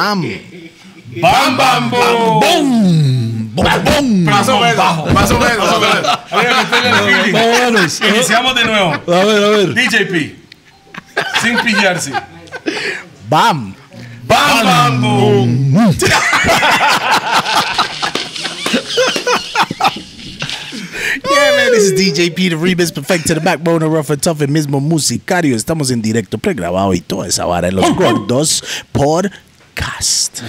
Bam. 0.00 0.24
¡Bam, 1.20 1.56
bam, 1.58 1.90
boom! 1.90 2.40
Boom. 2.40 3.52
Bom. 3.52 4.24
Más 4.24 4.48
o 4.48 4.58
menos, 4.58 5.12
más 5.12 5.30
o 5.30 5.38
menos. 5.38 5.68
menos. 7.34 8.00
Iniciamos 8.00 8.54
de 8.54 8.64
nuevo. 8.64 8.92
A 8.94 9.24
ver, 9.26 9.44
a 9.44 9.48
ver. 9.50 9.74
DJP. 9.74 10.36
Sin 11.42 11.58
pillarse. 11.58 12.12
Bam. 13.28 13.74
¡Bam, 14.26 14.64
bam, 14.64 15.02
boom! 15.02 15.74
Yeah, 21.30 21.56
man, 21.56 21.72
this 21.72 21.84
is 21.84 21.92
DJ 21.92 22.34
Peter 22.34 22.56
Remix, 22.56 22.90
Perfecto, 22.92 23.34
the 23.34 23.40
backbone 23.40 23.82
of 23.82 23.92
Rough 23.92 24.10
and 24.10 24.22
Tough, 24.22 24.40
el 24.40 24.48
mismo 24.48 24.80
musicario. 24.80 25.56
Estamos 25.56 25.90
en 25.90 26.00
directo, 26.00 26.38
pregrabado 26.38 26.94
y 26.94 27.00
toda 27.00 27.28
esa 27.28 27.44
vara 27.44 27.68
en 27.68 27.76
los 27.76 27.94
gordos 27.94 28.64
podcast. 29.80 30.42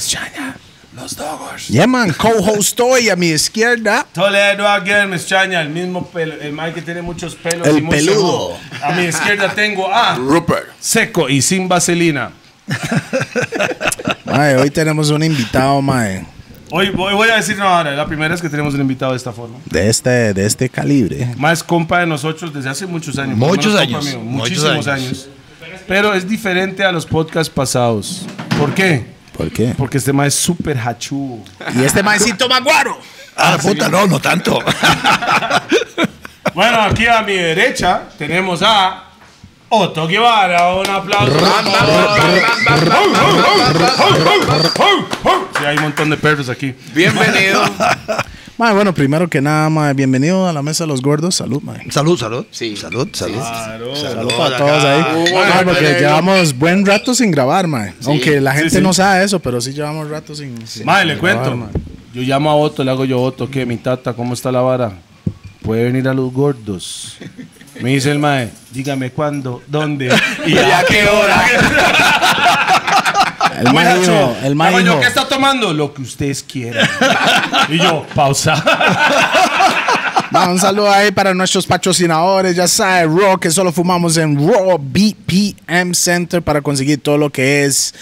Los 0.94 1.16
Doggers. 1.16 1.70
Yeah, 1.70 1.88
man, 1.88 2.12
co-host 2.13 2.77
hoy 2.81 3.09
a 3.09 3.16
mi 3.16 3.27
izquierda. 3.30 4.05
Toledo 4.13 4.67
again, 4.67 5.09
Miss 5.09 5.26
Chaña, 5.26 5.62
el 5.62 5.70
mismo 5.70 6.05
pelo, 6.05 6.34
el 6.41 6.52
Mike 6.52 6.73
que 6.73 6.81
tiene 6.81 7.02
muchos 7.02 7.35
pelos 7.35 7.66
El 7.66 7.77
y 7.77 7.81
peludo. 7.81 8.57
seco. 8.57 8.85
A 8.85 8.91
mi 8.91 9.04
izquierda 9.05 9.54
tengo 9.55 9.91
a 9.94 10.16
Rupert. 10.16 10.67
seco 10.81 11.30
y 11.30 11.41
sin 11.41 11.70
vaselina. 11.70 12.31
Mae, 14.26 14.57
hoy 14.57 14.70
tenemos 14.70 15.09
un 15.09 15.23
invitado, 15.23 15.82
mae, 15.82 16.26
Hoy 16.70 16.90
voy, 16.90 17.13
voy 17.13 17.29
a 17.29 17.35
decir 17.35 17.57
no 17.57 17.68
ahora, 17.68 17.91
la 17.91 18.05
primera 18.05 18.29
vez 18.29 18.41
que 18.41 18.49
tenemos 18.49 18.73
un 18.73 18.82
invitado 18.82 19.12
de 19.12 19.18
esta 19.18 19.32
forma. 19.32 19.57
de 19.66 19.90
este, 19.90 20.34
de 20.34 20.45
este 20.45 20.70
calibre. 20.70 21.34
Más 21.38 21.63
compa 21.63 21.99
de 21.99 22.05
nosotros 22.07 22.54
desde 22.54 22.70
hace 22.70 22.85
muchos 22.85 23.18
años. 23.18 23.37
Muchos 23.37 23.76
años, 23.76 24.05
mío, 24.05 24.20
muchos 24.20 24.57
muchísimos 24.59 24.87
años. 24.87 25.07
años. 25.07 25.29
Pero 25.87 26.13
es 26.13 26.27
diferente 26.27 26.84
a 26.84 26.91
los 26.91 27.05
podcasts 27.05 27.52
pasados. 27.54 28.26
¿Por 28.57 28.74
qué? 28.74 29.05
¿Por 29.37 29.51
qué? 29.51 29.74
Porque 29.77 29.98
este 29.98 30.13
más 30.13 30.27
es 30.27 30.35
súper 30.35 30.77
hachú. 30.77 31.43
Y 31.76 31.84
este 31.84 32.04
maecito 32.04 32.48
maguaro. 32.48 32.99
Ah, 33.35 33.57
puta, 33.62 33.90
no, 33.90 34.07
no 34.07 34.20
tanto. 34.20 34.60
Bueno, 36.54 36.82
aquí 36.82 37.07
a 37.07 37.21
mi 37.21 37.34
derecha 37.34 38.09
tenemos 38.18 38.62
a 38.62 39.05
Otto 39.70 40.05
Guevara. 40.07 40.76
Un 40.76 40.90
aplauso. 40.90 41.40
Sí, 45.57 45.65
hay 45.65 45.77
un 45.77 45.84
montón 45.84 46.09
de 46.09 46.18
perros 46.18 46.49
aquí. 46.49 46.76
Bienvenido. 46.93 47.63
Mae, 48.57 48.74
bueno, 48.76 48.94
primero 48.94 49.27
que 49.27 49.41
nada, 49.41 49.70
mae, 49.70 49.94
bienvenido 49.94 50.48
a 50.48 50.54
la 50.54 50.62
mesa 50.62 50.84
de 50.84 50.90
los 50.90 51.02
gordos. 51.02 51.35
Salud, 51.35 51.62
mae. 51.63 51.90
salud, 51.90 52.18
salud. 52.20 52.46
Sí. 52.52 52.76
Salud, 52.76 53.08
salud. 53.12 53.38
Claro. 53.40 53.96
Salud 53.96 54.32
para 54.38 54.58
todos 54.58 54.84
ahí. 54.84 55.02
Uh, 55.16 55.34
Mae, 55.35 55.63
porque 55.66 55.96
llevamos 55.99 56.58
buen 56.58 56.85
rato 56.85 57.16
sin 57.16 57.32
grabar, 57.32 57.66
mae. 57.68 57.93
Aunque 58.05 58.40
la 58.40 58.54
gente 58.54 58.70
sí. 58.77 58.82
no 58.82 58.93
sabe 58.93 59.24
eso, 59.24 59.40
pero 59.40 59.60
sí 59.62 59.74
llevamos 59.74 60.10
rato 60.10 60.35
sin. 60.35 60.66
sin- 60.68 60.85
Madre, 60.85 61.05
le 61.05 61.18
cuento. 61.18 61.55
mae. 61.55 61.70
Yo 62.13 62.21
llamo 62.21 62.52
a 62.52 62.55
Otto, 62.55 62.84
le 62.84 62.91
hago 62.91 63.05
yo 63.05 63.20
Otto, 63.21 63.49
¿qué? 63.49 63.66
Mi 63.66 63.77
tata, 63.77 64.13
¿cómo 64.13 64.34
está 64.34 64.52
la 64.52 64.62
vara? 64.62 64.91
Puede 65.63 65.86
venir 65.86 66.08
a 66.08 66.13
los 66.13 66.31
gordos. 66.31 67.18
Me 67.81 67.91
dice 67.91 68.12
el 68.12 68.19
mae, 68.19 68.50
dígame 68.72 69.12
cuándo, 69.12 69.62
dónde 69.68 70.08
y 70.46 70.58
a 70.58 70.84
qué 70.88 71.08
hora. 71.08 71.46
El 73.59 73.74
mae 73.74 74.00
dijo, 74.00 74.35
el 74.44 74.56
yo, 74.56 74.80
dijo, 74.80 75.00
¿qué 75.00 75.07
está 75.07 75.28
tomando? 75.28 75.74
Lo 75.74 75.94
que 75.94 76.02
ustedes 76.02 76.44
quieran. 76.44 76.88
y 77.69 77.78
yo, 77.78 78.06
pausa. 78.16 78.63
un 80.50 80.59
saludo 80.59 80.91
ahí 80.91 81.12
para 81.12 81.34
nuestros 81.34 81.68
patrocinadores, 81.68 82.56
ya 82.56 82.68
sabe, 82.68 83.06
Raw, 83.06 83.38
que 83.38 83.52
solo 83.52 83.72
fumamos 83.72 84.18
en 84.18 84.38
Raw 84.38 84.78
BPM 84.78 85.94
Center 85.94 86.42
para 86.42 86.62
conseguir 86.62 87.02
todo 87.02 87.18
lo 87.18 87.30
que 87.30 87.66
es 87.66 87.94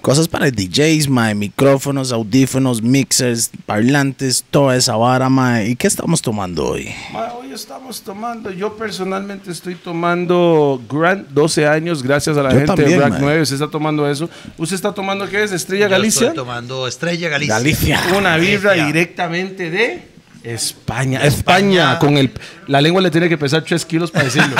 cosas 0.00 0.28
para 0.28 0.50
DJs, 0.50 1.08
mae, 1.08 1.34
micrófonos, 1.34 2.12
audífonos, 2.12 2.82
mixers, 2.82 3.50
parlantes, 3.66 4.44
toda 4.50 4.76
esa 4.76 4.96
vara, 4.96 5.28
mae. 5.28 5.68
¿Y 5.70 5.76
qué 5.76 5.86
estamos 5.86 6.22
tomando 6.22 6.66
hoy? 6.66 6.88
Ma, 7.12 7.32
hoy 7.34 7.52
estamos 7.52 8.02
tomando, 8.02 8.50
yo 8.50 8.76
personalmente 8.76 9.50
estoy 9.50 9.74
tomando 9.74 10.80
Grant 10.90 11.28
12 11.28 11.66
años, 11.66 12.02
gracias 12.02 12.36
a 12.36 12.42
la 12.42 12.50
Yo 12.50 12.56
gente 12.58 12.66
también, 12.66 12.90
de 12.90 12.98
Rack 12.98 13.12
man. 13.12 13.20
9. 13.22 13.42
¿Usted 13.42 13.54
está 13.56 13.68
tomando 13.70 14.08
eso? 14.08 14.30
¿Usted 14.56 14.76
está 14.76 14.92
tomando 14.94 15.28
qué 15.28 15.42
es? 15.42 15.52
¿Estrella 15.52 15.86
Yo 15.86 15.90
Galicia? 15.90 16.28
Estoy 16.28 16.36
tomando 16.36 16.86
Estrella 16.86 17.28
Galicia. 17.28 17.54
Galicia. 17.54 18.00
Una 18.16 18.36
birra 18.36 18.70
Galicia. 18.70 18.86
directamente 18.86 19.70
de 19.70 20.08
España. 20.44 21.20
España. 21.24 21.98
Con 21.98 22.16
el, 22.16 22.30
la 22.66 22.80
lengua 22.80 23.02
le 23.02 23.10
tiene 23.10 23.28
que 23.28 23.36
pesar 23.36 23.62
3 23.62 23.84
kilos 23.84 24.10
para 24.10 24.24
decirlo. 24.24 24.54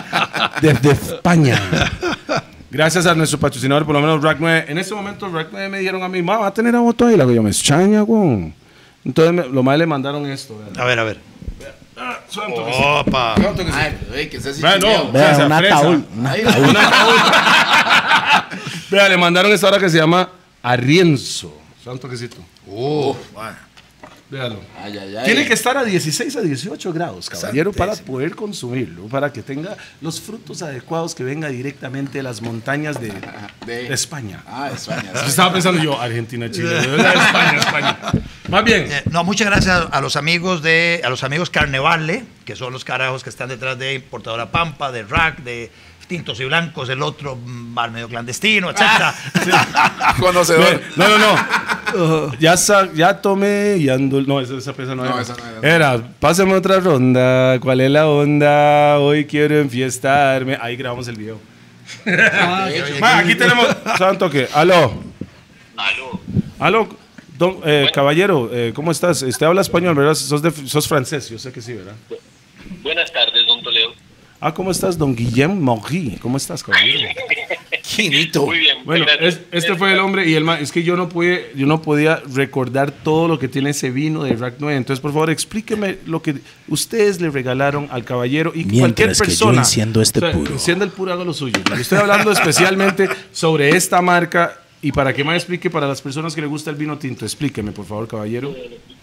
Desde 0.60 0.90
España. 0.90 1.60
Gracias 2.72 3.04
a 3.04 3.14
nuestro 3.14 3.38
patrocinador, 3.38 3.84
por 3.84 3.94
lo 3.94 4.00
menos 4.00 4.22
Rack 4.22 4.38
9. 4.40 4.64
En 4.66 4.78
ese 4.78 4.94
momento, 4.94 5.28
Rack 5.28 5.48
9 5.52 5.68
me 5.68 5.80
dijeron 5.80 6.02
a 6.02 6.08
mí, 6.08 6.22
ma, 6.22 6.38
va 6.38 6.46
a 6.46 6.54
tener 6.54 6.74
a 6.74 6.80
voto 6.80 7.04
ahí. 7.04 7.18
La 7.18 7.26
que 7.26 7.34
yo 7.34 7.42
me 7.42 7.50
extraña, 7.50 8.00
güey. 8.00 8.54
Entonces, 9.04 9.34
me- 9.34 9.46
lo 9.46 9.62
más 9.62 9.76
le 9.76 9.84
mandaron 9.84 10.24
esto. 10.24 10.56
vean. 10.58 10.80
A 10.80 10.84
ver, 10.86 10.98
a 10.98 11.04
ver. 11.04 11.20
Ah. 11.98 12.18
Opa. 13.00 13.34
Ay, 13.74 13.98
pero, 14.10 14.30
que 14.30 14.40
no. 14.78 15.12
Vea, 15.12 15.44
un 15.44 15.52
ataúd. 15.52 16.02
un 16.16 16.26
Vea, 18.90 19.08
le 19.10 19.18
mandaron 19.18 19.52
esta 19.52 19.68
hora 19.68 19.78
que 19.78 19.90
se 19.90 19.98
llama 19.98 20.30
Arrienzo. 20.62 21.54
Suave 21.84 21.96
un 21.96 22.00
toquecito. 22.00 22.38
Uh, 22.66 23.14
Véalo. 24.32 24.60
ay, 24.82 24.96
ay, 24.96 25.16
ay. 25.16 25.24
Tiene 25.26 25.46
que 25.46 25.52
estar 25.52 25.76
a 25.76 25.84
16 25.84 26.36
a 26.36 26.40
18 26.40 26.92
grados, 26.94 27.28
caballero, 27.28 27.70
para 27.70 27.94
poder 27.96 28.34
consumirlo, 28.34 29.04
para 29.08 29.30
que 29.30 29.42
tenga 29.42 29.76
los 30.00 30.22
frutos 30.22 30.62
adecuados 30.62 31.14
que 31.14 31.22
venga 31.22 31.48
directamente 31.48 32.16
de 32.18 32.22
las 32.22 32.40
montañas 32.40 32.98
de, 32.98 33.12
De- 33.66 33.88
de 33.88 33.92
España. 33.94 34.42
Ah, 34.46 34.70
España. 34.74 35.10
Yo 35.14 35.20
Estaba 35.26 35.52
pensando 35.52 35.82
yo, 35.82 36.00
Argentina, 36.00 36.50
Chile, 36.50 36.78
España, 36.78 37.58
España. 37.58 37.98
Más 38.48 38.64
bien, 38.64 38.86
Eh, 38.90 39.02
no, 39.10 39.22
muchas 39.22 39.48
gracias 39.48 39.86
a 39.90 40.00
los 40.00 40.16
amigos 40.16 40.62
de 40.62 41.02
a 41.04 41.10
los 41.10 41.22
amigos 41.24 41.50
Carnevale, 41.50 42.24
que 42.46 42.56
son 42.56 42.72
los 42.72 42.84
carajos 42.86 43.22
que 43.22 43.28
están 43.30 43.50
detrás 43.50 43.78
de 43.78 43.92
Importadora 43.94 44.50
Pampa, 44.50 44.90
de 44.90 45.02
Rack, 45.02 45.40
de 45.42 45.70
Tintos 46.06 46.38
y 46.40 46.44
Blancos, 46.44 46.88
el 46.90 47.00
otro 47.02 47.36
mm, 47.36 47.74
bar 47.74 47.90
medio 47.90 48.08
clandestino, 48.08 48.70
etcétera. 48.70 49.14
Conocedor. 50.18 50.80
no, 50.96 51.08
no, 51.08 51.18
no. 51.18 52.32
Ya, 52.38 52.56
sa- 52.56 52.90
ya 52.94 53.20
tomé 53.20 53.76
y 53.78 53.88
ando. 53.88 54.20
No, 54.22 54.40
esa, 54.40 54.54
esa 54.56 54.72
pieza 54.72 54.94
no, 54.94 55.04
No, 55.04 55.12
era. 55.12 55.22
esa 55.22 55.34
no 55.36 55.44
era. 55.60 55.74
Era, 55.76 56.02
pásame 56.20 56.54
otra 56.54 56.80
ronda. 56.80 57.58
¿Cuál 57.60 57.80
es 57.80 57.90
la 57.90 58.08
onda? 58.08 58.98
Hoy 58.98 59.24
quiero 59.26 59.58
enfiestarme. 59.58 60.58
Ahí 60.60 60.76
grabamos 60.76 61.08
el 61.08 61.16
video. 61.16 61.38
Ma, 63.00 63.18
aquí 63.18 63.34
tenemos. 63.34 63.66
Santo 63.98 64.28
que. 64.30 64.48
Aló. 64.54 65.02
Aló. 65.76 66.20
Aló. 66.58 66.88
don- 67.38 67.58
eh, 67.64 67.88
caballero, 67.92 68.48
eh, 68.52 68.72
¿cómo 68.74 68.90
estás? 68.92 69.22
Usted 69.22 69.46
habla 69.46 69.60
español, 69.62 69.94
¿verdad? 69.94 70.14
Sos, 70.14 70.40
de- 70.42 70.50
sos 70.68 70.86
francés, 70.86 71.28
yo 71.28 71.38
sé 71.38 71.52
que 71.52 71.60
sí, 71.60 71.72
¿verdad? 71.74 71.94
Buenas 72.82 73.12
tardes, 73.12 73.44
don 73.46 73.62
Toledo. 73.62 73.92
Ah, 74.44 74.52
¿cómo 74.52 74.72
estás, 74.72 74.98
don 74.98 75.14
Guillem 75.14 75.60
Morri? 75.60 76.18
¿Cómo 76.20 76.36
estás, 76.36 76.64
caballero? 76.64 77.08
Quinito. 77.82 78.44
Muy 78.46 78.58
bien. 78.58 78.78
Bueno, 78.84 79.04
gracias. 79.06 79.34
es- 79.34 79.40
este 79.52 79.74
fue 79.76 79.92
el 79.92 80.00
hombre 80.00 80.28
y 80.28 80.34
el 80.34 80.42
ma- 80.42 80.58
es 80.58 80.72
que 80.72 80.82
yo 80.82 80.96
no 80.96 81.08
pude, 81.08 81.52
yo 81.54 81.64
no 81.66 81.80
podía 81.80 82.20
recordar 82.34 82.90
todo 82.90 83.28
lo 83.28 83.38
que 83.38 83.46
tiene 83.46 83.70
ese 83.70 83.90
vino 83.92 84.24
de 84.24 84.34
Rack 84.34 84.54
9. 84.58 84.76
Entonces, 84.76 85.00
por 85.00 85.12
favor, 85.12 85.30
explíqueme 85.30 85.98
lo 86.06 86.22
que 86.22 86.36
ustedes 86.66 87.20
le 87.20 87.30
regalaron 87.30 87.86
al 87.92 88.04
caballero 88.04 88.50
y 88.52 88.64
Mientras 88.64 88.80
cualquier 88.80 89.08
que 89.10 89.14
yo 89.14 89.18
persona. 89.24 89.58
enciendo 89.60 90.02
este 90.02 90.20
puro. 90.20 90.52
Encienda 90.54 90.84
el 90.86 90.90
puro, 90.90 91.12
haga 91.12 91.22
lo 91.24 91.34
suyo. 91.34 91.60
Yo 91.68 91.74
estoy 91.76 91.98
hablando 91.98 92.32
especialmente 92.32 93.08
sobre 93.30 93.70
esta 93.76 94.02
marca 94.02 94.58
y 94.80 94.90
para 94.90 95.12
que 95.12 95.22
me 95.22 95.36
explique 95.36 95.70
para 95.70 95.86
las 95.86 96.02
personas 96.02 96.34
que 96.34 96.40
le 96.40 96.48
gusta 96.48 96.70
el 96.70 96.76
vino 96.76 96.98
tinto. 96.98 97.24
Explíqueme, 97.24 97.70
por 97.70 97.84
favor, 97.86 98.08
caballero. 98.08 98.52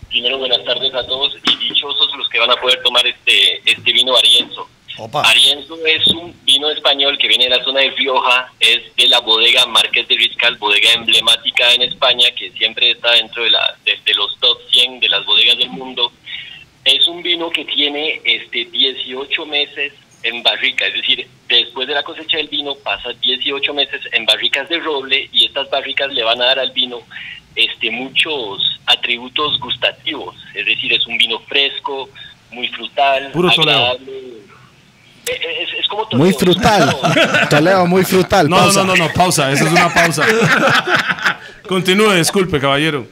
Primero, 0.10 0.38
buenas 0.40 0.66
tardes 0.66 0.94
a 0.94 1.06
todos 1.08 1.34
y 1.46 1.70
dichosos 1.70 2.10
los 2.18 2.28
que 2.28 2.40
van 2.40 2.52
a 2.52 2.56
poder 2.58 2.82
tomar 2.84 3.06
este, 3.08 3.62
este 3.72 3.94
vino 3.94 4.18
Arienzo. 4.18 4.68
Opa. 5.00 5.22
Arienzo 5.22 5.78
es 5.86 6.08
un 6.08 6.36
vino 6.44 6.70
español 6.70 7.18
que 7.18 7.28
viene 7.28 7.46
de 7.46 7.58
la 7.58 7.64
zona 7.64 7.82
de 7.82 7.92
Rioja, 7.92 8.52
es 8.60 8.96
de 8.96 9.08
la 9.08 9.20
bodega 9.20 9.66
Marqués 9.66 10.08
de 10.08 10.16
Riscal, 10.16 10.58
bodega 10.58 10.92
emblemática 10.94 11.74
en 11.74 11.84
España 11.84 12.30
que 12.38 12.52
siempre 12.52 12.92
está 12.92 13.12
dentro 13.12 13.44
de, 13.44 13.52
la, 13.52 13.76
de, 13.86 13.98
de 14.06 14.14
los 14.14 14.38
top 14.40 14.58
100 14.70 15.00
de 15.00 15.10
las 15.10 15.26
bodegas 15.26 15.58
del 15.58 15.70
mundo. 15.70 16.12
Es 16.84 17.08
un 17.08 17.22
vino 17.24 17.50
que 17.50 17.66
tiene 17.66 18.22
este 18.24 18.66
18 18.66 19.46
meses 19.46 19.94
en 20.24 20.44
barrica, 20.44 20.86
es 20.86 20.94
decir, 20.96 21.28
después 21.48 21.88
de 21.88 21.94
la 21.94 22.04
cosecha 22.04 22.38
del 22.38 22.48
vino 22.48 22.76
pasa 22.76 23.14
18 23.14 23.74
meses 23.74 24.02
en 24.12 24.26
barricas 24.26 24.68
de 24.70 24.80
roble 24.80 25.30
y 25.32 25.46
estas 25.46 25.70
barricas 25.70 26.12
le 26.12 26.24
van 26.24 26.42
a 26.42 26.46
dar 26.46 26.60
al 26.60 26.72
vino 26.72 27.02
este 27.56 27.90
muchos 27.90 28.80
atributos 28.86 29.60
gustativos, 29.60 30.36
es 30.54 30.66
decir, 30.66 30.94
es 30.94 31.06
un 31.08 31.18
vino 31.18 31.40
fresco, 31.40 32.10
muy 32.52 32.68
frutal, 32.70 33.32
Puro 33.32 33.50
agradable. 33.50 34.12
Es, 35.30 35.74
es 35.80 35.88
como 35.88 36.08
Muy 36.14 36.34
frutal. 36.34 36.86
¿no? 36.88 37.48
Toledo, 37.50 37.86
muy 37.86 38.04
frutal. 38.04 38.50
No, 38.50 38.58
pausa. 38.58 38.84
no, 38.84 38.96
no, 38.96 39.08
no, 39.08 39.14
pausa. 39.14 39.52
Esa 39.52 39.66
es 39.66 39.72
una 39.72 39.94
pausa. 39.94 40.26
Continúe, 41.68 42.14
disculpe, 42.14 42.60
caballero. 42.60 43.06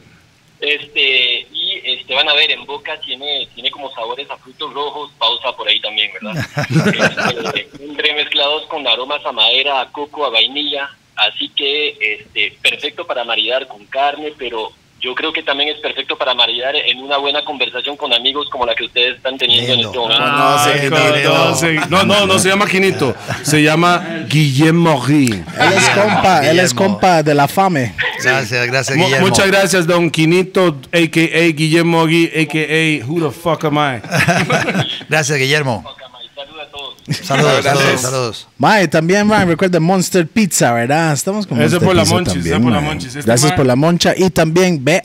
Este, 0.60 1.48
y 1.52 1.82
este, 1.84 2.16
van 2.16 2.28
a 2.28 2.34
ver, 2.34 2.50
en 2.50 2.66
boca 2.66 3.00
tiene, 3.02 3.48
tiene 3.54 3.70
como 3.70 3.94
sabores 3.94 4.30
a 4.32 4.38
frutos 4.38 4.74
rojos, 4.74 5.12
pausa 5.20 5.56
por 5.56 5.68
ahí 5.68 5.80
también, 5.80 6.12
¿verdad? 6.14 6.46
Este, 7.54 7.70
entremezclados 7.80 8.66
con 8.66 8.88
aromas 8.88 9.24
a 9.26 9.32
madera, 9.32 9.82
a 9.82 9.92
coco, 9.92 10.26
a 10.26 10.30
vainilla, 10.30 10.90
así 11.16 11.50
que 11.50 11.98
este, 12.00 12.58
perfecto 12.62 13.06
para 13.06 13.24
maridar 13.24 13.68
con 13.68 13.86
carne, 13.86 14.34
pero 14.38 14.72
yo 15.00 15.14
creo 15.14 15.32
que 15.32 15.44
también 15.44 15.70
es 15.70 15.80
perfecto 15.80 16.18
para 16.18 16.34
maridar 16.34 16.76
en 16.76 17.00
una 17.00 17.18
buena 17.18 17.44
conversación 17.46 17.96
con 17.98 18.14
amigos 18.14 18.50
como 18.50 18.66
la 18.66 18.74
que 18.74 18.86
ustedes 18.86 19.18
están 19.18 19.38
teniendo 19.38 19.74
Lindo. 19.76 19.84
en 19.84 19.88
este 19.88 20.00
momento. 20.00 20.26
no, 20.26 20.40
no, 20.90 21.34
no, 21.34 21.50
no, 21.50 21.56
sí. 21.56 21.68
no, 21.90 22.04
no, 22.04 22.26
no 22.26 22.40
se 22.40 22.50
llama 22.50 22.66
Quinito, 22.68 23.16
se 23.44 23.62
llama 23.62 24.26
Guillermo 24.28 25.04
Rí. 25.06 25.28
Él 25.32 25.74
es 25.76 25.90
compa, 25.90 26.40
él 26.40 26.60
es 26.60 26.74
Guillermo. 26.74 26.94
compa 26.94 27.24
de 27.24 27.34
la 27.36 27.48
fame. 27.48 27.94
Gracias, 28.24 28.68
gracias, 28.68 28.98
Guillermo. 28.98 29.28
Muchas 29.28 29.48
gracias, 29.48 29.86
don 29.86 30.10
Quinito, 30.10 30.78
a.k.a. 30.92 31.48
Guillermo 31.52 32.06
Gui, 32.06 32.26
a.k.a. 32.36 33.06
Who 33.06 33.22
the 33.22 33.32
fuck 33.32 33.64
am 33.66 33.78
I? 33.78 34.02
Gracias, 35.10 35.38
Guillermo. 35.38 35.84
Saludos. 37.10 37.26
Saludos, 37.28 37.64
Gracias. 37.64 38.02
saludos. 38.02 38.48
Mae, 38.58 38.88
también, 38.88 39.26
mae, 39.28 39.46
recuerda 39.46 39.80
Monster 39.80 40.28
Pizza, 40.28 40.74
¿verdad? 40.74 41.14
Estamos 41.14 41.48
con 41.48 41.58
Monster 41.58 41.80
por 41.82 41.96
la 41.96 42.04
Pizza 42.04 42.14
Monchis, 42.16 42.34
también, 42.34 42.62
por 42.64 42.72
la 42.72 42.80
mae. 42.82 42.90
Monchis. 42.90 43.08
Este 43.16 43.22
Gracias 43.22 43.52
mae- 43.52 43.58
por 43.58 43.66
la 43.66 43.76
moncha 43.76 44.14
y 44.18 44.30
también 44.30 44.84
BAC. 44.84 45.04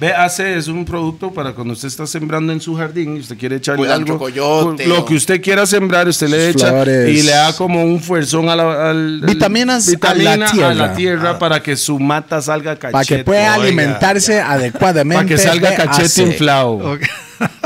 BAC 0.00 0.40
es 0.40 0.66
un 0.66 0.84
producto 0.84 1.32
para 1.32 1.52
cuando 1.52 1.74
usted 1.74 1.86
está 1.86 2.04
sembrando 2.08 2.52
en 2.52 2.60
su 2.60 2.74
jardín 2.74 3.16
y 3.16 3.20
usted 3.20 3.38
quiere 3.38 3.56
echarle 3.56 3.82
Culantro, 3.84 4.14
algo. 4.14 4.24
coyote, 4.24 4.86
lo 4.88 5.02
o- 5.02 5.04
que 5.04 5.14
usted 5.14 5.40
quiera 5.40 5.64
sembrar, 5.64 6.08
usted 6.08 6.26
le 6.28 6.52
Sus 6.52 6.60
echa 6.62 6.72
flores. 6.72 7.08
y 7.16 7.22
le 7.22 7.30
da 7.30 7.52
como 7.54 7.84
un 7.84 8.00
fuerzón 8.00 8.48
a 8.48 8.56
la, 8.56 8.90
al, 8.90 9.20
Vitaminas 9.20 9.86
a 9.88 10.14
la 10.16 10.32
a 10.32 10.50
tierra. 10.50 10.74
la 10.74 10.94
tierra 10.94 11.38
para 11.38 11.62
que 11.62 11.76
su 11.76 12.00
mata 12.00 12.42
salga 12.42 12.74
cachete. 12.74 12.92
Para 12.92 13.04
que 13.04 13.18
pueda 13.24 13.42
Oiga. 13.42 13.54
alimentarse 13.54 14.40
adecuadamente. 14.40 15.14
Para 15.24 15.28
que 15.28 15.38
salga 15.38 15.70
BAC. 15.70 15.84
cachete 15.86 16.22
inflado. 16.22 16.70
Ok. 16.94 17.00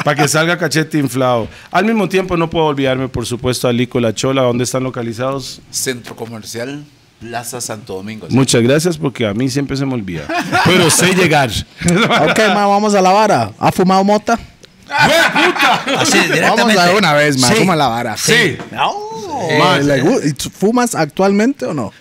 Para 0.07 0.23
que 0.23 0.29
salga 0.29 0.57
cachete 0.57 0.99
inflado. 0.99 1.49
Al 1.73 1.85
mismo 1.85 2.09
tiempo, 2.09 2.37
no 2.37 2.49
puedo 2.49 2.67
olvidarme, 2.67 3.09
por 3.09 3.27
supuesto, 3.27 3.67
a 3.67 3.73
Lico 3.73 3.99
La 3.99 4.15
Chola, 4.15 4.43
donde 4.43 4.63
están 4.63 4.85
localizados. 4.85 5.61
Centro 5.69 6.15
Comercial 6.15 6.85
Plaza 7.19 7.61
Santo 7.61 7.95
Domingo. 7.95 8.29
Muchas 8.31 8.63
gracias, 8.63 8.99
porque 8.99 9.27
a 9.27 9.35
mí 9.35 9.51
siempre 9.51 9.77
se 9.77 9.85
me 9.85 9.95
olvida. 9.95 10.23
Pero 10.65 10.91
sé 10.91 11.13
llegar. 11.13 11.51
Ok, 11.51 12.39
mae, 12.39 12.55
vamos 12.55 12.95
a 12.95 13.03
la 13.03 13.11
vara. 13.11 13.51
¿Ha 13.59 13.73
fumado 13.73 14.05
mota? 14.05 14.39
Así, 15.99 16.19
Vamos 16.41 16.77
a 16.77 16.93
una 16.93 17.13
vez, 17.15 17.37
mae. 17.41 17.57
Sí. 17.57 17.65
La 17.67 17.89
vara. 17.89 18.17
Sí. 18.17 18.33
Eh, 18.33 18.59
Mae. 19.59 19.83
¿le 19.83 20.05
gu- 20.05 20.25
¿y 20.25 20.33
tú 20.35 20.51
¿Fumas 20.51 20.95
actualmente 20.95 21.67
o 21.67 21.75
no? 21.75 21.93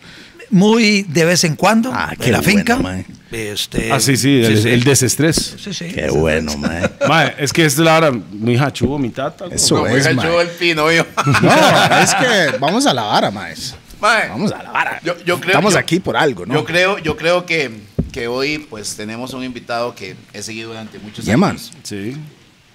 Muy 0.50 1.04
de 1.04 1.26
vez 1.26 1.44
en 1.44 1.56
cuando. 1.56 1.92
Ah, 1.94 2.14
qué 2.18 2.28
en 2.28 2.32
la 2.34 2.42
bueno, 2.42 2.58
finca. 2.60 3.06
Este, 3.32 3.92
Ah, 3.92 4.00
sí, 4.00 4.16
sí, 4.16 4.42
el, 4.44 4.66
el 4.66 4.84
desestrés. 4.84 5.56
Sí, 5.62 5.74
sí. 5.74 5.86
Qué 5.94 6.10
bueno, 6.10 6.56
mae. 6.58 6.90
Mae, 7.08 7.36
es 7.40 7.52
que 7.52 7.66
esta 7.66 7.82
es 7.82 7.86
la 7.86 7.98
hora. 7.98 8.12
Mi 8.12 8.54
hija 8.54 8.72
chuvo, 8.72 8.98
mi 8.98 9.10
tata. 9.10 9.46
Eso 9.52 9.76
No, 9.80 9.88
es, 9.88 10.06
el 10.06 10.18
pino, 10.60 10.92
yo. 10.92 11.06
No, 11.42 11.98
es 12.00 12.16
que 12.16 12.58
vamos 12.60 12.86
a 12.86 12.94
la 12.94 13.04
vara, 13.04 13.32
mae. 13.32 13.54
Mae, 14.00 14.30
Vamos 14.30 14.52
a 14.52 14.62
la 14.64 14.72
vara. 14.72 15.02
Yo- 15.04 15.18
yo 15.26 15.40
creo- 15.40 15.52
Estamos 15.52 15.74
yo- 15.74 15.80
aquí 15.80 16.00
por 16.00 16.16
algo, 16.16 16.46
¿no? 16.46 16.54
Yo 16.54 16.64
creo, 16.66 16.98
yo 17.00 17.16
creo 17.18 17.46
que, 17.46 17.72
que 18.12 18.28
hoy 18.28 18.60
pues 18.70 18.96
tenemos 18.96 19.34
un 19.34 19.44
invitado 19.44 19.96
que 19.96 20.16
he 20.34 20.42
seguido 20.44 20.70
durante 20.70 21.00
muchos 21.00 21.26
Yeah, 21.26 21.38
man. 21.38 21.52
años. 21.52 21.72
Sí. 21.84 22.16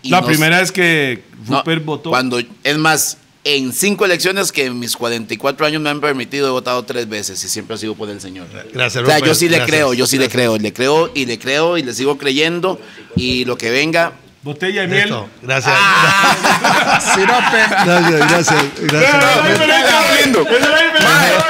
Y 0.03 0.11
La 0.11 0.21
nos- 0.21 0.29
primera 0.29 0.61
es 0.61 0.73
que 0.73 1.23
No, 1.49 1.59
Rupert 1.59 1.85
votó. 1.85 2.11
Cuando, 2.11 2.41
es 2.65 2.79
más, 2.79 3.19
en 3.45 3.73
cinco 3.73 4.05
elecciones 4.05 4.53
que 4.53 4.67
en 4.67 4.79
mis 4.79 4.97
44 4.97 5.67
años 5.67 5.81
me 5.81 5.89
han 5.91 6.01
permitido, 6.01 6.49
he 6.49 6.51
votado 6.51 6.83
tres 6.85 7.09
veces 7.09 7.43
y 7.43 7.49
siempre 7.49 7.75
ha 7.75 7.79
sido 7.79 7.95
por 7.95 8.11
el 8.11 8.21
Señor. 8.21 8.47
Gracias, 8.73 9.03
O 9.03 9.07
sea, 9.07 9.17
Rupert. 9.17 9.25
yo 9.27 9.35
sí 9.35 9.49
le 9.49 9.57
Gracias. 9.57 9.77
creo, 9.77 9.95
yo 9.95 10.07
sí 10.07 10.19
le 10.19 10.29
creo, 10.29 10.59
le 10.59 10.73
creo 10.73 11.11
y 11.15 11.25
le 11.27 11.39
creo 11.39 11.79
y 11.79 11.83
le 11.83 11.95
sigo 11.95 12.19
creyendo 12.19 12.79
y 13.17 13.45
lo 13.47 13.57
que 13.57 13.71
venga. 13.71 14.13
Botella 14.43 14.83
de 14.83 14.87
miel. 14.89 15.03
Listo, 15.05 15.29
Gracias. 15.43 15.75
Sirope. 17.15 17.59
Gracias, 17.85 18.31
gracias. 18.31 18.65
gracias. 18.81 19.15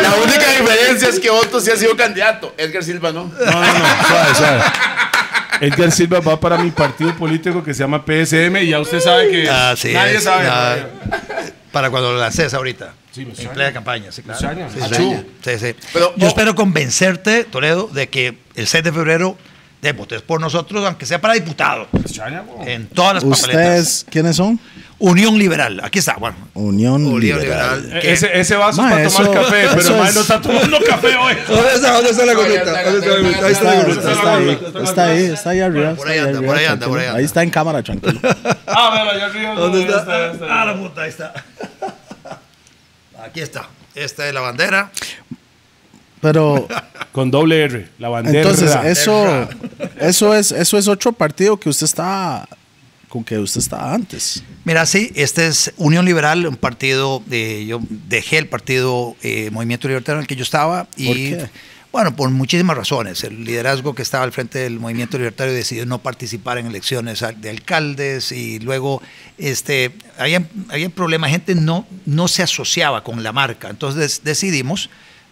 La 0.00 0.14
única 0.24 0.50
diferencia 0.58 1.08
es 1.08 1.20
que 1.20 1.30
Otto 1.30 1.60
sí 1.60 1.70
ha 1.70 1.76
sido 1.76 1.96
candidato, 1.96 2.54
Edgar 2.56 2.82
Silva 2.82 3.12
no. 3.12 3.24
No, 3.24 3.44
no, 3.44 3.60
no. 3.60 4.06
Suave, 4.08 4.34
suave. 4.36 4.62
Edgar 5.60 5.92
Silva 5.92 6.20
va 6.20 6.40
para 6.40 6.56
mi 6.58 6.70
partido 6.70 7.14
político 7.16 7.62
que 7.62 7.74
se 7.74 7.80
llama 7.80 8.02
PSM 8.04 8.56
y 8.62 8.68
ya 8.68 8.80
usted 8.80 8.98
sabe 9.00 9.28
que 9.30 9.44
nadie 9.92 10.16
es. 10.16 10.24
sabe. 10.24 10.86
Para 11.72 11.90
cuando 11.90 12.12
lo 12.12 12.18
lances 12.18 12.52
ahorita. 12.54 12.94
Sí, 13.12 13.22
en 13.22 13.48
plena 13.50 13.72
campaña, 13.72 14.12
sí, 14.12 14.22
claro. 14.22 14.40
Sueña. 14.40 14.68
Sí, 14.70 15.26
sí, 15.44 15.58
sí. 15.58 15.76
Pero, 15.92 16.14
Yo 16.16 16.26
oh. 16.26 16.28
espero 16.28 16.54
convencerte, 16.54 17.44
Toledo, 17.44 17.88
de 17.88 18.08
que 18.08 18.38
el 18.54 18.66
6 18.66 18.84
de 18.84 18.92
febrero 18.92 19.36
de 19.82 19.92
votes 19.92 20.22
por 20.22 20.40
nosotros, 20.40 20.84
aunque 20.84 21.06
sea 21.06 21.20
para 21.20 21.34
diputado, 21.34 21.88
en 22.66 22.86
todas 22.88 23.14
las 23.14 23.24
papeletas. 23.24 23.48
¿Ustedes 23.48 24.06
quiénes 24.10 24.36
son? 24.36 24.60
Unión 25.00 25.38
Liberal, 25.38 25.80
aquí 25.82 25.98
está, 25.98 26.16
bueno. 26.16 26.36
Unión, 26.54 27.04
Unión 27.06 27.20
Liberal. 27.20 27.82
Liberal. 27.82 28.02
E- 28.06 28.12
Ese, 28.12 28.38
ese 28.38 28.54
vaso 28.56 28.82
Ma, 28.82 29.02
es 29.02 29.14
para 29.14 29.24
tomar 29.26 29.42
eso- 29.46 29.50
café, 29.50 29.68
pero 29.82 29.96
mae 29.98 30.08
es- 30.10 30.14
no 30.14 30.20
está 30.20 30.40
tomando 30.40 30.78
café 30.86 31.16
hoy. 31.16 31.34
¿Dónde 31.48 31.74
está, 31.74 31.92
dónde 31.94 32.10
está 32.10 32.26
la 32.26 32.34
gorrita? 32.34 32.64
¿Dónde 32.82 32.98
está 32.98 33.08
la 33.08 33.14
gorrita? 33.22 33.46
Ahí 33.46 33.52
Está, 33.52 34.34
ahí, 34.36 34.58
está 34.84 35.04
ahí, 35.06 35.24
está 35.24 35.50
ahí 35.50 35.60
arriba. 35.60 35.94
Por 35.94 36.06
ahí 36.08 36.18
está 36.18 36.28
anda, 36.28 36.40
por 36.46 36.56
ahí 36.56 36.64
anda, 36.66 36.86
por 36.86 36.98
ahí 36.98 37.06
anda. 37.06 37.18
Ahí 37.18 37.24
está 37.24 37.42
en 37.42 37.50
cámara, 37.50 37.82
tranquilo. 37.82 38.20
Ah, 38.72 38.90
bueno, 38.90 39.10
allá 39.10 39.26
arriba. 39.26 39.54
¿Dónde 39.54 39.82
está. 39.82 40.32
Ah, 40.48 40.64
la 40.66 40.76
puta, 40.78 41.02
ahí 41.02 41.08
está. 41.08 41.32
Aquí 43.24 43.40
está. 43.40 43.68
Esta 43.94 44.28
es 44.28 44.34
la 44.34 44.40
bandera. 44.40 44.90
Pero 46.20 46.68
Con 47.12 47.30
doble 47.30 47.64
R, 47.64 47.88
la 47.98 48.08
bandera. 48.10 48.42
entonces 48.42 48.70
eso, 48.84 49.48
eso 49.98 50.34
es, 50.34 50.52
eso 50.52 50.78
es 50.78 50.86
otro 50.86 51.12
partido 51.12 51.58
que 51.58 51.68
usted 51.70 51.86
está, 51.86 52.46
con 53.10 53.24
que 53.24 53.38
usted 53.38 53.60
estaba 53.60 53.92
antes. 53.92 54.42
Mira, 54.64 54.86
sí, 54.86 55.10
este 55.16 55.48
es 55.48 55.74
Unión 55.76 56.06
Liberal, 56.06 56.46
un 56.46 56.56
partido, 56.56 57.22
de, 57.26 57.66
yo 57.66 57.80
dejé 58.08 58.38
el 58.38 58.46
partido 58.46 59.16
eh, 59.22 59.50
Movimiento 59.50 59.88
Libertario 59.88 60.20
en 60.20 60.22
el 60.22 60.26
que 60.28 60.36
yo 60.36 60.44
estaba 60.44 60.88
y 60.96 61.06
¿Por 61.06 61.16
qué? 61.16 61.50
bueno, 61.92 62.14
por 62.14 62.30
muchísimas 62.30 62.76
razones. 62.76 63.24
El 63.24 63.44
liderazgo 63.44 63.96
que 63.96 64.02
estaba 64.02 64.22
al 64.22 64.30
frente 64.30 64.60
del 64.60 64.78
Movimiento 64.78 65.18
Libertario 65.18 65.52
decidió 65.52 65.86
no 65.86 65.98
participar 65.98 66.58
en 66.58 66.66
elecciones 66.66 67.24
de 67.36 67.50
alcaldes 67.50 68.30
y 68.30 68.60
luego 68.60 69.02
este, 69.38 69.90
había, 70.16 70.46
había 70.68 70.88
problemas, 70.88 71.32
gente 71.32 71.56
no, 71.56 71.88
no 72.06 72.28
se 72.28 72.44
asociaba 72.44 73.02
con 73.02 73.24
la 73.24 73.32
marca, 73.32 73.70
entonces 73.70 74.20
decidimos 74.22 74.88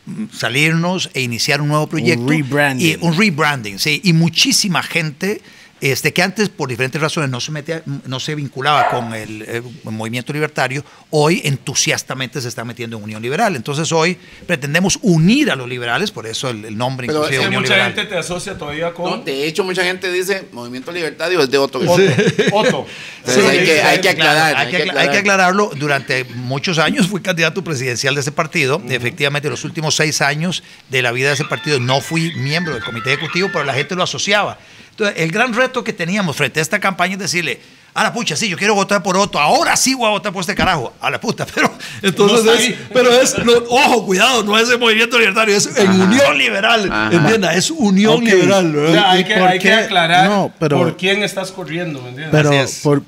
mm, 0.06 0.24
salirnos 0.32 1.10
e 1.14 1.20
iniciar 1.20 1.60
un 1.60 1.68
nuevo 1.68 1.86
proyecto. 1.86 2.26
rebranding. 2.26 2.88
Y 2.88 3.06
un 3.06 3.16
rebranding, 3.16 3.78
sí. 3.78 4.00
Y 4.02 4.12
muchísima 4.12 4.82
gente 4.82 5.42
este, 5.80 6.12
que 6.12 6.22
antes, 6.22 6.48
por 6.48 6.68
diferentes 6.68 7.00
razones, 7.00 7.30
no 7.30 7.40
se, 7.40 7.52
metía, 7.52 7.82
no 7.86 8.18
se 8.20 8.34
vinculaba 8.34 8.88
con 8.90 9.14
el, 9.14 9.42
eh, 9.42 9.62
movimiento 9.84 10.32
libertario, 10.32 10.84
hoy 11.10 11.40
entusiastamente 11.44 12.40
se 12.40 12.48
está 12.48 12.64
metiendo 12.64 12.96
en 12.96 13.04
Unión 13.04 13.22
Liberal. 13.22 13.54
Entonces 13.56 13.92
hoy 13.92 14.18
pretendemos 14.46 14.98
unir 15.02 15.50
a 15.50 15.56
los 15.56 15.68
liberales, 15.68 16.10
por 16.10 16.26
eso 16.26 16.50
el, 16.50 16.64
el 16.64 16.76
nombre 16.76 17.06
Pero 17.06 17.18
inclusive 17.20 17.36
es 17.36 17.40
que 17.42 17.46
Unión 17.48 17.62
mucha 17.62 17.74
Liberal. 17.74 17.94
gente 17.94 18.10
te 18.10 18.18
asocia 18.18 18.58
todavía 18.58 18.92
con 18.92 19.10
No, 19.10 19.16
de 19.18 19.46
hecho, 19.46 19.64
mucha 19.64 19.82
gente 19.84 20.10
dice 20.10 20.48
Movimiento 20.52 20.90
Libertario 20.92 21.40
es 21.42 21.50
de 21.50 21.58
Otto. 21.58 21.78
Otto. 21.78 21.92
Otto. 22.52 22.86
Entonces 23.18 23.44
hay 23.46 23.64
que- 23.64 23.82
hay 23.82 24.00
que 24.00 24.08
aclarar, 24.08 24.56
hay, 24.56 24.70
que, 24.70 24.76
aclarar. 24.78 25.02
hay 25.02 25.10
que 25.10 25.18
aclararlo. 25.18 25.70
Durante 25.76 26.24
muchos 26.24 26.78
años 26.78 27.06
fui 27.08 27.20
candidato 27.20 27.62
presidencial 27.62 28.14
de 28.14 28.20
ese 28.22 28.32
partido. 28.32 28.82
Efectivamente, 28.88 29.48
los 29.50 29.64
últimos 29.64 29.94
seis 29.96 30.20
años 30.20 30.62
de 30.88 31.02
la 31.02 31.12
vida 31.12 31.28
de 31.28 31.34
ese 31.34 31.44
partido 31.44 31.78
no 31.80 32.00
fui 32.00 32.32
miembro 32.34 32.74
del 32.74 32.82
comité 32.82 33.12
ejecutivo, 33.12 33.48
pero 33.52 33.64
la 33.64 33.74
gente 33.74 33.94
lo 33.94 34.02
asociaba. 34.02 34.58
Entonces, 34.98 35.22
el 35.22 35.30
gran 35.30 35.54
reto 35.54 35.84
que 35.84 35.92
teníamos 35.92 36.34
frente 36.36 36.58
a 36.58 36.62
esta 36.62 36.80
campaña 36.80 37.12
es 37.12 37.20
decirle, 37.20 37.60
a 37.94 38.02
la 38.02 38.12
pucha, 38.12 38.34
sí, 38.34 38.48
yo 38.48 38.56
quiero 38.56 38.74
votar 38.74 39.00
por 39.00 39.16
Otto, 39.16 39.38
ahora 39.38 39.76
sí 39.76 39.94
voy 39.94 40.06
a 40.06 40.10
votar 40.10 40.32
por 40.32 40.40
este 40.40 40.56
carajo, 40.56 40.92
a 41.00 41.08
la 41.08 41.20
puta, 41.20 41.46
pero 41.54 41.72
entonces 42.02 42.44
No 42.44 42.52
es, 42.52 42.74
pero 42.92 43.12
es, 43.12 43.38
no, 43.44 43.52
ojo, 43.70 44.04
cuidado, 44.06 44.42
no 44.42 44.58
es 44.58 44.68
el 44.68 44.78
movimiento 44.80 45.16
libertario, 45.16 45.56
es 45.56 45.68
en 45.76 45.88
Unión 46.00 46.36
Liberal, 46.36 47.10
entienda, 47.12 47.54
es 47.54 47.70
Unión. 47.70 48.24
Liberal. 48.24 48.72
¿verdad? 48.72 48.90
O 48.90 48.92
sea, 48.92 49.10
hay 49.12 49.20
¿Y 49.20 49.24
que, 49.24 49.34
por 49.34 49.48
hay 49.48 49.58
que 49.60 49.72
aclarar 49.72 50.28
No, 50.28 50.52
pero- 50.58 50.78
por 50.78 50.96
quién 50.96 51.22
estás 51.22 51.52
corriendo, 51.52 52.02
¿me 52.02 52.08
entiendes? 52.08 52.32
Pero, 52.32 52.48
Así 52.50 52.58
es. 52.58 52.80
por, 52.82 53.02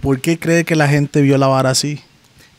¿por 0.00 0.20
qué 0.20 0.38
cree 0.40 0.64
que 0.64 0.74
la 0.74 0.88
gente 0.88 1.20
vio 1.22 1.38
la 1.38 1.46
vara 1.46 1.70
así? 1.70 2.00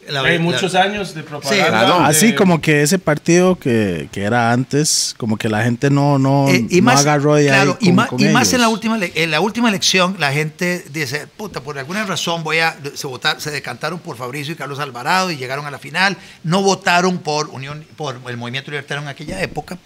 La- 0.09 0.21
Hay 0.21 0.37
la- 0.37 0.43
muchos 0.43 0.75
años 0.75 1.13
de 1.13 1.23
propaganda. 1.23 1.63
Sí, 1.65 1.69
claro. 1.69 1.99
de- 1.99 2.05
Así 2.05 2.35
como 2.35 2.61
que 2.61 2.81
ese 2.81 2.99
partido 2.99 3.55
que, 3.57 4.09
que 4.11 4.23
era 4.23 4.51
antes, 4.51 5.13
como 5.17 5.37
que 5.37 5.49
la 5.49 5.63
gente 5.63 5.89
no, 5.89 6.17
no, 6.19 6.47
Eh, 6.49 6.65
y 6.69 6.77
no 6.81 6.85
más, 6.85 7.01
agarró 7.01 7.35
de 7.35 7.45
claro, 7.47 7.71
ahí 7.71 7.77
y 7.81 7.85
con- 7.87 7.95
más, 7.95 8.07
con 8.09 8.19
y 8.19 8.25
más 8.29 8.51
en 8.53 8.61
la 8.61 8.69
última 8.69 8.97
en 9.01 9.31
la 9.31 9.39
última 9.41 9.69
elección 9.69 10.15
la 10.19 10.31
gente 10.31 10.83
dice 10.91 11.27
puta 11.27 11.61
por 11.61 11.77
alguna 11.79 12.03
razón 12.05 12.43
voy 12.43 12.59
a 12.59 12.75
se 12.95 13.07
votar 13.07 13.39
se 13.39 13.51
decantaron 13.51 13.99
por 13.99 14.17
Fabricio 14.17 14.53
y 14.53 14.55
Carlos 14.57 14.79
Alvarado 14.79 15.31
y 15.31 15.37
llegaron 15.37 15.65
a 15.65 15.71
la 15.71 15.79
final 15.79 16.17
no 16.43 16.61
votaron 16.61 17.17
por 17.19 17.49
Unión 17.49 17.85
por 17.95 18.19
el 18.27 18.37
Movimiento 18.37 18.71
Libertario 18.71 19.01
en 19.03 19.07
aquella 19.09 19.41
época 19.41 19.77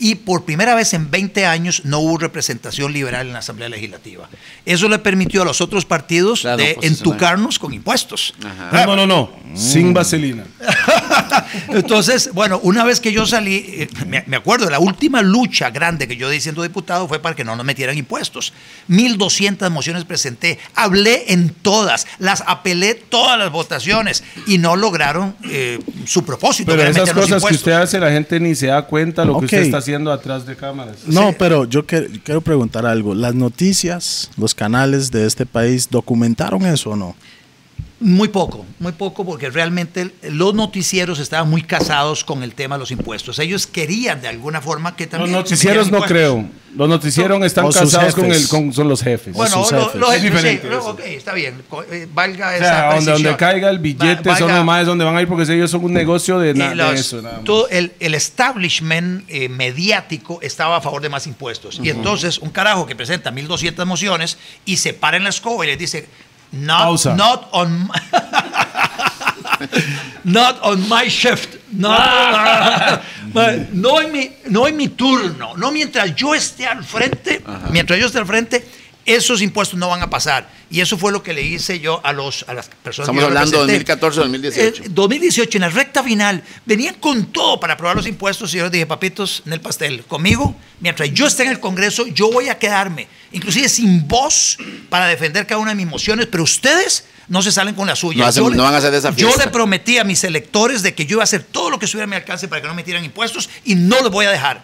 y 0.00 0.14
por 0.16 0.44
primera 0.44 0.74
vez 0.74 0.94
en 0.94 1.10
20 1.10 1.44
años 1.46 1.82
no 1.84 2.00
hubo 2.00 2.18
representación 2.18 2.92
liberal 2.92 3.26
en 3.26 3.34
la 3.34 3.40
Asamblea 3.40 3.68
Legislativa. 3.68 4.28
Eso 4.64 4.88
le 4.88 4.98
permitió 4.98 5.42
a 5.42 5.44
los 5.44 5.60
otros 5.60 5.84
partidos 5.84 6.40
Claro, 6.40 6.56
de 6.56 6.74
posicionar. 6.74 6.98
entucarnos 6.98 7.58
con 7.58 7.74
impuestos. 7.74 8.34
No, 8.72 8.86
no, 8.86 8.96
no, 8.96 9.06
no. 9.06 9.30
Sin 9.54 9.92
vaselina. 9.92 10.44
Entonces, 11.68 12.30
bueno, 12.32 12.60
una 12.62 12.84
vez 12.84 12.98
que 12.98 13.12
yo 13.12 13.26
salí, 13.26 13.64
eh, 13.68 13.88
me, 14.26 14.36
acuerdo, 14.36 14.70
la 14.70 14.78
última 14.78 15.20
lucha 15.20 15.70
grande 15.70 16.08
que 16.08 16.16
yo 16.16 16.30
di 16.30 16.40
siendo 16.40 16.62
diputado 16.62 17.06
fue 17.06 17.18
para 17.20 17.36
que 17.36 17.44
no 17.44 17.54
nos 17.54 17.66
metieran 17.66 17.98
impuestos. 17.98 18.54
1.200 18.88 19.68
mociones 19.70 20.04
presenté, 20.04 20.58
hablé 20.74 21.24
en 21.32 21.50
todas, 21.50 22.06
las 22.18 22.42
apelé 22.46 22.94
todas 22.94 23.38
las 23.38 23.52
votaciones 23.52 24.24
y 24.46 24.56
no 24.56 24.76
lograron 24.76 25.36
eh, 25.44 25.78
su 26.06 26.24
propósito. 26.24 26.70
Pero 26.70 26.78
que 26.78 26.82
era 26.82 26.90
esas 26.90 27.02
meternos 27.02 27.24
cosas 27.24 27.30
que 27.30 27.36
impuestos. 27.48 27.60
usted 27.60 27.72
hace, 27.72 28.00
la 28.00 28.10
gente 28.10 28.40
ni 28.40 28.54
se 28.54 28.68
da 28.68 28.82
cuenta 28.86 29.24
lo 29.26 29.38
que 29.38 29.44
usted 29.44 29.58
está 29.62 29.78
haciendo 29.78 29.89
atrás 30.12 30.46
de 30.46 30.56
cámaras. 30.56 30.98
No, 31.06 31.32
pero 31.38 31.64
yo 31.64 31.86
que- 31.86 32.20
quiero 32.24 32.40
preguntar 32.40 32.86
algo. 32.86 33.14
¿Las 33.14 33.34
noticias, 33.34 34.30
los 34.36 34.54
canales 34.54 35.10
de 35.10 35.26
este 35.26 35.46
país 35.46 35.88
documentaron 35.90 36.64
eso 36.66 36.90
o 36.90 36.96
no? 36.96 37.14
Muy 38.02 38.28
poco, 38.28 38.64
muy 38.78 38.92
poco, 38.92 39.26
porque 39.26 39.50
realmente 39.50 40.10
los 40.22 40.54
noticieros 40.54 41.18
estaban 41.18 41.50
muy 41.50 41.60
casados 41.62 42.24
con 42.24 42.42
el 42.42 42.54
tema 42.54 42.76
de 42.76 42.78
los 42.80 42.90
impuestos. 42.90 43.38
Ellos 43.38 43.66
querían 43.66 44.22
de 44.22 44.28
alguna 44.28 44.62
forma 44.62 44.96
que 44.96 45.04
Los 45.04 45.10
también. 45.10 45.32
se 45.32 45.36
noticieros 45.36 45.90
no 45.90 46.00
creo. 46.00 46.48
Los 46.74 46.88
noticieros 46.88 47.42
están 47.44 47.66
O 47.66 47.72
casados 47.72 48.14
con 48.14 48.26
el, 48.32 48.48
con, 48.48 48.72
son 48.72 48.88
los 48.88 49.02
jefes. 49.02 49.34
Bueno, 49.34 49.62
sus 49.64 49.72
lo- 49.72 49.84
jefes. 49.86 50.00
los 50.00 50.14
Es 50.14 50.22
jefes, 50.22 50.40
sí, 50.40 50.46
diferente 50.48 50.68
eso. 50.78 50.88
ok, 50.90 51.00
está 51.04 51.34
bien. 51.34 51.62
eh, 51.90 52.08
Valga 52.14 52.48
o 52.48 52.50
esa 52.52 52.64
sea, 53.00 53.12
donde, 53.12 53.36
caiga 53.36 53.68
el 53.68 53.80
billete 53.80 54.34
son 54.36 54.50
los 54.54 54.64
más 54.64 54.86
donde 54.86 55.04
van 55.04 55.16
a 55.16 55.20
ir 55.20 55.28
porque 55.28 55.42
ellos 55.52 55.70
son 55.70 55.84
un 55.84 55.92
negocio 55.92 56.38
de, 56.38 56.54
na- 56.54 56.66
y 56.66 56.68
de 56.70 56.74
los- 56.76 56.94
eso. 57.00 57.20
nada 57.20 57.36
más. 57.36 57.44
todo 57.44 57.68
el, 57.68 57.92
el 58.00 58.14
establishment 58.14 59.24
eh, 59.28 59.48
mediático 59.48 60.38
estaba 60.42 60.76
a 60.76 60.80
favor 60.80 61.02
de 61.02 61.08
más 61.10 61.26
impuestos. 61.26 61.80
Y 61.82 61.90
entonces 61.90 62.38
un 62.38 62.50
carajo 62.50 62.86
que 62.86 62.96
presenta 62.96 63.30
1.200 63.30 63.84
mociones 63.84 64.38
y 64.64 64.78
se 64.78 64.94
para 64.94 65.16
en 65.16 65.24
la 65.24 65.30
escoba 65.30 65.64
y 65.66 65.68
les 65.68 65.78
dice, 65.78 66.06
not, 66.52 66.82
Pausa. 66.84 67.14
not 67.16 67.48
on 67.52 67.88
my- 67.88 68.00
Not 70.24 70.60
on 70.62 70.88
my 70.88 71.08
shift. 71.08 71.58
No, 71.72 71.90
no, 73.72 74.00
en 74.00 74.12
mi, 74.12 74.30
no 74.48 74.66
en 74.66 74.76
mi 74.76 74.88
turno. 74.88 75.56
No 75.56 75.70
mientras 75.70 76.14
yo 76.16 76.34
esté 76.34 76.66
al 76.66 76.84
frente. 76.84 77.42
Mientras 77.70 77.98
yo 77.98 78.06
esté 78.06 78.18
al 78.18 78.26
frente, 78.26 78.66
esos 79.14 79.42
impuestos 79.42 79.78
no 79.78 79.88
van 79.88 80.02
a 80.02 80.10
pasar. 80.10 80.48
Y 80.70 80.80
eso 80.80 80.96
fue 80.96 81.10
lo 81.12 81.22
que 81.22 81.32
le 81.32 81.42
hice 81.42 81.80
yo 81.80 82.00
a, 82.04 82.12
los, 82.12 82.44
a 82.48 82.54
las 82.54 82.68
personas 82.68 83.06
Estamos 83.08 83.20
que 83.22 83.26
hablando 83.26 83.66
de 83.66 83.72
representé. 83.74 83.94
2014 83.94 84.20
o 84.20 84.22
2018. 84.22 84.82
Eh, 84.84 84.86
2018, 84.90 85.58
en 85.58 85.62
la 85.62 85.68
recta 85.68 86.02
final, 86.02 86.42
venían 86.64 86.94
con 86.94 87.26
todo 87.26 87.58
para 87.58 87.74
aprobar 87.74 87.96
los 87.96 88.06
impuestos 88.06 88.54
y 88.54 88.58
yo 88.58 88.64
les 88.64 88.72
dije, 88.72 88.86
papitos, 88.86 89.42
en 89.46 89.52
el 89.52 89.60
pastel, 89.60 90.04
conmigo, 90.04 90.54
mientras 90.80 91.12
yo 91.12 91.26
esté 91.26 91.42
en 91.44 91.50
el 91.50 91.60
Congreso, 91.60 92.06
yo 92.06 92.30
voy 92.30 92.48
a 92.48 92.58
quedarme, 92.58 93.08
inclusive 93.32 93.68
sin 93.68 94.06
voz, 94.06 94.58
para 94.88 95.06
defender 95.06 95.46
cada 95.46 95.60
una 95.60 95.70
de 95.70 95.76
mis 95.76 95.86
mociones, 95.88 96.26
pero 96.26 96.44
ustedes 96.44 97.04
no 97.28 97.42
se 97.42 97.50
salen 97.52 97.74
con 97.74 97.86
la 97.86 97.96
suya. 97.96 98.20
No 98.24 98.26
hacen- 98.26 98.42
Yo 98.44 98.50
le- 98.50 98.56
no 98.56 98.62
van 98.64 98.74
a 98.74 98.78
hacer 98.78 98.94
esa 98.94 99.14
Yo 99.14 99.34
le 99.36 99.48
prometí 99.48 99.98
a 99.98 100.04
mis 100.04 100.22
electores 100.24 100.82
de 100.82 100.94
que 100.94 101.06
yo 101.06 101.14
iba 101.16 101.22
a 101.22 101.24
hacer 101.24 101.42
todo 101.44 101.70
lo 101.70 101.78
que 101.78 101.84
estuviera 101.86 102.04
a 102.04 102.08
mi 102.08 102.16
alcance 102.16 102.46
para 102.48 102.60
que 102.60 102.68
no 102.68 102.74
me 102.74 102.82
metieran 102.82 103.04
impuestos 103.04 103.48
y 103.64 103.74
no 103.74 104.00
los 104.02 104.10
voy 104.10 104.26
a 104.26 104.30
dejar. 104.30 104.62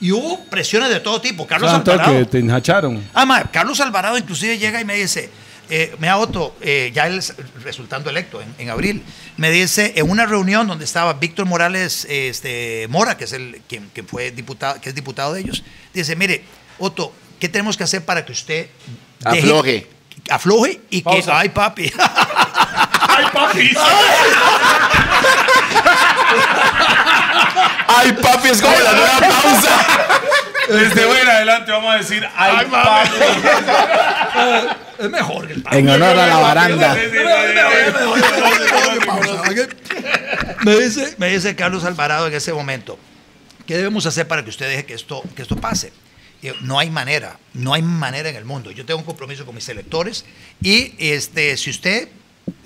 Y 0.00 0.12
hubo 0.12 0.44
presiones 0.46 0.90
de 0.90 1.00
todo 1.00 1.20
tipo. 1.20 1.46
Carlos 1.46 1.70
Santo 1.70 1.92
Alvarado. 1.92 2.18
que 2.18 2.24
te 2.26 2.38
enjacharon. 2.38 3.02
Ah, 3.14 3.24
ma, 3.24 3.44
Carlos 3.50 3.80
Alvarado 3.80 4.18
inclusive 4.18 4.58
llega 4.58 4.78
y 4.80 4.84
me 4.84 4.94
dice, 4.94 5.30
eh, 5.70 5.96
me 5.98 6.08
ha 6.10 6.18
Otto, 6.18 6.54
eh, 6.60 6.92
ya 6.94 7.06
él 7.06 7.18
es 7.18 7.34
resultando 7.64 8.10
electo 8.10 8.40
en, 8.42 8.54
en 8.58 8.68
abril, 8.70 9.02
me 9.38 9.50
dice 9.50 9.94
en 9.96 10.08
una 10.10 10.26
reunión 10.26 10.66
donde 10.66 10.84
estaba 10.84 11.14
Víctor 11.14 11.46
Morales 11.46 12.06
este, 12.10 12.86
Mora, 12.90 13.16
que 13.16 13.24
es 13.24 13.32
el 13.32 13.62
quien, 13.68 13.88
quien 13.94 14.06
fue 14.06 14.30
diputado, 14.32 14.80
que 14.80 14.90
es 14.90 14.94
diputado 14.94 15.32
de 15.32 15.40
ellos, 15.40 15.64
dice, 15.94 16.14
mire, 16.14 16.44
Otto, 16.78 17.12
¿qué 17.40 17.48
tenemos 17.48 17.76
que 17.78 17.84
hacer 17.84 18.04
para 18.04 18.24
que 18.24 18.32
usted 18.32 18.68
deje- 19.20 19.38
Afloje. 19.40 19.86
afloje 20.30 20.80
y 20.90 20.98
que, 20.98 21.04
Pausa. 21.04 21.38
ay 21.38 21.48
papi, 21.48 21.90
¡Ay, 23.08 23.24
papi! 23.32 23.70
Ay, 27.88 28.12
papi, 28.12 28.48
es 28.48 28.60
como 28.60 28.78
la 28.78 28.92
nueva 28.92 29.18
pausa. 29.20 29.86
Desde 30.68 31.04
hoy 31.04 31.18
en 31.18 31.28
adelante 31.28 31.70
vamos 31.70 31.94
a 31.94 31.98
decir 31.98 32.28
¡Ay, 32.36 32.66
papi! 32.66 33.10
es 34.98 35.10
mejor 35.10 35.46
que 35.46 35.52
el 35.54 35.62
papi. 35.62 35.78
En 35.78 35.88
honor 35.88 36.18
a 36.18 36.26
la 36.26 36.38
baranda. 36.38 36.96
me, 40.64 40.76
dice, 40.76 41.14
me 41.18 41.28
dice 41.28 41.54
Carlos 41.54 41.84
Alvarado 41.84 42.26
en 42.26 42.34
ese 42.34 42.52
momento, 42.52 42.98
¿qué 43.66 43.76
debemos 43.76 44.06
hacer 44.06 44.26
para 44.26 44.42
que 44.42 44.50
usted 44.50 44.68
deje 44.68 44.84
que 44.84 44.94
esto, 44.94 45.22
que 45.34 45.42
esto 45.42 45.56
pase? 45.56 45.92
Y 46.42 46.48
yo, 46.48 46.54
no 46.62 46.78
hay 46.78 46.90
manera, 46.90 47.38
no 47.54 47.72
hay 47.72 47.82
manera 47.82 48.28
en 48.28 48.36
el 48.36 48.44
mundo. 48.44 48.70
Yo 48.70 48.84
tengo 48.84 49.00
un 49.00 49.06
compromiso 49.06 49.46
con 49.46 49.54
mis 49.54 49.68
electores 49.68 50.24
y 50.60 50.94
este, 50.98 51.56
si 51.56 51.70
usted 51.70 52.08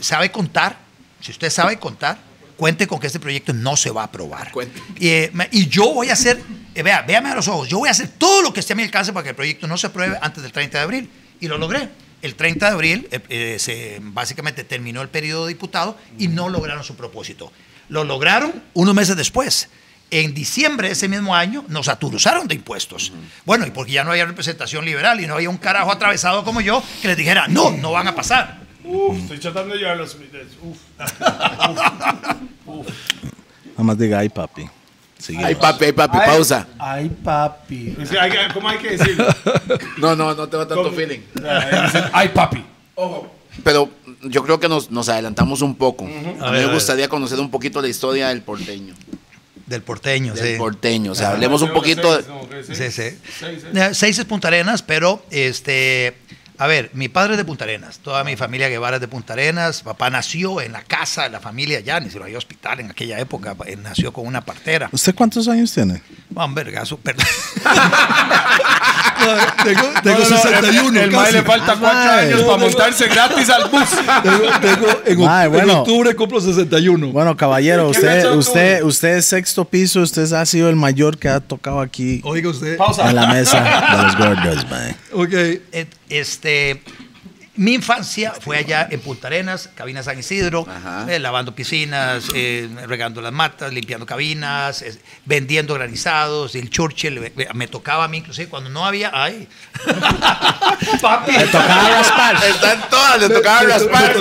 sabe 0.01 0.31
contar, 0.31 0.79
si 1.21 1.31
usted 1.33 1.51
sabe 1.51 1.79
contar, 1.79 2.19
cuente 2.61 2.87
con 2.87 3.01
que 3.01 3.07
este 3.07 3.19
proyecto 3.19 3.55
no 3.55 3.75
se 3.75 3.91
va 3.91 4.03
a 4.03 4.05
aprobar. 4.05 4.53
Eh, 5.01 5.33
y 5.51 5.67
yo 5.69 5.95
voy 5.95 6.11
a 6.11 6.13
hacer, 6.13 6.39
eh, 6.75 6.83
vea, 6.83 7.01
véame 7.01 7.31
a 7.31 7.35
los 7.35 7.49
ojos, 7.49 7.67
yo 7.71 7.79
voy 7.79 7.89
a 7.89 7.93
hacer 7.93 8.09
todo 8.19 8.43
lo 8.43 8.53
que 8.53 8.61
esté 8.61 8.75
a 8.75 8.77
mi 8.77 8.83
alcance 8.83 9.15
para 9.15 9.25
que 9.25 9.31
el 9.31 9.35
proyecto 9.35 9.67
no 9.67 9.79
se 9.79 9.87
apruebe 9.87 10.19
antes 10.21 10.43
del 10.43 10.53
30 10.53 10.77
de 10.77 10.85
abril. 10.85 11.11
Y 11.41 11.49
lo 11.49 11.57
logré. 11.57 11.89
El 12.21 12.35
30 12.35 12.67
de 12.67 12.73
abril 12.73 13.09
eh, 13.11 13.21
eh, 13.31 13.57
se, 13.59 13.99
básicamente 14.03 14.63
terminó 14.65 15.01
el 15.01 15.09
periodo 15.09 15.47
de 15.47 15.55
diputado 15.55 15.97
y 16.19 16.29
no 16.29 16.51
lograron 16.51 16.85
su 16.85 16.97
propósito. 16.97 17.51
Lo 17.89 18.05
lograron 18.05 18.63
unos 18.75 18.95
meses 18.95 19.17
después. 19.17 19.71
En 20.11 20.35
diciembre 20.35 20.89
de 20.89 20.93
ese 20.93 21.09
mismo 21.09 21.35
año 21.35 21.65
nos 21.69 21.89
aturuzaron 21.89 22.47
de 22.47 22.57
impuestos. 22.57 23.11
Bueno, 23.47 23.67
y 23.67 23.71
porque 23.71 23.93
ya 23.93 24.05
no 24.05 24.11
había 24.11 24.27
representación 24.27 24.85
liberal 24.85 25.19
y 25.19 25.27
no 25.27 25.33
había 25.33 25.49
un 25.49 25.57
carajo 25.57 25.91
atravesado 25.91 26.45
como 26.45 26.61
yo 26.61 26.83
que 27.01 27.09
les 27.09 27.17
dijera, 27.17 27.49
no, 27.49 27.71
no 27.71 27.93
van 27.93 28.09
a 28.09 28.15
pasar. 28.15 28.70
Estoy 28.85 29.39
tratando 29.39 29.75
de 29.75 29.81
llevar 29.81 29.97
los... 29.97 30.15
Uf. 30.63 30.79
Nada 32.67 33.83
más 33.85 33.99
diga, 33.99 34.19
ay, 34.19 34.29
papi. 34.29 34.67
Seguimos. 35.19 35.47
Ay, 35.49 35.55
papi, 35.55 35.85
ay, 35.87 35.93
papi, 35.93 36.19
pausa. 36.19 36.67
¡Ay, 36.79 37.11
papi! 37.11 37.95
Es 38.01 38.09
que 38.11 38.19
hay 38.19 38.31
que- 38.31 38.55
¿Cómo 38.55 38.69
hay 38.69 38.79
que 38.79 38.97
decirlo? 38.97 39.27
No, 39.99 40.17
no, 40.17 40.35
no 40.35 40.49
tengo 40.49 40.67
tanto 40.67 40.83
¿Cómo? 40.85 40.97
feeling. 40.97 41.21
¡Ay, 42.13 42.29
papi! 42.31 42.65
Pero 43.63 43.91
yo 44.23 44.43
creo 44.45 44.59
que 44.59 44.69
nos, 44.69 44.91
nos 44.91 45.09
adelantamos 45.11 45.61
un 45.61 45.75
poco. 45.75 46.05
A 46.05 46.09
mí 46.09 46.15
ver, 46.25 46.51
me 46.53 46.59
ver. 46.67 46.73
gustaría 46.73 47.09
conocer 47.09 47.39
un 47.39 47.51
poquito 47.51 47.83
la 47.83 47.89
historia 47.89 48.29
del 48.29 48.41
porteño. 48.43 48.95
Del 49.67 49.83
porteño, 49.83 50.35
Del 50.35 50.53
sí. 50.55 50.59
porteño. 50.59 51.13
O 51.13 51.15
sea, 51.15 51.31
hablemos 51.31 51.61
un 51.63 51.73
poquito 51.73 52.17
de... 52.17 52.23
Sí, 52.65 52.75
sí. 52.75 52.91
Seis, 52.91 53.65
Eh, 53.75 53.91
Seis 53.93 54.19
es 54.19 54.25
Punta 54.25 54.49
Arenas, 54.49 54.83
pero 54.83 55.23
este, 55.31 56.17
a 56.61 56.67
ver, 56.67 56.91
mi 56.93 57.09
padre 57.09 57.33
es 57.33 57.39
de 57.39 57.47
Punta 57.47 57.65
Arenas, 57.65 58.01
toda 58.01 58.23
mi 58.23 58.37
familia 58.37 58.69
Guevara 58.69 58.97
es 58.97 59.01
de 59.01 59.09
Punta 59.09 59.33
Arenas, 59.33 59.81
papá 59.81 60.11
nació 60.11 60.61
en 60.61 60.73
la 60.73 60.83
casa 60.83 61.23
de 61.23 61.31
la 61.31 61.41
familia 61.41 61.81
ya, 61.81 61.99
ni 62.01 62.11
se 62.11 62.19
lo 62.19 62.25
había 62.25 62.37
hospital 62.37 62.81
en 62.81 62.91
aquella 62.91 63.19
época, 63.19 63.57
él 63.67 63.83
nació 63.83 64.13
con 64.13 64.27
una 64.27 64.45
partera. 64.45 64.91
¿Usted 64.93 65.15
cuántos 65.15 65.49
años 65.49 65.73
tiene? 65.73 66.03
Juan 66.35 66.55
Vergazo, 66.55 66.99
perdón. 66.99 67.25
Tengo 69.65 69.83
tengo 70.03 70.19
No, 70.19 70.25
no, 70.25 70.31
no, 70.31 70.43
61. 70.43 71.01
El 71.01 71.11
mae 71.11 71.33
le 71.33 71.43
falta 71.43 71.73
Ah, 71.73 71.77
cuatro 71.81 71.99
mae. 72.11 72.27
años 72.27 72.43
para 72.43 72.57
montarse 72.59 73.07
gratis 73.09 73.51
al 73.51 73.71
bus. 73.71 73.89
en, 75.07 75.21
Mae, 75.21 75.49
bueno. 75.49 75.81
octubre 75.81 76.15
cumplo 76.15 76.41
61. 76.41 77.09
Bueno, 77.13 77.37
caballero, 77.37 77.85
¿Qué 77.91 77.99
usted, 77.99 78.31
usted, 78.35 78.83
usted 78.83 79.17
es 79.19 79.27
sexto 79.27 79.65
piso, 79.65 80.01
usted 80.01 80.31
ha 80.33 80.47
sido 80.47 80.69
el 80.69 80.77
mayor 80.77 81.19
que 81.19 81.29
ha 81.29 81.41
tocado 81.41 81.81
aquí 81.81 82.21
Oiga 82.25 82.51
usted. 82.51 82.79
en 83.05 83.15
la 83.15 83.27
mesa 83.27 83.61
de 83.97 84.03
los 84.03 84.17
gordos, 84.17 84.71
man. 84.71 84.97
Ok. 85.13 85.33
Et- 85.73 85.95
Este, 86.09 86.83
mi 87.61 87.75
infancia 87.75 88.33
fue 88.41 88.57
allá 88.57 88.89
en 88.91 89.01
Punta 89.01 89.27
Arenas, 89.27 89.69
cabina 89.75 90.03
San 90.03 90.19
Isidro, 90.19 90.67
eh, 91.09 91.19
lavando 91.19 91.55
piscinas, 91.55 92.25
eh, 92.35 92.69
regando 92.87 93.21
las 93.21 93.33
matas, 93.33 93.71
limpiando 93.71 94.07
cabinas, 94.07 94.81
eh, 94.81 94.99
vendiendo 95.27 95.75
granizados, 95.75 96.55
el 96.55 96.71
Churchill, 96.71 97.19
eh, 97.19 97.49
me 97.53 97.69
tocaba 97.69 98.05
a 98.05 98.09
mí 98.09 98.17
inclusive 98.17 98.49
cuando 98.49 98.71
no 98.71 98.87
había, 98.87 99.11
ay, 99.13 99.47
papi, 101.03 101.33
Le 101.33 101.47
tocaba 101.49 101.89
raspar. 101.91 102.37
Están 102.45 102.91
todas, 102.91 103.21
le 103.21 103.29
tocaba 103.29 103.63
raspar. 103.63 104.15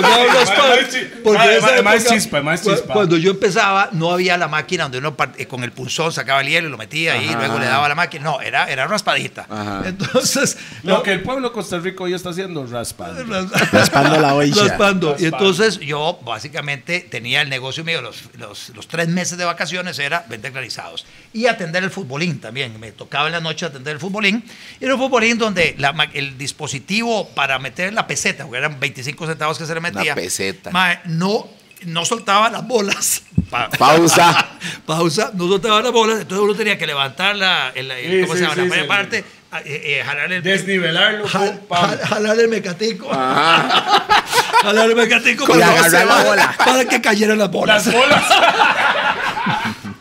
Porque 1.24 1.56
esa 1.56 1.82
Más 1.82 2.04
chispa, 2.04 2.42
más 2.42 2.62
chispa. 2.62 2.92
Cuando 2.92 3.16
yo 3.16 3.30
empezaba, 3.30 3.88
no 3.92 4.10
había 4.12 4.36
la 4.36 4.48
máquina 4.48 4.84
donde 4.84 4.98
uno 4.98 5.16
part- 5.16 5.34
eh, 5.38 5.46
con 5.46 5.64
el 5.64 5.72
pulsón 5.72 6.12
sacaba 6.12 6.40
el 6.42 6.48
hielo 6.48 6.68
y 6.68 6.70
lo 6.70 6.76
metía 6.78 7.14
ahí, 7.14 7.30
y 7.30 7.34
luego 7.34 7.58
le 7.58 7.66
daba 7.66 7.88
la 7.88 7.94
máquina. 7.94 8.24
No, 8.24 8.40
era, 8.40 8.66
era 8.70 8.86
raspadita. 8.86 9.46
Ajá. 9.48 9.82
Entonces, 9.86 10.58
Lo 10.82 11.02
que 11.02 11.12
el 11.12 11.22
pueblo 11.22 11.48
de 11.48 11.54
Costa 11.54 11.78
Rica 11.78 12.04
hoy 12.04 12.12
está 12.14 12.30
haciendo, 12.30 12.66
raspando. 12.66 13.29
Raspando 13.72 14.20
la 14.20 14.34
olla. 14.34 14.64
Raspando. 14.64 15.16
Y 15.18 15.24
entonces 15.26 15.78
yo 15.80 16.18
básicamente 16.24 17.00
tenía 17.00 17.42
el 17.42 17.48
negocio 17.48 17.84
mío, 17.84 18.00
los, 18.02 18.24
los, 18.38 18.70
los 18.70 18.88
tres 18.88 19.08
meses 19.08 19.38
de 19.38 19.44
vacaciones 19.44 19.98
era 19.98 20.24
vender 20.28 20.52
granizados 20.52 21.06
y 21.32 21.46
atender 21.46 21.82
el 21.84 21.90
futbolín 21.90 22.40
también. 22.40 22.78
Me 22.80 22.92
tocaba 22.92 23.26
en 23.26 23.32
la 23.32 23.40
noche 23.40 23.66
atender 23.66 23.94
el 23.94 24.00
futbolín. 24.00 24.44
Y 24.80 24.84
era 24.84 24.94
un 24.94 25.00
futbolín 25.00 25.38
donde 25.38 25.74
la 25.78 25.92
ma- 25.92 26.10
el 26.12 26.36
dispositivo 26.38 27.28
para 27.30 27.58
meter 27.58 27.92
la 27.92 28.06
peseta, 28.06 28.44
porque 28.44 28.58
eran 28.58 28.78
25 28.80 29.26
centavos 29.26 29.58
que 29.58 29.66
se 29.66 29.74
le 29.74 29.80
metía. 29.80 30.14
peseta. 30.14 30.70
mae, 30.70 31.00
no 31.06 31.48
no 31.86 32.04
soltaba 32.04 32.50
las 32.50 32.66
bolas. 32.68 33.22
Pa- 33.50 33.70
Pausa. 33.70 34.48
Pausa, 34.86 35.30
no 35.34 35.48
soltaba 35.48 35.80
las 35.80 35.92
bolas, 35.92 36.20
entonces 36.20 36.44
uno 36.44 36.54
tenía 36.54 36.76
que 36.76 36.86
levantar 36.86 37.34
la, 37.36 37.72
el- 37.74 37.90
el- 37.90 38.10
Sí, 38.10 38.20
¿cómo 38.20 38.32
sí, 38.34 38.38
se 38.38 38.42
llama? 38.44 38.54
sí, 38.54 38.60
la 38.60 38.64
sí, 38.64 38.70
primera 38.70 38.82
sí. 38.82 38.88
parte, 38.88 39.24
eh, 39.64 39.98
eh, 39.98 40.02
jalar 40.04 40.32
el... 40.32 40.42
Desnivelarlo, 40.42 41.26
ja- 41.28 41.38
pum, 41.38 41.58
pam. 41.68 41.90
ja- 41.98 42.06
jalar 42.06 42.38
el 42.38 42.48
mecatico. 42.48 43.08
jalar 44.62 44.90
el 44.90 44.96
mecatico 44.96 45.46
para, 45.46 45.88
la 46.04 46.22
bola. 46.24 46.54
para 46.64 46.84
que 46.84 47.00
cayeran 47.00 47.38
las 47.38 47.50
bolas. 47.50 47.86
Las 47.86 47.94
bolas. 47.94 48.24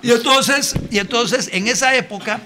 Y 0.02 0.12
entonces, 0.12 0.76
y 0.90 0.98
entonces 0.98 1.50
en 1.52 1.68
esa 1.68 1.94
época, 1.94 2.40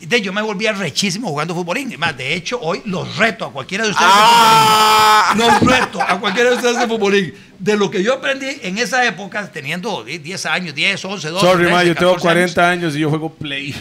de, 0.00 0.20
yo 0.20 0.32
me 0.32 0.42
volvía 0.42 0.72
rechísimo 0.72 1.28
jugando 1.28 1.54
futbolín. 1.54 1.94
Más, 1.98 2.16
de 2.16 2.34
hecho, 2.34 2.58
hoy 2.60 2.82
los 2.84 3.16
reto 3.16 3.44
a 3.44 3.52
cualquiera 3.52 3.84
de 3.84 3.90
ustedes. 3.90 4.10
Ah. 4.12 5.32
de. 5.36 5.44
Los 5.44 5.60
reto 5.60 6.02
a 6.02 6.18
cualquiera 6.18 6.50
de 6.50 6.56
ustedes 6.56 6.78
de 6.80 6.86
futbolín. 6.88 7.34
De 7.60 7.76
lo 7.76 7.90
que 7.90 8.02
yo 8.02 8.14
aprendí 8.14 8.58
en 8.62 8.78
esa 8.78 9.04
época, 9.06 9.50
teniendo 9.52 10.02
10 10.04 10.46
años, 10.46 10.74
10, 10.74 11.04
11, 11.04 11.28
12. 11.28 11.46
Sorry, 11.46 11.58
13, 11.64 11.72
ma, 11.72 11.84
yo 11.84 11.94
tengo 11.94 12.14
14 12.16 12.28
años. 12.28 12.52
40 12.54 12.68
años 12.70 12.96
y 12.96 12.98
yo 12.98 13.08
juego 13.08 13.32
play. 13.32 13.74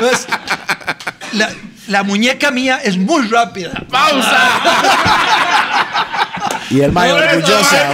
Entonces, 0.00 0.26
la, 1.32 1.50
la 1.88 2.02
muñeca 2.02 2.50
mía 2.50 2.80
es 2.82 2.96
muy 2.96 3.26
rápida. 3.28 3.72
Y 6.70 6.80
el 6.82 6.92
mayo 6.92 7.16
orgullosa. 7.16 7.88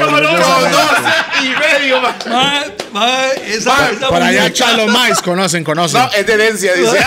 y 1.42 1.48
medio. 1.48 2.00
ma. 2.00 2.14
Ma, 2.28 2.62
ma, 2.92 3.26
esa, 3.46 3.90
esa 3.90 4.08
Por 4.08 4.22
allá 4.22 4.52
Chalo 4.52 4.86
Mais, 4.88 5.20
conocen, 5.22 5.64
conocen. 5.64 6.00
No, 6.02 6.10
es 6.12 6.26
de 6.26 6.32
herencia, 6.34 6.74
dice. 6.74 6.98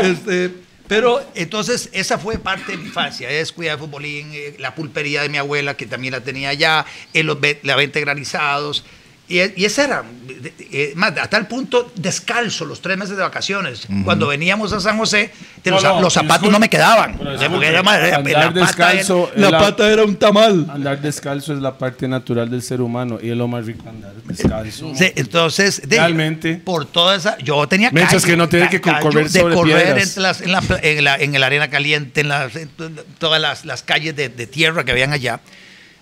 Este, 0.00 0.50
pero 0.86 1.20
entonces 1.34 1.90
esa 1.92 2.16
fue 2.18 2.38
parte 2.38 2.72
de 2.72 2.78
mi 2.78 2.84
infancia, 2.86 3.28
es 3.28 3.52
cuidar 3.52 3.76
de 3.76 3.82
futbolín, 3.84 4.30
eh, 4.32 4.54
la 4.58 4.74
pulpería 4.74 5.20
de 5.22 5.28
mi 5.28 5.36
abuela 5.36 5.74
que 5.76 5.84
también 5.86 6.12
la 6.14 6.20
tenía 6.20 6.48
allá, 6.50 6.86
en 7.12 7.26
los 7.26 7.38
ve- 7.40 7.60
la 7.62 7.76
venta 7.76 7.98
de 7.98 8.04
granizados. 8.06 8.84
Y, 9.30 9.40
y 9.60 9.64
ese 9.66 9.84
era, 9.84 10.02
de- 10.26 10.40
de- 10.40 10.54
eh, 10.72 10.92
más, 10.96 11.12
a 11.18 11.28
tal 11.28 11.46
punto, 11.46 11.92
descalzo 11.96 12.64
los 12.64 12.80
tres 12.80 12.96
meses 12.96 13.14
de 13.16 13.22
vacaciones. 13.22 13.86
Cuando 14.04 14.26
veníamos 14.28 14.72
a 14.72 14.80
San 14.80 14.96
José, 14.96 15.30
de 15.62 15.70
No, 15.70 15.76
los, 15.76 15.84
no, 15.84 16.00
los 16.00 16.14
zapatos 16.14 16.34
disculpe, 16.48 16.52
no 16.52 16.58
me 16.60 16.70
quedaban. 16.70 17.18
era, 17.62 17.80
andar 18.16 18.22
la, 18.32 18.48
pata 18.48 18.60
descalzo 18.60 19.30
era, 19.34 19.40
la 19.42 19.50
la- 19.50 19.58
pata 19.58 19.92
era 19.92 20.04
un 20.04 20.16
tamal. 20.16 20.66
Andar 20.70 21.02
descalzo 21.02 21.52
es 21.52 21.60
la 21.60 21.76
parte 21.76 22.08
natural 22.08 22.48
del 22.50 22.62
ser 22.62 22.80
humano 22.80 23.18
y 23.22 23.28
es 23.28 23.36
lo 23.36 23.48
más 23.48 23.66
rico 23.66 23.86
andar 23.86 24.14
descalzo. 24.24 24.92
Sí, 24.94 25.12
entonces, 25.14 25.82
de- 25.86 25.96
Realmente. 25.96 26.54
por 26.56 26.86
toda 26.86 27.14
esa, 27.16 27.36
yo 27.38 27.66
tenía 27.68 27.90
Mientras 27.92 28.24
que 28.24 28.34
no 28.36 28.48
tiene 28.48 28.70
que 28.70 28.80
correr 28.80 29.28
de 29.30 29.40
sobre 29.40 29.54
correr 29.54 29.76
piedras. 29.84 30.02
entre 30.08 30.22
las- 30.22 30.40
en, 30.40 30.52
la, 30.52 30.62
en, 30.82 31.04
la, 31.04 31.16
en 31.16 31.38
la 31.38 31.46
arena 31.46 31.68
caliente, 31.68 32.22
en, 32.22 32.28
las- 32.28 32.56
en 32.56 32.68
to- 32.70 32.90
todas 33.18 33.40
las, 33.42 33.66
las 33.66 33.82
calles 33.82 34.16
de, 34.16 34.30
de 34.30 34.46
tierra 34.46 34.84
que 34.84 34.92
habían 34.92 35.12
allá. 35.12 35.40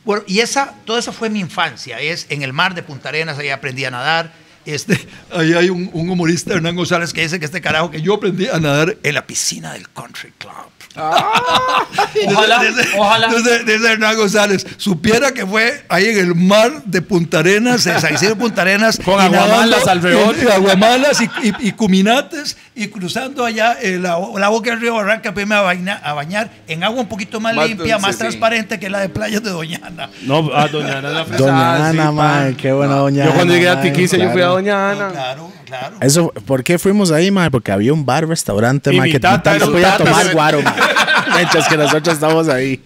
Bueno, 0.07 0.23
y 0.27 0.41
esa, 0.41 0.73
toda 0.87 0.99
esa 1.01 1.13
fue 1.13 1.29
mi 1.29 1.41
infancia. 1.41 2.01
Es 2.01 2.25
en 2.31 2.43
el 2.43 2.55
mar 2.55 2.75
de 2.75 2.83
Punta 2.83 3.11
Arenas, 3.11 3.37
ahí 3.39 3.51
aprendí 3.51 3.85
a 3.85 3.91
nadar. 3.91 4.33
Este, 4.65 4.99
ahí 5.35 5.53
hay 5.53 5.69
un, 5.69 5.91
un 5.93 6.09
humorista, 6.09 6.55
Hernán 6.55 6.75
González, 6.77 7.13
que 7.13 7.21
dice 7.23 7.39
que 7.39 7.45
este 7.45 7.61
carajo 7.61 7.91
que 7.91 8.01
yo 8.01 8.15
aprendí 8.15 8.47
a 8.49 8.59
nadar 8.59 8.97
en 9.03 9.15
la 9.15 9.27
piscina 9.27 9.73
del 9.75 9.89
Country 9.91 10.33
Club. 10.39 10.53
Ojalá, 12.27 12.63
Dice- 12.65 12.89
ojalá. 12.97 13.29
Dice, 13.29 13.65
dice 13.65 13.93
Hernán 13.93 14.17
González, 14.17 14.67
supiera 14.79 15.33
que 15.33 15.45
fue 15.47 15.85
ahí 15.89 16.07
en 16.07 16.19
el 16.19 16.35
mar 16.35 16.83
de 16.85 17.03
Punta 17.03 17.41
Arenas, 17.41 17.87
en 17.87 18.01
San 18.01 18.15
Isidro 18.15 18.35
de 18.35 18.41
Punta 18.41 18.63
Arenas. 18.63 18.99
Con 19.05 19.21
aguamalas 19.21 19.87
alrededor. 19.87 20.35
aguamalas 20.53 21.21
y, 21.21 21.25
y- 21.43 21.69
y 21.69 21.73
cuminates 21.73 22.57
y 22.79 22.89
cruzando 22.89 23.45
allá 23.45 23.77
eh, 23.81 23.99
la, 23.99 24.19
la 24.37 24.49
boca 24.49 24.71
del 24.71 24.81
río 24.81 24.95
Barranca 24.95 25.31
para 25.33 25.41
irme 25.43 25.55
a, 25.55 25.63
baña- 25.63 26.01
a 26.05 26.13
bañar 26.13 26.51
en 26.69 26.85
agua 26.85 27.01
un 27.01 27.09
poquito 27.09 27.41
más, 27.41 27.55
Más 27.57 27.69
limpia, 27.69 27.95
dulce, 27.95 28.07
más 28.07 28.15
sí. 28.17 28.21
transparente 28.21 28.79
que 28.79 28.91
la 28.91 29.01
de 29.01 29.09
playas 29.09 29.43
de 29.43 29.49
Doñana. 29.51 30.11
No, 30.23 30.55
a 30.55 30.69
Doña 30.69 30.99
Ana 30.99 31.09
la 31.09 31.25
fresa. 31.25 31.43
Doña 31.45 31.77
sí, 31.93 31.99
Ana, 31.99 32.13
mae, 32.13 32.55
qué 32.55 32.73
buena 32.73 32.97
Doña 32.97 33.25
Yo 33.25 33.33
cuando 33.35 33.55
llegué 33.55 33.69
a 33.71 33.81
Tiquicia, 33.81 34.19
yo 34.19 34.25
fui 34.31 34.43
a 34.43 34.45
claro. 34.45 34.53
Doña 34.55 34.91
Ana. 34.91 35.09
Claro, 35.11 35.53
claro. 35.65 35.97
Eso, 36.01 36.29
¿por 36.47 36.63
qué 36.63 36.79
fuimos 36.79 37.11
ahí, 37.11 37.31
mae? 37.31 37.51
Porque 37.51 37.73
había 37.73 37.93
un 37.93 38.05
bar, 38.05 38.29
restaurante, 38.29 38.93
Y 38.95 39.01
mi 39.01 39.11
que 39.11 39.21
tata 39.21 39.55
un 39.55 39.73
podía 39.73 39.93
tata, 39.97 40.05
tomar 40.05 40.33
guaro, 40.35 40.61
mae. 40.63 40.75
Mientras 41.35 41.67
que 41.69 41.77
nosotros 41.79 42.15
estamos 42.15 42.49
ahí. 42.49 42.83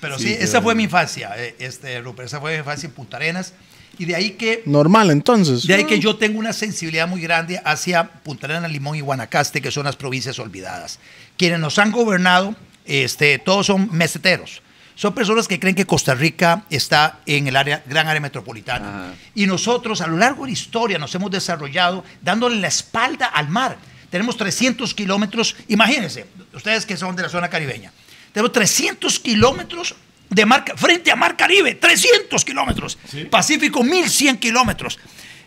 Pero 0.00 0.18
sí, 0.18 0.36
esa 0.38 0.60
fue 0.60 0.74
mi 0.74 0.84
infancia, 0.84 1.30
eh, 1.36 1.54
este, 1.58 2.00
Rupert, 2.00 2.26
esa 2.28 2.40
fue 2.40 2.52
mi 2.52 2.58
infancia 2.58 2.86
en 2.88 2.92
Punta 2.92 3.16
Arenas. 3.16 3.52
Y 3.98 4.04
de 4.04 4.14
ahí 4.14 4.30
que 4.30 4.62
Normal, 4.64 5.10
entonces. 5.10 5.66
De 5.66 5.74
ahí 5.74 5.84
que 5.84 5.98
yo 5.98 6.16
tengo 6.16 6.38
una 6.38 6.52
sensibilidad 6.52 7.08
muy 7.08 7.20
grande 7.20 7.60
hacia 7.64 8.04
Punta 8.04 8.46
Arenas, 8.46 8.70
Limón 8.70 8.96
y 8.96 9.00
Guanacaste, 9.00 9.60
que 9.60 9.70
son 9.70 9.84
las 9.84 9.96
provincias 9.96 10.38
olvidadas. 10.38 11.00
Quienes 11.36 11.58
nos 11.58 11.78
han 11.78 11.90
gobernado, 11.90 12.54
este, 12.84 13.38
todos 13.38 13.66
son 13.66 13.88
meseteros. 13.92 14.62
Son 14.94 15.14
personas 15.14 15.46
que 15.46 15.60
creen 15.60 15.76
que 15.76 15.86
Costa 15.86 16.14
Rica 16.14 16.64
está 16.70 17.20
en 17.26 17.46
el 17.46 17.56
área, 17.56 17.82
gran 17.86 18.08
área 18.08 18.20
metropolitana. 18.20 18.88
Ajá. 18.88 19.14
Y 19.34 19.46
nosotros, 19.46 20.00
a 20.00 20.06
lo 20.06 20.16
largo 20.16 20.42
de 20.42 20.48
la 20.48 20.52
historia, 20.52 20.98
nos 20.98 21.14
hemos 21.14 21.30
desarrollado 21.30 22.04
dándole 22.20 22.56
la 22.56 22.68
espalda 22.68 23.26
al 23.26 23.48
mar. 23.48 23.78
Tenemos 24.10 24.36
300 24.36 24.94
kilómetros, 24.94 25.54
imagínense, 25.68 26.26
ustedes 26.54 26.86
que 26.86 26.96
son 26.96 27.14
de 27.14 27.22
la 27.22 27.28
zona 27.28 27.48
caribeña, 27.48 27.92
tenemos 28.32 28.52
300 28.52 29.18
kilómetros 29.20 29.94
de 30.30 30.46
mar, 30.46 30.64
frente 30.76 31.10
a 31.10 31.16
Mar 31.16 31.36
Caribe, 31.36 31.74
300 31.74 32.44
kilómetros. 32.44 32.98
Pacífico, 33.30 33.82
1100 33.82 34.38
kilómetros. 34.38 34.98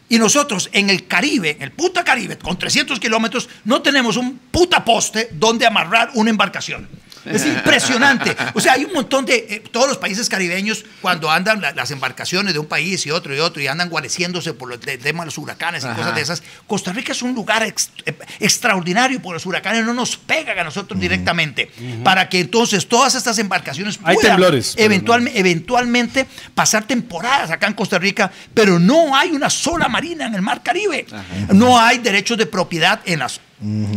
Y 0.09 0.17
nosotros 0.17 0.69
en 0.73 0.89
el 0.89 1.07
Caribe, 1.07 1.51
en 1.51 1.61
el 1.61 1.71
puta 1.71 2.03
Caribe, 2.03 2.37
con 2.37 2.59
300 2.59 2.99
kilómetros, 2.99 3.47
no 3.63 3.81
tenemos 3.81 4.17
un 4.17 4.37
puta 4.51 4.83
poste 4.83 5.29
donde 5.31 5.65
amarrar 5.65 6.11
una 6.15 6.29
embarcación. 6.29 6.89
Es 7.25 7.45
impresionante. 7.45 8.35
O 8.53 8.59
sea, 8.61 8.73
hay 8.73 8.85
un 8.85 8.93
montón 8.93 9.25
de. 9.25 9.35
eh, 9.49 9.63
todos 9.71 9.87
los 9.87 9.97
países 9.97 10.27
caribeños, 10.29 10.83
cuando 11.01 11.29
andan 11.29 11.61
la- 11.61 11.71
las 11.73 11.91
embarcaciones 11.91 12.53
de 12.53 12.59
un 12.59 12.65
país 12.67 13.05
y 13.05 13.11
otro 13.11 13.35
y 13.35 13.39
otro, 13.39 13.61
y 13.61 13.67
andan 13.67 13.89
guareciéndose 13.89 14.53
por 14.53 14.71
el 14.73 14.79
tema 14.79 15.21
de 15.23 15.25
los 15.25 15.37
huracanes 15.37 15.83
y 15.83 15.87
cosas 15.87 16.15
de 16.15 16.21
esas, 16.21 16.43
Costa 16.67 16.91
Rica 16.93 17.11
es 17.11 17.21
un 17.21 17.33
lugar 17.33 17.63
ex- 17.63 17.91
eh, 18.05 18.13
extraordinario 18.39 19.21
porque 19.21 19.35
los 19.35 19.45
huracanes 19.45 19.85
no 19.85 19.93
nos 19.93 20.17
pegan 20.17 20.57
a 20.59 20.63
nosotros 20.63 20.99
directamente. 20.99 21.71
Para 22.03 22.29
que 22.29 22.39
entonces 22.39 22.87
todas 22.87 23.15
estas 23.15 23.37
embarcaciones 23.39 23.99
Hay 24.03 24.15
puedan 24.15 24.31
temblores, 24.31 24.75
eventualmente, 24.77 25.39
eventualmente 25.39 26.27
pasar 26.55 26.85
temporadas 26.85 27.51
acá 27.51 27.67
en 27.67 27.73
Costa 27.73 27.99
Rica, 27.99 28.31
pero 28.53 28.79
no 28.79 29.15
hay 29.15 29.31
una 29.31 29.49
sola 29.49 29.87
marina 29.87 30.25
en 30.27 30.35
el 30.35 30.41
Mar 30.41 30.61
Caribe. 30.63 31.05
No 31.53 31.79
hay 31.79 31.99
derechos 31.99 32.37
de 32.37 32.45
propiedad 32.45 32.99
en 33.05 33.19
las. 33.19 33.39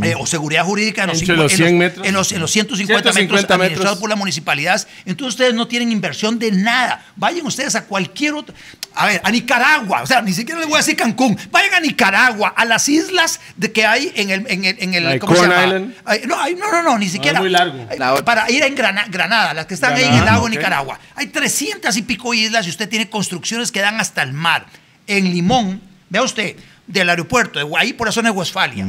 Eh, 0.02 0.14
o 0.18 0.26
seguridad 0.26 0.64
jurídica 0.64 1.02
en 1.04 1.08
los, 1.08 1.22
cincu- 1.22 1.36
los 1.36 1.52
en 1.52 1.56
100 1.58 1.78
metros. 1.78 2.06
en 2.06 2.12
los, 2.14 2.32
en 2.32 2.40
los 2.40 2.50
150, 2.50 3.12
150 3.12 3.14
metros 3.14 3.40
metros. 3.42 3.60
administrados 3.60 3.98
por 3.98 4.08
las 4.10 4.18
municipalidades. 4.18 4.86
Entonces 5.06 5.34
ustedes 5.34 5.54
no 5.54 5.66
tienen 5.68 5.90
inversión 5.90 6.38
de 6.38 6.52
nada. 6.52 7.04
Vayan 7.16 7.46
ustedes 7.46 7.74
a 7.74 7.84
cualquier 7.86 8.34
otro. 8.34 8.54
A 8.94 9.06
ver, 9.06 9.20
a 9.24 9.30
Nicaragua. 9.30 10.02
O 10.02 10.06
sea, 10.06 10.20
ni 10.22 10.32
siquiera 10.32 10.60
les 10.60 10.68
voy 10.68 10.76
a 10.76 10.78
decir 10.78 10.96
Cancún. 10.96 11.36
Vayan 11.50 11.74
a 11.74 11.80
Nicaragua, 11.80 12.52
a 12.56 12.64
las 12.64 12.88
islas 12.88 13.40
de 13.56 13.72
que 13.72 13.86
hay 13.86 14.12
en 14.14 14.30
el. 14.30 14.46
En 14.48 14.64
el, 14.64 14.76
en 14.78 14.94
el 14.94 15.04
Like 15.04 15.20
¿Cómo 15.20 15.34
se 15.34 15.42
llama? 15.42 15.64
Island. 15.64 15.94
Ay, 16.04 16.20
no, 16.26 16.40
ay, 16.40 16.54
no, 16.54 16.70
no, 16.70 16.82
no, 16.82 16.98
ni 16.98 17.08
siquiera. 17.08 17.40
muy 17.40 17.50
largo. 17.50 17.86
Ay. 17.90 17.98
Para 18.24 18.50
ir 18.50 18.62
en 18.62 18.74
Grana- 18.74 19.06
Granada, 19.08 19.54
las 19.54 19.66
que 19.66 19.74
están 19.74 19.94
ahí 19.94 20.02
en 20.02 20.08
el 20.08 20.14
Granada, 20.16 20.32
lago 20.32 20.44
de 20.48 20.56
Nicaragua. 20.56 21.00
Hay 21.16 21.26
300 21.28 21.96
y 21.96 22.02
pico 22.02 22.34
islas 22.34 22.66
y 22.66 22.70
usted 22.70 22.88
tiene 22.88 23.08
construcciones 23.08 23.72
que 23.72 23.80
dan 23.80 23.98
hasta 24.00 24.22
el 24.22 24.32
mar. 24.32 24.66
En 25.06 25.24
Limón, 25.32 25.80
vea 26.08 26.22
usted, 26.22 26.56
del 26.86 27.08
aeropuerto, 27.10 27.58
de 27.58 27.66
ahí 27.78 27.92
por 27.94 28.06
la 28.06 28.12
zona 28.12 28.30
de 28.30 28.36
Westfalia. 28.36 28.86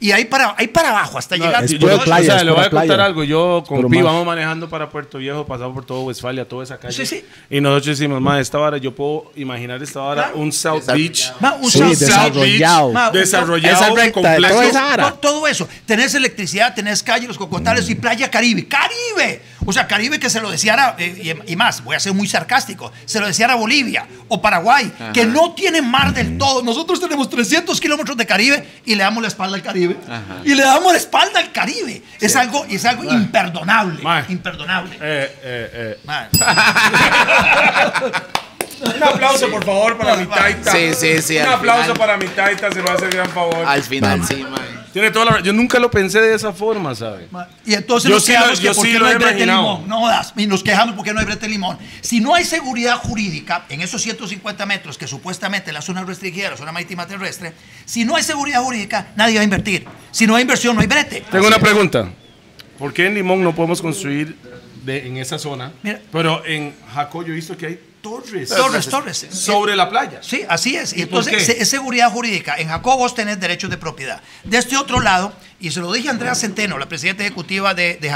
Y 0.00 0.12
ahí 0.12 0.26
para, 0.26 0.54
ahí 0.56 0.68
para 0.68 0.90
abajo, 0.90 1.18
hasta 1.18 1.36
llegar. 1.36 1.64
es 1.64 1.72
Yo- 1.72 1.78
playa, 2.04 2.20
o 2.20 2.24
sea, 2.24 2.36
es 2.36 2.44
le 2.44 2.50
voy 2.52 2.60
a 2.60 2.70
contar 2.70 2.86
playa. 2.86 3.04
algo. 3.04 3.24
Yo 3.24 3.64
con 3.66 3.88
Pi 3.90 4.00
vamos 4.00 4.24
manejando 4.24 4.68
para 4.68 4.88
Puerto 4.88 5.18
Viejo, 5.18 5.44
pasamos 5.44 5.74
por 5.74 5.84
todo 5.84 6.02
Westfalia, 6.02 6.46
toda 6.46 6.62
esa 6.62 6.78
calle. 6.78 6.94
Sí, 6.94 7.04
sí. 7.04 7.24
Y 7.50 7.60
nosotros 7.60 7.98
decimos, 7.98 8.20
ma, 8.20 8.38
esta 8.38 8.58
hora, 8.60 8.78
yo 8.78 8.94
puedo 8.94 9.32
imaginar 9.34 9.82
esta 9.82 10.00
hora 10.00 10.30
un 10.34 10.52
South 10.52 10.84
Beach. 10.92 11.32
Ma, 11.40 11.54
un 11.54 11.68
Sí, 11.68 11.78
South- 11.80 11.98
desarrollado. 11.98 12.92
Ma, 12.92 13.08
un- 13.08 13.12
desarrollado, 13.14 13.74
esa 13.74 13.86
recta 13.88 14.02
de 14.02 14.12
complejo. 14.12 14.54
toda 14.54 14.64
esa 14.66 14.92
área. 14.92 15.06
No, 15.10 15.14
todo 15.14 15.48
eso. 15.48 15.68
Tenés 15.84 16.14
electricidad, 16.14 16.74
tenés 16.76 17.02
calle, 17.02 17.26
los 17.26 17.36
cocotales 17.38 17.90
y 17.90 17.96
playa 17.96 18.30
Caribe. 18.30 18.68
¡Caribe! 18.68 19.42
O 19.66 19.72
sea, 19.72 19.86
Caribe 19.88 20.20
que 20.20 20.30
se 20.30 20.40
lo 20.40 20.50
deseara, 20.50 20.94
eh, 20.98 21.42
y, 21.46 21.52
y 21.52 21.56
más, 21.56 21.82
voy 21.82 21.96
a 21.96 22.00
ser 22.00 22.14
muy 22.14 22.26
sarcástico, 22.28 22.90
se 23.04 23.18
lo 23.20 23.26
deseara 23.26 23.56
Bolivia 23.56 24.06
o 24.28 24.40
Paraguay, 24.40 24.90
que 25.12 25.26
no 25.26 25.52
tienen 25.54 25.84
mar 25.90 26.14
del 26.14 26.38
todo. 26.38 26.62
Nosotros 26.62 27.00
tenemos 27.00 27.28
300 27.28 27.80
kilómetros 27.80 28.16
de 28.16 28.24
Caribe 28.24 28.64
y 28.86 28.94
le 28.94 29.02
damos 29.02 29.20
la 29.22 29.28
espalda 29.28 29.56
al 29.56 29.62
Caribe. 29.62 29.87
Y 30.44 30.54
le 30.54 30.62
damos 30.62 30.92
la 30.92 30.98
espalda 30.98 31.40
al 31.40 31.52
Caribe. 31.52 32.02
Es 32.20 32.36
algo, 32.36 32.66
es 32.68 32.84
algo 32.84 33.04
imperdonable. 33.04 34.02
Imperdonable. 34.28 34.94
Eh, 35.00 35.32
eh, 35.42 35.98
eh. 36.04 36.08
Un 38.80 39.02
aplauso, 39.02 39.48
por 39.50 39.64
favor, 39.64 39.96
para 39.98 40.16
mi 40.16 40.26
taita. 40.26 40.72
Sí, 40.72 40.90
sí, 40.94 41.20
sí, 41.22 41.36
Un 41.38 41.46
aplauso 41.48 41.82
final. 41.94 41.98
para 41.98 42.16
mi 42.16 42.26
taita, 42.26 42.70
se 42.72 42.80
lo 42.82 42.90
hace 42.90 43.04
el 43.06 43.10
gran 43.12 43.28
favor. 43.30 43.64
Al 43.66 43.82
final, 43.82 44.24
sí. 44.24 44.44
Tiene 44.92 45.10
toda 45.10 45.24
la 45.26 45.40
Yo 45.40 45.52
nunca 45.52 45.78
lo 45.78 45.90
pensé 45.90 46.20
de 46.20 46.34
esa 46.34 46.52
forma, 46.52 46.94
¿sabe? 46.94 47.28
Y 47.66 47.74
entonces 47.74 48.08
Yo 48.08 48.14
nos 48.16 48.24
sí 48.24 48.32
lo- 48.32 48.38
quejamos 48.38 48.60
yo 48.60 48.70
que 48.70 48.74
por 48.76 48.86
sí 48.86 48.92
qué 48.92 48.98
lo 48.98 49.04
no 49.04 49.10
hay 49.10 49.16
brete 49.16 49.46
limón. 49.46 49.88
No 49.88 49.98
jodas. 50.00 50.32
Y 50.36 50.46
nos 50.46 50.62
quejamos 50.62 50.94
porque 50.94 51.12
no 51.12 51.20
hay 51.20 51.26
brete 51.26 51.48
limón. 51.48 51.78
Si 52.00 52.20
no 52.20 52.34
hay 52.34 52.44
seguridad 52.44 52.96
jurídica 52.96 53.64
en 53.68 53.82
esos 53.82 54.00
150 54.02 54.64
metros 54.66 54.96
que 54.96 55.06
supuestamente 55.06 55.72
la 55.72 55.82
zona 55.82 56.04
restringida, 56.04 56.50
la 56.50 56.56
zona 56.56 56.72
marítima 56.72 57.06
terrestre, 57.06 57.52
si 57.84 58.04
no 58.04 58.16
hay 58.16 58.22
seguridad 58.22 58.62
jurídica, 58.62 59.08
nadie 59.16 59.34
va 59.36 59.42
a 59.42 59.44
invertir. 59.44 59.84
Si 60.10 60.26
no 60.26 60.36
hay 60.36 60.42
inversión, 60.42 60.74
no 60.74 60.80
hay 60.80 60.86
brete. 60.88 61.22
Tengo 61.30 61.46
una 61.46 61.58
pregunta. 61.58 62.08
¿Por 62.78 62.92
qué 62.92 63.06
en 63.06 63.14
Limón 63.14 63.42
no 63.42 63.54
podemos 63.54 63.82
construir 63.82 64.36
de- 64.84 65.06
en 65.06 65.16
esa 65.18 65.38
zona? 65.38 65.72
Mira. 65.82 66.00
pero 66.10 66.44
en 66.46 66.74
Jacó 66.94 67.22
yo 67.22 67.32
he 67.32 67.36
visto 67.36 67.56
que 67.56 67.66
hay 67.66 67.80
torres. 68.10 68.48
Torres, 68.48 68.88
torres. 68.88 69.26
Sobre 69.30 69.76
la 69.76 69.88
playa. 69.88 70.20
Sí, 70.22 70.44
así 70.48 70.76
es. 70.76 70.92
Y 70.92 71.02
¿Y 71.02 71.06
por 71.06 71.26
entonces 71.28 71.60
es 71.60 71.68
seguridad 71.68 72.10
jurídica. 72.10 72.56
En 72.56 72.68
Jacob 72.68 72.98
vos 72.98 73.14
tenés 73.14 73.38
derechos 73.40 73.70
de 73.70 73.76
propiedad. 73.76 74.22
De 74.44 74.58
este 74.58 74.76
otro 74.76 75.00
lado, 75.00 75.32
y 75.60 75.70
se 75.70 75.80
lo 75.80 75.92
dije 75.92 76.08
a 76.08 76.12
Andrea 76.12 76.34
Centeno, 76.34 76.78
la 76.78 76.88
presidenta 76.88 77.24
ejecutiva 77.24 77.74
de, 77.74 77.98
de. 78.00 78.08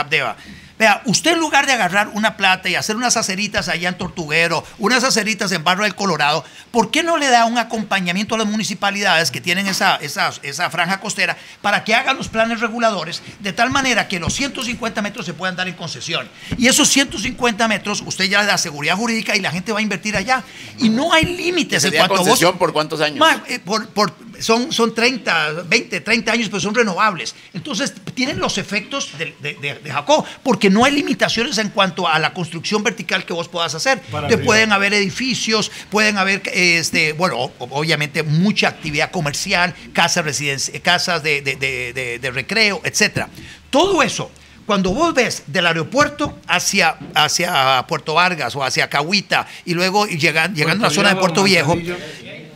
Vea, 0.82 1.00
usted 1.04 1.34
en 1.34 1.38
lugar 1.38 1.64
de 1.66 1.72
agarrar 1.74 2.08
una 2.08 2.36
plata 2.36 2.68
y 2.68 2.74
hacer 2.74 2.96
unas 2.96 3.16
aceritas 3.16 3.68
allá 3.68 3.88
en 3.88 3.96
Tortuguero, 3.96 4.64
unas 4.80 5.04
aceritas 5.04 5.52
en 5.52 5.62
Barrio 5.62 5.84
del 5.84 5.94
Colorado, 5.94 6.44
¿por 6.72 6.90
qué 6.90 7.04
no 7.04 7.18
le 7.18 7.28
da 7.28 7.44
un 7.44 7.56
acompañamiento 7.56 8.34
a 8.34 8.38
las 8.38 8.48
municipalidades 8.48 9.30
que 9.30 9.40
tienen 9.40 9.68
esa, 9.68 9.94
esa, 9.94 10.32
esa 10.42 10.70
franja 10.70 10.98
costera 10.98 11.36
para 11.60 11.84
que 11.84 11.94
hagan 11.94 12.16
los 12.16 12.26
planes 12.26 12.58
reguladores 12.58 13.22
de 13.38 13.52
tal 13.52 13.70
manera 13.70 14.08
que 14.08 14.18
los 14.18 14.34
150 14.34 15.02
metros 15.02 15.24
se 15.24 15.34
puedan 15.34 15.54
dar 15.54 15.68
en 15.68 15.74
concesión? 15.74 16.28
Y 16.58 16.66
esos 16.66 16.88
150 16.88 17.68
metros 17.68 18.02
usted 18.04 18.24
ya 18.24 18.40
le 18.40 18.48
da 18.48 18.58
seguridad 18.58 18.96
jurídica 18.96 19.36
y 19.36 19.40
la 19.40 19.52
gente 19.52 19.70
va 19.70 19.78
a 19.78 19.82
invertir 19.82 20.16
allá. 20.16 20.42
Y 20.80 20.88
no 20.88 21.12
hay 21.12 21.26
límites 21.26 21.84
en 21.84 21.90
¿Sería 21.92 22.00
cuanto 22.00 22.16
vos- 22.16 22.24
concesión 22.30 22.58
por 22.58 22.72
cuántos 22.72 23.00
años? 23.00 23.20
Ma, 23.20 23.40
eh, 23.46 23.60
por- 23.60 23.86
por- 23.90 24.12
son, 24.42 24.72
son 24.72 24.94
30, 24.94 25.62
20, 25.66 26.00
30 26.00 26.32
años, 26.32 26.48
pero 26.48 26.60
son 26.60 26.74
renovables. 26.74 27.34
Entonces, 27.54 27.94
tienen 28.14 28.38
los 28.38 28.58
efectos 28.58 29.16
de, 29.18 29.34
de, 29.40 29.54
de- 29.54 29.74
de 29.78 29.90
Jacob, 29.90 30.24
porque 30.42 30.68
no 30.70 30.84
hay 30.84 30.92
limitaciones 30.92 31.58
en 31.58 31.70
cuanto 31.70 32.06
a 32.08 32.18
la 32.18 32.34
construcción 32.34 32.82
vertical 32.82 33.24
que 33.24 33.32
vos 33.32 33.48
puedas 33.48 33.74
hacer. 33.74 34.00
Te 34.28 34.38
pueden 34.44 34.72
haber 34.72 34.92
edificios, 34.94 35.70
pueden 35.90 36.18
haber, 36.18 36.42
este, 36.52 37.12
bueno, 37.12 37.50
obviamente 37.58 38.22
mucha 38.22 38.68
actividad 38.68 39.10
comercial, 39.10 39.74
casas, 39.92 40.24
residenci- 40.24 40.80
casas 40.82 41.22
de, 41.22 41.40
de- 41.42 42.30
recreo, 42.32 42.80
etcétera. 42.84 43.28
Todo 43.70 44.02
eso. 44.02 44.30
Cuando 44.66 44.94
vos 44.94 45.12
ves 45.12 45.42
del 45.48 45.66
aeropuerto 45.66 46.38
hacia, 46.46 46.96
hacia 47.14 47.84
Puerto 47.88 48.14
Vargas 48.14 48.54
o 48.54 48.62
hacia 48.62 48.88
Cahuita 48.88 49.46
y 49.64 49.74
luego 49.74 50.06
llegan, 50.06 50.54
llegando 50.54 50.86
a 50.86 50.88
la 50.88 50.94
zona 50.94 51.08
de 51.08 51.16
Puerto 51.16 51.42
Viejo, 51.42 51.74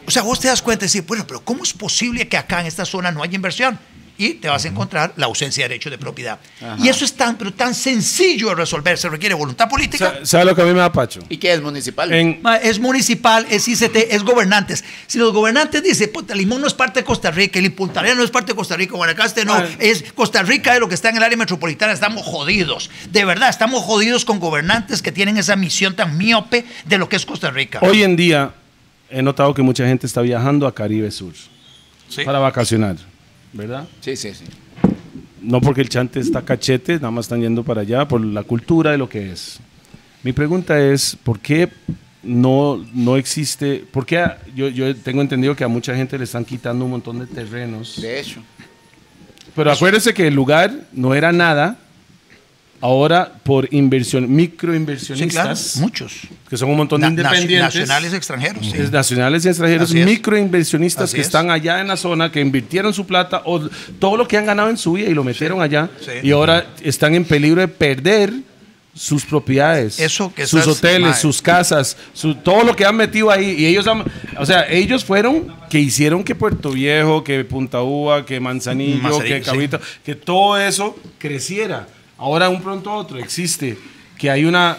o 0.06 0.10
sea, 0.10 0.22
vos 0.22 0.40
te 0.40 0.48
das 0.48 0.62
cuenta 0.62 0.84
y 0.84 0.86
decir, 0.86 1.02
bueno, 1.02 1.26
pero 1.26 1.40
¿cómo 1.40 1.62
es 1.64 1.72
posible 1.72 2.28
que 2.28 2.36
acá 2.36 2.60
en 2.60 2.66
esta 2.66 2.84
zona 2.84 3.10
no 3.10 3.22
haya 3.22 3.34
inversión? 3.34 3.78
Y 4.18 4.34
te 4.34 4.48
vas 4.48 4.64
a 4.64 4.68
encontrar 4.68 5.12
la 5.16 5.26
ausencia 5.26 5.64
de 5.64 5.68
derecho 5.68 5.90
de 5.90 5.98
propiedad. 5.98 6.38
Y 6.78 6.88
eso 6.88 7.04
es 7.04 7.12
tan, 7.12 7.36
pero 7.36 7.52
tan 7.52 7.74
sencillo 7.74 8.48
de 8.48 8.54
resolver. 8.54 8.96
Se 8.96 9.10
requiere 9.10 9.34
voluntad 9.34 9.68
política. 9.68 10.20
¿Sabe 10.22 10.46
lo 10.46 10.56
que 10.56 10.62
a 10.62 10.64
mí 10.64 10.72
me 10.72 10.78
da 10.78 10.90
pacho? 10.90 11.20
¿Y 11.28 11.36
qué 11.36 11.52
es 11.52 11.60
municipal? 11.60 12.10
En, 12.12 12.40
Es 12.62 12.78
municipal, 12.78 13.46
es 13.50 13.68
ICT, 13.68 13.96
es 14.10 14.22
gobernantes. 14.22 14.84
Si 15.06 15.18
los 15.18 15.34
gobernantes 15.34 15.82
dicen, 15.82 16.10
puta, 16.12 16.34
Limón 16.34 16.62
no 16.62 16.66
es 16.66 16.72
parte 16.72 17.00
de 17.00 17.04
Costa 17.04 17.30
Rica, 17.30 17.58
el 17.58 17.70
Punta 17.74 18.02
no 18.02 18.22
es 18.22 18.30
parte 18.30 18.52
de 18.52 18.56
Costa 18.56 18.74
Rica, 18.76 18.96
Guanacaste 18.96 19.44
no, 19.44 19.62
es 19.78 20.02
Costa 20.14 20.42
Rica 20.42 20.72
es 20.72 20.80
lo 20.80 20.88
que 20.88 20.94
está 20.94 21.10
en 21.10 21.18
el 21.18 21.22
área 21.22 21.36
metropolitana, 21.36 21.92
estamos 21.92 22.24
jodidos. 22.24 22.90
De 23.10 23.26
verdad, 23.26 23.50
estamos 23.50 23.82
jodidos 23.82 24.24
con 24.24 24.40
gobernantes 24.40 25.02
que 25.02 25.12
tienen 25.12 25.36
esa 25.36 25.56
misión 25.56 25.94
tan 25.94 26.16
miope 26.16 26.64
de 26.86 26.96
lo 26.96 27.10
que 27.10 27.16
es 27.16 27.26
Costa 27.26 27.50
Rica. 27.50 27.80
hoy 27.82 28.02
en 28.02 28.16
día 28.16 28.54
he 29.10 29.22
notado 29.22 29.54
que 29.54 29.62
mucha 29.62 29.86
gente 29.86 30.06
está 30.06 30.20
viajando 30.22 30.66
a 30.66 30.74
Caribe 30.74 31.10
Sur 31.10 31.32
Sí. 32.08 32.22
para 32.24 32.38
vacacionar, 32.38 32.96
¿verdad? 33.52 33.86
Sí, 34.00 34.16
sí, 34.16 34.32
sí. 34.34 34.44
No 35.42 35.60
porque 35.60 35.80
el 35.80 35.88
chante 35.88 36.18
está 36.20 36.42
cachete, 36.42 36.94
nada 36.96 37.10
más 37.10 37.26
están 37.26 37.40
yendo 37.40 37.62
para 37.62 37.82
allá 37.82 38.06
por 38.08 38.20
la 38.24 38.42
cultura 38.42 38.90
de 38.92 38.98
lo 38.98 39.08
que 39.08 39.30
es. 39.32 39.58
Mi 40.22 40.32
pregunta 40.32 40.80
es, 40.80 41.16
¿por 41.22 41.38
qué 41.38 41.68
no, 42.22 42.84
no 42.92 43.16
existe? 43.16 43.84
¿Por 43.92 44.04
qué 44.06 44.18
a- 44.18 44.38
yo, 44.56 44.68
yo 44.68 44.94
tengo 44.96 45.20
entendido 45.22 45.54
que 45.54 45.62
a 45.62 45.68
mucha 45.68 45.94
gente 45.94 46.18
le 46.18 46.24
están 46.24 46.44
quitando 46.44 46.84
un 46.84 46.90
montón 46.92 47.18
de 47.20 47.26
terrenos? 47.26 48.00
De 48.00 48.18
hecho. 48.20 48.40
Pero 49.54 49.70
acuérdese 49.70 50.12
que 50.12 50.26
el 50.26 50.34
lugar 50.34 50.72
no 50.92 51.14
era 51.14 51.30
nada. 51.32 51.78
Ahora, 52.80 53.32
por 53.42 53.68
inversión, 53.72 54.24
Sí, 54.24 54.26
claro, 54.28 54.36
microinversionistas, 54.36 55.76
muchos. 55.78 56.12
que 56.48 56.56
son 56.56 56.70
un 56.70 56.76
montón 56.76 57.00
de 57.00 57.06
Na- 57.06 57.10
independientes. 57.10 57.60
nacionales 57.74 58.12
y 58.12 58.16
extranjeros. 58.16 58.66
sí. 58.66 58.72
Nacionales 58.92 59.44
y 59.44 59.48
extranjeros, 59.48 59.90
Así 59.90 60.04
microinversionistas 60.04 61.12
que 61.14 61.20
es. 61.20 61.26
están 61.26 61.50
allá 61.50 61.80
en 61.80 61.88
la 61.88 61.96
zona, 61.96 62.30
que 62.30 62.40
invirtieron 62.40 62.92
su 62.92 63.06
plata 63.06 63.42
o 63.44 63.60
todo 63.98 64.16
lo 64.16 64.28
que 64.28 64.36
han 64.36 64.46
ganado 64.46 64.68
en 64.70 64.76
su 64.76 64.92
vida 64.92 65.08
y 65.08 65.14
lo 65.14 65.24
metieron 65.24 65.60
allá 65.62 65.88
y 66.22 66.30
ahora 66.30 66.66
están 66.82 67.14
en 67.14 67.24
peligro 67.24 67.60
de 67.60 67.68
perder 67.68 68.32
sus 68.94 69.26
propiedades, 69.26 70.00
Eso 70.00 70.32
que 70.34 70.46
sus 70.46 70.66
hoteles, 70.66 71.18
sus 71.18 71.42
casas, 71.42 71.98
su- 72.14 72.34
todo 72.34 72.64
lo 72.64 72.74
que 72.74 72.84
han 72.86 72.96
metido 72.96 73.30
ahí 73.30 73.50
y 73.58 73.66
ellos 73.66 73.86
han, 73.86 74.02
o 74.38 74.46
sea, 74.46 74.66
ellos 74.70 75.04
fueron 75.04 75.54
que 75.68 75.78
hicieron 75.78 76.24
que 76.24 76.34
Puerto 76.34 76.70
Viejo, 76.70 77.22
que 77.22 77.44
Punta 77.44 77.82
Uva, 77.82 78.24
que 78.24 78.40
Manzanillo, 78.40 79.02
Manzanillo, 79.02 79.34
que 79.36 79.40
sí. 79.44 79.50
Cabrito, 79.50 79.80
que 80.02 80.14
todo 80.14 80.58
eso 80.58 80.98
creciera. 81.18 81.86
Ahora 82.18 82.48
un 82.48 82.62
pronto 82.62 82.90
a 82.90 82.94
otro 82.96 83.18
existe 83.18 83.78
que 84.18 84.30
hay 84.30 84.44
una 84.44 84.78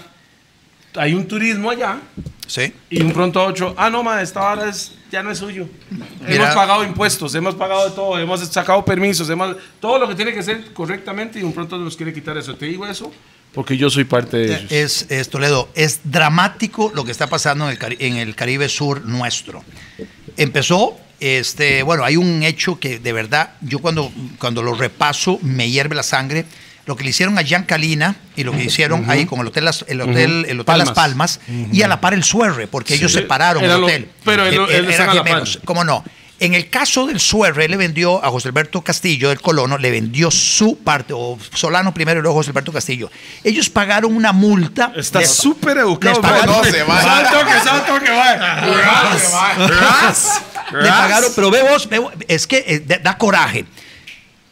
hay 0.96 1.14
un 1.14 1.28
turismo 1.28 1.70
allá 1.70 2.00
Sí. 2.48 2.74
y 2.90 3.02
un 3.02 3.12
pronto 3.12 3.40
a 3.40 3.44
otro, 3.44 3.76
ah, 3.78 3.90
no, 3.90 4.02
ma, 4.04 4.22
esta 4.22 4.42
hora 4.50 4.70
es, 4.70 4.94
ya 5.12 5.22
no 5.22 5.30
es 5.32 5.38
suyo. 5.38 5.68
Mira. 6.22 6.36
hemos 6.36 6.56
pagado 6.56 6.84
impuestos, 6.84 7.36
hemos 7.36 7.54
pagado 7.56 7.90
de 7.90 7.94
todo, 7.96 8.18
hemos 8.18 8.40
sacado 8.48 8.84
permisos, 8.86 9.30
hemos, 9.30 9.58
todo 9.82 10.00
lo 10.00 10.08
que 10.08 10.16
tiene 10.16 10.34
que 10.34 10.42
ser 10.42 10.74
correctamente 10.74 11.40
y 11.40 11.44
un 11.44 11.52
pronto 11.54 11.78
nos 11.78 11.96
quiere 11.98 12.14
quitar 12.14 12.38
eso. 12.38 12.56
Te 12.56 12.66
digo 12.68 12.88
eso 12.88 13.12
porque 13.54 13.76
yo 13.78 13.90
soy 13.90 14.06
parte 14.06 14.38
de 14.38 14.46
ellos. 14.56 14.72
Es, 14.72 15.06
es, 15.10 15.30
Toledo, 15.30 15.68
es 15.76 16.00
dramático 16.06 16.92
lo 16.96 17.04
que 17.06 17.12
está 17.12 17.28
pasando 17.28 17.66
en 17.66 17.72
el, 17.72 17.80
Cari- 17.80 17.98
en 18.00 18.16
el 18.16 18.34
Caribe 18.36 18.70
Sur 18.70 19.06
nuestro. 19.06 19.64
Empezó, 20.38 20.98
este, 21.20 21.84
bueno, 21.84 22.04
hay 22.04 22.16
un 22.18 22.44
hecho 22.44 22.80
que 22.80 23.00
de 23.00 23.14
verdad, 23.14 23.54
yo 23.62 23.80
cuando, 23.80 24.12
cuando 24.40 24.62
lo 24.64 24.74
repaso 24.74 25.38
me 25.42 25.70
hierve 25.70 25.96
la 25.96 26.04
sangre. 26.04 26.46
Lo 26.88 26.96
que 26.96 27.04
le 27.04 27.12
hicieron 27.12 27.38
a 27.38 27.46
Jan 27.46 27.64
Calina 27.66 28.16
y 28.36 28.44
lo 28.44 28.54
que 28.54 28.64
hicieron 28.64 29.10
ahí 29.10 29.26
con 29.26 29.40
el 29.42 29.48
Hotel, 29.48 29.66
Las, 29.66 29.86
el 29.88 30.02
hotel, 30.02 30.46
el 30.48 30.60
hotel 30.62 30.78
Las 30.80 30.92
Palmas. 30.92 31.38
Palmas 31.38 31.40
y 31.72 31.82
a 31.84 31.88
la 31.88 32.02
par 32.02 32.14
el 32.16 32.24
Suerre, 32.24 32.66
porque 32.68 32.96
ellos 32.96 33.12
Sí. 33.12 33.20
separaron 33.20 33.64
Era 33.64 33.76
el 33.76 33.82
lo- 33.82 33.88
hotel. 33.88 34.10
pero 34.24 34.46
él- 34.46 34.56
él 34.70 34.86
están 34.90 34.94
eran 34.94 35.10
a 35.10 35.14
la 35.14 35.22
par. 35.24 35.28
gemelos. 35.34 35.60
¿Cómo 35.66 35.84
no? 35.84 36.04
En 36.40 36.54
el 36.54 36.70
caso 36.70 37.08
del 37.08 37.20
Suerre, 37.20 37.66
él 37.66 37.72
le 37.72 37.78
vendió 37.78 38.24
a 38.24 38.30
José 38.30 38.50
Alberto 38.50 38.82
Castillo, 38.84 39.30
del 39.30 39.42
colono, 39.42 39.80
le 39.80 39.90
vendió 39.90 40.30
su 40.30 40.78
parte, 40.78 41.12
o 41.14 41.36
Solano 41.54 41.94
primero 41.96 42.20
y 42.20 42.22
luego 42.22 42.38
José 42.38 42.52
Alberto 42.52 42.72
Castillo. 42.72 43.10
Ellos 43.44 43.70
pagaron 43.72 44.16
una 44.16 44.32
multa. 44.34 44.94
Está 44.96 45.26
súper 45.26 45.80
educado. 45.80 46.22
pagaron- 46.22 46.56
Conoce, 46.58 46.84
va. 46.84 47.02
Salto 47.02 47.40
que 47.48 47.60
salto 47.68 48.00
que 48.00 48.12
va. 48.12 49.18
Le 50.74 50.90
pagaron, 50.90 51.32
pero 51.36 51.50
ve 51.52 51.64
vos, 51.64 51.90
ve 51.90 52.00
vos, 52.00 52.14
es 52.28 52.46
que 52.48 52.64
eh, 52.68 52.80
da, 52.86 52.98
da 53.00 53.18
coraje. 53.18 53.66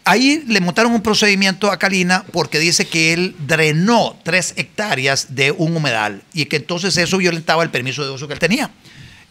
Ahí 0.08 0.44
le 0.48 0.62
montaron 0.62 0.94
un 0.94 1.02
procedimiento 1.02 1.72
a 1.72 1.80
Calina 1.80 2.24
porque 2.32 2.60
dice 2.60 2.88
que 2.88 3.12
él 3.12 3.36
drenó 3.40 4.16
tres 4.24 4.54
hectáreas 4.56 5.34
de 5.34 5.50
un 5.52 5.76
humedal 5.76 6.22
y 6.32 6.46
que 6.46 6.58
entonces 6.58 6.96
eso 6.98 7.18
violentaba 7.18 7.64
el 7.64 7.72
permiso 7.72 8.06
de 8.06 8.12
uso 8.12 8.28
que 8.28 8.34
él 8.34 8.40
tenía. 8.40 8.70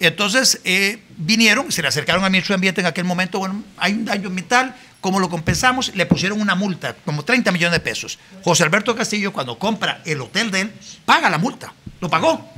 Entonces 0.00 0.60
eh, 0.64 0.98
vinieron, 1.16 1.70
se 1.70 1.80
le 1.80 1.86
acercaron 1.86 2.24
al 2.24 2.30
ministro 2.32 2.52
de 2.52 2.56
Ambiente 2.56 2.80
en 2.80 2.88
aquel 2.88 3.04
momento, 3.04 3.38
bueno, 3.38 3.62
hay 3.76 3.92
un 3.92 4.04
daño 4.04 4.26
ambiental, 4.26 4.74
¿cómo 5.00 5.20
lo 5.20 5.30
compensamos? 5.30 5.94
Le 5.94 6.06
pusieron 6.06 6.40
una 6.40 6.56
multa, 6.56 6.96
como 7.04 7.24
30 7.24 7.52
millones 7.52 7.72
de 7.72 7.80
pesos. 7.80 8.18
José 8.42 8.64
Alberto 8.64 8.96
Castillo, 8.96 9.32
cuando 9.32 9.56
compra 9.56 10.02
el 10.04 10.20
hotel 10.20 10.50
de 10.50 10.62
él, 10.62 10.72
paga 11.04 11.30
la 11.30 11.38
multa, 11.38 11.72
lo 12.00 12.10
pagó. 12.10 12.50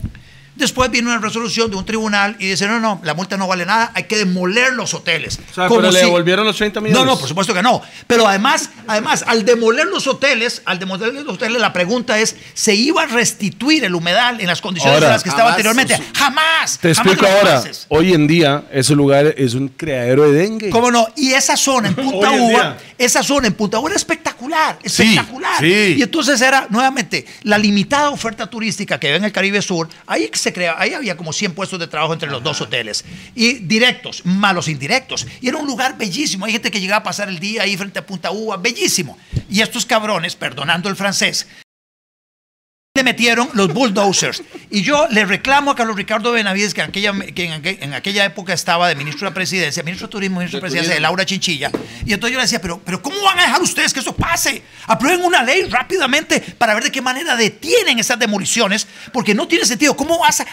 Después 0.57 0.91
vino 0.91 1.11
una 1.11 1.19
resolución 1.19 1.71
de 1.71 1.77
un 1.77 1.85
tribunal 1.85 2.35
y 2.39 2.47
dice, 2.49 2.67
no, 2.67 2.81
no, 2.81 3.01
la 3.05 3.15
multa 3.15 3.37
no 3.37 3.47
vale 3.47 3.67
nada, 3.67 3.93
hay 3.95 4.05
que 4.05 4.17
demoler 4.17 4.73
los 4.73 4.95
hoteles. 4.95 5.39
O 5.51 5.55
sea, 5.55 5.69
Como 5.69 5.81
pero 5.81 5.93
le 5.93 6.01
devolvieron 6.01 6.47
los 6.47 6.57
30 6.57 6.81
millones. 6.81 7.05
no, 7.05 7.13
no, 7.13 7.19
por 7.19 7.29
supuesto 7.29 7.53
que 7.55 7.63
no. 7.63 7.83
Pero 8.07 8.27
además, 8.27 8.71
además, 8.87 9.25
al 9.27 9.45
demoler 9.45 9.87
los 9.87 10.07
hoteles, 10.07 10.63
al 10.65 10.79
demoler 10.79 11.13
los 11.13 11.29
hoteles, 11.35 11.61
la 11.61 11.73
pregunta 11.73 12.19
es, 12.19 12.37
¿se 12.55 12.75
iba 12.75 13.03
a 13.03 13.07
restituir 13.07 13.85
el 13.85 13.95
humedal 13.95 14.41
en 14.41 14.47
las 14.47 14.61
condiciones 14.61 14.95
Ahora, 14.97 15.07
en 15.09 15.13
las 15.13 15.23
que 15.23 15.29
estaba 15.29 15.51
jamás. 15.53 15.67
anteriormente? 15.67 16.13
Jamás. 16.19 16.79
Te 16.79 16.95
jamás 16.95 17.13
explico 17.15 17.33
ahora. 17.33 17.63
Hoy 17.89 18.13
en 18.15 18.27
día, 18.27 18.65
ese 18.73 18.95
lugar 18.95 19.35
es 19.37 19.55
un 19.55 19.69
criadero 19.69 20.31
de 20.31 20.39
dengue. 20.39 20.71
¿Cómo 20.71 20.91
no? 20.91 21.07
Y 21.17 21.33
esa 21.33 21.57
zona 21.57 21.89
en 21.89 21.95
Punta 21.97 22.31
Uva, 22.31 22.77
esa 22.99 23.23
zona 23.23 23.47
en 23.49 23.55
Punta 23.55 23.79
Uva 23.79 23.91
era 23.91 23.97
espectacular, 23.97 24.79
Sí, 24.85 25.03
espectacular. 25.03 25.59
sí. 25.61 25.97
Y 25.99 26.03
entonces 26.03 26.41
era, 26.41 26.67
nuevamente, 26.71 27.27
la 27.43 27.59
limitada 27.59 28.11
oferta 28.11 28.49
turística 28.49 28.99
que 28.99 29.09
había 29.09 29.19
en 29.19 29.25
el 29.25 29.33
Caribe 29.33 29.61
Sur, 29.61 29.89
ahí 30.07 30.25
se 30.53 30.69
ahí 30.69 30.95
había 30.95 31.17
como 31.17 31.33
100 31.33 31.55
puestos 31.55 31.79
de 31.79 31.87
trabajo 31.87 32.13
entre 32.13 32.31
los 32.31 32.43
dos 32.43 32.61
hoteles. 32.61 33.05
Y 33.35 33.55
directos, 33.55 34.23
malos 34.25 34.69
indirectos. 34.69 35.27
Y 35.41 35.49
era 35.49 35.59
un 35.59 35.67
lugar 35.67 35.99
bellísimo. 35.99 36.47
Hay 36.47 36.53
gente 36.53 36.71
que 36.71 36.81
llegaba 36.81 37.01
a 37.01 37.05
pasar 37.05 37.29
el 37.29 37.39
día 37.39 37.63
ahí 37.63 37.77
frente 37.77 37.99
a 37.99 38.07
Punta 38.07 38.31
Uva, 38.31 38.57
bellísimo. 38.57 39.19
Y 39.49 39.61
estos 39.61 39.87
cabrones, 39.87 40.37
perdonando 40.37 40.89
el 40.89 40.97
francés, 40.97 41.47
le 42.97 43.05
metieron 43.05 43.49
los 43.53 43.73
bulldozers. 43.73 44.43
Y 44.71 44.83
yo 44.83 45.07
le 45.11 45.25
reclamo 45.25 45.71
a 45.71 45.77
Carlos 45.77 45.95
Ricardo 45.97 46.33
Benavides, 46.33 46.75
que, 46.75 46.81
en 46.81 46.89
aquella, 46.89 47.13
que 47.35 47.45
en, 47.45 47.53
aquel- 47.63 47.79
en 47.81 47.95
aquella 47.95 48.25
época 48.25 48.53
estaba 48.53 48.89
de 48.89 48.97
ministro 48.97 49.29
de 49.29 49.35
presidencia, 49.35 49.83
ministro 49.85 50.09
de 50.09 50.11
turismo, 50.13 50.39
ministro 50.41 50.59
de 50.59 50.63
presidencia 50.63 50.95
de 50.95 51.01
Laura 51.01 51.25
Chinchilla. 51.25 51.71
Y 52.05 52.13
entonces 52.13 52.33
yo 52.33 52.39
le 52.39 52.45
decía, 52.45 52.61
pero, 52.61 52.81
pero 52.85 53.01
¿cómo 53.01 53.23
van 53.23 53.39
a 53.39 53.43
dejar 53.43 53.63
ustedes 53.63 53.93
que 53.93 54.01
eso 54.01 54.15
pase? 54.17 54.63
Aprueben 54.87 55.25
una 55.25 55.43
ley 55.43 55.63
rápidamente 55.65 56.41
para 56.59 56.75
ver 56.75 56.85
de 56.85 56.91
qué 56.93 57.01
manera 57.03 57.37
detienen 57.37 57.99
esas 57.99 58.19
demoliciones, 58.19 58.87
porque 59.13 59.35
no 59.35 59.47
tiene 59.47 59.65
sentido. 59.67 59.97
¿Cómo 59.97 60.19
vas 60.19 60.41
a, 60.41 60.47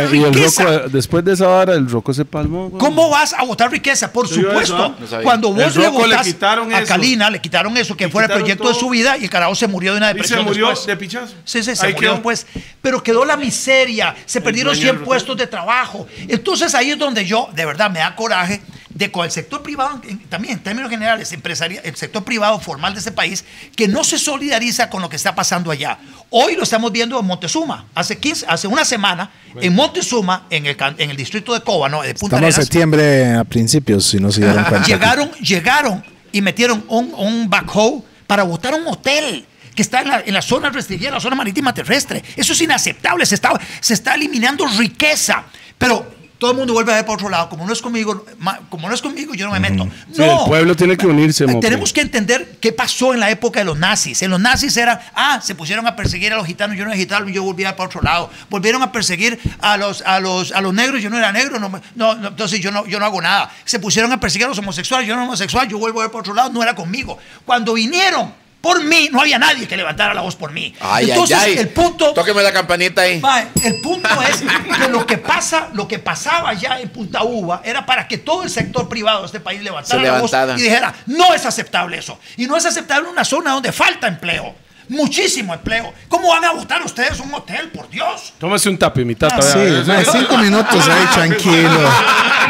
el 0.00 0.10
riqueza? 0.10 0.64
roco, 0.64 0.88
después 0.88 1.24
de 1.24 1.34
esa 1.34 1.46
vara, 1.46 1.74
el 1.74 1.88
roco 1.88 2.12
se 2.14 2.24
palmó. 2.24 2.70
¿Cómo 2.72 3.08
vas 3.10 3.32
a 3.34 3.44
votar 3.44 3.70
riqueza? 3.70 4.12
Por 4.12 4.26
¿Sí 4.28 4.34
supuesto. 4.36 4.60
eso? 4.76 4.96
No 4.98 5.06
sabía. 5.06 5.24
Cuando 5.24 5.52
vos 5.52 5.76
le 5.76 6.16
quitaron 6.22 6.72
a 6.72 6.78
eso. 6.78 6.88
Kalina, 6.88 7.30
le 7.30 7.40
quitaron 7.40 7.76
eso, 7.76 7.96
que 7.96 8.06
Le 8.06 8.10
fue 8.10 8.24
el 8.24 8.30
proyecto 8.30 8.68
de 8.68 8.74
su 8.74 8.88
vida, 8.88 9.16
y 9.18 9.24
el 9.24 9.30
carajo 9.30 9.54
se 9.54 9.66
murió 9.68 9.92
de 9.92 9.98
una 9.98 10.06
Y 10.06 10.10
se 10.10 10.14
depresión 10.14 10.44
murió 10.44 10.68
después. 10.68 10.86
de 10.86 10.96
pichazo. 10.96 11.34
Sí, 11.44 11.62
sí, 11.62 11.76
se 11.76 11.89
Ahí 11.90 11.94
murió 11.94 12.08
quedó. 12.10 12.14
después. 12.14 12.46
Pero 12.82 13.02
quedó 13.02 13.24
la 13.24 13.36
miseria, 13.36 14.14
se 14.26 14.40
perdieron 14.40 14.72
dueño 14.74 14.88
100 14.88 14.96
del 14.96 15.04
puestos 15.04 15.36
de 15.36 15.46
trabajo. 15.46 16.06
Entonces 16.28 16.74
ahí 16.74 16.90
es 16.90 16.98
donde 16.98 17.24
yo, 17.26 17.48
de 17.54 17.64
verdad, 17.66 17.90
me 17.90 17.98
da 18.00 18.16
coraje 18.16 18.60
de 18.88 19.10
con 19.10 19.24
el 19.24 19.30
sector 19.30 19.62
privado, 19.62 20.00
en- 20.06 20.18
también 20.28 20.54
en 20.54 20.62
términos 20.62 20.90
generales, 20.90 21.32
empresaria, 21.32 21.80
el 21.84 21.94
sector 21.96 22.22
privado 22.24 22.58
formal 22.60 22.92
de 22.92 22.98
este 22.98 23.12
país, 23.12 23.44
que 23.76 23.88
no 23.88 24.04
se 24.04 24.18
solidariza 24.18 24.90
con 24.90 25.00
lo 25.00 25.08
que 25.08 25.16
está 25.16 25.34
pasando 25.34 25.70
allá. 25.70 25.98
Hoy 26.28 26.54
lo 26.56 26.64
estamos 26.64 26.92
viendo 26.92 27.18
en 27.18 27.24
Montezuma. 27.24 27.86
Hace 27.94 28.18
15, 28.18 28.44
hace 28.48 28.66
una 28.66 28.84
semana, 28.84 29.30
en 29.60 29.74
Montezuma, 29.74 30.46
en 30.50 30.66
el, 30.66 30.76
en 30.98 31.10
el 31.10 31.16
distrito 31.16 31.54
de 31.54 31.60
Cóbano, 31.62 32.02
de 32.02 32.14
Punta 32.14 32.36
Estamos 32.36 32.38
en 32.40 32.44
Arenas, 32.44 32.54
septiembre 32.64 33.34
a 33.36 33.44
principios, 33.44 34.04
si 34.06 34.18
no 34.18 34.30
se 34.30 34.40
dieron 34.42 34.64
cuenta. 34.64 34.86
llegaron, 34.86 35.30
llegaron 35.40 36.04
y 36.32 36.42
metieron 36.42 36.84
un, 36.88 37.14
un 37.16 37.48
backhoe 37.48 38.02
para 38.26 38.42
botar 38.42 38.74
un 38.74 38.86
hotel 38.86 39.46
que 39.74 39.82
está 39.82 40.00
en 40.00 40.08
la, 40.08 40.20
en 40.20 40.34
la 40.34 40.42
zona 40.42 40.70
restringida, 40.70 41.10
la 41.10 41.20
zona 41.20 41.36
marítima 41.36 41.72
terrestre. 41.74 42.22
Eso 42.36 42.52
es 42.52 42.60
inaceptable, 42.60 43.26
se 43.26 43.34
está, 43.34 43.52
se 43.80 43.94
está 43.94 44.14
eliminando 44.14 44.66
riqueza. 44.66 45.44
Pero 45.78 46.20
todo 46.40 46.52
el 46.52 46.56
mundo 46.56 46.72
vuelve 46.72 46.90
a 46.92 46.96
ver 46.96 47.04
por 47.04 47.16
otro 47.16 47.28
lado. 47.28 47.50
Como 47.50 47.66
no 47.66 47.72
es 47.72 47.82
conmigo, 47.82 48.24
como 48.70 48.88
no 48.88 48.94
es 48.94 49.02
conmigo, 49.02 49.34
yo 49.34 49.46
no 49.46 49.52
me 49.52 49.60
meto. 49.60 49.86
Sí, 50.10 50.22
el 50.22 50.38
pueblo 50.46 50.74
tiene 50.74 50.96
que 50.96 51.06
unirse. 51.06 51.46
Tenemos 51.60 51.92
que 51.92 52.00
entender 52.00 52.56
qué 52.60 52.72
pasó 52.72 53.12
en 53.12 53.20
la 53.20 53.30
época 53.30 53.60
de 53.60 53.66
los 53.66 53.78
nazis. 53.78 54.22
En 54.22 54.30
los 54.30 54.40
nazis 54.40 54.76
era, 54.78 55.12
ah, 55.14 55.40
se 55.42 55.54
pusieron 55.54 55.86
a 55.86 55.94
perseguir 55.94 56.32
a 56.32 56.36
los 56.36 56.46
gitanos, 56.46 56.78
yo 56.78 56.84
no 56.84 56.90
era 56.90 56.98
gitano, 56.98 57.28
yo 57.28 57.42
volvía 57.42 57.76
para 57.76 57.88
otro 57.88 58.00
lado. 58.00 58.30
Volvieron 58.48 58.82
a 58.82 58.90
perseguir 58.90 59.38
a 59.60 59.76
los, 59.76 60.00
a 60.02 60.18
los, 60.18 60.52
a 60.52 60.62
los 60.62 60.72
negros, 60.72 61.02
yo 61.02 61.10
no 61.10 61.18
era 61.18 61.30
negro, 61.30 61.60
no, 61.60 61.68
no, 61.94 62.14
no, 62.14 62.28
entonces 62.28 62.58
yo 62.60 62.72
no, 62.72 62.86
yo 62.86 62.98
no 62.98 63.04
hago 63.04 63.20
nada. 63.20 63.52
Se 63.66 63.78
pusieron 63.78 64.10
a 64.10 64.18
perseguir 64.18 64.46
a 64.46 64.48
los 64.48 64.58
homosexuales, 64.58 65.06
yo 65.06 65.14
no 65.14 65.20
era 65.20 65.28
homosexual, 65.28 65.68
yo 65.68 65.78
vuelvo 65.78 66.00
a 66.00 66.04
ver 66.04 66.10
para 66.10 66.20
otro 66.20 66.32
lado, 66.32 66.50
no 66.50 66.62
era 66.62 66.74
conmigo. 66.74 67.18
Cuando 67.44 67.74
vinieron 67.74 68.32
por 68.60 68.84
mí, 68.84 69.08
no 69.10 69.20
había 69.20 69.38
nadie 69.38 69.66
que 69.66 69.76
levantara 69.76 70.12
la 70.12 70.20
voz 70.20 70.36
por 70.36 70.52
mí. 70.52 70.74
Ay, 70.80 71.10
entonces, 71.10 71.36
ay, 71.38 71.52
ay. 71.52 71.58
el 71.58 71.68
punto... 71.68 72.12
Tóqueme 72.12 72.42
la 72.42 72.52
campanita 72.52 73.02
ahí. 73.02 73.22
El 73.62 73.80
punto 73.80 74.08
es 74.28 74.42
que 74.42 74.88
lo 74.88 75.06
que 75.06 75.16
pasa, 75.18 75.68
lo 75.72 75.88
que 75.88 75.98
pasaba 75.98 76.52
ya 76.54 76.78
en 76.78 76.90
Punta 76.90 77.22
Uva 77.22 77.62
era 77.64 77.86
para 77.86 78.06
que 78.06 78.18
todo 78.18 78.42
el 78.42 78.50
sector 78.50 78.88
privado 78.88 79.20
de 79.20 79.26
este 79.26 79.40
país 79.40 79.62
levantara 79.62 80.00
Se 80.00 80.06
la 80.06 80.20
voz 80.20 80.58
y 80.58 80.62
dijera, 80.62 80.94
no 81.06 81.32
es 81.32 81.46
aceptable 81.46 81.98
eso. 81.98 82.18
Y 82.36 82.46
no 82.46 82.56
es 82.56 82.66
aceptable 82.66 83.08
una 83.08 83.24
zona 83.24 83.52
donde 83.52 83.72
falta 83.72 84.06
empleo. 84.06 84.54
Muchísimo 84.90 85.54
empleo. 85.54 85.94
¿Cómo 86.08 86.28
van 86.28 86.44
a 86.44 86.50
votar 86.50 86.82
ustedes 86.82 87.20
un 87.20 87.32
hotel, 87.32 87.68
por 87.68 87.88
Dios? 87.88 88.34
Tómese 88.38 88.68
un 88.68 88.76
tapi, 88.76 89.04
mi 89.04 89.14
tata. 89.14 89.36
Ah, 89.38 89.42
Sí, 89.42 90.10
cinco 90.10 90.36
minutos 90.36 90.88
ahí, 90.88 91.06
tranquilo. 91.14 91.80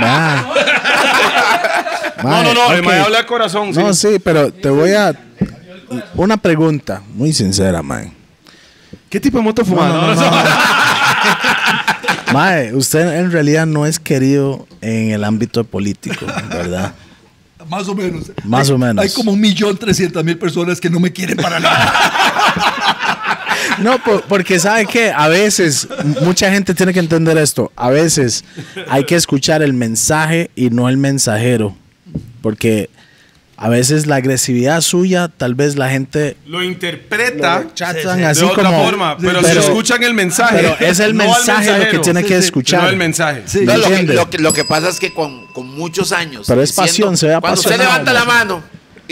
Va. 0.03 0.47
No, 2.23 2.43
no, 2.43 2.55
no, 2.55 2.73
el 2.73 2.81
ok. 2.81 2.87
mae 2.87 3.01
habla 3.01 3.19
de 3.19 3.27
corazón. 3.27 3.73
No, 3.73 3.93
sí. 3.93 4.09
sí, 4.13 4.19
pero 4.19 4.53
te 4.53 4.71
voy 4.71 4.93
a. 4.93 5.15
Una 6.15 6.37
pregunta 6.37 7.03
muy 7.15 7.33
sincera, 7.33 7.83
mae. 7.83 8.13
¿Qué 9.09 9.19
tipo 9.21 9.39
de 9.39 9.45
moto 9.45 9.65
fumaba? 9.65 9.89
No, 9.89 10.15
no, 10.15 10.31
no, 10.31 10.33
Mae, 12.33 12.73
usted 12.75 13.13
en 13.19 13.33
realidad 13.33 13.67
no 13.67 13.87
es 13.87 13.99
querido 13.99 14.67
en 14.81 15.11
el 15.11 15.25
ámbito 15.25 15.65
político, 15.65 16.27
¿verdad? 16.49 16.95
Más 17.69 17.89
o 17.89 17.95
menos. 17.95 18.31
Más 18.45 18.69
Hay- 18.69 18.75
o 18.75 18.79
menos. 18.79 19.05
Hay 19.05 19.11
como 19.11 19.33
un 19.33 19.41
millón 19.41 19.77
trescientas 19.77 20.25
mil 20.25 20.39
personas 20.39 20.81
que 20.81 20.89
no 20.89 21.01
me 21.01 21.13
quieren 21.13 21.37
para 21.37 21.61
nada. 21.61 23.07
No, 23.79 23.99
por- 24.03 24.23
porque 24.25 24.59
sabe 24.59 24.85
que 24.87 25.11
a 25.11 25.29
veces 25.29 25.89
mucha 26.23 26.51
gente 26.51 26.75
tiene 26.75 26.93
que 26.93 26.99
entender 26.99 27.39
esto. 27.39 27.73
A 27.77 27.89
veces 27.89 28.45
hay 28.89 29.05
que 29.05 29.15
escuchar 29.15 29.63
el 29.63 29.73
mensaje 29.73 30.51
y 30.55 30.69
no 30.71 30.89
el 30.89 30.97
mensajero, 30.99 31.75
porque 32.43 32.91
a 33.63 33.69
veces 33.69 34.07
la 34.07 34.17
agresividad 34.17 34.81
suya, 34.81 35.29
tal 35.29 35.55
vez 35.55 35.77
la 35.77 35.91
gente 35.91 36.37
Lo 36.47 36.63
interpreta 36.63 37.67
sí. 37.75 37.85
así 37.85 38.41
de 38.41 38.47
otra 38.47 38.65
como. 38.65 38.85
forma, 38.85 39.19
pero, 39.19 39.41
pero- 39.43 39.53
si 39.53 39.59
escuchan 39.69 40.03
el 40.03 40.15
mensaje. 40.15 40.57
pero 40.57 40.77
es 40.81 40.99
el 40.99 41.15
no 41.15 41.25
mensaje 41.25 41.79
lo 41.79 41.91
que 41.91 41.99
tiene 41.99 42.25
que 42.25 42.37
escuchar. 42.39 42.83
No 42.85 42.89
el 42.89 42.97
mensaje. 42.97 43.43
Sí. 43.45 43.61
No, 43.65 43.77
lo, 43.77 43.83
que, 43.83 43.87
¿Entiende? 43.89 44.15
lo 44.15 44.31
que- 44.31 44.39
lo 44.39 44.53
que 44.55 44.65
pasa 44.65 44.89
es 44.89 44.99
que 44.99 45.13
con, 45.13 45.47
con 45.49 45.69
muchos 45.69 46.11
años. 46.13 46.47
Pero 46.49 46.63
es 46.63 46.73
pasión, 46.73 47.17
se 47.19 47.27
ve 47.29 47.39
Cuando 47.39 47.61
usted 47.61 47.79
levanta 47.79 48.13
la 48.15 48.25
mano 48.25 48.63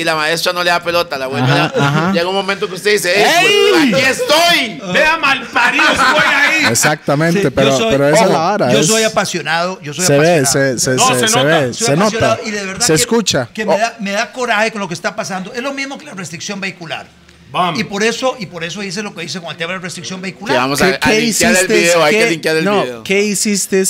y 0.00 0.04
la 0.04 0.14
maestra 0.14 0.52
no 0.52 0.62
le 0.62 0.70
da 0.70 0.82
pelota, 0.82 1.18
la 1.18 1.26
vuelve 1.26 1.46
Ajá, 1.50 1.54
a 1.64 1.68
dar, 1.68 1.72
ajá. 1.80 2.12
llega 2.12 2.28
un 2.28 2.34
momento 2.34 2.68
que 2.68 2.74
usted 2.74 2.92
dice, 2.92 3.12
¡Ey! 3.20 3.92
¡Aquí 3.92 4.00
estoy! 4.02 4.80
Vea 4.92 5.16
mal 5.16 5.42
parido, 5.48 5.84
estoy 5.90 6.24
ahí. 6.34 6.64
Exactamente, 6.70 7.42
Sí, 7.42 7.48
pero, 7.50 7.70
yo 7.70 7.76
soy- 7.78 7.90
pero 7.92 8.08
esa 8.08 8.24
es 8.24 8.30
la 8.30 8.38
vara. 8.38 8.72
Yo 8.72 8.78
es- 8.80 8.86
soy 8.86 9.02
apasionado, 9.02 9.80
yo 9.82 9.92
soy 9.94 10.04
se 10.06 10.18
ve, 10.18 10.38
apasionado. 10.38 10.78
se, 10.78 10.84
se, 10.84 10.94
No, 10.96 11.08
se- 11.08 11.14
se 11.20 11.28
se 11.28 11.36
nota. 11.36 11.44
ve, 11.60 11.74
Soy 11.74 11.86
se 11.86 11.92
apasionado 11.94 12.36
nota, 12.36 12.48
y 12.48 12.50
de 12.50 12.64
verdad 12.66 12.86
se 12.86 12.92
que- 12.92 13.00
escucha. 13.00 13.48
Que 13.52 13.66
me, 13.66 13.78
da, 13.78 13.96
me 14.00 14.10
da 14.12 14.32
coraje 14.32 14.70
con 14.72 14.80
lo 14.80 14.88
que 14.88 14.94
está 14.94 15.14
pasando. 15.16 15.52
Es 15.52 15.62
lo 15.62 15.72
mismo 15.74 15.98
que 15.98 16.04
la 16.06 16.14
restricción 16.14 16.60
vehicular. 16.60 17.06
Bam. 17.50 17.74
Y 17.76 17.84
por 17.84 18.02
eso, 18.02 18.36
y 18.38 18.46
por 18.46 18.62
eso 18.62 18.82
hice 18.82 19.02
lo 19.02 19.14
que 19.14 19.24
hice 19.24 19.40
con 19.40 19.50
el 19.50 19.56
tema 19.56 19.72
de 19.72 19.78
la 19.78 19.82
restricción 19.82 20.20
vehicular. 20.20 20.54
Que 20.54 20.58
vamos 20.60 20.78
¿Qué, 20.78 20.84
a, 20.84 20.88
a 20.88 20.98
qué 20.98 21.20
linkear 21.20 21.50
el 21.52 21.56
hiciste? 21.56 21.74
video, 21.74 22.04
hay 22.04 22.14
que 22.14 22.20
¿Qué- 22.24 22.30
linkear 22.30 22.56
el 22.58 22.64
no, 22.64 22.82
video. 22.82 23.02
¿qué 23.04 23.22
hiciste? 23.22 23.82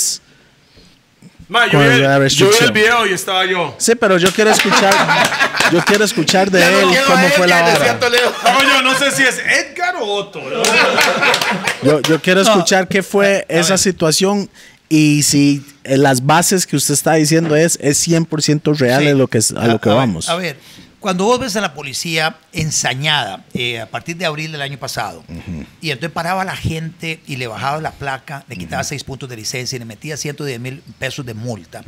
Ma, 1.49 1.65
yo, 1.69 1.79
vi 1.79 1.85
el, 1.85 2.27
yo 2.29 2.49
vi 2.51 2.57
el 2.61 2.71
video 2.71 3.07
y 3.07 3.13
estaba 3.13 3.43
yo. 3.43 3.73
Sí, 3.79 3.95
pero 3.95 4.17
yo 4.19 4.31
quiero 4.31 4.51
escuchar, 4.51 4.93
yo 5.71 5.79
quiero 5.85 6.03
escuchar 6.05 6.49
de 6.51 6.59
Ya 6.59 6.71
no 6.71 6.79
él 6.91 6.97
cómo 7.07 7.27
fue 7.29 7.47
la. 7.47 7.97
Toledo. 7.99 8.29
Estaba 8.29 8.63
yo, 8.63 8.81
no 8.81 8.97
sé 8.97 9.11
si 9.11 9.23
es 9.23 9.37
Edgar 9.39 9.95
o 9.97 10.05
Otto. 10.05 10.39
¿no? 10.41 10.63
Yo, 11.83 12.01
yo 12.01 12.21
quiero 12.21 12.41
escuchar 12.41 12.87
qué 12.87 13.03
fue 13.03 13.45
esa 13.49 13.77
situación 13.77 14.49
y 14.89 15.23
si 15.23 15.63
eh, 15.83 15.97
las 15.97 16.25
bases 16.25 16.65
que 16.65 16.75
usted 16.75 16.93
está 16.93 17.13
diciendo 17.13 17.55
es, 17.55 17.77
es 17.81 18.05
100% 18.07 18.75
real 18.77 19.01
Sí. 19.03 19.07
a 19.09 19.13
lo 19.13 19.27
que, 19.27 19.37
es- 19.37 19.51
a 19.51 19.67
lo 19.67 19.79
que 19.79 19.89
vamos. 19.89 20.29
A 20.29 20.35
ver, 20.35 20.57
cuando 20.99 21.23
vos 21.25 21.39
ves 21.39 21.55
a 21.55 21.61
la 21.61 21.73
policía 21.73 22.37
ensañada 22.51 23.45
eh, 23.53 23.79
a 23.79 23.85
partir 23.87 24.17
de 24.17 24.25
abril 24.25 24.51
del 24.51 24.61
año 24.61 24.77
pasado, 24.77 25.23
y 25.81 25.91
entonces 25.91 26.11
paraba 26.13 26.41
a 26.41 26.45
la 26.45 26.55
gente 26.55 27.21
y 27.25 27.37
le 27.37 27.47
bajaba 27.47 27.79
la 27.81 27.91
placa, 27.91 28.43
le 28.47 28.57
quitaba 28.57 28.83
seis 28.83 29.03
puntos 29.03 29.29
de 29.29 29.35
licencia 29.37 29.75
y 29.75 29.79
le 29.79 29.85
metía 29.85 30.17
110 30.17 30.59
mil 30.59 30.81
pesos 30.99 31.25
de 31.25 31.33
multa. 31.33 31.83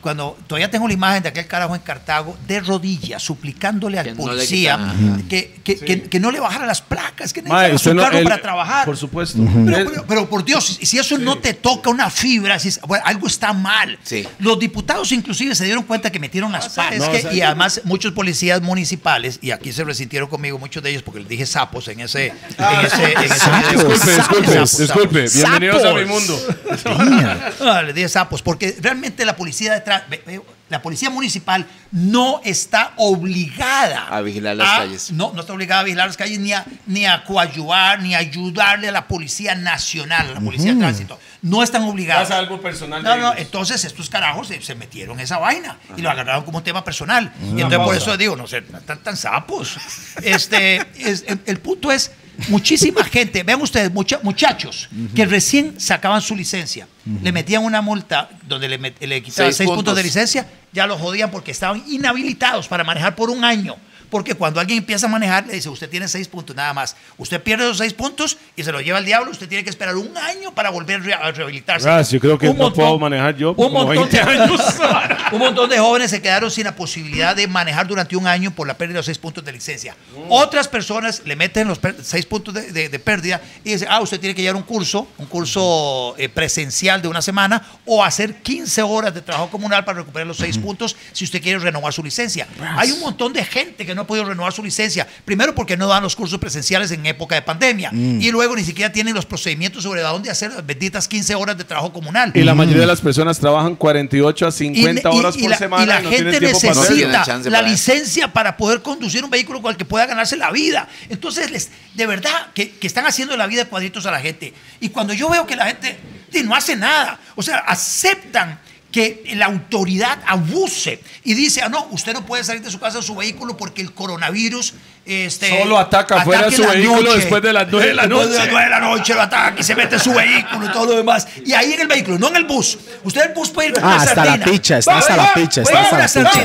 Cuando 0.00 0.38
todavía 0.46 0.70
tengo 0.70 0.86
la 0.86 0.94
imagen 0.94 1.22
de 1.22 1.30
aquel 1.30 1.46
carajo 1.46 1.74
en 1.74 1.80
Cartago 1.80 2.36
de 2.46 2.60
rodillas, 2.60 3.22
suplicándole 3.22 3.98
al 3.98 4.04
Que 4.06 4.12
no 4.12 4.18
le 4.18 4.22
policía 4.34 4.94
que, 5.28 5.60
que, 5.64 5.76
que- 5.78 6.02
que 6.04 6.20
no 6.20 6.30
le 6.30 6.38
bajara 6.40 6.66
las 6.66 6.80
placas, 6.82 7.32
que 7.32 7.42
Ma, 7.42 7.68
necesitaba 7.68 7.74
usted 7.76 7.90
su 7.90 7.94
no- 7.96 8.02
carro 8.02 8.18
él- 8.18 8.24
para 8.24 8.40
trabajar. 8.40 8.84
Por 8.84 8.96
supuesto. 8.96 9.38
Pero, 9.64 9.76
Él- 9.76 9.86
pero- 9.90 10.06
pero 10.06 10.28
por 10.30 10.44
Dios, 10.44 10.78
si 10.82 10.98
eso 10.98 11.18
no 11.18 11.38
te 11.38 11.54
toca 11.54 11.90
una 11.90 12.08
fibra, 12.10 12.58
si 12.58 12.68
es- 12.68 12.80
bueno, 12.82 13.04
algo 13.06 13.26
está 13.26 13.52
mal. 13.52 13.98
Sí. 14.04 14.26
Los 14.38 14.58
diputados 14.58 15.10
inclusive 15.12 15.54
se 15.54 15.64
dieron 15.64 15.82
cuenta 15.84 16.10
que 16.12 16.18
metieron 16.20 16.52
las 16.52 16.76
no, 16.76 16.82
Es 16.90 17.02
que- 17.08 17.18
o 17.18 17.20
sea, 17.22 17.32
y 17.32 17.40
además 17.40 17.80
muchos 17.84 18.12
policías 18.12 18.43
municipales, 18.62 19.38
y 19.42 19.50
aquí 19.50 19.72
se 19.72 19.84
resintieron 19.84 20.28
conmigo 20.28 20.58
muchos 20.58 20.82
de 20.82 20.90
ellos 20.90 21.02
porque 21.02 21.20
les 21.20 21.28
dije 21.28 21.46
sapos 21.46 21.88
en 21.88 22.00
ese, 22.00 22.26
en 22.28 22.86
ese, 22.86 23.12
en 23.12 23.18
ese 23.22 23.38
Sapos. 23.38 23.70
video. 23.70 23.88
Disculpe, 23.88 24.14
disculpe, 24.16 24.52
Sapos, 24.52 24.78
disculpe. 24.78 25.28
sapos. 25.28 25.34
Bienvenidos 25.34 25.84
a 25.84 25.92
mi 25.94 26.04
Sapos. 26.04 26.96
mundo. 27.08 27.54
Ah, 27.60 27.82
les 27.82 27.94
dije 27.94 28.08
sapos, 28.08 28.42
porque 28.42 28.76
realmente 28.80 29.24
la 29.24 29.36
policía 29.36 29.74
detrás, 29.74 30.02
ve- 30.08 30.22
ve- 30.26 30.40
la 30.74 30.82
policía 30.82 31.08
municipal 31.10 31.66
no 31.92 32.40
está 32.44 32.92
obligada 32.96 34.08
A 34.08 34.20
vigilar 34.20 34.56
las 34.56 34.78
calles. 34.78 35.12
No, 35.12 35.32
no 35.32 35.40
está 35.40 35.52
obligada 35.52 35.80
a 35.80 35.84
vigilar 35.84 36.06
las 36.08 36.16
calles 36.16 36.38
ni 36.38 36.52
a, 36.52 36.64
ni 36.86 37.06
a 37.06 37.24
coadyuvar, 37.24 38.00
ni 38.02 38.14
a 38.14 38.18
ayudarle 38.18 38.88
a 38.88 38.92
la 38.92 39.06
policía 39.08 39.54
nacional, 39.54 40.28
a 40.30 40.34
la 40.34 40.40
policía 40.40 40.72
de 40.74 40.78
tránsito. 40.80 41.18
No 41.42 41.62
están 41.62 41.82
obligadas. 41.84 42.28
Pasa 42.28 42.38
algo 42.40 42.60
personal 42.60 43.02
de 43.02 43.08
No, 43.08 43.16
no, 43.16 43.34
entonces 43.36 43.84
estos 43.84 44.08
carajos 44.10 44.48
se, 44.48 44.60
se 44.62 44.74
metieron 44.74 45.18
en 45.18 45.24
esa 45.24 45.38
vaina 45.38 45.78
y 45.96 46.02
lo 46.02 46.10
agarraron 46.10 46.44
como 46.44 46.58
un 46.58 46.64
tema 46.64 46.82
personal. 46.84 47.32
Y 47.42 47.60
entonces 47.60 47.78
por 47.78 47.94
eso 47.94 48.16
digo, 48.16 48.34
no 48.36 48.46
sé, 48.46 48.62
tan, 48.62 48.98
tan 49.02 49.16
sapos. 49.16 49.76
Este, 50.22 50.76
es- 50.96 51.24
el, 51.26 51.40
el 51.46 51.58
punto 51.60 51.92
es, 51.92 52.10
muchísima 52.48 53.04
gente, 53.04 53.42
vean 53.42 53.60
ustedes, 53.62 53.92
mucha- 53.92 54.20
muchachos 54.22 54.88
que 55.14 55.24
recién 55.26 55.78
sacaban 55.80 56.20
su 56.22 56.34
licencia, 56.36 56.86
le 57.22 57.32
metían 57.32 57.62
una 57.64 57.80
multa 57.82 58.30
donde 58.46 58.68
le, 58.68 58.78
met- 58.80 58.94
le 59.00 59.22
quitaban 59.22 59.48
Seis 59.52 59.56
seis 59.56 59.66
puntos. 59.68 59.76
puntos. 59.84 59.96
de 59.96 60.02
licencia, 60.02 60.46
ya 60.72 60.86
los 60.86 61.00
jodían 61.00 61.30
porque 61.30 61.50
estaban 61.50 61.82
inhabilitados 61.88 62.68
para 62.68 62.84
manejar 62.84 63.14
por 63.14 63.30
un 63.30 63.44
año. 63.44 63.76
Porque 64.14 64.36
cuando 64.36 64.60
alguien 64.60 64.78
empieza 64.78 65.06
a 65.06 65.08
manejar, 65.08 65.44
le 65.48 65.54
dice, 65.54 65.68
usted 65.68 65.90
tiene 65.90 66.06
seis 66.06 66.28
puntos 66.28 66.54
nada 66.54 66.72
más. 66.72 66.94
Usted 67.18 67.42
pierde 67.42 67.64
esos 67.64 67.78
seis 67.78 67.92
puntos 67.92 68.36
y 68.54 68.62
se 68.62 68.70
lo 68.70 68.80
lleva 68.80 68.98
al 68.98 69.04
diablo. 69.04 69.32
Usted 69.32 69.48
tiene 69.48 69.64
que 69.64 69.70
esperar 69.70 69.96
un 69.96 70.16
año 70.16 70.54
para 70.54 70.70
volver 70.70 71.12
a 71.14 71.32
rehabilitarse. 71.32 71.84
Ras, 71.84 72.12
yo 72.12 72.20
creo 72.20 72.38
que 72.38 72.48
Un 72.48 72.56
no 72.56 72.72
puedo 72.72 72.96
manejar 72.96 73.36
yo 73.36 73.48
un 73.50 73.54
como 73.56 73.84
montón 73.84 74.08
20 74.08 74.16
de 74.16 74.22
años. 74.22 74.60
un 75.32 75.38
montón 75.40 75.68
de 75.68 75.80
jóvenes 75.80 76.12
se 76.12 76.22
quedaron 76.22 76.48
sin 76.48 76.62
la 76.62 76.76
posibilidad 76.76 77.34
de 77.34 77.48
manejar 77.48 77.88
durante 77.88 78.14
un 78.16 78.28
año 78.28 78.52
por 78.52 78.68
la 78.68 78.78
pérdida 78.78 78.92
de 78.94 78.98
los 79.00 79.06
seis 79.06 79.18
puntos 79.18 79.44
de 79.44 79.50
licencia. 79.50 79.96
Otras 80.28 80.68
personas 80.68 81.22
le 81.24 81.34
meten 81.34 81.66
los 81.66 81.80
seis 82.04 82.24
puntos 82.24 82.54
de, 82.54 82.70
de- 82.70 82.88
de 82.88 82.98
pérdida 83.00 83.40
y 83.64 83.72
dicen, 83.72 83.88
ah, 83.90 84.00
usted 84.00 84.20
tiene 84.20 84.32
que 84.36 84.42
llevar 84.42 84.54
un 84.54 84.62
curso, 84.62 85.08
un 85.18 85.26
curso 85.26 86.14
eh, 86.18 86.28
presencial 86.28 87.02
de 87.02 87.08
una 87.08 87.20
semana 87.20 87.66
o 87.84 88.04
hacer 88.04 88.36
15 88.36 88.80
horas 88.82 89.12
de 89.12 89.22
trabajo 89.22 89.50
comunal 89.50 89.84
para 89.84 89.98
recuperar 89.98 90.28
los 90.28 90.36
seis 90.36 90.56
puntos 90.56 90.94
si 91.12 91.24
usted 91.24 91.42
quiere 91.42 91.58
renovar 91.58 91.92
su 91.92 92.04
licencia. 92.04 92.46
Hay 92.76 92.92
un 92.92 93.00
montón 93.00 93.32
de 93.32 93.44
gente 93.44 93.84
que 93.84 93.92
no 93.92 94.03
ha 94.04 94.06
podido 94.06 94.26
renovar 94.26 94.52
su 94.52 94.62
licencia. 94.62 95.06
Primero 95.24 95.54
porque 95.54 95.76
no 95.76 95.86
dan 95.88 96.02
los 96.02 96.14
cursos 96.16 96.38
presenciales 96.38 96.90
en 96.92 97.04
época 97.06 97.34
de 97.34 97.42
pandemia 97.42 97.90
y 97.92 98.30
luego 98.30 98.54
ni 98.56 98.64
siquiera 98.64 98.92
tienen 98.92 99.14
los 99.14 99.26
procedimientos 99.26 99.82
sobre 99.82 100.00
dónde 100.02 100.30
hacer 100.30 100.52
las 100.52 100.64
benditas 100.64 101.08
15 101.08 101.34
horas 101.34 101.58
de 101.58 101.64
trabajo 101.64 101.92
comunal. 101.92 102.30
Y 102.34 102.42
la 102.42 102.54
mayoría 102.54 102.82
de 102.82 102.86
las 102.86 103.00
personas 103.00 103.38
trabajan 103.38 103.76
48 103.76 104.46
a 104.46 104.50
50 104.52 105.10
Y- 105.10 105.14
y- 105.14 105.18
horas 105.18 105.36
y 105.36 105.40
por 105.42 105.50
la, 105.50 105.58
semana. 105.58 105.82
y 105.82 105.86
la 105.86 106.00
no 106.00 106.10
gente 106.10 106.24
para 106.40 106.40
necesita 106.52 107.50
la 107.50 107.62
licencia 107.62 108.32
para 108.32 108.56
poder 108.56 108.82
conducir 108.82 109.24
un 109.24 109.30
vehículo 109.30 109.60
con 109.60 109.70
el 109.72 109.76
que 109.76 109.84
pueda 109.84 110.06
ganarse 110.06 110.36
la 110.36 110.50
vida. 110.50 110.88
Entonces, 111.08 111.50
les, 111.50 111.70
de 111.94 112.06
verdad, 112.06 112.48
que, 112.54 112.70
que 112.70 112.86
están 112.86 113.06
haciendo 113.06 113.36
la 113.36 113.46
vida 113.46 113.64
de 113.64 113.70
cuadritos 113.70 114.06
a 114.06 114.10
la 114.10 114.20
gente. 114.20 114.52
Y 114.80 114.90
cuando 114.90 115.12
yo 115.12 115.28
veo 115.28 115.46
que 115.46 115.56
la 115.56 115.66
gente 115.66 115.96
no 116.44 116.54
hace 116.54 116.74
nada, 116.76 117.18
o 117.36 117.42
sea, 117.42 117.58
aceptan 117.58 118.58
que 118.94 119.24
la 119.34 119.46
autoridad 119.46 120.22
abuse 120.24 121.00
y 121.24 121.34
dice, 121.34 121.62
ah, 121.62 121.68
no, 121.68 121.88
usted 121.90 122.12
no 122.12 122.24
puede 122.24 122.44
salir 122.44 122.62
de 122.62 122.70
su 122.70 122.78
casa 122.78 122.98
en 122.98 123.02
su 123.02 123.16
vehículo 123.16 123.56
porque 123.56 123.82
el 123.82 123.92
coronavirus 123.92 124.74
este, 125.06 125.60
Solo 125.62 125.78
ataca 125.78 126.22
fuera 126.24 126.46
en 126.46 126.52
su 126.52 126.62
la 126.62 126.68
vehículo 126.70 127.14
después 127.14 127.42
de 127.42 127.52
las 127.52 127.68
nueve 127.70 127.88
de 127.88 127.94
la 127.94 128.02
Después 128.06 128.28
de 128.30 128.34
noche. 128.34 128.38
las 128.44 128.48
nueve 128.52 128.64
de 128.64 128.70
la 128.70 128.80
noche 128.80 129.14
lo 129.14 129.22
ataca 129.22 129.54
y 129.60 129.62
se 129.62 129.74
mete 129.74 129.94
en 129.96 130.00
su 130.00 130.14
vehículo 130.14 130.66
y 130.66 130.72
todo 130.72 130.86
lo 130.86 130.96
demás. 130.96 131.26
Y 131.44 131.52
ahí 131.52 131.72
en 131.74 131.80
el 131.82 131.88
vehículo, 131.88 132.18
no 132.18 132.28
en 132.28 132.36
el 132.36 132.44
bus. 132.44 132.78
Usted 133.02 133.22
en 133.22 133.28
el 133.28 133.34
bus 133.34 133.50
puede 133.50 133.68
ir 133.68 133.74
con 133.74 133.84
Ah, 133.84 133.86
una 133.88 133.96
hasta 133.96 134.14
la 134.24 134.30
sardina. 134.32 134.44
picha, 134.46 134.78
está 134.78 134.98
hasta 134.98 135.16
la 135.16 135.34
picha, 135.34 135.62
está 135.62 135.80
hasta 135.82 135.98
la 135.98 136.04
picha. 136.08 136.40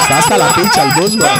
Está 0.00 0.18
hasta 0.18 0.38
la 0.38 0.54
picha 0.54 0.82
el 0.84 1.00
bus, 1.00 1.16
güey. 1.16 1.30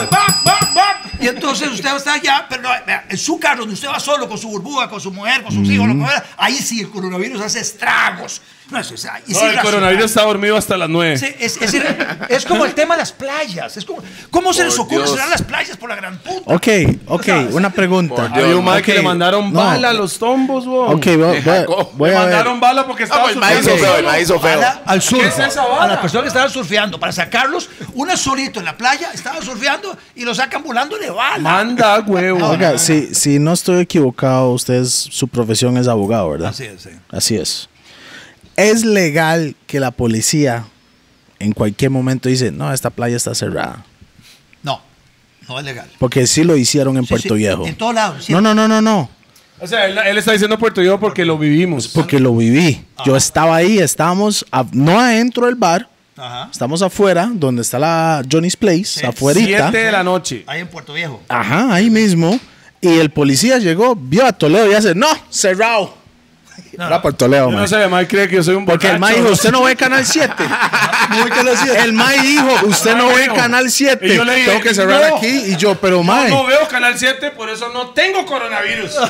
Y 1.21 1.27
entonces 1.27 1.69
usted 1.69 1.97
está 1.97 2.13
allá, 2.15 2.47
pero 2.49 2.63
no, 2.63 2.69
en 3.09 3.19
su 3.19 3.41
carro, 3.41 3.61
donde 3.61 3.75
usted 3.75 3.89
va 3.89 3.99
solo 3.99 4.29
con 4.29 4.39
su 4.39 4.49
burbuja, 4.49 4.89
con 4.89 5.01
su 5.01 5.11
mujer, 5.11 5.43
con 5.43 5.53
sus 5.53 5.69
hijos, 5.69 5.89
lo 5.89 5.95
que 5.95 6.01
fuera, 6.01 6.25
ahí 6.37 6.55
sí 6.55 6.81
el 6.81 6.91
coronavirus 6.91 7.41
hace 7.43 7.59
estragos. 7.61 8.41
No, 8.71 8.79
es- 8.79 8.93
el 8.93 9.61
coronavirus 9.63 10.05
está 10.05 10.23
dormido 10.23 10.57
hasta 10.57 10.77
las 10.77 10.89
9. 10.91 11.19
Sí, 11.19 11.27
es, 11.41 11.57
es 11.57 11.75
ir- 11.75 12.27
es 12.29 12.45
como 12.45 12.65
el 12.67 12.75
tema 12.75 12.95
de 12.95 13.01
las 13.01 13.11
playas. 13.13 13.77
Es 13.77 13.85
como, 13.85 14.01
¿Cómo 14.31 14.53
se 14.53 14.63
les 14.65 14.75
Por 14.75 14.85
ocurre 14.85 14.99
Dios. 15.05 15.11
cerrar 15.13 15.29
las 15.31 15.43
playas 15.43 15.68
por 15.77 15.89
la 15.91 15.97
gran 15.97 16.17
puta? 16.19 16.55
Ok, 16.55 16.67
ok, 17.07 17.29
una 17.53 17.71
pregunta. 17.71 18.31
Había 18.33 18.57
un 18.57 18.65
mae 18.65 18.83
que 18.83 18.95
le 18.95 19.03
mandaron 19.03 19.53
no. 19.53 19.61
bala 19.61 19.91
a 19.91 19.93
los 19.93 20.19
tombos, 20.19 20.67
weón. 20.67 20.95
Ok, 20.95 21.07
voy, 21.07 21.41
voy- 21.41 21.87
voy 21.95 22.11
le 22.11 22.17
a 22.17 22.21
mandaron 22.21 22.59
bala 22.61 22.87
porque 22.87 23.03
estaba 23.05 23.23
pues 23.25 23.35
el 23.35 23.41
maíz 23.41 23.59
sufriendo 23.59 23.85
hizo 23.87 23.95
feo, 24.03 24.15
el 24.15 24.23
hizo 24.23 24.41
feo. 24.41 24.57
Bala 24.59 24.83
al 24.87 25.03
surf. 25.03 25.21
¿Qué 25.23 25.29
es 25.29 25.39
esa 25.39 25.67
vara? 25.67 25.85
A 25.85 25.87
las 25.89 25.99
personas 25.99 26.23
que 26.25 26.29
estaban 26.29 26.51
surfeando, 26.51 26.99
para 26.99 27.13
sacarlos, 27.13 27.69
una 27.95 28.17
solito 28.17 28.59
en 28.61 28.65
la 28.65 28.77
playa, 28.77 29.11
estaban 29.13 29.43
surfeando 29.43 29.97
y 30.15 30.25
lo 30.25 30.35
sacan 30.35 30.63
volando 30.63 30.97
de 30.99 31.11
bala. 31.11 31.39
Manda, 31.39 32.01
huevo. 32.01 32.49
Oiga, 32.49 32.79
si, 32.79 33.15
si 33.15 33.39
no 33.39 33.53
estoy 33.53 33.81
equivocado, 33.83 34.51
usted 34.53 34.75
es, 34.75 34.91
su 34.93 35.29
profesión 35.29 35.77
es 35.77 35.89
abogado, 35.89 36.31
¿verdad? 36.31 36.49
Así 36.51 36.65
es, 36.65 36.83
sí. 36.83 36.91
Así 37.11 37.37
es. 37.37 37.69
¿Es 38.57 38.85
legal 38.85 39.55
que 39.67 39.79
la 39.81 39.91
policía 39.93 40.65
en 41.39 41.53
cualquier 41.53 41.91
momento 41.93 42.29
dice, 42.29 42.51
no, 42.51 42.73
esta 42.73 42.91
playa 42.91 43.17
está 43.17 43.35
cerrada? 43.35 43.85
No, 45.49 45.59
es 45.59 45.65
legal. 45.65 45.89
Porque 45.99 46.27
sí 46.27 46.45
lo 46.45 46.57
hicieron 46.57 46.97
en 46.97 47.05
Sí, 47.05 47.09
Puerto 47.09 47.29
sí, 47.35 47.35
Viejo. 47.39 47.67
En 47.67 47.75
todos 47.77 47.95
lados. 47.95 48.25
sí. 48.25 48.33
No, 48.33 48.41
no, 48.41 48.55
no, 48.55 48.69
no, 48.69 48.81
no. 48.83 49.09
O 49.61 49.67
sea, 49.67 49.87
él, 49.87 49.99
él 49.99 50.19
está 50.19 50.33
diciendo 50.33 50.57
Puerto 50.59 50.81
Viejo 50.81 51.01
porque 51.01 51.25
lo 51.25 51.37
vivimos. 51.39 51.89
Porque 51.89 52.21
lo 52.21 52.35
viví. 52.37 52.85
Yo 53.05 53.17
estaba 53.17 53.57
ahí, 53.57 53.79
estábamos, 53.79 54.45
a- 54.53 54.65
no 54.73 55.01
adentro 55.01 55.47
del 55.47 55.57
bar, 55.57 55.89
Ajá. 56.17 56.49
estamos 56.53 56.81
afuera, 56.83 57.29
donde 57.33 57.63
está 57.63 57.79
la 57.79 58.23
Johnny's 58.31 58.57
Place, 58.57 58.85
Sí. 58.85 59.07
afuerita. 59.07 59.71
7 59.71 59.79
de 59.87 59.93
la 59.93 60.05
noche. 60.05 60.45
Ahí 60.47 60.61
en 60.61 60.69
Puerto 60.69 60.93
Viejo. 60.93 61.21
Ajá, 61.29 61.75
ahí 61.75 61.91
mismo. 61.91 62.39
Y 62.81 62.99
el 62.99 63.11
policía 63.11 63.59
llegó, 63.59 63.97
vio 63.97 64.25
a 64.25 64.33
Toledo 64.33 64.71
y 64.71 64.75
hace, 64.75 64.95
no, 64.95 65.09
cerrado. 65.31 65.97
Era 66.87 67.03
por 67.03 67.13
Toledo, 67.13 67.51
Yo 67.51 67.59
no 67.59 67.67
sé, 67.67 67.89
mae 67.89 68.07
cree 68.07 68.29
que 68.29 68.37
yo 68.37 68.43
soy 68.45 68.55
un 68.55 68.65
Porque 68.65 68.89
el 68.89 68.99
mae 69.01 69.17
dijo, 69.17 69.31
usted 69.33 69.51
no 69.51 69.63
ve 69.65 69.75
Canal 69.75 70.07
7. 70.07 70.33
El 71.83 71.93
mae 71.93 72.21
dijo, 72.21 72.49
usted 72.67 72.95
no 72.97 73.09
ve 73.09 73.29
Canal 73.35 73.71
7. 73.71 74.07
Y 74.07 74.15
yo 74.17 74.25
le 74.25 74.35
dije, 74.37 74.49
Tengo 74.51 74.63
que 74.63 74.75
cerrar 74.75 75.11
no. 75.11 75.17
aquí. 75.17 75.27
Y 75.27 75.57
yo, 75.57 75.75
pero 75.75 76.03
mae. 76.03 76.31
No 76.31 76.47
veo 76.47 76.69
Canal 76.69 76.97
7, 76.99 77.33
por 77.33 77.49
eso 77.51 77.69
no 77.73 77.89
tengo 77.91 78.25
coronavirus. 78.27 78.93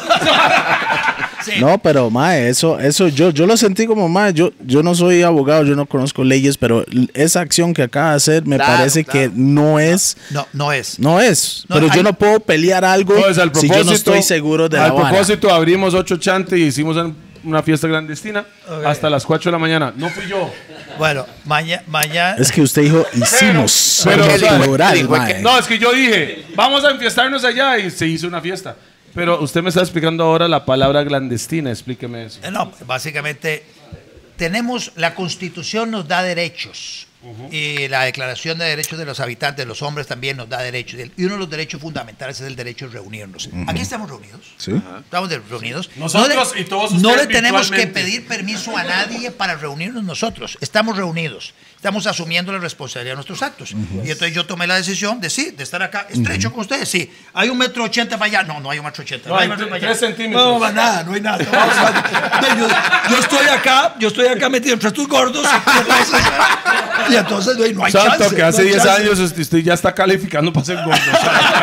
Sí. 1.45 1.53
No, 1.61 1.79
pero 1.79 2.11
mae, 2.11 2.49
eso, 2.49 2.81
eso 2.81 3.07
yo, 3.07 3.31
yo 3.31 3.47
lo 3.47 3.57
sentí 3.57 3.87
como 3.87 4.09
mae. 4.09 4.33
Yo, 4.33 4.51
yo 4.67 4.83
no 4.83 4.95
soy 4.97 5.23
abogado, 5.23 5.65
yo 5.65 5.77
no 5.77 5.87
conozco 5.87 6.25
leyes, 6.25 6.59
pero 6.59 6.85
esa 7.15 7.41
acción 7.41 7.73
que 7.73 7.85
acaba 7.85 8.11
de 8.11 8.17
hacer 8.17 8.45
me 8.45 8.57
Claro, 8.57 8.73
parece 8.79 9.05
claro. 9.05 9.21
que 9.21 9.31
no 9.37 9.79
es. 9.79 10.17
No, 10.31 10.47
no 10.53 10.73
es. 10.73 10.99
No 10.99 11.21
es. 11.21 11.65
No, 11.69 11.77
pero 11.77 11.87
hay- 11.91 11.97
yo 11.97 12.03
no 12.03 12.13
puedo 12.13 12.41
pelear 12.41 12.85
algo 12.85 13.15
Pues, 13.15 13.39
al 13.39 13.49
si 13.55 13.69
propósito, 13.69 13.75
yo 13.79 13.85
no 13.85 13.93
estoy 13.93 14.23
seguro 14.25 14.69
de 14.69 14.79
la 14.79 14.87
Al 14.87 14.93
vara. 14.93 15.09
propósito, 15.11 15.55
abrimos 15.55 15.95
ocho 15.95 16.17
chantes 16.17 16.59
y 16.59 16.63
hicimos 16.65 16.97
una 17.49 17.63
fiesta 17.63 17.89
clandestina 17.89 18.45
hasta 18.87 19.09
las 19.11 19.25
4 19.25 19.51
de 19.51 19.53
la 19.53 19.59
mañana. 19.59 19.93
No 19.97 20.09
fui 20.11 20.27
yo. 20.29 20.53
Bueno, 20.99 21.27
mañana. 21.45 21.83
mañana 21.87 22.37
Es 22.39 22.53
que 22.53 22.61
usted 22.63 22.83
dijo, 22.83 23.05
hicimos. 23.15 24.03
pero, 24.05 24.25
en 24.25 24.31
o 24.31 24.39
sea, 24.39 24.59
plural, 24.61 24.95
dijo 24.95 25.17
mae. 25.17 25.35
que- 25.37 25.41
No, 25.41 25.59
es 25.59 25.67
que 25.67 25.79
yo 25.79 25.93
dije, 25.93 26.45
vamos 26.55 26.85
a 26.85 26.91
enfiestarnos 26.91 27.45
allá 27.45 27.79
y 27.79 27.91
se 27.91 28.07
hizo 28.07 28.27
una 28.29 28.41
fiesta. 28.41 28.77
Pero 29.15 29.41
usted 29.41 29.63
me 29.63 29.71
está 29.71 29.81
explicando 29.81 30.23
ahora 30.25 30.47
la 30.47 30.65
palabra 30.65 31.05
clandestina, 31.05 31.71
explíqueme 31.71 32.27
eso. 32.27 32.39
Eh, 32.43 32.51
No, 32.51 32.71
básicamente 32.87 33.65
tenemos, 34.37 34.93
la 34.95 35.15
constitución 35.15 35.91
nos 35.91 36.07
da 36.07 36.23
derechos 36.23 37.08
y 37.51 37.89
la 37.89 38.05
declaración 38.05 38.59
de 38.59 38.65
derechos 38.67 38.99
de 38.99 39.05
los 39.05 39.21
habitantes, 39.21 39.65
de 39.65 39.67
los 39.67 39.83
hombres 39.83 40.07
también 40.07 40.37
nos 40.37 40.49
da 40.49 40.63
derechos. 40.63 41.01
Y 41.17 41.25
uno 41.25 41.35
de 41.35 41.39
los 41.41 41.51
derechos 41.51 41.81
fundamentales 41.81 42.41
es 42.41 42.47
el 42.47 42.57
derecho 42.57 42.87
de 42.87 42.93
reunirnos. 42.95 43.49
Aquí 43.67 43.81
estamos 43.81 44.09
reunidos. 44.11 44.41
Sí. 44.57 44.73
Estamos 45.05 45.29
de- 45.29 45.39
reunidos. 45.41 45.91
Nosotros 45.97 46.35
no 46.35 46.55
le, 46.55 46.61
y 46.61 46.65
todos 46.65 46.93
No 46.95 47.17
le 47.17 47.27
tenemos 47.27 47.71
que 47.71 47.87
pedir 47.87 48.27
permiso 48.27 48.77
a 48.77 48.85
nadie 48.85 49.31
para 49.31 49.57
reunirnos 49.57 50.05
nosotros. 50.05 50.59
Estamos 50.61 50.97
reunidos. 50.97 51.55
Estamos 51.79 52.09
asumiendo 52.09 52.51
la 52.51 52.59
responsabilidad 52.59 53.13
de 53.13 53.17
nuestros 53.19 53.41
actos. 53.41 53.71
Y 53.71 54.11
entonces 54.11 54.35
yo 54.35 54.45
tomé 54.45 54.67
la 54.67 54.75
decisión 54.75 55.21
de 55.21 55.31
sí, 55.31 55.53
de 55.53 55.63
estar 55.63 55.81
acá 55.81 56.09
estrecho 56.11 56.51
con 56.51 56.63
ustedes. 56.63 56.89
Sí, 56.89 57.09
hay 57.33 57.51
un 57.51 57.57
metro 57.57 57.85
ochenta 57.85 58.19
para 58.19 58.27
allá. 58.27 58.43
No, 58.43 58.59
no 58.59 58.69
hay 58.69 58.81
un 58.81 58.85
metro 58.85 59.05
ochenta. 59.05 59.29
No, 59.29 59.37
hay 59.37 59.45
hay 59.45 59.49
metro 59.49 59.67
para 59.67 59.77
allá. 59.77 59.87
tres 59.87 60.01
centímetros. 60.01 60.45
No, 60.45 60.59
va 60.59 60.73
nada, 60.73 61.05
no 61.05 61.13
hay 61.13 61.21
nada. 61.21 61.39
No, 61.39 62.59
yo, 62.59 62.69
yo 63.11 63.19
estoy 63.21 63.47
acá, 63.47 63.95
yo 64.01 64.09
estoy 64.09 64.27
acá 64.27 64.49
metido 64.49 64.75
entre 64.75 64.89
estos 64.89 65.07
gordos. 65.07 65.47
Y 67.11 67.15
entonces, 67.15 67.57
no 67.57 67.63
hay, 67.63 67.73
no 67.73 67.85
hay 67.85 67.93
Santo, 67.93 68.19
chance. 68.19 68.35
que 68.35 68.43
hace 68.43 68.59
no 68.63 68.67
hay 68.67 68.73
10 68.75 68.83
chance. 68.83 69.03
años 69.03 69.19
usted 69.21 69.59
ya 69.59 69.75
está 69.75 69.95
calificando 69.95 70.53
para 70.53 70.67
ser 70.67 70.79
gordo. 70.85 71.01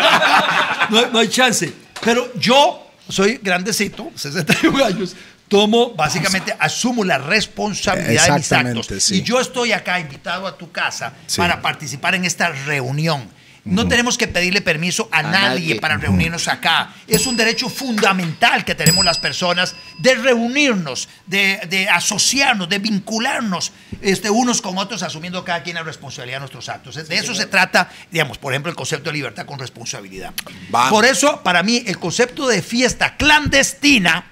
no, 0.91 1.07
no 1.07 1.19
hay 1.19 1.27
chance. 1.27 1.73
Pero 2.01 2.31
yo 2.39 2.87
soy 3.09 3.41
grandecito, 3.43 4.09
61 4.15 4.85
años, 4.85 5.13
tomo, 5.47 5.93
básicamente, 5.93 6.55
asumo 6.59 7.03
la 7.03 7.17
responsabilidad 7.17 8.27
de 8.27 8.33
mis 8.33 8.51
actos. 8.51 8.87
sí. 8.99 9.17
Y 9.17 9.21
yo 9.23 9.39
estoy 9.39 9.71
acá 9.71 9.99
invitado 9.99 10.47
a 10.47 10.57
tu 10.57 10.71
casa 10.71 11.13
Sí. 11.27 11.37
para 11.37 11.61
participar 11.61 12.15
en 12.15 12.25
esta 12.25 12.49
reunión. 12.49 13.33
No 13.63 13.87
tenemos 13.87 14.15
que 14.15 14.27
pedirle 14.27 14.61
permiso 14.61 15.09
a, 15.11 15.23
nadie, 15.23 15.39
nadie. 15.69 15.81
para 15.81 15.97
reunirnos 15.97 16.47
acá. 16.47 16.93
Es 17.07 17.25
un 17.25 17.35
derecho 17.35 17.67
fundamental 17.67 18.63
que 18.63 18.75
tenemos 18.75 19.03
las 19.03 19.17
personas 19.17 19.75
de 19.97 20.13
reunirnos, 20.13 21.09
de, 21.25 21.59
de 21.67 21.89
asociarnos, 21.89 22.69
de 22.69 22.77
vincularnos 22.77 23.71
este, 24.03 24.29
unos 24.29 24.61
con 24.61 24.77
otros, 24.77 25.01
asumiendo 25.01 25.43
cada 25.43 25.63
quien 25.63 25.77
la 25.77 25.81
responsabilidad 25.81 26.35
de 26.35 26.41
nuestros 26.41 26.69
actos. 26.69 26.93
De 27.09 27.15
eso 27.17 27.33
se 27.33 27.47
trata, 27.47 27.89
digamos, 28.11 28.37
por 28.37 28.53
ejemplo, 28.53 28.69
el 28.69 28.75
concepto 28.75 29.09
de 29.09 29.15
libertad 29.17 29.47
con 29.47 29.57
responsabilidad. 29.57 30.31
Vamos. 30.69 30.91
Por 30.91 31.03
eso, 31.03 31.41
para 31.41 31.63
mí, 31.63 31.81
el 31.87 31.97
concepto 31.97 32.47
de 32.47 32.61
fiesta 32.61 33.17
clandestina, 33.17 34.25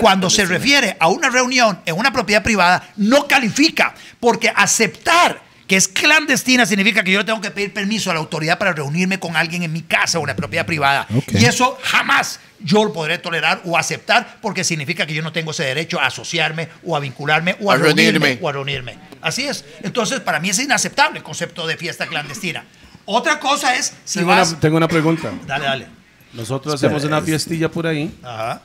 cuando 0.00 0.30
se 0.30 0.44
refiere 0.44 0.96
a 0.98 1.08
una 1.08 1.28
reunión 1.30 1.80
en 1.86 1.96
una 1.98 2.12
propiedad 2.12 2.42
privada, 2.42 2.88
no 2.96 3.26
califica, 3.28 3.94
porque 4.20 4.52
aceptar 4.54 5.40
que 5.66 5.76
es 5.76 5.88
clandestina 5.88 6.66
significa 6.66 7.02
que 7.02 7.12
yo 7.12 7.24
tengo 7.24 7.40
que 7.40 7.50
pedir 7.50 7.72
permiso 7.72 8.10
a 8.10 8.14
la 8.14 8.20
autoridad 8.20 8.58
para 8.58 8.72
reunirme 8.72 9.18
con 9.18 9.36
alguien 9.36 9.62
en 9.62 9.72
mi 9.72 9.80
casa 9.82 10.18
o 10.18 10.22
en 10.22 10.26
la 10.26 10.36
propiedad 10.36 10.66
privada. 10.66 11.06
Y 11.28 11.44
eso 11.46 11.78
jamás 11.82 12.40
yo 12.60 12.84
lo 12.84 12.92
podré 12.92 13.18
tolerar 13.18 13.62
o 13.64 13.78
aceptar 13.78 14.38
porque 14.42 14.64
significa 14.64 15.06
que 15.06 15.14
yo 15.14 15.22
no 15.22 15.32
tengo 15.32 15.52
ese 15.52 15.64
derecho 15.64 15.98
a 15.98 16.06
asociarme 16.06 16.68
o 16.84 16.94
a 16.94 17.00
vincularme 17.00 17.56
o 17.60 17.70
a, 17.70 17.74
A 17.74 17.78
reunirme, 17.78 18.18
reunirme. 18.18 18.38
o 18.42 18.48
a 18.48 18.52
reunirme. 18.52 18.98
Así 19.22 19.44
es. 19.46 19.64
Entonces, 19.82 20.20
para 20.20 20.40
mí 20.40 20.50
es 20.50 20.58
inaceptable 20.58 21.18
el 21.18 21.24
concepto 21.24 21.66
de 21.66 21.76
fiesta 21.76 22.06
clandestina. 22.06 22.64
Otra 23.06 23.40
cosa 23.40 23.74
es 23.74 23.94
si 24.04 24.18
tengo, 24.18 24.32
una, 24.32 24.40
vas... 24.40 24.60
tengo 24.60 24.76
una 24.76 24.88
pregunta. 24.88 25.32
Dale, 25.46 25.64
dale. 25.64 25.86
Nosotros 26.34 26.74
hacemos 26.74 27.02
una 27.04 27.22
fiestilla 27.22 27.70
por 27.70 27.86
ahí. 27.86 28.14
Ajá. 28.22 28.62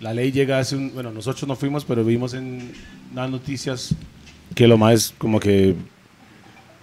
La 0.00 0.12
ley 0.12 0.30
llega 0.32 0.58
hace 0.58 0.76
un... 0.76 0.92
Bueno, 0.94 1.10
nosotros 1.10 1.46
no 1.48 1.56
fuimos, 1.56 1.84
pero 1.84 2.04
vimos 2.04 2.34
en 2.34 2.72
las 3.14 3.30
noticias 3.30 3.94
que 4.54 4.66
lo 4.68 4.76
más 4.78 5.12
como 5.18 5.40
que 5.40 5.74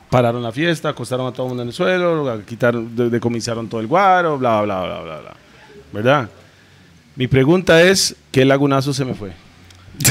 pararon 0.10 0.44
la 0.44 0.52
fiesta, 0.52 0.90
acostaron 0.90 1.28
a 1.28 1.32
todo 1.32 1.44
el 1.46 1.50
mundo 1.50 1.64
en 1.64 1.70
el 1.70 1.74
suelo, 1.74 2.42
quitaron, 2.46 2.96
de- 2.96 3.10
decomisaron 3.10 3.68
todo 3.70 3.82
el 3.82 3.88
guaro, 3.88 4.38
bla, 4.38 4.62
bla, 4.62 4.84
bla, 4.84 5.02
bla, 5.02 5.20
bla. 5.20 5.34
¿Verdad? 5.92 6.30
Mi 7.16 7.28
pregunta 7.28 7.82
es, 7.82 8.16
¿qué 8.32 8.44
lagunazo 8.46 8.94
se 8.94 9.06
me 9.06 9.14
fue? 9.14 9.32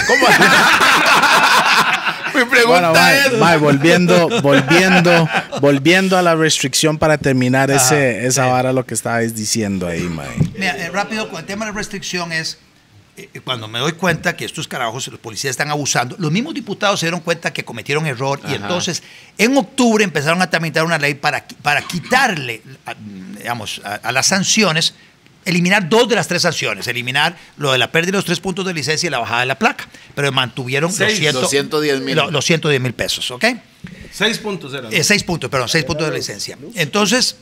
Mi 2.34 2.44
pregunta 2.46 2.66
Bueno, 2.66 2.92
mae, 2.94 3.18
es. 3.26 3.38
mae, 3.38 3.58
volviendo, 3.58 4.28
volviendo, 4.40 5.28
volviendo 5.60 6.16
a 6.16 6.22
la 6.22 6.34
restricción 6.34 6.96
para 6.96 7.18
terminar 7.18 7.70
ese, 7.70 8.26
esa 8.26 8.46
vara 8.46 8.72
lo 8.72 8.86
que 8.86 8.94
estabas 8.94 9.34
diciendo 9.34 9.86
ahí, 9.86 10.02
mae. 10.04 10.28
Mira, 10.58 10.76
eh, 10.78 10.88
rápido, 10.90 11.28
con 11.28 11.40
el 11.40 11.44
tema 11.46 11.66
de 11.66 11.72
la 11.72 11.76
restricción 11.76 12.32
es, 12.32 12.58
cuando 13.44 13.68
me 13.68 13.78
doy 13.78 13.92
cuenta 13.92 14.36
que 14.36 14.44
estos 14.44 14.66
carajos, 14.68 15.08
los 15.08 15.20
policías 15.20 15.50
están 15.52 15.70
abusando, 15.70 16.16
los 16.18 16.30
mismos 16.30 16.54
diputados 16.54 17.00
se 17.00 17.06
dieron 17.06 17.20
cuenta 17.20 17.52
que 17.52 17.64
cometieron 17.64 18.06
error 18.06 18.40
y 18.48 18.54
entonces 18.54 19.02
en 19.38 19.56
octubre 19.56 20.04
empezaron 20.04 20.40
a 20.42 20.50
tramitar 20.50 20.84
una 20.84 20.98
ley 20.98 21.14
para, 21.14 21.46
para 21.62 21.82
quitarle, 21.82 22.62
a- 22.86 22.94
digamos, 23.38 23.80
a, 23.84 23.94
a 23.96 24.12
las 24.12 24.26
sanciones, 24.26 24.94
eliminar 25.44 25.88
dos 25.88 26.08
de 26.08 26.14
las 26.14 26.28
tres 26.28 26.42
sanciones, 26.42 26.86
eliminar 26.86 27.36
lo 27.56 27.72
de 27.72 27.78
la 27.78 27.90
pérdida 27.90 28.12
de 28.12 28.18
los 28.18 28.24
tres 28.24 28.38
puntos 28.40 28.64
de 28.64 28.72
licencia 28.74 29.06
y 29.08 29.10
la 29.10 29.18
bajada 29.18 29.40
de 29.40 29.46
la 29.46 29.58
placa, 29.58 29.88
pero 30.14 30.30
mantuvieron 30.30 30.88
los, 30.90 30.96
Seis. 30.96 31.18
ciento- 31.18 31.40
Los 31.40 31.50
110 31.50 32.00
mil. 32.00 32.14
lo- 32.16 32.30
los 32.30 32.44
110 32.44 32.80
mil 32.80 32.92
pesos, 32.92 33.30
¿ok? 33.32 33.44
Seis 34.12 34.38
puntos 34.38 34.72
eran. 34.74 34.92
Eh, 34.92 35.02
seis 35.02 35.24
puntos, 35.24 35.50
perdón, 35.50 35.68
seis 35.68 35.84
puntos 35.84 36.08
de 36.08 36.14
licencia. 36.16 36.56
Entonces, 36.76 37.36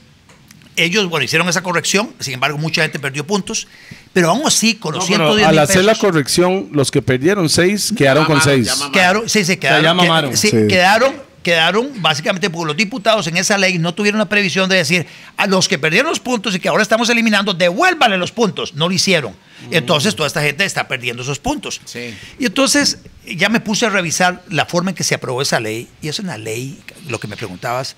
ellos, 0.76 1.08
bueno, 1.10 1.24
hicieron 1.24 1.48
esa 1.48 1.62
corrección, 1.62 2.14
sin 2.20 2.34
embargo, 2.34 2.56
mucha 2.56 2.82
gente 2.82 2.98
perdió 2.98 3.26
puntos, 3.26 3.66
pero 4.12 4.30
aún 4.30 4.42
así, 4.46 4.74
con 4.74 4.94
los 4.94 5.08
No, 5.08 5.16
pero 5.16 5.24
110 5.34 5.48
al 5.48 5.58
hacer 5.58 5.84
la 5.84 5.94
corrección, 5.94 6.68
los 6.72 6.90
que 6.90 7.00
perdieron 7.02 7.48
seis 7.48 7.92
quedaron 7.96 8.24
con 8.24 8.38
mamaron, 8.38 8.54
seis. 8.56 8.66
ya 8.66 8.72
mamaron. 8.74 8.92
quedaron, 8.92 9.28
sí, 9.28 9.44
sí, 9.44 9.56
quedaron, 9.56 9.82
ya 9.84 9.90
que- 9.90 9.94
mamaron. 9.96 10.36
sí, 10.36 10.48
Sí. 10.50 10.56
quedaron, 10.68 11.14
quedaron 11.42 11.90
básicamente 12.02 12.50
porque 12.50 12.66
los 12.66 12.76
diputados 12.76 13.26
en 13.28 13.36
esa 13.38 13.56
ley 13.56 13.78
no 13.78 13.94
tuvieron 13.94 14.18
la 14.18 14.28
previsión 14.28 14.68
de 14.68 14.76
decir 14.76 15.06
a 15.36 15.46
los 15.46 15.68
que 15.68 15.78
perdieron 15.78 16.10
los 16.10 16.20
puntos 16.20 16.54
y 16.54 16.60
que 16.60 16.68
ahora 16.68 16.82
estamos 16.82 17.08
eliminando, 17.08 17.54
devuélvanle 17.54 18.18
los 18.18 18.30
puntos. 18.32 18.74
No 18.74 18.88
lo 18.88 18.94
hicieron. 18.94 19.34
Entonces, 19.70 20.14
toda 20.16 20.26
esta 20.26 20.42
gente 20.42 20.64
está 20.64 20.88
perdiendo 20.88 21.22
esos 21.22 21.38
puntos. 21.38 21.80
Sí. 21.84 22.14
Y 22.38 22.46
entonces, 22.46 22.98
ya 23.26 23.48
me 23.48 23.60
puse 23.60 23.86
a 23.86 23.90
revisar 23.90 24.42
la 24.50 24.66
forma 24.66 24.90
en 24.90 24.96
que 24.96 25.04
se 25.04 25.14
aprobó 25.14 25.40
esa 25.40 25.60
ley, 25.60 25.88
y 26.02 26.08
es 26.08 26.18
una 26.18 26.36
ley, 26.36 26.78
lo 27.08 27.20
que 27.20 27.28
me 27.28 27.36
preguntabas, 27.36 27.96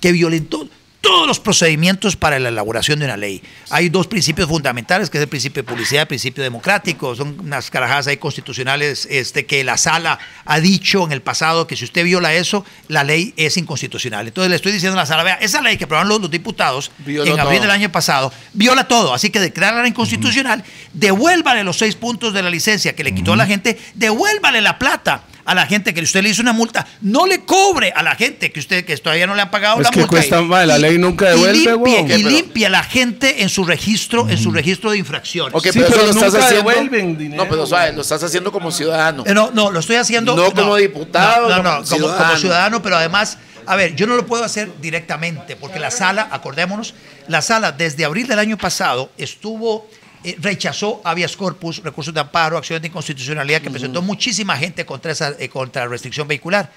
que 0.00 0.12
violentó 0.12 0.68
todos 1.04 1.26
los 1.28 1.38
procedimientos 1.38 2.16
para 2.16 2.38
la 2.38 2.48
elaboración 2.48 2.98
de 2.98 3.04
una 3.04 3.18
ley. 3.18 3.42
Hay 3.68 3.90
dos 3.90 4.06
principios 4.06 4.48
fundamentales, 4.48 5.10
que 5.10 5.18
es 5.18 5.22
el 5.22 5.28
principio 5.28 5.62
de 5.62 5.68
publicidad 5.68 6.02
el 6.02 6.08
principio 6.08 6.42
democrático. 6.42 7.14
Son 7.14 7.36
unas 7.40 7.70
carajadas 7.70 8.06
ahí 8.06 8.16
constitucionales 8.16 9.06
este, 9.10 9.44
que 9.44 9.62
la 9.64 9.76
sala 9.76 10.18
ha 10.46 10.60
dicho 10.60 11.04
en 11.04 11.12
el 11.12 11.20
pasado 11.20 11.66
que 11.66 11.76
si 11.76 11.84
usted 11.84 12.04
viola 12.04 12.32
eso, 12.32 12.64
la 12.88 13.04
ley 13.04 13.34
es 13.36 13.58
inconstitucional. 13.58 14.26
Entonces 14.26 14.48
le 14.48 14.56
estoy 14.56 14.72
diciendo 14.72 14.98
a 14.98 15.02
la 15.02 15.06
sala, 15.06 15.22
vea, 15.22 15.34
esa 15.34 15.60
ley 15.60 15.76
que 15.76 15.84
aprobaron 15.84 16.08
los, 16.08 16.22
los 16.22 16.30
diputados 16.30 16.90
en 17.06 17.20
abril 17.38 17.58
todo. 17.58 17.60
del 17.60 17.70
año 17.70 17.92
pasado, 17.92 18.32
viola 18.54 18.88
todo. 18.88 19.12
Así 19.12 19.28
que 19.28 19.40
declárala 19.40 19.86
inconstitucional, 19.86 20.64
devuélvale 20.94 21.64
los 21.64 21.76
seis 21.76 21.96
puntos 21.96 22.32
de 22.32 22.42
la 22.42 22.48
licencia 22.48 22.96
que 22.96 23.04
le 23.04 23.14
quitó 23.14 23.34
a 23.34 23.36
la 23.36 23.46
gente, 23.46 23.78
devuélvale 23.94 24.62
la 24.62 24.78
plata 24.78 25.24
a 25.44 25.54
la 25.54 25.66
gente 25.66 25.92
que 25.92 26.00
usted 26.00 26.22
le 26.22 26.30
hizo 26.30 26.42
una 26.42 26.52
multa, 26.52 26.86
no 27.02 27.26
le 27.26 27.40
cobre 27.44 27.92
a 27.94 28.02
la 28.02 28.14
gente 28.16 28.50
que 28.50 28.60
usted 28.60 28.84
que 28.84 28.96
todavía 28.96 29.26
no 29.26 29.34
le 29.34 29.42
han 29.42 29.50
pagado 29.50 29.78
Es 29.78 29.84
la 29.84 29.90
que 29.90 29.98
multa. 30.00 30.10
cuesta 30.16 30.40
más, 30.42 30.66
la 30.66 30.78
ley 30.78 30.96
nunca 30.98 31.28
devuelve, 31.30 31.58
y 31.58 31.64
limpie, 31.64 32.16
y 32.18 32.22
limpia 32.24 32.66
a 32.68 32.70
la 32.70 32.82
gente 32.82 33.42
en 33.42 33.48
su 33.48 33.64
registro, 33.64 34.28
en 34.28 34.38
su 34.38 34.50
registro 34.52 34.90
de 34.92 34.98
infracciones. 34.98 35.54
Ok, 35.54 35.64
Sí, 35.64 35.70
pero, 35.74 35.86
pero 35.88 36.02
eso 36.04 36.20
lo 36.20 36.26
estás 36.26 36.44
haciendo. 36.44 36.70
devuelven 36.70 37.18
dinero, 37.18 37.44
no, 37.44 37.50
pero 37.50 37.66
suave, 37.66 37.92
lo 37.92 38.02
estás 38.02 38.22
haciendo 38.22 38.50
como 38.52 38.70
ciudadano. 38.72 39.24
Eh, 39.26 39.34
No, 39.34 39.50
no, 39.52 39.70
lo 39.70 39.80
estoy 39.80 39.96
haciendo. 39.96 40.34
No 40.34 40.50
como 40.52 40.76
diputado, 40.76 41.48
No, 41.48 41.56
no, 41.62 41.62
como 41.62 41.62
no, 41.62 41.84
como, 41.84 41.84
como 41.84 41.98
ciudadano. 42.08 42.38
ciudadano, 42.38 42.82
pero 42.82 42.96
además, 42.96 43.38
a 43.66 43.76
ver, 43.76 43.94
yo 43.96 44.06
no 44.06 44.16
lo 44.16 44.26
puedo 44.26 44.44
hacer 44.44 44.70
directamente, 44.80 45.56
porque 45.56 45.78
la 45.78 45.90
sala, 45.90 46.28
acordémonos, 46.30 46.94
la 47.28 47.42
sala 47.42 47.72
desde 47.72 48.04
abril 48.04 48.26
del 48.26 48.38
año 48.38 48.56
pasado 48.56 49.10
estuvo. 49.18 49.86
Eh, 50.24 50.36
rechazó 50.40 51.00
habeas 51.04 51.36
corpus, 51.36 51.82
recursos 51.82 52.12
de 52.14 52.20
amparo, 52.20 52.56
acciones 52.56 52.82
de 52.82 52.88
inconstitucionalidad 52.88 53.60
que 53.60 53.70
presentó 53.70 54.02
muchísima 54.02 54.56
gente 54.56 54.86
contra 54.86 55.12
esa 55.12 55.34
eh, 55.38 55.48
contra 55.48 55.84
la 55.84 55.88
restricción 55.88 56.26
vehicular. 56.26 56.70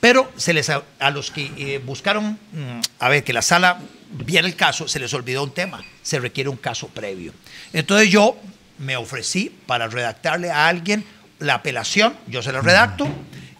Pero 0.00 0.30
se 0.36 0.52
les 0.52 0.68
a, 0.70 0.82
a 0.98 1.10
los 1.10 1.30
que 1.30 1.50
eh, 1.56 1.80
buscaron 1.84 2.38
mm, 2.52 2.80
a 2.98 3.08
ver 3.08 3.24
que 3.24 3.32
la 3.32 3.42
sala 3.42 3.80
viera 4.10 4.46
el 4.46 4.56
caso, 4.56 4.88
se 4.88 5.00
les 5.00 5.12
olvidó 5.14 5.42
un 5.44 5.52
tema. 5.52 5.82
Se 6.02 6.18
requiere 6.18 6.50
un 6.50 6.56
caso 6.56 6.88
previo. 6.88 7.32
Entonces 7.72 8.10
yo 8.10 8.36
me 8.78 8.96
ofrecí 8.96 9.56
para 9.66 9.88
redactarle 9.88 10.50
a 10.50 10.68
alguien 10.68 11.04
la 11.38 11.54
apelación, 11.54 12.16
yo 12.26 12.42
se 12.42 12.52
la 12.52 12.60
redacto 12.60 13.08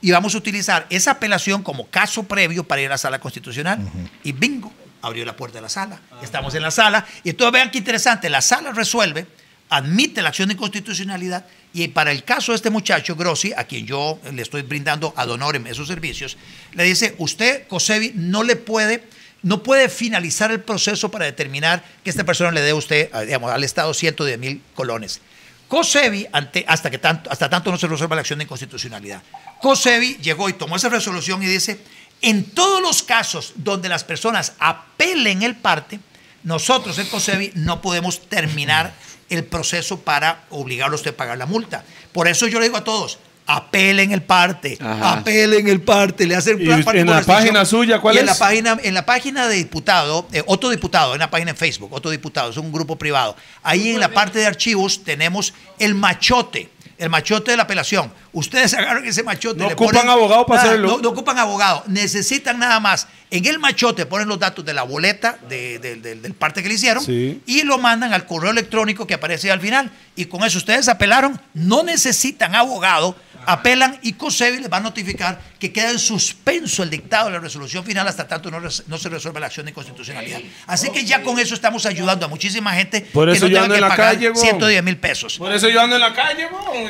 y 0.01 0.11
vamos 0.11 0.35
a 0.35 0.39
utilizar 0.39 0.87
esa 0.91 1.13
apelación 1.13 1.63
como 1.63 1.87
caso 1.87 2.23
previo 2.25 2.65
para 2.65 2.81
ir 2.83 2.89
a 2.89 2.91
la 2.91 2.99
sala 2.99 3.19
constitucional. 3.19 3.81
Y 4.23 4.33
bingo, 4.33 4.73
abrió 5.03 5.25
la 5.25 5.37
puerta 5.37 5.59
de 5.59 5.63
la 5.63 5.69
sala. 5.69 6.01
Estamos 6.23 6.55
en 6.55 6.63
la 6.63 6.71
sala 6.71 7.07
y 7.25 7.31
entonces 7.31 7.53
vean 7.53 7.71
qué 7.71 7.79
interesante, 7.79 8.29
la 8.29 8.41
sala 8.41 8.73
resuelve, 8.73 9.27
admite 9.71 10.23
la 10.23 10.29
acción 10.29 10.49
de 10.49 10.55
inconstitucionalidad 10.55 11.47
y 11.73 11.89
para 11.89 12.11
el 12.11 12.25
caso 12.25 12.53
de 12.53 12.57
este 12.57 12.71
muchacho 12.71 13.17
Grossi, 13.17 13.53
a 13.53 13.65
quien 13.65 13.87
yo 13.87 14.19
le 14.33 14.43
estoy 14.43 14.63
brindando 14.63 15.13
ad 15.17 15.29
honorem 15.29 15.67
esos 15.67 15.87
servicios, 15.87 16.37
le 16.73 16.85
dice, 16.85 17.15
usted, 17.19 17.67
Cosevi, 17.69 18.13
no 18.15 18.43
le 18.43 18.57
puede 18.57 19.05
no 19.43 19.63
puede 19.63 19.89
finalizar 19.89 20.51
el 20.51 20.61
proceso 20.61 21.11
para 21.11 21.25
determinar 21.25 21.85
que 22.03 22.11
esta 22.11 22.25
persona 22.25 22.51
le 22.51 22.61
dé 22.61 22.71
a 22.71 22.75
usted, 22.75 23.11
digamos, 23.25 23.53
al 23.53 23.63
Estado 23.63 23.95
110 23.95 24.37
mil 24.37 24.63
colones. 24.75 25.21
Cosevi, 25.69 26.27
ante, 26.33 26.65
hasta, 26.67 26.91
que 26.91 26.99
tanto, 26.99 27.31
hasta 27.31 27.49
tanto 27.49 27.71
no 27.71 27.77
se 27.77 27.87
resuelva 27.87 28.17
la 28.17 28.21
acción 28.21 28.39
de 28.39 28.45
inconstitucionalidad, 28.45 29.23
Cosevi 29.61 30.17
llegó 30.17 30.49
y 30.49 30.55
tomó 30.55 30.77
esa 30.77 30.89
resolución 30.89 31.43
y 31.43 31.47
dice, 31.47 31.79
en 32.23 32.45
todos 32.45 32.83
los 32.83 33.03
casos 33.03 33.53
donde 33.57 33.89
las 33.89 34.05
personas 34.05 34.53
apelen 34.59 35.43
el 35.43 35.57
parte, 35.57 36.01
nosotros 36.43 36.99
en 36.99 37.07
Cosevi 37.09 37.53
no 37.55 37.81
podemos 37.81 38.29
terminar 38.29 38.93
el 39.29 39.45
proceso 39.45 40.01
para 40.01 40.45
obligarlo 40.51 40.97
a 40.97 41.13
pagar 41.13 41.39
la 41.39 41.47
multa. 41.47 41.85
Por 42.13 42.29
eso 42.29 42.47
yo 42.47 42.59
le 42.59 42.67
digo 42.67 42.79
a 42.79 42.85
todos, 42.85 43.19
apelen 43.47 44.13
el 44.13 44.23
parte, 44.23 44.77
Ajá. 44.81 45.15
apelen 45.15 45.69
el 45.69 45.81
parte, 45.81 46.27
le 46.27 46.37
hacen 46.37 46.61
Y 46.61 46.67
plan 46.67 46.85
parte 46.85 47.01
en 47.01 47.11
la 47.11 47.23
página 47.23 47.65
suya, 47.65 47.99
¿cuál 48.01 48.15
Y 48.17 48.19
en 48.19 48.27
la 48.27 48.33
es? 48.33 48.39
página, 48.39 48.79
en 48.83 48.95
la 48.95 49.07
página 49.07 49.49
de 49.49 49.57
diputado, 49.57 50.29
eh, 50.33 50.43
otro 50.47 50.69
diputado, 50.71 51.15
en 51.15 51.21
la 51.21 51.31
página 51.31 51.51
en 51.53 51.57
Facebook, 51.57 51.93
otro 51.93 52.11
diputado, 52.11 52.51
es 52.51 52.57
un 52.59 52.71
grupo 52.73 52.97
privado. 52.97 53.37
Ahí 53.63 53.91
en 53.91 54.01
la 54.01 54.11
parte 54.11 54.39
de 54.39 54.47
archivos 54.47 55.03
tenemos 55.03 55.55
el 55.79 55.95
machote, 55.95 56.71
el 56.99 57.09
machote 57.11 57.53
de 57.53 57.57
la 57.57 57.63
apelación. 57.63 58.13
Ustedes 58.33 58.75
agarran 58.75 59.05
ese 59.07 59.23
machote. 59.23 59.59
No 59.61 59.69
le 59.69 59.75
ocupan 59.75 60.09
abogado 60.09 60.45
para 60.47 60.61
Nada, 60.63 60.71
hacerlo. 60.73 60.89
No, 60.89 60.99
no 60.99 61.09
ocupan 61.11 61.39
abogado. 61.39 61.85
Necesitan 61.87 62.59
nada 62.59 62.81
más. 62.81 63.07
En 63.31 63.45
el 63.47 63.59
machote 63.59 64.07
ponen 64.07 64.27
los 64.29 64.39
datos 64.39 64.65
de 64.65 64.73
la 64.75 64.83
boleta 64.85 65.39
de- 65.49 65.79
de- 65.79 65.97
de- 65.97 66.15
del 66.17 66.35
parte 66.35 66.63
que 66.63 66.69
le 66.69 66.75
hicieron 66.75 67.05
Sí. 67.05 67.43
y 67.47 67.63
lo 67.63 67.79
mandan 67.79 68.13
al 68.15 68.27
correo 68.27 68.51
electrónico 68.51 69.07
que 69.07 69.15
aparece 69.15 69.51
al 69.51 69.61
final. 69.61 69.91
Y 70.17 70.25
con 70.25 70.43
eso 70.45 70.59
ustedes 70.59 70.89
apelaron, 70.89 71.41
no 71.55 71.83
necesitan 71.83 72.55
abogado, 72.55 73.15
apelan 73.49 73.99
y 74.03 74.13
COSEBI 74.13 74.59
les 74.61 74.71
va 74.71 74.77
a 74.77 74.81
notificar 74.81 75.41
que 75.59 75.73
queda 75.73 75.91
en 75.91 75.99
suspenso 75.99 76.83
el 76.83 76.91
dictado 76.91 77.27
de 77.27 77.33
la 77.33 77.39
resolución 77.41 77.83
final 77.85 78.07
hasta 78.07 78.29
tanto 78.29 78.51
no, 78.51 78.61
res- 78.61 78.85
no 78.87 78.99
se 78.99 79.09
resuelva 79.09 79.41
la 79.41 79.47
acción 79.47 79.65
de 79.67 79.71
inconstitucionalidad. 79.71 80.41
Así 80.67 80.91
que 80.91 81.05
ya 81.05 81.23
con 81.23 81.39
eso 81.39 81.55
estamos 81.55 81.87
ayudando 81.87 82.27
a 82.27 82.29
muchísima 82.29 82.73
gente 82.75 83.01
Por 83.13 83.29
eso 83.31 83.47
que 83.47 83.53
yo 83.53 83.59
no 83.59 83.65
ando 83.65 83.75
tenga 83.75 83.87
en 83.89 83.91
que 83.93 83.97
la 83.97 83.97
pagar 83.97 84.15
calle, 84.15 84.29
güey. 84.31 84.43
110 84.45 84.83
mil 84.85 84.97
pesos. 84.99 85.39
Por 85.39 85.51
eso 85.53 85.69
yo 85.69 85.81
ando 85.81 85.97
en 85.97 86.03
la 86.03 86.15
calle. 86.15 86.47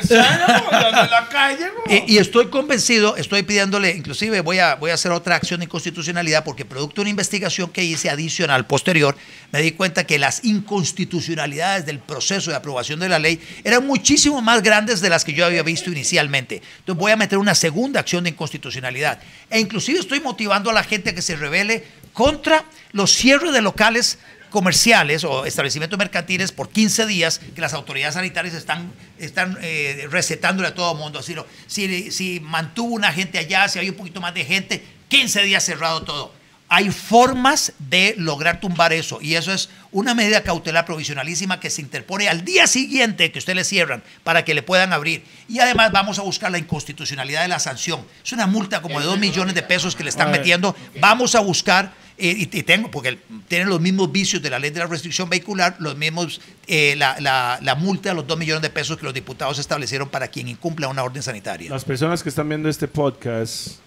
Yo 0.09 0.19
ando 0.21 1.01
en 1.03 1.11
la 1.11 1.27
calle. 1.31 1.65
Eh, 1.87 2.03
y 2.07 2.17
estoy 2.17 2.47
convencido, 2.49 3.15
estoy 3.15 3.43
pidiéndole, 3.43 3.91
inclusive 3.95 4.41
voy 4.41 4.59
a, 4.59 4.75
voy 4.75 4.91
a 4.91 4.95
hacer 4.95 5.11
otra 5.11 5.35
acción 5.35 5.61
de 5.61 5.65
inconstitucionalidad 5.65 6.43
porque 6.43 6.65
producto 6.65 6.95
de 6.95 7.01
una 7.03 7.09
investigación 7.11 7.69
que 7.71 7.83
hice 7.83 8.09
adicional 8.09 8.67
posterior, 8.67 9.15
me 9.51 9.61
di 9.61 9.71
cuenta 9.71 10.03
que 10.05 10.19
las 10.19 10.43
inconstitucionalidades 10.43 11.85
del 11.85 11.99
proceso 11.99 12.51
de 12.51 12.57
aprobación 12.57 12.99
de 12.99 13.09
la 13.09 13.19
ley 13.19 13.39
eran 13.63 13.85
muchísimo 13.87 14.41
más 14.41 14.61
grandes 14.61 15.01
de 15.01 15.09
las 15.09 15.23
que 15.25 15.33
yo 15.33 15.45
había 15.45 15.63
visto 15.63 15.89
inicialmente. 15.91 16.48
Entonces 16.55 16.99
voy 16.99 17.11
a 17.11 17.15
meter 17.15 17.37
una 17.37 17.55
segunda 17.55 17.99
acción 17.99 18.23
de 18.23 18.31
inconstitucionalidad. 18.31 19.21
E 19.49 19.59
inclusive 19.59 19.99
estoy 19.99 20.19
motivando 20.19 20.69
a 20.69 20.73
la 20.73 20.83
gente 20.83 21.11
a 21.11 21.15
que 21.15 21.21
se 21.21 21.35
revele 21.35 21.83
contra 22.13 22.65
los 22.91 23.11
cierres 23.11 23.53
de 23.53 23.61
locales 23.61 24.19
comerciales 24.49 25.23
o 25.23 25.45
establecimientos 25.45 25.97
mercantiles 25.97 26.51
por 26.51 26.69
15 26.69 27.05
días 27.05 27.39
que 27.53 27.61
las 27.61 27.73
autoridades 27.73 28.15
sanitarias 28.15 28.55
están, 28.55 28.91
están 29.17 29.57
eh, 29.61 30.07
recetándole 30.09 30.69
a 30.69 30.75
todo 30.75 30.93
el 30.93 30.97
mundo. 30.97 31.21
Si, 31.21 32.11
si 32.11 32.39
mantuvo 32.39 32.95
una 32.95 33.11
gente 33.11 33.37
allá, 33.37 33.67
si 33.67 33.79
hay 33.79 33.89
un 33.89 33.95
poquito 33.95 34.21
más 34.21 34.33
de 34.33 34.45
gente, 34.45 34.83
15 35.09 35.43
días 35.43 35.63
cerrado 35.63 36.03
todo. 36.03 36.38
Hay 36.71 36.91
formas 36.91 37.73
de 37.79 38.13
lograr 38.17 38.59
tumbar 38.59 38.93
eso 38.93 39.17
y 39.21 39.33
eso 39.33 39.51
es 39.51 39.69
una 39.91 40.13
medida 40.13 40.43
cautelar 40.43 40.85
provisionalísima 40.85 41.59
que 41.59 41.71
se 41.71 41.81
interpone 41.81 42.29
al 42.29 42.45
día 42.45 42.67
siguiente 42.67 43.31
que 43.31 43.39
usted 43.39 43.55
le 43.55 43.63
cierran 43.63 44.03
para 44.23 44.45
que 44.45 44.53
le 44.53 44.61
puedan 44.61 44.93
abrir. 44.93 45.23
Y 45.47 45.59
además 45.59 45.91
vamos 45.91 46.19
a 46.19 46.21
buscar 46.21 46.51
la 46.51 46.59
inconstitucionalidad 46.59 47.41
de 47.41 47.47
la 47.47 47.57
sanción. 47.59 48.01
Es 48.23 48.31
una 48.33 48.45
multa 48.45 48.81
como 48.83 48.99
de 48.99 49.05
2 49.07 49.17
millones 49.19 49.55
de 49.55 49.63
pesos 49.63 49.95
que 49.95 50.03
le 50.03 50.11
están 50.11 50.27
metiendo. 50.31 50.75
Vamos 51.01 51.33
a 51.33 51.39
buscar 51.39 51.91
eh, 52.19 52.35
y, 52.37 52.43
y 52.43 52.63
tengo, 52.63 52.91
porque 52.91 53.17
tienen 53.47 53.67
los 53.69 53.79
mismos 53.81 54.11
vicios 54.11 54.41
de 54.41 54.49
la 54.51 54.59
ley 54.59 54.69
de 54.71 54.79
la 54.79 54.85
restricción 54.87 55.27
vehicular, 55.29 55.75
los 55.79 55.95
mismos, 55.97 56.39
eh, 56.67 56.93
la, 56.97 57.19
la- 57.19 57.57
la 57.61 57.75
multa 57.75 58.09
de 58.09 58.15
los 58.15 58.27
2 58.27 58.37
millones 58.37 58.61
de 58.61 58.69
pesos 58.69 58.97
que 58.97 59.05
los 59.05 59.13
diputados 59.13 59.57
establecieron 59.57 60.09
para 60.09 60.27
quien 60.27 60.47
incumpla 60.49 60.87
una 60.89 61.01
orden 61.01 61.23
sanitaria. 61.23 61.69
Las 61.71 61.85
personas 61.85 62.21
que 62.21 62.29
están 62.29 62.47
viendo 62.49 62.69
este 62.69 62.87
podcast 62.87 63.79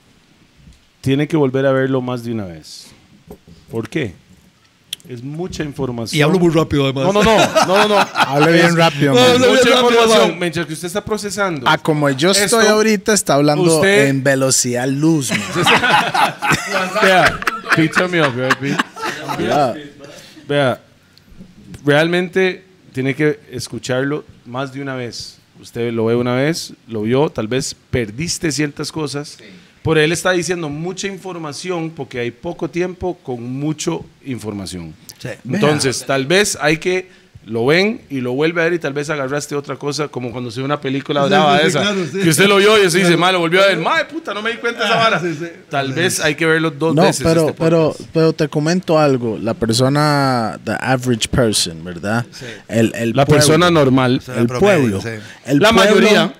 tiene 1.02 1.28
que 1.28 1.36
volver 1.36 1.66
a 1.66 1.72
verlo 1.72 2.00
más 2.00 2.24
de 2.24 2.32
una 2.32 2.46
vez. 2.46 2.86
¿Por 3.70 3.88
qué? 3.88 4.14
Es 5.08 5.22
mucha 5.22 5.64
información. 5.64 6.16
Y 6.16 6.22
hablo 6.22 6.38
muy 6.38 6.50
rápido, 6.54 6.84
además. 6.84 7.04
No, 7.12 7.12
no, 7.12 7.22
no, 7.24 7.66
no, 7.66 7.66
no, 7.66 7.88
no. 7.88 7.98
Hable 8.14 8.52
bien 8.52 8.76
rápido, 8.76 9.12
No, 9.14 9.20
man. 9.20 9.40
no, 9.40 9.48
mucha 9.48 9.70
información. 9.70 10.38
Mientras 10.38 10.64
que 10.66 10.72
usted 10.74 10.86
está 10.86 11.04
procesando. 11.04 11.66
Ah, 11.68 11.76
como 11.76 12.08
yo 12.10 12.30
estoy 12.30 12.44
Esto, 12.44 12.60
ahorita, 12.60 13.12
está 13.12 13.34
hablando 13.34 13.76
usted- 13.78 14.06
en 14.08 14.22
velocidad 14.22 14.86
luz, 14.86 15.30
man. 15.30 15.40
Vea, 17.02 17.40
turn 17.94 18.10
me 18.12 18.22
up. 18.22 18.32
Vea, 20.48 20.80
realmente 21.84 22.64
tiene 22.92 23.14
que 23.16 23.40
escucharlo 23.50 24.24
más 24.46 24.72
de 24.72 24.82
una 24.82 24.94
vez. 24.94 25.38
Usted 25.60 25.92
lo 25.92 26.06
ve 26.06 26.14
una 26.16 26.34
vez, 26.34 26.74
lo 26.88 27.02
vio, 27.02 27.28
tal 27.28 27.48
vez 27.48 27.74
perdiste 27.90 28.50
ciertas 28.52 28.90
cosas. 28.92 29.38
Por 29.82 29.98
él 29.98 30.12
está 30.12 30.30
diciendo 30.32 30.68
mucha 30.68 31.08
información 31.08 31.90
porque 31.90 32.20
hay 32.20 32.30
poco 32.30 32.70
tiempo 32.70 33.18
con 33.22 33.42
mucho 33.42 34.04
información. 34.24 34.94
Sí. 35.18 35.28
Entonces, 35.50 36.04
tal 36.06 36.26
vez 36.26 36.56
hay 36.60 36.76
que 36.78 37.22
lo 37.44 37.66
ven 37.66 38.00
y 38.08 38.20
lo 38.20 38.34
vuelve 38.34 38.60
a 38.60 38.64
ver 38.66 38.74
y 38.74 38.78
tal 38.78 38.92
vez 38.92 39.10
agarraste 39.10 39.56
otra 39.56 39.74
cosa, 39.74 40.06
como 40.06 40.30
cuando 40.30 40.48
se 40.52 40.60
ve 40.60 40.64
una 40.64 40.80
película 40.80 41.24
Sí, 41.24 41.28
brava 41.30 41.56
sí, 41.56 41.62
sí, 41.62 41.68
esa, 41.70 41.80
claro, 41.80 42.04
sí. 42.12 42.18
que 42.20 42.28
usted 42.28 42.46
lo 42.46 42.58
vio 42.58 42.80
y 42.80 42.86
usted 42.86 43.00
dice, 43.00 43.16
mal, 43.16 43.32
lo 43.34 43.40
volvió 43.40 43.60
a 43.60 43.66
ver, 43.66 43.78
madre 43.78 44.04
puta, 44.04 44.32
no 44.32 44.42
me 44.42 44.52
di 44.52 44.58
cuenta 44.58 44.78
de 44.84 44.86
esa 44.86 44.96
vara. 44.96 45.18
sí, 45.20 45.34
sí. 45.36 45.46
Tal 45.68 45.92
vez 45.92 46.20
hay 46.20 46.36
que 46.36 46.46
verlo 46.46 46.70
dos 46.70 46.94
No, 46.94 47.02
veces. 47.02 47.24
pero, 47.26 47.48
este 47.48 47.58
pero, 47.60 47.96
pero 48.12 48.32
te 48.32 48.46
comento 48.46 48.96
algo. 48.96 49.36
La 49.42 49.54
persona, 49.54 50.60
the 50.64 50.76
average 50.80 51.26
person, 51.28 51.82
¿verdad? 51.82 52.24
El, 52.68 52.92
el 52.94 53.10
La 53.10 53.24
pueblo, 53.26 53.44
persona 53.44 53.70
normal. 53.72 54.22
El 54.36 54.46
promedio, 54.46 55.00
pueblo. 55.00 55.00
sí. 55.00 55.08
El 55.44 55.58
La 55.58 55.72
pueblo- 55.72 55.94
mayoría. 55.96 56.34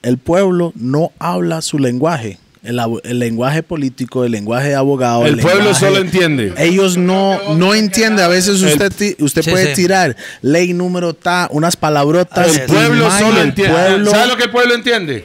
El 0.00 0.16
pueblo 0.16 0.72
no 0.74 1.12
habla 1.18 1.60
su 1.60 1.78
lenguaje. 1.78 2.38
El, 2.66 3.18
lenguaje 3.18 3.62
político, 3.62 4.24
el 4.24 4.32
lenguaje 4.32 4.68
de 4.68 4.74
abogado. 4.74 5.24
El 5.26 5.38
pueblo 5.38 5.64
lenguaje- 5.70 5.80
solo 5.86 5.98
entiende. 6.00 6.52
Ellos 6.58 6.96
no, 6.96 7.54
no 7.54 7.74
entienden. 7.74 8.24
A 8.24 8.28
veces 8.28 8.60
usted, 8.62 9.16
usted 9.20 9.42
Sí, 9.42 9.50
puede 9.50 9.68
sí. 9.74 9.82
tirar 9.82 10.16
ley 10.42 10.72
número 10.72 11.14
ta, 11.14 11.48
unas 11.50 11.76
palabrotas. 11.76 12.56
El 12.56 12.66
pueblo 12.66 13.10
solo 13.10 13.40
el 13.40 13.48
entiende. 13.48 13.74
pueblo- 13.74 14.10
¿Sabe 14.10 14.26
lo 14.26 14.36
que 14.36 14.44
el 14.44 14.50
pueblo 14.50 14.74
entiende? 14.74 15.24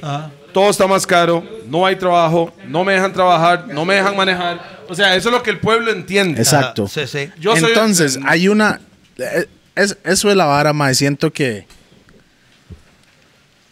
Todo 0.54 0.70
está 0.70 0.86
más 0.86 1.08
caro, 1.08 1.44
no 1.68 1.86
hay 1.86 1.96
trabajo, 1.96 2.54
no 2.68 2.84
me 2.84 2.94
dejan 2.94 3.14
trabajar, 3.14 3.68
no 3.74 3.86
me 3.86 3.96
dejan 3.96 4.16
manejar. 4.18 4.82
O 4.90 4.94
sea, 4.96 5.16
eso 5.16 5.30
es 5.30 5.34
lo 5.36 5.42
que 5.42 5.50
el 5.52 5.60
pueblo 5.60 5.92
entiende. 5.92 6.42
Exacto. 6.42 6.84
Ajá, 6.84 6.94
sí, 6.94 7.08
sí. 7.08 7.30
Yo 7.40 7.56
soy- 7.56 7.70
Entonces, 7.70 8.20
hay 8.26 8.50
una. 8.50 8.82
eh, 9.18 9.46
es- 9.76 9.98
eso 10.04 10.30
es 10.30 10.36
la 10.36 10.46
vara, 10.46 10.74
ma. 10.74 10.94
Siento 10.94 11.32
que. 11.32 11.66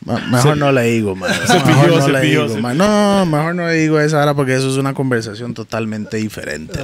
Mejor 0.05 0.57
no 0.57 0.71
le 0.71 0.83
digo, 0.83 1.15
ma. 1.15 1.27
Mejor 1.47 1.63
pilló, 1.63 1.87
no 1.97 2.05
se 2.05 2.11
le 2.11 2.19
pilló, 2.21 2.43
digo, 2.43 2.55
se 2.55 2.61
ma. 2.61 2.73
No, 2.73 3.25
mejor 3.25 3.53
no 3.53 3.67
le 3.67 3.73
digo 3.73 3.99
esa 3.99 4.17
vara 4.17 4.33
porque 4.33 4.55
eso 4.55 4.69
es 4.69 4.77
una 4.77 4.93
conversación 4.93 5.53
totalmente 5.53 6.17
diferente. 6.17 6.79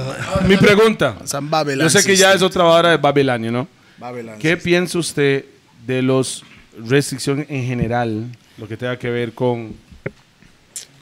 Mi 0.46 0.56
pregunta. 0.56 1.16
San 1.24 1.48
Yo 1.50 1.88
sé 1.90 2.04
que 2.04 2.14
ya 2.16 2.34
es 2.34 2.42
otra 2.42 2.64
vara 2.64 2.90
de 2.90 2.96
Babilanio, 2.98 3.50
¿no? 3.50 3.68
Babylon 3.98 4.38
¿Qué 4.38 4.58
piensa 4.58 4.98
usted 4.98 5.46
de 5.86 6.02
las 6.02 6.42
restricciones 6.86 7.46
en 7.48 7.64
general, 7.66 8.26
lo 8.58 8.68
que 8.68 8.76
tenga 8.76 8.98
que 8.98 9.08
ver 9.08 9.32
con 9.32 9.74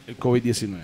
el 0.07 0.17
COVID-19? 0.19 0.79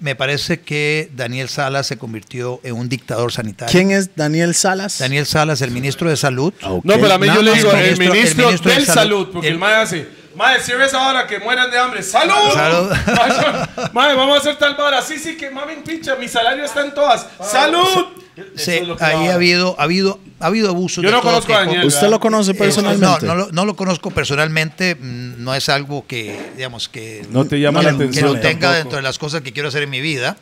Me 0.00 0.14
parece 0.14 0.60
que 0.60 1.10
Daniel 1.16 1.48
Salas 1.48 1.86
se 1.88 1.98
convirtió 1.98 2.60
en 2.62 2.76
un 2.76 2.88
dictador 2.88 3.32
sanitario. 3.32 3.72
¿Quién 3.72 3.90
es 3.90 4.14
Daniel 4.14 4.54
Salas? 4.54 4.98
Daniel 5.00 5.26
Salas, 5.26 5.60
el 5.60 5.72
ministro 5.72 6.08
de 6.08 6.16
Salud. 6.16 6.54
No, 6.62 6.94
pero 6.94 7.12
a 7.14 7.18
mí 7.18 7.26
yo 7.26 7.42
le 7.42 7.50
más. 7.50 7.58
digo, 7.58 7.72
el 7.72 7.78
el 7.78 7.98
ministro- 7.98 8.14
ministro, 8.14 8.42
el 8.44 8.46
ministro 8.46 8.70
de 8.70 8.76
del 8.76 8.86
salud. 8.86 9.00
salud, 9.02 9.28
porque 9.32 9.48
el, 9.48 9.54
El- 9.54 9.58
mae 9.58 9.74
hace, 9.74 10.06
mae, 10.38 10.60
cierre 10.60 10.86
esa 10.86 11.06
hora 11.08 11.26
que 11.26 11.38
mueran 11.40 11.70
de 11.70 11.78
hambre, 11.78 12.02
¡salud! 12.02 12.52
Salud. 12.54 12.90
mae, 13.92 14.14
vamos 14.14 14.36
a 14.36 14.40
hacer 14.40 14.56
tal 14.56 14.74
vara, 14.76 15.02
sí, 15.02 15.18
sí, 15.18 15.36
que 15.36 15.50
mamen 15.50 15.82
picha, 15.82 16.14
mi 16.16 16.28
salario 16.28 16.64
está 16.64 16.82
en 16.82 16.94
todas, 16.94 17.26
¡salud! 17.42 18.06
Sí, 18.54 18.70
es 18.70 18.80
que 18.96 19.04
ahí 19.04 19.26
va. 19.26 19.32
ha 19.32 19.34
habido, 19.34 19.74
ha 19.80 19.82
habido, 19.82 20.20
ha 20.38 20.46
habido 20.46 20.68
abusos. 20.70 21.02
Yo 21.02 21.10
no 21.10 21.20
conozco 21.22 21.52
a. 21.52 21.58
Daniel. 21.64 21.84
¿Usted 21.84 22.06
lo 22.08 22.20
conoce 22.20 22.52
Eh, 22.52 22.54
personalmente? 22.54 23.26
No, 23.26 23.34
no 23.34 23.34
lo, 23.34 23.48
no 23.50 23.64
lo 23.64 23.74
conozco 23.74 24.12
personalmente, 24.12 24.94
mm, 24.94 25.42
no 25.42 25.52
es 25.56 25.68
algo 25.68 26.06
que, 26.06 26.38
digamos, 26.56 26.88
que 26.88 27.26
No 27.30 27.44
te 27.46 27.58
llama 27.58 27.80
que- 27.80 27.86
la 27.86 27.90
que 27.90 27.96
atención 27.96 28.26
lo 28.26 28.34
tenga 28.34 28.52
tampoco. 28.60 28.74
dentro 28.74 28.96
de 28.98 29.02
las 29.02 29.18
cosas 29.18 29.40
que 29.40 29.52
quiero 29.52 29.68
hacer 29.70 29.82
en 29.82 29.90
mi 29.90 30.00
vida. 30.00 30.36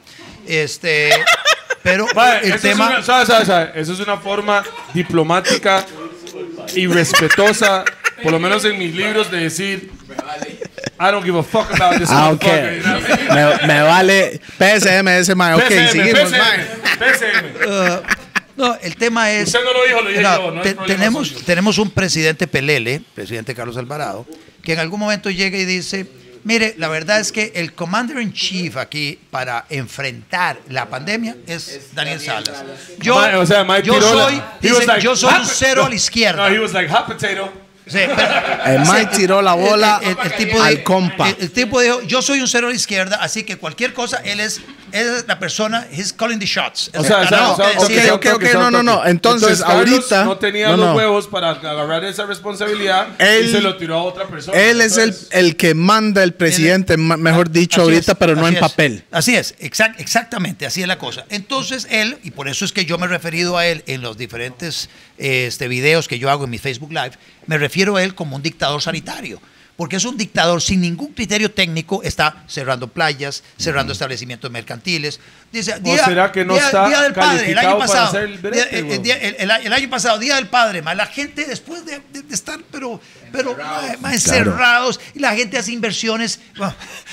Este, 0.47 1.09
pero 1.83 2.07
Mae, 2.15 2.41
el 2.45 2.53
eso 2.53 2.59
tema, 2.69 2.85
es 2.85 2.91
una, 2.97 3.03
sabe, 3.03 3.25
sabe, 3.27 3.47
sabe, 3.47 3.73
eso 3.77 3.95
es 3.95 4.01
una 4.01 4.19
forma 4.19 4.63
diplomática 4.93 5.87
y 6.75 6.87
respetuosa, 6.87 7.83
por 8.23 8.33
lo 8.33 8.39
menos 8.39 8.65
en 8.65 8.79
mis 8.79 8.95
libros, 8.95 9.31
de 9.31 9.39
decir, 9.41 9.91
I 10.99 11.11
don't 11.11 11.25
give 11.25 11.39
a 11.39 11.43
fuck 11.43 11.71
about 11.75 11.99
this 11.99 12.09
Ah, 12.11 12.31
ok. 12.31 12.43
motherfucker", 12.43 12.77
you 12.77 12.83
know? 12.83 13.61
me, 13.61 13.67
me 13.67 13.83
vale 13.83 14.41
PSM 14.59 15.09
ese, 15.09 15.35
ma. 15.35 15.57
Ok, 15.57 15.65
PCM, 15.69 15.89
seguimos, 15.93 16.21
PCM, 16.33 16.39
ma. 16.39 17.07
PCM. 17.07 18.03
no, 18.57 18.75
el 18.81 18.97
tema 18.97 19.31
es 19.33 19.49
Usted 19.49 19.65
no 19.65 19.73
lo 19.73 19.85
dijo, 19.87 20.01
lo 20.01 20.09
dije 20.09 20.23
No, 20.23 20.37
yo, 20.39 20.51
no 20.53 20.63
es 20.63 20.77
te- 20.77 20.83
tenemos, 20.87 21.29
suyo. 21.29 21.41
tenemos 21.45 21.79
un 21.79 21.91
presidente 21.91 22.47
Pelele, 22.47 23.03
presidente 23.15 23.55
Carlos 23.55 23.77
Alvarado, 23.77 24.27
que 24.63 24.73
en 24.73 24.79
algún 24.79 25.01
momento 25.01 25.29
llega 25.31 25.59
y 25.59 25.67
dice, 25.67 26.07
mire, 26.45 26.75
la 26.79 26.89
verdad 26.89 27.21
es 27.21 27.31
que 27.33 27.53
el 27.57 27.75
commander 27.75 28.19
in 28.19 28.33
chief 28.33 28.79
aquí 28.79 29.19
para 29.31 29.67
enfrentar 29.69 30.59
la 30.71 30.87
pandemia 30.89 31.37
es 31.47 31.91
Daniel 31.95 32.21
Salas. 32.21 32.65
Yo, 33.01 33.17
o 33.17 33.45
sea, 33.47 33.67
yo 33.81 34.01
soy, 34.01 34.43
dice, 34.63 34.87
like, 34.87 35.03
yo 35.03 35.15
soy 35.15 35.35
un 35.35 35.41
"Hot- 35.43 35.53
cero 35.53 35.85
a 35.85 35.89
la 35.91 35.95
izquierda. 35.95 36.49
No, 36.49 36.55
he 36.55 36.59
was 36.59 36.73
like 36.73 36.89
hot 36.91 37.07
potato. 37.07 37.53
Sí, 37.87 37.99
pero- 38.17 38.65
El 38.65 38.85
sí, 38.85 38.93
Mike 38.93 39.17
tiró 39.17 39.41
la 39.43 39.55
bola 39.55 40.01
el, 40.03 40.09
el- 40.11 40.17
el 40.25 40.33
tipo 40.37 40.61
al 40.61 40.75
de- 40.77 40.83
compa. 40.83 41.29
El, 41.29 41.37
el 41.39 41.51
tipo 41.53 41.81
dijo, 41.81 42.03
yo 42.03 42.21
soy 42.21 42.41
un 42.41 42.49
cero 42.49 42.67
a 42.67 42.71
la 42.71 42.77
izquierda, 42.77 43.17
así 43.23 43.45
que 43.45 43.57
cualquier 43.59 43.93
cosa, 43.93 44.17
él 44.25 44.41
es, 44.41 44.61
él 44.91 45.07
es 45.19 45.25
la 45.29 45.39
persona, 45.39 45.87
he's 45.93 46.13
calling 46.13 46.41
the 46.41 46.47
shots. 46.47 46.91
O 46.97 47.05
sea, 47.05 47.19
No, 47.31 47.53
o 47.53 47.57
sea, 47.57 47.71
que 47.71 47.79
ok, 47.79 47.89
decide- 47.89 48.11
ok, 48.11 48.27
ok, 48.35 48.43
no, 48.55 48.71
no, 48.73 48.83
no. 48.83 49.07
Entonces, 49.07 49.61
Carlos 49.63 49.89
ahorita- 50.13 50.25
no 50.25 50.37
tenía 50.37 50.71
no, 50.71 50.77
los 50.79 50.87
no. 50.87 50.95
huevos 50.97 51.29
para 51.29 51.51
agarrar 51.51 52.05
esa 52.05 52.27
responsabilidad 52.27 53.09
Él- 53.21 53.47
y 53.47 53.53
se 53.53 53.61
lo 53.61 53.77
tiró 53.77 53.99
a 53.99 54.03
otra 54.03 54.27
persona. 54.27 54.59
Él 54.59 54.81
es 54.81 54.97
el, 54.97 55.11
Entonces, 55.11 55.29
el 55.31 55.57
que 55.57 55.75
manda 55.75 56.25
el 56.25 56.35
presidente, 56.35 56.97
mejor 56.97 57.51
dicho, 57.53 57.83
ahorita, 57.83 58.13
es, 58.13 58.19
pero 58.19 58.35
no 58.35 58.49
en 58.49 58.55
es, 58.55 58.61
papel. 58.61 59.05
Así 59.13 59.37
es, 59.37 59.55
exact- 59.61 59.95
exactamente, 59.99 60.67
así 60.67 60.83
es 60.83 60.89
la 60.89 60.99
cosa. 60.99 61.25
Entonces 61.29 61.87
él, 61.89 62.19
y 62.25 62.33
por 62.33 62.49
eso 62.49 62.65
es 62.65 62.73
que 62.73 62.85
yo 62.85 62.99
me 62.99 63.07
he 63.07 63.09
referido 63.09 63.57
a 63.59 63.67
él 63.67 63.85
en 63.87 64.03
los 64.03 64.17
diferentes 64.19 64.89
este, 65.19 65.69
videos 65.69 66.09
que 66.09 66.19
yo 66.19 66.31
hago 66.31 66.45
en 66.45 66.51
mi 66.51 66.59
Facebook 66.59 66.91
Live, 66.93 67.13
me 67.47 67.57
refiero 67.59 67.76
a 67.97 68.03
él 68.03 68.15
como 68.15 68.37
un 68.37 68.43
dictador 68.43 68.81
sanitario. 68.83 69.41
Porque 69.77 69.97
es 69.97 70.07
un 70.07 70.17
dictador 70.17 70.63
sin 70.63 70.81
ningún 70.81 71.13
criterio 71.13 71.51
técnico, 71.51 72.03
está 72.03 72.45
cerrando 72.49 72.89
playas, 72.89 73.43
cerrando 73.59 73.93
establecimientos 73.93 74.51
mercantiles. 74.51 75.21
Dice, 75.53 75.79
será 76.07 76.33
que 76.33 76.47
no 76.47 76.57
está 76.57 77.03
del 77.03 77.13
Padre, 77.13 77.53
el 77.53 77.59
año 77.59 77.79
pasado. 77.79 78.19
el 78.21 78.39
brete, 78.39 78.59
día- 78.59 78.79
el- 78.79 78.91
el 78.91 79.03
día- 79.03 79.17
el- 79.59 79.73
año 79.75 79.91
pasado, 79.91 80.19
Día 80.19 80.37
del 80.37 80.47
Padre, 80.47 80.81
ma, 80.81 80.95
la 80.95 81.05
gente 81.05 81.45
después 81.45 81.85
de, 81.85 82.01
de- 82.11 82.23
de 82.23 82.35
estar, 82.35 82.59
pero, 82.73 82.99
pero 83.31 83.55
ma, 83.55 83.83
ma, 84.01 84.15
encerrados, 84.15 84.99
y 85.15 85.19
la 85.19 85.35
gente 85.35 85.59
hace 85.59 85.73
inversiones. 85.73 86.41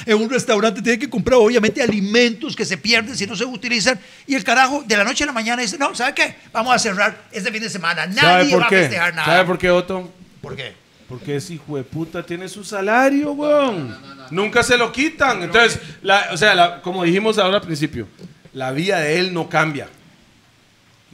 En 0.06 0.16
un 0.22 0.30
restaurante 0.30 0.82
tiene 0.82 0.98
que 1.00 1.10
comprar, 1.10 1.40
obviamente, 1.40 1.82
alimentos 1.84 2.56
que 2.56 2.64
se 2.64 2.78
pierden 2.78 3.18
si 3.18 3.28
no 3.28 3.36
se 3.36 3.44
utilizan. 3.44 4.00
Y 4.26 4.36
el 4.36 4.44
carajo, 4.46 4.86
de 4.88 4.96
la 4.96 5.04
noche 5.04 5.26
a 5.26 5.28
la 5.28 5.34
mañana, 5.34 5.62
dice: 5.62 5.78
No, 5.78 5.94
¿sabe 5.96 6.14
qué? 6.14 6.36
Vamos 6.54 6.74
a 6.74 6.80
cerrar 6.80 7.24
este 7.30 7.52
fin 7.52 7.62
de 7.62 7.70
semana. 7.70 8.04
¿Sabe 8.04 8.44
Nadie 8.44 8.56
va 8.56 8.66
a 8.68 8.70
festejar 8.70 9.14
nada. 9.16 9.26
¿Sabe 9.26 9.46
por 9.46 9.58
qué, 9.58 9.70
Otto? 9.70 10.14
¿Por 10.44 10.58
qué? 10.58 10.74
Porque 11.08 11.38
ese 11.38 11.54
hijo 11.54 11.78
de 11.78 11.84
puta 11.84 12.22
tiene 12.26 12.50
su 12.50 12.66
salario, 12.66 13.32
weón. 13.32 13.98
Nunca 14.30 14.62
se 14.62 14.78
lo 14.78 14.92
quitan. 14.92 15.42
Entonces, 15.42 15.80
la- 16.02 16.28
o 16.34 16.38
sea, 16.38 16.54
la- 16.54 16.82
como 16.82 17.06
dijimos 17.06 17.38
ahora 17.38 17.58
al 17.58 17.62
principio, 17.62 18.10
la 18.52 18.72
vida 18.74 19.00
de 19.00 19.20
él 19.20 19.34
no 19.34 19.48
cambia. 19.48 19.88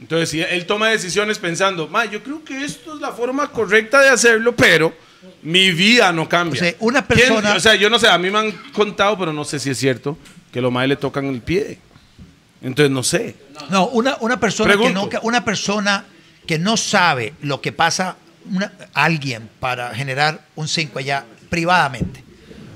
Entonces, 0.00 0.30
si 0.30 0.40
él 0.40 0.66
toma 0.66 0.88
decisiones 0.88 1.38
pensando, 1.38 1.86
ma, 1.86 2.06
yo 2.06 2.22
creo 2.24 2.42
que 2.42 2.64
esto 2.64 2.94
es 2.96 3.00
la 3.00 3.12
forma 3.12 3.48
correcta 3.52 4.00
de 4.00 4.08
hacerlo, 4.08 4.56
pero 4.56 4.92
mi 5.42 5.70
vida 5.70 6.10
no 6.12 6.28
cambia. 6.28 6.60
O 6.60 6.64
sea, 6.64 6.74
una 6.80 7.06
¿Quién- 7.06 7.18
persona- 7.28 7.54
o 7.54 7.60
sea, 7.60 7.76
yo 7.76 7.88
no 7.88 7.98
sé, 8.00 8.08
a 8.08 8.18
mí 8.18 8.30
me 8.30 8.38
han 8.38 8.50
contado, 8.72 9.16
pero 9.16 9.32
no 9.32 9.44
sé 9.44 9.60
si 9.60 9.70
es 9.70 9.78
cierto, 9.78 10.18
que 10.50 10.60
los 10.60 10.72
más 10.72 10.88
le 10.88 10.96
tocan 10.96 11.26
el 11.26 11.40
pie. 11.40 11.78
Entonces, 12.62 12.90
no 12.90 13.04
sé. 13.04 13.36
No, 13.70 13.86
una, 13.88 14.16
una 14.20 14.40
persona 14.40 14.72
que 14.76 14.90
no, 14.92 15.08
una 15.22 15.44
persona 15.44 16.04
que 16.46 16.58
no 16.58 16.76
sabe 16.76 17.34
lo 17.42 17.60
que 17.60 17.70
pasa 17.70 18.16
una- 18.48 18.72
alguien 18.94 19.48
para 19.60 19.94
generar 19.94 20.44
un 20.56 20.68
5 20.68 20.98
allá 20.98 21.24
privadamente. 21.48 22.24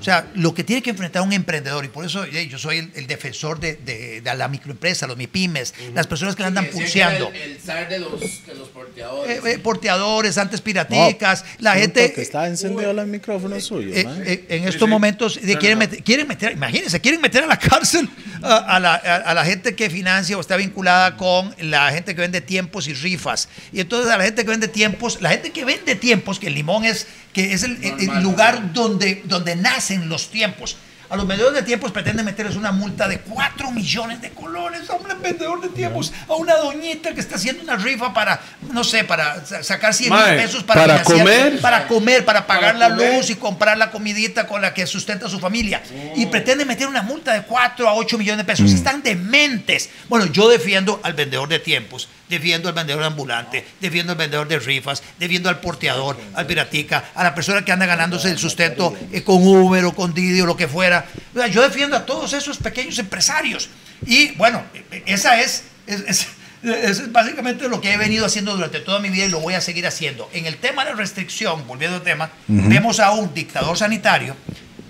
O 0.05 0.07
sea, 0.07 0.27
lo 0.35 0.53
que 0.53 0.63
tiene 0.63 0.83
que 0.83 0.91
enfrentar 0.91 1.23
un 1.23 1.33
emprendedor, 1.33 1.83
y 1.83 1.87
por 1.87 2.05
eso 2.05 2.27
yo 2.27 2.59
soy 2.59 2.77
el, 2.77 2.91
el 2.93 3.07
defensor 3.07 3.59
de, 3.59 3.73
de- 3.77 4.21
de 4.21 4.35
la 4.35 4.47
microempresa, 4.47 5.07
los 5.07 5.17
MIPIMES, 5.17 5.73
las 5.95 6.05
personas 6.05 6.35
que 6.35 6.43
la 6.43 6.49
andan 6.49 6.67
pulseando. 6.67 7.31
El, 7.33 7.57
zar 7.59 7.89
de 7.89 7.97
los, 7.97 8.19
de 8.45 8.53
los 8.53 8.67
porteadores. 8.69 9.43
Eh, 9.43 9.51
eh, 9.53 9.57
porteadores, 9.57 10.37
antes 10.37 10.61
piraticas, 10.61 11.43
la 11.57 11.73
gente... 11.73 12.13
que 12.13 12.21
está 12.21 12.45
encendido 12.45 12.91
el 12.91 13.07
micrófono 13.07 13.59
suyo, 13.59 13.89
Eh, 13.95 14.03
man. 14.03 14.21
eh, 14.27 14.45
en 14.49 14.67
estos 14.67 14.87
momentos 14.87 15.41
de- 15.41 15.57
quieren, 15.57 15.79
meter, 15.79 16.03
quieren 16.03 16.27
meter, 16.27 16.51
imagínense, 16.51 17.01
quieren 17.01 17.19
meter 17.19 17.43
a 17.43 17.47
la 17.47 17.57
cárcel 17.71 18.07
a, 18.43 18.57
a 18.75 18.79
la, 18.79 18.93
a- 18.93 19.15
a 19.31 19.33
la 19.33 19.43
gente 19.43 19.73
que 19.73 19.89
financia 19.89 20.37
o 20.37 20.41
está 20.41 20.55
vinculada 20.55 21.17
con 21.17 21.55
la 21.59 21.89
gente 21.91 22.13
que 22.13 22.21
vende 22.21 22.41
tiempos 22.41 22.87
y 22.87 22.93
rifas. 22.93 23.49
Y 23.73 23.79
entonces 23.79 24.11
a 24.11 24.17
la 24.19 24.23
gente 24.25 24.43
que 24.43 24.51
vende 24.51 24.67
tiempos, 24.67 25.19
la 25.19 25.31
gente 25.31 25.49
que 25.49 25.65
vende 25.65 25.95
tiempos, 25.95 26.37
que 26.39 26.45
el 26.45 26.53
limón 26.53 26.85
es, 26.85 27.07
que 27.33 27.53
es 27.53 27.63
el, 27.63 27.83
el- 27.83 28.09
el 28.11 28.21
lugar 28.23 28.71
donde, 28.71 29.23
donde 29.25 29.55
los 30.03 30.29
tiempos. 30.29 30.77
A 31.07 31.15
los 31.15 31.27
vendedores 31.27 31.59
de 31.61 31.63
tiempos 31.63 31.91
pretenden 31.91 32.25
meterles 32.25 32.55
una 32.55 32.71
multa 32.71 33.07
de 33.07 33.19
4 33.19 33.69
millones 33.69 34.21
de 34.23 34.31
colones 34.31 34.89
a 34.89 34.93
un 34.95 35.03
vendedor 35.21 35.61
de 35.61 35.69
tiempos, 35.69 36.11
a 36.27 36.33
una 36.33 36.55
doñita 36.55 37.13
que 37.13 37.19
está 37.19 37.35
haciendo 37.35 37.61
una 37.61 37.75
rifa 37.75 38.11
para, 38.11 38.41
no 38.71 38.83
sé, 38.83 39.03
para 39.03 39.45
sa- 39.45 39.61
sacar 39.61 39.93
100 39.93 40.11
mil 40.11 40.23
pesos 40.35 40.63
para, 40.63 40.81
para 40.87 41.03
comer. 41.03 41.61
para 41.61 41.87
comer, 41.87 42.25
para 42.25 42.47
pagar 42.47 42.73
Para 42.73 42.89
la 42.89 42.95
comer. 42.95 43.17
luz 43.17 43.29
y 43.29 43.35
comprar 43.35 43.77
la 43.77 43.91
comidita 43.91 44.47
con 44.47 44.63
la 44.63 44.73
que 44.73 44.87
sustenta 44.87 45.27
a 45.27 45.29
su 45.29 45.39
familia. 45.39 45.83
Y 46.15 46.25
pretenden 46.25 46.67
meter 46.67 46.87
una 46.87 47.03
multa 47.03 47.33
de 47.33 47.43
4 47.43 47.87
a 47.87 47.93
8 47.93 48.17
millones 48.17 48.39
de 48.39 48.51
pesos. 48.51 48.71
Están 48.71 49.03
dementes. 49.03 49.91
Bueno, 50.09 50.25
yo 50.25 50.49
defiendo 50.49 50.99
al 51.03 51.13
vendedor 51.13 51.47
de 51.49 51.59
tiempos, 51.59 52.09
defiendo 52.29 52.69
al 52.69 52.75
vendedor 52.75 53.03
ambulante, 53.03 53.65
defiendo 53.81 54.13
al 54.13 54.17
vendedor 54.17 54.47
de 54.47 54.59
rifas, 54.59 55.03
defiendo 55.19 55.49
al 55.49 55.59
porteador, 55.59 56.17
al 56.33 56.45
piratica, 56.47 57.11
a 57.15 57.23
la 57.23 57.35
persona 57.35 57.63
que 57.63 57.71
anda 57.71 57.85
ganándose 57.85 58.29
el 58.31 58.37
sustento 58.37 58.95
eh, 59.11 59.23
con 59.23 59.45
Uber 59.45 59.85
o 59.85 59.93
con 59.93 60.13
Didi 60.13 60.41
o 60.41 60.45
lo 60.45 60.57
que 60.57 60.67
fuera. 60.67 61.05
O 61.33 61.37
sea, 61.37 61.47
Yo 61.47 61.61
defiendo 61.61 61.95
a 61.95 62.05
todos 62.05 62.33
esos 62.33 62.57
pequeños 62.57 62.97
empresarios. 62.99 63.69
Y 64.05 64.31
bueno, 64.31 64.63
eh, 64.91 65.03
esa 65.05 65.39
es- 65.41 65.63
es- 65.87 66.01
es 66.07 66.27
es 66.63 67.11
básicamente 67.11 67.69
lo 67.69 67.79
que 67.79 67.93
he 67.93 67.97
venido 67.97 68.25
haciendo 68.25 68.55
durante 68.55 68.79
toda 68.79 68.99
mi 68.99 69.09
vida 69.11 69.25
y 69.25 69.29
lo 69.29 69.39
voy 69.39 69.53
a 69.53 69.61
seguir 69.61 69.85
haciendo. 69.85 70.27
En 70.33 70.47
el 70.47 70.57
tema 70.57 70.83
de 70.83 70.89
la 70.91 70.95
restricción, 70.95 71.67
volviendo 71.67 71.97
al 71.97 72.01
tema, 72.03 72.31
vemos 72.47 72.99
a 72.99 73.11
un 73.11 73.31
dictador 73.35 73.77
sanitario 73.77 74.35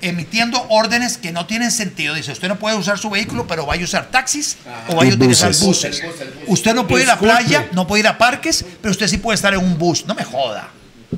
emitiendo 0.02 0.66
órdenes 0.70 1.18
que 1.18 1.32
no 1.32 1.46
tienen 1.46 1.72
sentido. 1.72 2.14
Dice, 2.14 2.32
usted 2.32 2.48
no 2.48 2.58
puede 2.58 2.76
usar 2.78 2.98
su 3.00 3.10
vehículo, 3.10 3.48
pero 3.48 3.66
vaya 3.66 3.82
a 3.82 3.86
usar 3.86 4.12
taxis 4.12 4.58
o 4.90 4.96
vaya 4.96 5.12
a 5.12 5.16
utilizar 5.16 5.50
buses. 5.50 6.02
buses. 6.02 6.04
Usted 6.48 6.74
no 6.76 6.88
puede 6.88 7.04
ir 7.06 7.10
a 7.10 7.14
la 7.16 7.20
playa, 7.20 7.70
no 7.74 7.88
puede 7.88 8.02
ir 8.02 8.08
a 8.08 8.18
parques, 8.18 8.66
pero 8.82 8.92
usted 8.92 9.08
sí 9.08 9.18
puede 9.18 9.36
estar 9.36 9.54
en 9.54 9.60
un 9.60 9.78
bus. 9.78 10.06
No 10.06 10.14
me 10.16 10.24
joda. 10.24 10.70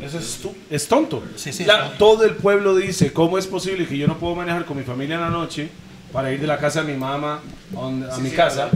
Eso 0.01 0.19
es, 0.69 0.87
tonto. 0.87 1.23
Sí, 1.35 1.51
sí, 1.51 1.65
La- 1.65 1.73
es 1.75 1.79
tonto. 1.81 1.97
todo 1.97 2.23
el 2.25 2.35
pueblo 2.35 2.75
dice, 2.75 3.11
¿cómo 3.11 3.37
es 3.37 3.47
posible 3.47 3.87
que 3.87 3.97
yo 3.97 4.05
no 4.07 4.17
puedo 4.19 4.35
manejar 4.35 4.65
con 4.65 4.77
mi 4.77 4.83
familia 4.83 5.15
en 5.15 5.21
la 5.21 5.29
noche 5.29 5.69
para 6.13 6.31
ir 6.31 6.39
de 6.39 6.45
la 6.47 6.57
casa 6.59 6.83
de 6.83 6.91
mi 6.93 6.99
mamá 6.99 7.41
a, 7.75 7.75
donde- 7.75 8.11
a 8.11 8.17
mi 8.19 8.29
casa? 8.29 8.69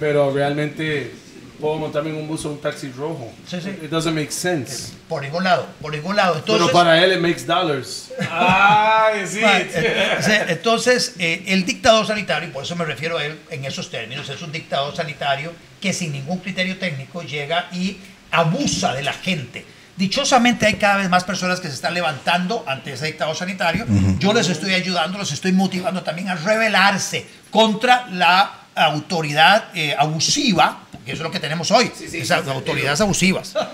Pero 0.00 0.32
realmente 0.32 1.14
puedo 1.60 1.76
montarme 1.76 2.10
en 2.10 2.16
un 2.16 2.28
bus 2.28 2.44
o 2.44 2.50
un 2.50 2.60
taxi 2.60 2.90
rojo. 2.90 3.32
Sí, 3.46 3.60
sí. 3.60 3.70
It 3.82 3.90
doesn't 3.90 4.14
make 4.14 4.30
sense. 4.30 4.92
Por 5.08 5.22
ningún 5.22 5.44
lado, 5.44 5.66
por 5.80 5.92
ningún 5.92 6.16
lado. 6.16 6.36
Entonces, 6.36 6.66
Pero 6.66 6.72
para 6.72 7.02
él 7.02 7.12
it 7.12 7.20
makes 7.20 7.44
dollars. 7.44 8.10
Ay, 8.30 9.26
sí. 9.28 9.40
Eh, 9.42 9.70
eh, 9.74 10.46
Entonces, 10.48 11.14
eh, 11.18 11.44
el 11.46 11.64
dictador 11.64 12.06
sanitario, 12.06 12.48
y 12.48 12.52
por 12.52 12.64
eso 12.64 12.76
me 12.76 12.84
refiero 12.84 13.18
a 13.18 13.24
él 13.24 13.38
en 13.50 13.64
esos 13.64 13.90
términos, 13.90 14.28
es 14.28 14.40
un 14.42 14.52
dictador 14.52 14.94
sanitario 14.94 15.52
que 15.80 15.92
sin 15.92 16.12
ningún 16.12 16.38
criterio 16.38 16.78
técnico 16.78 17.22
llega 17.22 17.68
y 17.72 17.98
abusa 18.30 18.94
de 18.94 19.02
la 19.02 19.12
gente. 19.12 19.64
Dichosamente 19.96 20.64
hay 20.64 20.74
cada 20.74 20.98
vez 20.98 21.08
más 21.08 21.24
personas 21.24 21.58
que 21.58 21.66
se 21.66 21.74
están 21.74 21.92
levantando 21.92 22.62
ante 22.68 22.92
ese 22.92 23.06
dictador 23.06 23.34
sanitario. 23.34 23.84
Yo 24.20 24.32
les 24.32 24.48
estoy 24.48 24.74
ayudando, 24.74 25.18
los 25.18 25.32
estoy 25.32 25.50
motivando 25.50 26.04
también 26.04 26.28
a 26.28 26.36
rebelarse 26.36 27.26
contra 27.50 28.06
la 28.12 28.58
autoridad 28.76 29.70
eh, 29.74 29.96
abusiva, 29.98 30.84
eso 31.10 31.22
es 31.22 31.24
lo 31.24 31.30
que 31.30 31.40
tenemos 31.40 31.70
hoy, 31.70 31.90
esas 32.12 32.46
autoridades 32.46 33.00
abusivas. 33.00 33.54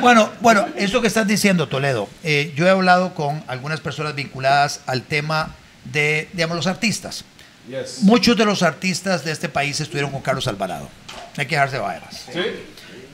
Bueno, 0.00 0.30
bueno, 0.40 0.68
eso 0.76 1.00
que 1.00 1.08
estás 1.08 1.26
diciendo, 1.26 1.66
Toledo, 1.66 2.08
eh, 2.22 2.52
yo 2.54 2.68
he 2.68 2.70
hablado 2.70 3.16
con 3.16 3.42
algunas 3.48 3.80
personas 3.80 4.14
vinculadas 4.14 4.78
al 4.86 5.02
tema 5.02 5.56
de, 5.84 6.28
digamos, 6.34 6.56
los 6.56 6.68
artistas. 6.68 7.24
Yes. 7.68 8.02
Muchos 8.02 8.36
de 8.36 8.44
los 8.44 8.62
artistas 8.62 9.24
de 9.24 9.32
este 9.32 9.48
país 9.48 9.80
estuvieron 9.80 10.12
con 10.12 10.22
Carlos 10.22 10.46
Alvarado. 10.46 10.88
Hay 11.36 11.46
que 11.46 11.56
dejarse 11.56 11.76
de 11.76 11.82
vainas. 11.82 12.26
Sí. 12.32 12.40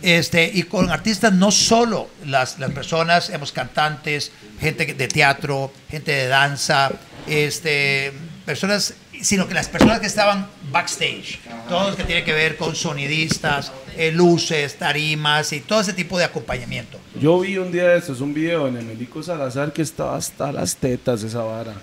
Este, 0.02 0.50
y 0.52 0.64
con 0.64 0.90
artistas 0.90 1.32
no 1.32 1.50
solo 1.50 2.10
las, 2.26 2.58
las 2.58 2.70
personas, 2.72 3.30
hemos 3.30 3.52
cantantes, 3.52 4.32
gente 4.60 4.84
de 4.84 5.08
teatro, 5.08 5.72
gente 5.90 6.12
de 6.12 6.28
danza, 6.28 6.92
este, 7.26 8.12
personas, 8.44 8.92
sino 9.24 9.48
que 9.48 9.54
las 9.54 9.68
personas 9.68 10.00
que 10.00 10.06
estaban 10.06 10.46
backstage, 10.70 11.38
todo 11.68 11.90
lo 11.90 11.96
que 11.96 12.04
tiene 12.04 12.24
que 12.24 12.32
ver 12.32 12.56
con 12.56 12.74
sonidistas, 12.76 13.72
eh, 13.96 14.12
luces, 14.12 14.76
tarimas 14.76 15.52
y 15.52 15.60
todo 15.60 15.80
ese 15.80 15.92
tipo 15.92 16.18
de 16.18 16.24
acompañamiento. 16.24 16.98
Yo 17.20 17.40
vi 17.40 17.56
un 17.56 17.72
día 17.72 17.88
de 17.88 17.98
estos, 17.98 18.20
un 18.20 18.34
video 18.34 18.68
en 18.68 18.76
Emelico 18.76 19.22
Salazar 19.22 19.72
que 19.72 19.82
estaba 19.82 20.16
hasta 20.16 20.52
las 20.52 20.76
tetas 20.76 21.22
esa 21.22 21.42
vara. 21.42 21.74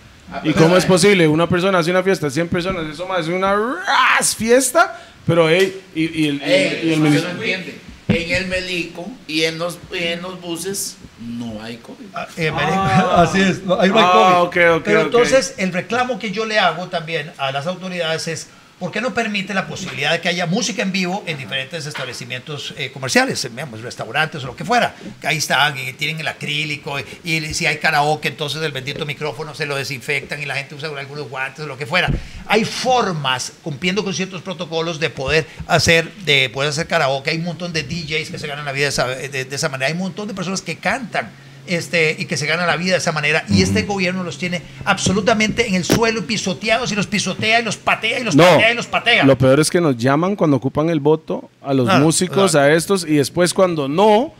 ¿Y 0.43 0.53
cómo 0.53 0.77
es 0.77 0.85
posible? 0.85 1.27
Una 1.27 1.47
persona 1.49 1.79
hace 1.79 1.91
una 1.91 2.03
fiesta, 2.03 2.29
100 2.29 2.47
personas, 2.47 2.85
eso 2.93 3.05
más 3.07 3.21
es 3.21 3.27
una 3.27 3.53
ras 3.55 4.35
fiesta, 4.35 4.97
pero 5.25 5.49
hey, 5.49 5.81
y, 5.93 6.01
y 6.23 6.27
el, 6.27 6.35
y- 6.35 6.41
Ey, 6.43 6.79
y 6.89 6.93
el 6.93 6.99
mili- 7.01 7.21
no 7.23 7.29
entiende. 7.31 7.79
En 8.07 8.31
el 8.31 8.47
Melico 8.47 9.09
y 9.27 9.43
en 9.43 9.57
los, 9.57 9.77
y 9.93 10.03
en 10.03 10.21
los 10.21 10.39
buses 10.41 10.97
no 11.21 11.61
hay 11.61 11.77
COVID. 11.77 12.05
Ah, 12.13 12.27
eh, 12.37 12.51
Mary- 12.51 12.71
Así 13.15 13.41
es. 13.41 13.63
no, 13.63 13.79
ahí 13.79 13.89
no 13.89 13.97
hay 13.99 14.05
Ah, 14.07 14.11
COVID. 14.11 14.47
ok, 14.47 14.77
ok, 14.79 14.83
Pero 14.85 14.99
ok. 15.01 15.05
entonces 15.05 15.55
el 15.57 15.71
reclamo 15.73 16.19
que 16.19 16.31
yo 16.31 16.45
le 16.45 16.59
hago 16.59 16.87
también 16.87 17.31
a 17.37 17.51
las 17.51 17.67
autoridades 17.67 18.27
es 18.27 18.47
¿por 18.81 18.91
qué 18.91 18.99
no 18.99 19.13
permite 19.13 19.53
la 19.53 19.67
posibilidad 19.67 20.11
de 20.11 20.21
que 20.21 20.27
haya 20.27 20.47
música 20.47 20.81
en 20.81 20.91
vivo 20.91 21.23
en 21.27 21.37
diferentes 21.37 21.85
establecimientos 21.85 22.73
eh, 22.75 22.91
comerciales, 22.91 23.39
digamos, 23.43 23.81
restaurantes 23.81 24.43
o 24.43 24.47
lo 24.47 24.55
que 24.55 24.65
fuera? 24.65 24.95
Que 25.21 25.27
ahí 25.27 25.37
están 25.37 25.77
y 25.77 25.93
tienen 25.93 26.19
el 26.19 26.27
acrílico 26.27 26.99
y, 27.23 27.53
si 27.53 27.67
hay 27.67 27.77
karaoke 27.77 28.29
entonces 28.29 28.59
el 28.63 28.71
bendito 28.71 29.05
micrófono 29.05 29.53
se 29.53 29.67
lo 29.67 29.75
desinfectan 29.75 30.41
y 30.41 30.47
la 30.47 30.55
gente 30.55 30.73
usa 30.73 30.89
algunos 30.97 31.29
guantes 31.29 31.63
o 31.63 31.67
lo 31.67 31.77
que 31.77 31.85
fuera. 31.85 32.09
Hay 32.47 32.65
formas, 32.65 33.53
cumpliendo 33.61 34.03
con 34.03 34.15
ciertos 34.15 34.41
protocolos, 34.41 34.99
de 34.99 35.11
poder 35.11 35.45
hacer, 35.67 36.11
de 36.25 36.49
poder 36.49 36.71
hacer 36.71 36.87
karaoke. 36.87 37.29
Hay 37.29 37.37
un 37.37 37.43
montón 37.43 37.73
de 37.73 37.83
DJs 37.83 38.31
que 38.31 38.39
se 38.39 38.47
ganan 38.47 38.65
la 38.65 38.71
vida 38.71 38.85
de 38.85 38.89
esa, 38.89 39.05
de 39.05 39.47
esa 39.51 39.69
manera. 39.69 39.89
Hay 39.89 39.93
un 39.93 39.99
montón 39.99 40.27
de 40.27 40.33
personas 40.33 40.63
que 40.63 40.77
cantan 40.77 41.29
este, 41.67 42.15
y 42.19 42.25
que 42.25 42.37
se 42.37 42.45
ganan 42.45 42.67
la 42.67 42.75
vida 42.77 42.93
de 42.93 42.97
esa 42.97 43.11
manera. 43.11 43.43
Y 43.49 43.61
este 43.61 43.83
gobierno 43.83 44.23
los 44.23 44.37
tiene 44.37 44.61
absolutamente 44.85 45.67
en 45.67 45.75
el 45.75 45.83
suelo 45.83 46.19
y 46.19 46.23
pisoteados 46.23 46.91
y 46.91 46.95
los 46.95 47.07
pisotea 47.07 47.59
y 47.59 47.63
los 47.63 47.77
patea 47.77 48.19
y 48.19 48.23
los 48.23 48.35
No, 48.35 48.43
patea 48.43 48.71
y 48.71 48.75
los 48.75 48.87
patea. 48.87 49.23
lo 49.23 49.37
peor 49.37 49.59
es 49.59 49.69
que 49.69 49.81
nos 49.81 49.97
llaman 49.97 50.35
cuando 50.35 50.57
ocupan 50.57 50.89
el 50.89 50.99
voto 50.99 51.49
a 51.61 51.73
los 51.73 51.85
Claro, 51.87 52.03
músicos, 52.05 52.51
claro. 52.51 52.67
a 52.67 52.75
estos, 52.75 53.05
y 53.07 53.15
después 53.15 53.53
cuando 53.53 53.87
no, 53.87 54.33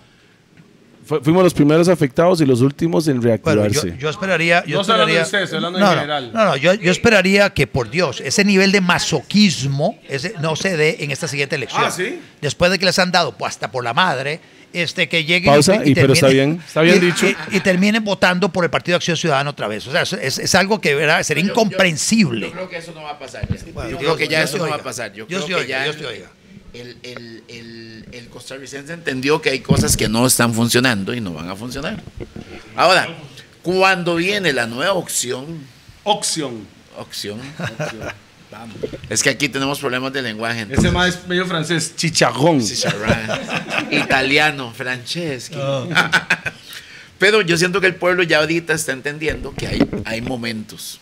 fu- 1.06 1.20
fuimos 1.22 1.44
los 1.44 1.54
primeros 1.54 1.88
afectados 1.88 2.42
y 2.42 2.46
los 2.46 2.62
últimos 2.62 3.08
en 3.08 3.20
Bueno, 3.20 3.28
reactivarse. 3.30 3.90
yo, 3.92 3.96
yo 3.98 4.10
esperaría. 4.10 4.64
Yo 4.66 4.76
No 4.76 4.82
estoy 4.82 4.94
hablando 4.94 5.14
de 5.16 5.22
esperaría- 5.22 5.44
usted, 5.46 5.56
hablando 5.58 5.80
no, 5.80 5.86
en 5.86 5.92
no, 5.94 6.00
general. 6.02 6.32
No, 6.34 6.46
no, 6.46 6.56
yo, 6.58 6.74
yo 6.76 6.92
esperaría 6.92 7.50
que, 7.52 7.68
por 7.68 7.90
Dios, 7.90 8.22
ese 8.22 8.44
nivel 8.46 8.72
de 8.72 8.82
masoquismo 8.82 10.00
ese 10.10 10.34
no 10.42 10.56
se 10.56 10.78
dé 10.78 10.98
en 11.00 11.12
esta 11.12 11.28
siguiente 11.28 11.56
elección. 11.56 11.84
Ah, 11.86 11.92
¿sí? 11.92 12.20
Después 12.42 12.72
de 12.72 12.80
que 12.80 12.86
les 12.86 12.98
han 13.00 13.12
dado, 13.12 13.38
pues 13.38 13.52
hasta 13.52 13.72
por 13.72 13.84
la 13.84 13.94
madre, 13.94 14.40
este, 14.74 15.08
que 15.10 15.24
lleguen. 15.26 15.52
Pausa, 15.54 15.86
y 15.86 15.94
pero 15.96 16.14
está 16.14 16.28
bien, 16.30 16.62
está 16.66 16.82
bien 16.82 16.98
y- 16.98 17.00
dicho. 17.08 17.28
Y, 17.28 17.36
y 17.52 17.60
terminen 17.62 18.04
votando 18.04 18.50
por 18.50 18.64
el 18.64 18.70
Partido 18.70 18.94
de 18.94 18.98
Acción 18.98 19.18
Ciudadana 19.18 19.50
otra 19.50 19.68
vez. 19.68 19.86
O 19.88 19.92
sea, 19.92 20.02
es, 20.04 20.14
es- 20.14 20.40
es 20.40 20.56
algo 20.56 20.80
que 20.82 20.96
¿verdad? 20.96 21.22
sería 21.24 21.42
Yo- 21.44 21.48
yo- 21.48 21.54
incomprensible. 21.54 22.48
Yo, 22.48 22.52
creo 22.54 22.70
que 22.70 22.78
eso 22.78 22.92
no 22.94 23.04
va 23.04 23.12
a 23.12 23.20
pasar. 23.20 23.48
Bueno, 23.48 23.90
yo 23.92 23.98
Dios- 23.98 24.00
creo 24.00 24.18
que 24.18 24.28
ya 24.28 24.44
eso 24.44 24.58
no 24.58 24.68
va 24.70 24.76
a 24.76 24.84
pasar. 24.84 25.14
Yo 25.14 25.26
Dios 25.26 25.46
creo 25.46 25.58
te 25.60 25.66
que 25.66 25.74
oiga, 25.74 25.78
ya 25.80 25.84
Dios 25.86 25.98
te 25.98 26.06
oiga. 26.06 26.28
el, 26.74 26.98
el, 27.04 27.44
el, 27.50 28.06
el 28.12 28.28
costarricense 28.30 28.94
entendió 28.94 29.42
que 29.42 29.50
hay 29.50 29.60
cosas 29.60 29.96
que 29.98 30.08
no 30.10 30.26
están 30.26 30.54
funcionando 30.54 31.14
y 31.14 31.20
no 31.22 31.34
van 31.34 31.50
a 31.50 31.56
funcionar. 31.56 32.02
Ahora, 32.76 33.08
cuando 33.62 34.16
viene 34.16 34.54
la 34.54 34.68
nueva 34.68 34.94
opción, 34.94 35.60
Opción. 36.04 36.66
opción, 36.98 37.40
vamos. 38.52 38.76
es 39.10 39.24
que 39.24 39.30
aquí 39.30 39.50
tenemos 39.50 39.80
problemas 39.80 40.14
de 40.14 40.22
lenguaje. 40.22 40.68
Ese 40.70 40.92
más 40.92 41.10
es 41.10 41.28
medio 41.28 41.46
francés, 41.46 41.96
chicharrón. 41.96 42.62
italiano, 43.92 44.74
franceschi. 44.74 45.58
Pero 47.20 47.42
yo 47.42 47.58
siento 47.58 47.80
que 47.82 47.88
el 47.88 47.96
pueblo 47.96 48.24
ya 48.24 48.40
ahorita 48.40 48.74
está 48.74 48.92
entendiendo 48.92 49.54
que 49.54 49.68
hay, 49.68 49.80
hay 50.06 50.22
momentos. 50.22 51.00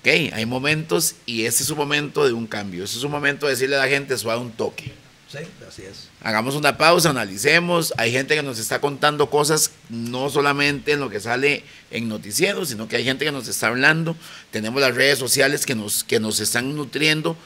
Ok, 0.00 0.06
hay 0.32 0.46
momentos 0.46 1.16
y 1.26 1.44
ese 1.44 1.62
es 1.62 1.70
un 1.70 1.76
momento 1.76 2.24
de 2.24 2.32
un 2.32 2.46
cambio. 2.46 2.84
Ese 2.84 2.96
es 2.96 3.04
un 3.04 3.10
momento 3.10 3.46
de 3.46 3.52
decirle 3.52 3.76
a 3.76 3.80
la 3.80 3.88
gente, 3.88 4.16
suave 4.16 4.40
un 4.40 4.52
toque. 4.52 4.92
Sí, 5.30 5.38
así 5.68 5.82
es. 5.82 6.08
Hagamos 6.22 6.56
una 6.56 6.76
pausa, 6.76 7.10
analicemos. 7.10 7.94
Hay 7.96 8.10
gente 8.10 8.34
que 8.34 8.42
nos 8.42 8.58
está 8.58 8.80
contando 8.80 9.30
cosas, 9.30 9.70
no 9.88 10.28
solamente 10.28 10.92
en 10.92 11.00
lo 11.00 11.08
que 11.08 11.20
sale 11.20 11.62
en 11.92 12.08
noticieros, 12.08 12.70
sino 12.70 12.88
que 12.88 12.96
hay 12.96 13.04
gente 13.04 13.24
que 13.24 13.30
nos 13.30 13.46
está 13.46 13.68
hablando. 13.68 14.16
Tenemos 14.50 14.80
las 14.80 14.92
redes 14.92 15.20
sociales 15.20 15.66
que 15.66 15.76
nos, 15.76 16.02
que 16.02 16.18
nos 16.18 16.40
están 16.40 16.74
nutriendo 16.74 17.36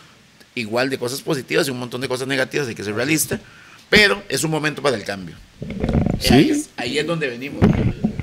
igual 0.55 0.89
de 0.89 0.97
cosas 0.97 1.21
positivas 1.21 1.69
y 1.69 1.73
un 1.73 1.79
montón 1.79 2.01
de 2.01 2.09
cosas 2.09 2.27
negativas, 2.27 2.69
hay 2.69 2.75
que 2.75 2.85
ser 2.85 2.95
realista. 2.95 3.39
Pero 3.91 4.23
es 4.31 4.43
un 4.45 4.51
momento 4.51 4.81
para 4.81 4.97
el 4.97 5.05
cambio. 5.05 5.37
Sí. 6.19 6.33
Ahí 6.33 6.51
es, 6.51 6.71
ahí 6.79 6.99
es 6.99 7.07
donde 7.07 7.29
venimos. 7.29 7.61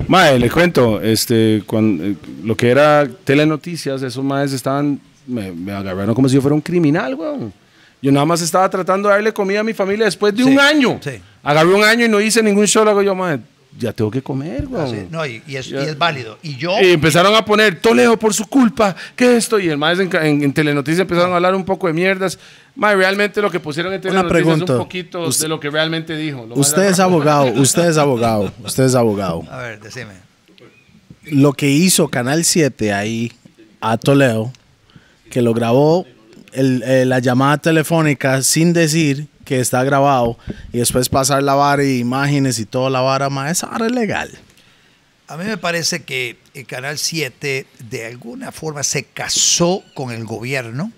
Mae, 0.07 0.39
le 0.39 0.49
cuento, 0.49 0.99
este, 0.99 1.61
cuando, 1.67 2.03
eh, 2.03 2.15
lo 2.43 2.57
que 2.57 2.69
era 2.69 3.07
telenoticias, 3.23 4.01
esos 4.01 4.23
maes 4.23 4.53
estaban, 4.53 4.99
me, 5.27 5.51
me 5.51 5.71
agarraron 5.71 6.15
como 6.15 6.27
si 6.27 6.35
yo 6.35 6.41
fuera 6.41 6.55
un 6.55 6.61
criminal, 6.61 7.13
weón. 7.13 7.60
Yo 8.01 8.11
nada 8.11 8.25
más 8.25 8.41
estaba 8.41 8.69
tratando 8.69 9.09
de 9.09 9.15
darle 9.15 9.31
comida 9.33 9.59
a 9.59 9.63
mi 9.63 9.73
familia 9.73 10.05
después 10.05 10.35
de 10.35 10.43
Sí, 10.43 10.49
un 10.49 10.59
año. 10.59 10.99
sí. 11.03 11.21
Agarré 11.43 11.73
un 11.73 11.83
año 11.83 12.05
y 12.05 12.09
no 12.09 12.19
hice 12.19 12.41
ningún 12.41 12.65
show, 12.67 12.83
le 12.83 12.91
hago 12.91 13.01
yo, 13.03 13.13
mae, 13.15 13.39
ya 13.77 13.93
tengo 13.93 14.09
que 14.11 14.21
comer. 14.21 14.65
Así- 14.77 15.07
no, 15.09 15.25
y, 15.25 15.41
y 15.47 15.55
es, 15.55 15.67
y 15.67 15.71
Ya. 15.71 15.81
es 15.83 15.97
válido. 15.97 16.37
Y 16.43 16.55
yo. 16.57 16.73
Y 16.81 16.87
empezaron 16.91 17.33
a 17.35 17.45
poner 17.45 17.79
Toledo 17.79 18.17
por 18.17 18.33
su 18.33 18.47
culpa, 18.47 18.95
¿qué 19.15 19.25
es 19.31 19.43
esto? 19.45 19.59
Y 19.59 19.69
el 19.69 19.77
más 19.77 19.99
en, 19.99 20.09
en, 20.15 20.43
en 20.43 20.53
Telenoticias 20.53 21.01
empezaron 21.01 21.31
a 21.31 21.35
hablar 21.35 21.53
un 21.55 21.63
poco 21.63 21.87
de 21.87 21.93
mierdas. 21.93 22.37
Mae, 22.75 22.95
realmente 22.95 23.41
lo 23.41 23.51
que 23.51 23.59
pusieron 23.59 23.91
en 23.93 23.99
Una 23.99 24.01
Telenoticias 24.01 24.37
es 24.39 24.43
pregunta. 24.45 24.73
un 24.73 24.79
poquito 24.79 25.21
Usted- 25.23 25.43
de 25.43 25.47
lo 25.49 25.59
que 25.59 25.69
realmente 25.69 26.15
dijo. 26.17 26.45
Lo 26.47 26.55
Usted 26.55 26.83
es 26.83 26.99
abogado, 26.99 27.45
usted 27.53 27.85
es 27.89 27.97
abogado, 27.97 28.51
usted 28.63 28.83
es 28.85 28.95
abogado. 28.95 29.43
A 29.51 29.57
ver, 29.57 29.79
decime. 29.79 30.13
Lo 31.25 31.53
que 31.53 31.69
hizo 31.69 32.07
Canal 32.07 32.43
7 32.45 32.93
ahí 32.93 33.31
a 33.79 33.97
Toledo, 33.97 34.51
que 35.29 35.41
lo 35.41 35.53
grabó 35.53 36.05
eh, 36.53 37.05
la 37.05 37.19
llamada 37.19 37.57
telefónica 37.57 38.41
sin 38.41 38.73
decir 38.73 39.27
que 39.45 39.59
está 39.59 39.83
grabado 39.83 40.37
y 40.71 40.79
después 40.79 41.09
pasar 41.09 41.43
la 41.43 41.55
vara 41.55 41.83
y 41.83 41.99
imágenes 41.99 42.59
y 42.59 42.65
toda 42.65 42.89
la 42.89 43.01
vara, 43.01 43.29
ma, 43.29 43.49
esa 43.49 43.67
vara 43.67 43.85
es 43.85 43.91
legal. 43.91 44.31
A 45.27 45.37
mí 45.37 45.45
me 45.45 45.57
parece 45.57 46.03
que 46.03 46.37
el 46.53 46.65
Canal 46.65 46.97
7 46.97 47.65
de 47.89 48.05
alguna 48.05 48.51
forma 48.51 48.83
se 48.83 49.05
casó 49.05 49.81
con 49.93 50.11
el 50.11 50.25
gobierno. 50.25 50.91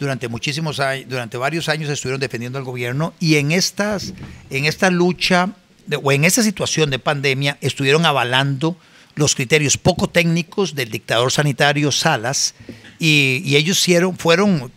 Durante 0.00 0.28
muchísimos 0.28 0.80
años, 0.80 1.08
durante 1.08 1.36
varios 1.36 1.68
años 1.68 1.88
estuvieron 1.88 2.20
defendiendo 2.20 2.58
al 2.58 2.64
gobierno 2.64 3.14
y 3.20 3.36
en 3.36 3.52
estas, 3.52 4.14
en 4.50 4.64
esta 4.64 4.90
lucha 4.90 5.50
o 6.02 6.12
en 6.12 6.24
esta 6.24 6.42
situación 6.42 6.90
de 6.90 6.98
pandemia 6.98 7.56
estuvieron 7.60 8.04
avalando 8.04 8.76
los 9.18 9.34
criterios 9.34 9.76
poco 9.76 10.08
técnicos 10.08 10.76
del 10.76 10.92
dictador 10.92 11.32
sanitario 11.32 11.90
Salas 11.90 12.54
y, 13.00 13.56
ellos 13.56 13.84
fueron 14.16 14.72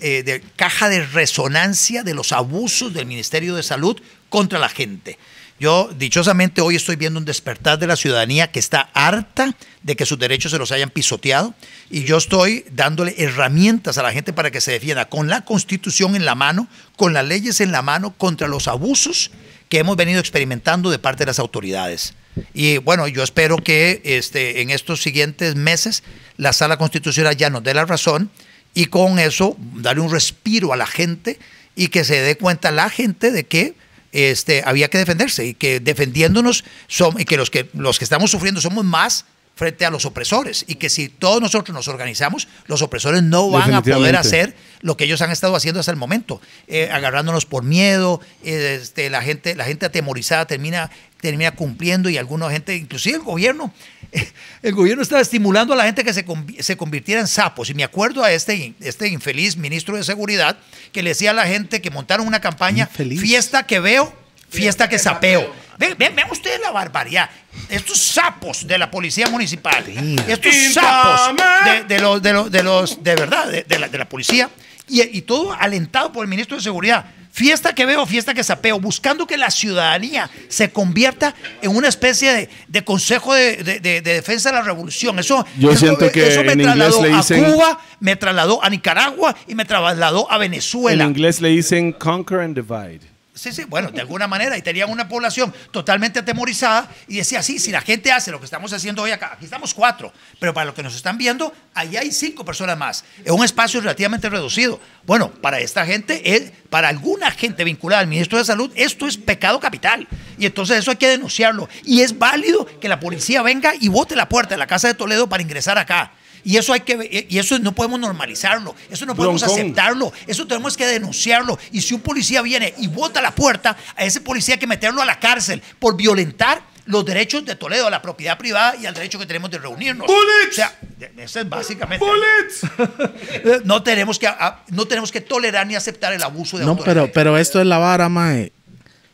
eh, 0.00 0.42
caja 0.56 0.88
de 0.88 1.06
resonancia 1.06 2.02
de 2.02 2.12
los 2.12 2.32
abusos 2.32 2.92
del 2.92 3.06
Ministerio 3.06 3.54
de 3.54 3.62
Salud 3.62 3.96
contra 4.28 4.58
la 4.58 4.68
gente. 4.68 5.18
Yo, 5.60 5.88
dichosamente, 5.96 6.60
hoy 6.60 6.74
estoy 6.74 6.96
viendo 6.96 7.20
un 7.20 7.24
despertar 7.24 7.78
de 7.78 7.86
la 7.86 7.94
ciudadanía 7.94 8.50
que 8.50 8.58
está 8.58 8.90
harta 8.92 9.54
de 9.84 9.94
que 9.94 10.04
sus 10.04 10.18
derechos 10.18 10.50
se 10.50 10.58
los 10.58 10.72
hayan 10.72 10.90
pisoteado 10.90 11.54
y 11.88 12.02
yo 12.02 12.16
estoy 12.16 12.66
dándole 12.72 13.14
herramientas 13.18 13.98
a 13.98 14.02
la 14.02 14.12
gente 14.12 14.32
para 14.32 14.50
que 14.50 14.60
se 14.60 14.72
defienda 14.72 15.08
con 15.08 15.28
la 15.28 15.44
constitución 15.44 16.16
en 16.16 16.24
la 16.24 16.34
mano, 16.34 16.68
con 16.96 17.12
las 17.14 17.24
leyes 17.24 17.60
en 17.60 17.70
la 17.70 17.82
mano 17.82 18.14
contra 18.18 18.48
los 18.48 18.66
abusos 18.66 19.30
que 19.68 19.78
hemos 19.78 19.96
venido 19.96 20.20
experimentando 20.20 20.90
de 20.90 20.98
parte 20.98 21.24
de 21.24 21.26
las 21.26 21.38
autoridades. 21.38 22.14
Y 22.54 22.78
bueno, 22.78 23.08
yo 23.08 23.22
espero 23.22 23.56
que 23.56 24.00
este, 24.04 24.60
en 24.60 24.70
estos 24.70 25.02
siguientes 25.02 25.54
meses 25.56 26.02
la 26.36 26.52
sala 26.52 26.76
constitucional 26.76 27.36
ya 27.36 27.50
nos 27.50 27.64
dé 27.64 27.74
la 27.74 27.84
razón 27.84 28.30
y 28.74 28.86
con 28.86 29.18
eso 29.18 29.56
darle 29.74 30.02
un 30.02 30.12
respiro 30.12 30.72
a 30.72 30.76
la 30.76 30.86
gente 30.86 31.38
y 31.74 31.88
que 31.88 32.04
se 32.04 32.20
dé 32.20 32.36
cuenta 32.36 32.70
la 32.70 32.90
gente 32.90 33.30
de 33.30 33.44
que 33.44 33.74
este, 34.12 34.62
había 34.64 34.88
que 34.88 34.98
defenderse 34.98 35.46
y 35.46 35.54
que 35.54 35.80
defendiéndonos 35.80 36.64
son, 36.86 37.20
y 37.20 37.24
que 37.24 37.36
los 37.36 37.50
que 37.50 37.68
los 37.74 37.98
que 37.98 38.04
estamos 38.04 38.30
sufriendo 38.30 38.60
somos 38.60 38.84
más 38.84 39.26
frente 39.56 39.86
a 39.86 39.90
los 39.90 40.04
opresores 40.04 40.64
y 40.68 40.76
que 40.76 40.90
si 40.90 41.08
todos 41.08 41.40
nosotros 41.40 41.74
nos 41.74 41.88
organizamos, 41.88 42.46
los 42.66 42.82
opresores 42.82 43.22
no 43.22 43.50
van 43.50 43.74
a 43.74 43.82
poder 43.82 44.14
hacer 44.14 44.54
lo 44.82 44.96
que 44.96 45.04
ellos 45.04 45.22
han 45.22 45.32
estado 45.32 45.56
haciendo 45.56 45.80
hasta 45.80 45.90
el 45.90 45.96
momento, 45.96 46.42
eh, 46.68 46.90
agarrándonos 46.92 47.46
por 47.46 47.64
miedo, 47.64 48.20
eh, 48.44 48.78
este, 48.80 49.08
la 49.08 49.22
gente 49.22 49.54
la 49.54 49.64
gente 49.64 49.86
atemorizada 49.86 50.46
termina 50.46 50.90
termina 51.20 51.50
cumpliendo 51.52 52.08
y 52.10 52.18
alguna 52.18 52.50
gente, 52.50 52.76
inclusive 52.76 53.16
el 53.16 53.22
gobierno, 53.22 53.72
el 54.62 54.74
gobierno 54.74 55.02
estaba 55.02 55.22
estimulando 55.22 55.72
a 55.72 55.76
la 55.76 55.84
gente 55.84 56.04
que 56.04 56.12
se, 56.12 56.24
se 56.60 56.76
convirtiera 56.76 57.20
en 57.20 57.26
sapos. 57.26 57.70
Y 57.70 57.74
me 57.74 57.84
acuerdo 57.84 58.22
a 58.22 58.32
este, 58.32 58.74
este 58.80 59.08
infeliz 59.08 59.56
ministro 59.56 59.96
de 59.96 60.04
Seguridad 60.04 60.58
que 60.92 61.02
le 61.02 61.10
decía 61.10 61.30
a 61.30 61.34
la 61.34 61.46
gente 61.46 61.80
que 61.80 61.90
montaron 61.90 62.26
una 62.26 62.40
campaña, 62.40 62.88
Infeliz. 62.90 63.20
fiesta 63.20 63.66
que 63.66 63.80
veo, 63.80 64.12
fiesta 64.48 64.88
que 64.88 64.98
sapeo. 64.98 65.52
Ve- 65.78 65.94
ve- 65.94 66.10
Vean 66.14 66.30
ustedes 66.30 66.60
la 66.60 66.70
barbaridad. 66.70 67.28
Estos 67.68 67.98
sapos 67.98 68.66
de 68.66 68.78
la 68.78 68.90
policía 68.90 69.28
municipal, 69.28 69.84
estos 70.28 70.54
sapos 70.72 71.36
de, 71.64 71.84
de 71.84 72.00
los, 72.00 72.22
de, 72.22 72.32
los, 72.32 72.50
de 72.50 72.62
los, 72.62 73.02
de 73.02 73.14
verdad, 73.16 73.46
de, 73.50 73.62
de 73.64 73.78
la, 73.78 73.88
de 73.88 73.98
la 73.98 74.08
policía, 74.08 74.48
y, 74.88 75.02
y 75.18 75.22
todo 75.22 75.52
alentado 75.52 76.12
por 76.12 76.24
el 76.24 76.28
ministro 76.28 76.56
de 76.56 76.62
Seguridad. 76.62 77.04
Fiesta 77.32 77.74
que 77.74 77.84
veo, 77.84 78.06
fiesta 78.06 78.32
que 78.32 78.42
sapeo, 78.42 78.80
buscando 78.80 79.26
que 79.26 79.36
la 79.36 79.50
ciudadanía 79.50 80.30
se 80.48 80.70
convierta 80.70 81.34
en 81.60 81.76
una 81.76 81.88
especie 81.88 82.32
de, 82.32 82.48
de 82.66 82.82
consejo 82.84 83.34
de, 83.34 83.56
de- 83.58 83.80
de- 83.80 84.00
de 84.00 84.12
defensa 84.14 84.48
de 84.50 84.54
la 84.56 84.62
revolución. 84.62 85.18
Eso, 85.18 85.44
Yo 85.58 85.70
eso- 85.70 85.80
siento 85.80 86.10
que 86.10 86.28
eso 86.28 86.42
me 86.44 86.52
en 86.52 86.60
inglés 86.62 86.76
trasladó 86.76 87.02
le 87.02 87.12
a 87.12 87.16
dicen- 87.18 87.44
Cuba, 87.52 87.78
me 88.00 88.16
trasladó 88.16 88.64
a 88.64 88.70
Nicaragua 88.70 89.36
y 89.46 89.54
me 89.54 89.66
trasladó 89.66 90.30
a 90.32 90.36
En 90.36 90.40
Venezuela. 90.40 91.04
inglés 91.04 91.42
le 91.42 91.50
dicen 91.50 91.92
conquer 91.92 92.40
and 92.40 92.54
divide. 92.58 93.00
Sí, 93.36 93.52
sí, 93.52 93.64
bueno, 93.64 93.90
de 93.90 94.00
alguna 94.00 94.26
manera, 94.26 94.56
y 94.56 94.62
tenían 94.62 94.88
una 94.88 95.08
población 95.08 95.54
totalmente 95.70 96.20
atemorizada 96.20 96.88
y 97.06 97.16
decía, 97.16 97.42
sí, 97.42 97.58
si 97.58 97.70
la 97.70 97.82
gente 97.82 98.10
hace 98.10 98.30
lo 98.30 98.38
que 98.38 98.46
estamos 98.46 98.72
haciendo 98.72 99.02
hoy 99.02 99.10
acá, 99.10 99.32
aquí 99.34 99.44
estamos 99.44 99.74
cuatro, 99.74 100.10
pero 100.40 100.54
para 100.54 100.64
los 100.64 100.74
que 100.74 100.82
nos 100.82 100.96
están 100.96 101.18
viendo, 101.18 101.52
allá 101.74 102.00
hay 102.00 102.12
cinco 102.12 102.46
personas 102.46 102.78
más, 102.78 103.04
en 103.26 103.34
un 103.34 103.44
espacio 103.44 103.82
relativamente 103.82 104.30
reducido. 104.30 104.80
Bueno, 105.04 105.30
para 105.30 105.60
esta 105.60 105.84
gente, 105.84 106.50
para 106.70 106.88
alguna 106.88 107.30
gente 107.30 107.62
vinculada 107.62 108.00
al 108.00 108.06
ministro 108.06 108.38
de 108.38 108.46
Salud, 108.46 108.72
esto 108.74 109.06
es 109.06 109.18
pecado 109.18 109.60
capital. 109.60 110.08
Y 110.38 110.46
entonces 110.46 110.78
eso 110.78 110.90
hay 110.90 110.96
que 110.96 111.08
denunciarlo. 111.08 111.68
Y 111.84 112.00
es 112.00 112.18
válido 112.18 112.64
que 112.80 112.88
la 112.88 113.00
policía 113.00 113.42
venga 113.42 113.74
y 113.78 113.88
bote 113.88 114.16
la 114.16 114.30
puerta 114.30 114.54
de 114.54 114.58
la 114.58 114.66
Casa 114.66 114.88
de 114.88 114.94
Toledo 114.94 115.28
para 115.28 115.42
ingresar 115.42 115.76
acá. 115.76 116.12
Y 116.46 116.56
eso 116.58 116.72
hay 116.72 116.80
que 116.80 117.26
y 117.28 117.38
eso 117.38 117.58
no 117.58 117.72
podemos 117.74 117.98
normalizarlo, 117.98 118.76
eso 118.88 119.04
no 119.04 119.16
podemos 119.16 119.40
Broncón. 119.42 119.60
aceptarlo, 119.60 120.12
eso 120.28 120.46
tenemos 120.46 120.76
que 120.76 120.86
denunciarlo. 120.86 121.58
Y 121.72 121.80
si 121.82 121.92
un 121.92 122.00
policía 122.00 122.40
viene 122.40 122.72
y 122.78 122.86
bota 122.86 123.20
la 123.20 123.34
puerta, 123.34 123.76
a 123.96 124.04
ese 124.04 124.20
policía 124.20 124.54
hay 124.54 124.60
que 124.60 124.66
meterlo 124.68 125.02
a 125.02 125.04
la 125.04 125.18
cárcel 125.18 125.60
por 125.80 125.96
violentar 125.96 126.62
los 126.84 127.04
derechos 127.04 127.44
de 127.44 127.56
Toledo, 127.56 127.88
a 127.88 127.90
la 127.90 128.00
propiedad 128.00 128.38
privada 128.38 128.76
y 128.76 128.86
al 128.86 128.94
derecho 128.94 129.18
que 129.18 129.26
tenemos 129.26 129.50
de 129.50 129.58
reunirnos. 129.58 130.06
Bullets. 130.06 130.52
O 130.52 130.54
sea, 130.54 130.78
eso 131.16 131.40
es 131.40 131.48
básicamente. 131.48 132.06
Bullets. 132.06 133.62
No 133.64 133.82
tenemos 133.82 134.16
que 134.20 134.28
a- 134.28 134.62
no 134.68 134.86
tenemos 134.86 135.10
que 135.10 135.20
tolerar 135.20 135.66
ni 135.66 135.74
aceptar 135.74 136.12
el 136.12 136.22
abuso 136.22 136.58
de 136.58 136.64
No, 136.64 136.70
autoridad. 136.70 136.94
pero, 136.94 137.12
pero 137.12 137.38
esto 137.38 137.60
es 137.60 137.66
la 137.66 137.78
vara, 137.78 138.08
mae. 138.08 138.52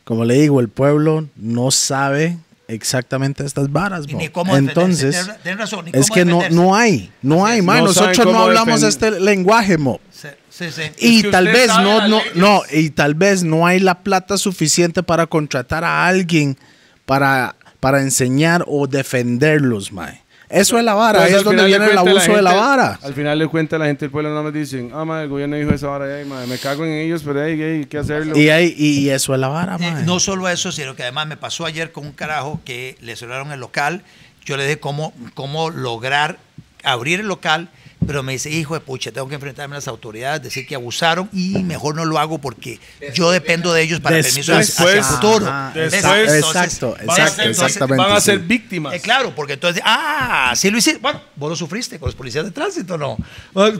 Como 0.03 0.23
le 0.23 0.35
digo, 0.35 0.59
el 0.59 0.69
pueblo 0.69 1.27
no 1.35 1.71
sabe 1.71 2.37
exactamente 2.67 3.45
estas 3.45 3.71
varas, 3.71 4.07
ni 4.07 4.29
cómo. 4.29 4.55
Entonces, 4.55 5.29
razón, 5.57 5.85
ni 5.85 5.91
es 5.93 6.09
que 6.09 6.25
no, 6.25 6.41
no 6.49 6.75
hay, 6.75 7.11
no 7.21 7.45
hay. 7.45 7.61
No 7.61 7.67
saben 7.67 7.85
Nosotros 7.85 8.33
no 8.33 8.43
hablamos 8.43 8.83
este 8.83 9.19
lenguaje, 9.19 9.77
mo. 9.77 9.99
Sí, 10.11 10.29
sí, 10.49 10.71
sí. 10.71 10.81
Y 10.97 11.21
que 11.23 11.31
tal 11.31 11.47
vez 11.47 11.67
no, 11.67 12.07
no, 12.07 12.21
no, 12.35 12.61
y 12.71 12.89
tal 12.91 13.15
vez 13.15 13.43
no 13.43 13.65
hay 13.65 13.79
la 13.79 13.99
plata 13.99 14.37
suficiente 14.37 15.03
para 15.03 15.27
contratar 15.27 15.83
a 15.83 16.07
alguien 16.07 16.57
para, 17.05 17.55
para 17.79 18.01
enseñar 18.01 18.63
o 18.67 18.87
defenderlos, 18.87 19.91
mae. 19.91 20.22
Eso 20.53 20.77
es 20.77 20.83
la 20.83 20.93
vara, 20.93 21.23
ahí 21.23 21.33
Entonces, 21.33 21.39
es 21.39 21.43
donde 21.45 21.65
viene 21.65 21.85
el 21.91 21.97
abuso 21.97 22.35
de 22.35 22.41
la 22.41 22.53
vara. 22.53 22.99
Al 23.01 23.13
final 23.13 23.39
le 23.39 23.47
cuenta 23.47 23.75
a 23.75 23.79
la 23.79 23.85
gente 23.85 24.05
del 24.05 24.11
pueblo, 24.11 24.29
nada 24.29 24.43
más 24.43 24.53
dicen, 24.53 24.91
ah, 24.93 25.03
ma, 25.03 25.23
el 25.23 25.29
gobierno 25.29 25.55
dijo 25.55 25.71
esa 25.71 25.87
vara, 25.87 26.05
ay, 26.15 26.25
ma, 26.25 26.45
me 26.45 26.57
cago 26.59 26.85
en 26.85 26.91
ellos, 26.91 27.23
pero 27.25 27.43
hey, 27.43 27.57
hey, 27.59 27.87
¿qué 27.89 27.97
hacerlo? 27.97 28.37
Y, 28.37 28.49
hay, 28.49 28.75
y 28.77 29.09
eso 29.09 29.33
es 29.33 29.39
la 29.39 29.47
vara, 29.47 29.77
Eh, 29.79 29.91
mae. 29.91 30.03
no 30.03 30.19
solo 30.19 30.47
eso, 30.47 30.71
sino 30.71 30.95
que 30.95 31.01
además 31.03 31.25
me 31.27 31.37
pasó 31.37 31.65
ayer 31.65 31.91
con 31.91 32.05
un 32.05 32.11
carajo 32.11 32.61
que 32.65 32.95
le 33.01 33.15
cerraron 33.15 33.51
el 33.51 33.59
local. 33.59 34.03
Yo 34.45 34.55
le 34.57 34.63
dije 34.65 34.79
cómo, 34.79 35.13
cómo 35.33 35.69
lograr 35.71 36.37
abrir 36.83 37.21
el 37.21 37.27
local, 37.27 37.69
pero 38.05 38.23
me 38.23 38.33
dice, 38.33 38.49
hijo 38.49 38.73
de 38.73 38.79
pucha, 38.79 39.11
tengo 39.11 39.27
que 39.27 39.35
enfrentarme 39.35 39.75
a 39.75 39.77
las 39.77 39.87
autoridades, 39.87 40.41
decir 40.43 40.65
que 40.67 40.75
abusaron 40.75 41.29
y 41.33 41.59
mejor 41.63 41.95
no 41.95 42.05
lo 42.05 42.19
hago 42.19 42.39
porque 42.39 42.79
yo 43.13 43.31
dependo 43.31 43.73
de 43.73 43.81
ellos 43.83 43.99
para 43.99 44.17
el 44.17 44.23
permiso 44.23 44.55
hacia- 44.55 44.85
el 44.85 44.95
Después- 44.95 45.05
futuro. 45.05 45.45
Después- 45.73 46.33
exacto, 46.33 46.95
van 47.05 47.09
a 47.09 47.13
exacto, 47.13 47.35
ser- 47.35 47.49
exactamente. 47.49 48.03
Van 48.03 48.11
a 48.17 48.21
ser 48.21 48.39
sí. 48.39 48.45
víctimas. 48.45 48.93
Eh, 48.93 48.99
claro, 48.99 49.33
porque 49.35 49.53
entonces, 49.53 49.81
ah, 49.85 50.53
sí 50.55 50.69
lo 50.69 50.77
hiciste. 50.77 50.99
Bueno, 50.99 51.21
vos 51.35 51.49
lo 51.49 51.55
sufriste 51.55 51.99
con 51.99 52.07
los 52.07 52.15
policías 52.15 52.45
de 52.45 52.51
tránsito, 52.51 52.97
¿no? 52.97 53.17
No 53.53 53.71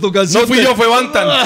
fui 0.47 0.61
yo, 0.61 0.75
fue 0.75 0.87
Bantan. 0.87 1.27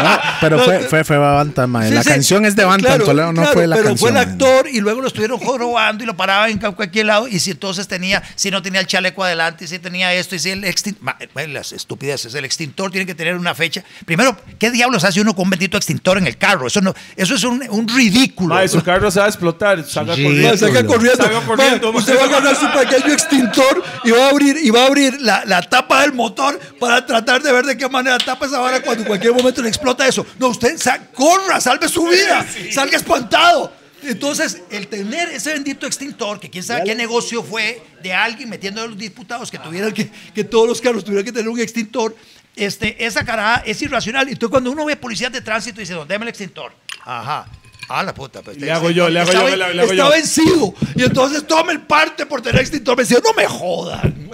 No, 0.00 0.18
pero 0.40 0.58
fue, 0.60 0.78
fue, 0.80 1.04
fue 1.04 1.18
Bantam, 1.18 1.70
mae. 1.70 1.88
Sí, 1.88 1.94
la 1.94 2.02
sí. 2.02 2.08
canción 2.08 2.44
es 2.46 2.56
de 2.56 2.64
Bantam, 2.64 2.86
Claro, 2.90 3.04
Toledo, 3.04 3.32
no 3.32 3.42
claro, 3.42 3.52
fue 3.52 3.66
la 3.66 3.76
pero 3.76 3.88
canción. 3.90 4.12
fue 4.14 4.22
el 4.22 4.28
actor 4.28 4.66
y 4.68 4.80
luego 4.80 5.00
lo 5.02 5.08
estuvieron 5.08 5.38
jorobando 5.38 6.02
y 6.04 6.06
lo 6.06 6.16
paraban 6.16 6.50
en 6.50 6.58
cualquier 6.72 7.06
lado. 7.06 7.28
Y 7.28 7.38
si 7.38 7.50
entonces 7.50 7.86
tenía, 7.86 8.22
si 8.34 8.50
no 8.50 8.62
tenía 8.62 8.80
el 8.80 8.86
chaleco 8.86 9.22
adelante, 9.24 9.64
y 9.64 9.68
si 9.68 9.78
tenía 9.78 10.12
esto, 10.14 10.34
y 10.34 10.38
si 10.38 10.50
el 10.50 10.64
extintor. 10.64 11.16
Las 11.48 11.72
estupideces, 11.80 12.34
el 12.34 12.44
extintor 12.44 12.90
tiene 12.90 13.06
que 13.06 13.14
tener 13.14 13.34
una 13.36 13.54
fecha. 13.54 13.82
Primero, 14.04 14.36
¿qué 14.58 14.70
diablos 14.70 15.04
hace 15.04 15.20
uno 15.20 15.34
con 15.34 15.44
un 15.44 15.50
bendito 15.50 15.76
extintor 15.76 16.18
en 16.18 16.26
el 16.26 16.36
carro? 16.38 16.66
Eso 16.66 16.80
no, 16.80 16.94
eso 17.16 17.34
es 17.34 17.44
un, 17.44 17.62
un 17.70 17.88
ridículo. 17.88 18.54
Ma, 18.54 18.66
su 18.68 18.82
carro 18.82 19.10
se 19.10 19.20
va 19.20 19.26
a 19.26 19.28
explotar, 19.28 19.84
salga 19.84 20.14
Sí. 20.16 20.22
corriendo. 20.24 20.56
Salga 20.56 20.86
corriendo. 20.86 21.22
Salga 21.24 21.40
corriendo, 21.42 21.92
Ma, 21.92 21.98
usted 21.98 22.16
va 22.18 22.22
a 22.22 22.24
agarrar 22.26 22.56
su 22.56 22.70
pequeño 22.70 23.12
extintor 23.12 23.82
y 24.04 24.10
va 24.10 24.26
a 24.26 24.30
abrir, 24.30 24.56
y 24.62 24.70
va 24.70 24.82
a 24.82 24.86
abrir 24.86 25.20
la, 25.20 25.44
la 25.44 25.62
tapa 25.62 26.02
del 26.02 26.12
motor 26.12 26.58
para 26.78 27.04
tratar 27.04 27.42
de 27.42 27.52
ver 27.52 27.64
de 27.64 27.76
qué 27.76 27.88
manera 27.88 28.18
tapa 28.18 28.46
esa 28.46 28.58
vara 28.58 28.80
cuando 28.82 29.02
en 29.02 29.08
cualquier 29.08 29.32
momento 29.34 29.62
le 29.62 29.68
explota 29.68 30.06
eso. 30.06 30.24
No, 30.38 30.48
usted 30.48 30.76
sa- 30.78 30.98
corra, 31.14 31.60
salve 31.60 31.88
su 31.88 32.06
vida, 32.06 32.46
salga 32.72 32.96
espantado. 32.96 33.72
Entonces, 34.02 34.62
el 34.70 34.88
tener 34.88 35.28
ese 35.28 35.52
bendito 35.52 35.86
extintor, 35.86 36.40
que 36.40 36.50
quién 36.50 36.64
sabe 36.64 36.84
qué 36.84 36.94
negocio 36.94 37.42
fue 37.42 37.82
de 38.02 38.12
alguien 38.12 38.48
metiendo 38.48 38.82
a 38.82 38.86
los 38.86 38.96
diputados 38.96 39.50
que 39.50 39.58
tuvieran 39.58 39.92
que, 39.92 40.10
que 40.34 40.44
todos 40.44 40.68
los 40.68 40.80
carros 40.80 41.04
tuvieran 41.04 41.24
que 41.24 41.32
tener 41.32 41.48
un 41.48 41.60
extintor, 41.60 42.16
este, 42.56 43.04
esa 43.04 43.24
cara 43.24 43.62
es 43.66 43.80
irracional. 43.82 44.28
Y 44.28 44.32
entonces, 44.32 44.50
cuando 44.50 44.70
uno 44.70 44.84
ve 44.84 44.96
policías 44.96 45.32
de 45.32 45.40
tránsito 45.40 45.80
y 45.80 45.84
dice, 45.84 45.94
déme 46.08 46.24
el 46.24 46.28
extintor. 46.28 46.72
Ajá. 47.04 47.46
Ah, 47.92 48.04
la 48.04 48.14
puta. 48.14 48.40
pues, 48.42 48.56
Le 48.56 48.70
hago 48.70 48.90
yo, 48.90 49.08
le 49.08 49.18
hago 49.20 49.32
yo, 49.32 49.48
le- 49.48 49.56
le 49.56 49.64
hago 49.64 49.80
está 49.82 49.94
yo. 49.94 50.10
vencido. 50.10 50.74
Y 50.94 51.02
entonces 51.02 51.44
tome 51.46 51.72
el 51.72 51.80
parte 51.80 52.24
por 52.24 52.40
tener 52.40 52.60
extintor 52.60 52.96
vencido. 52.96 53.20
No 53.24 53.32
me 53.34 53.46
jodan. 53.46 54.30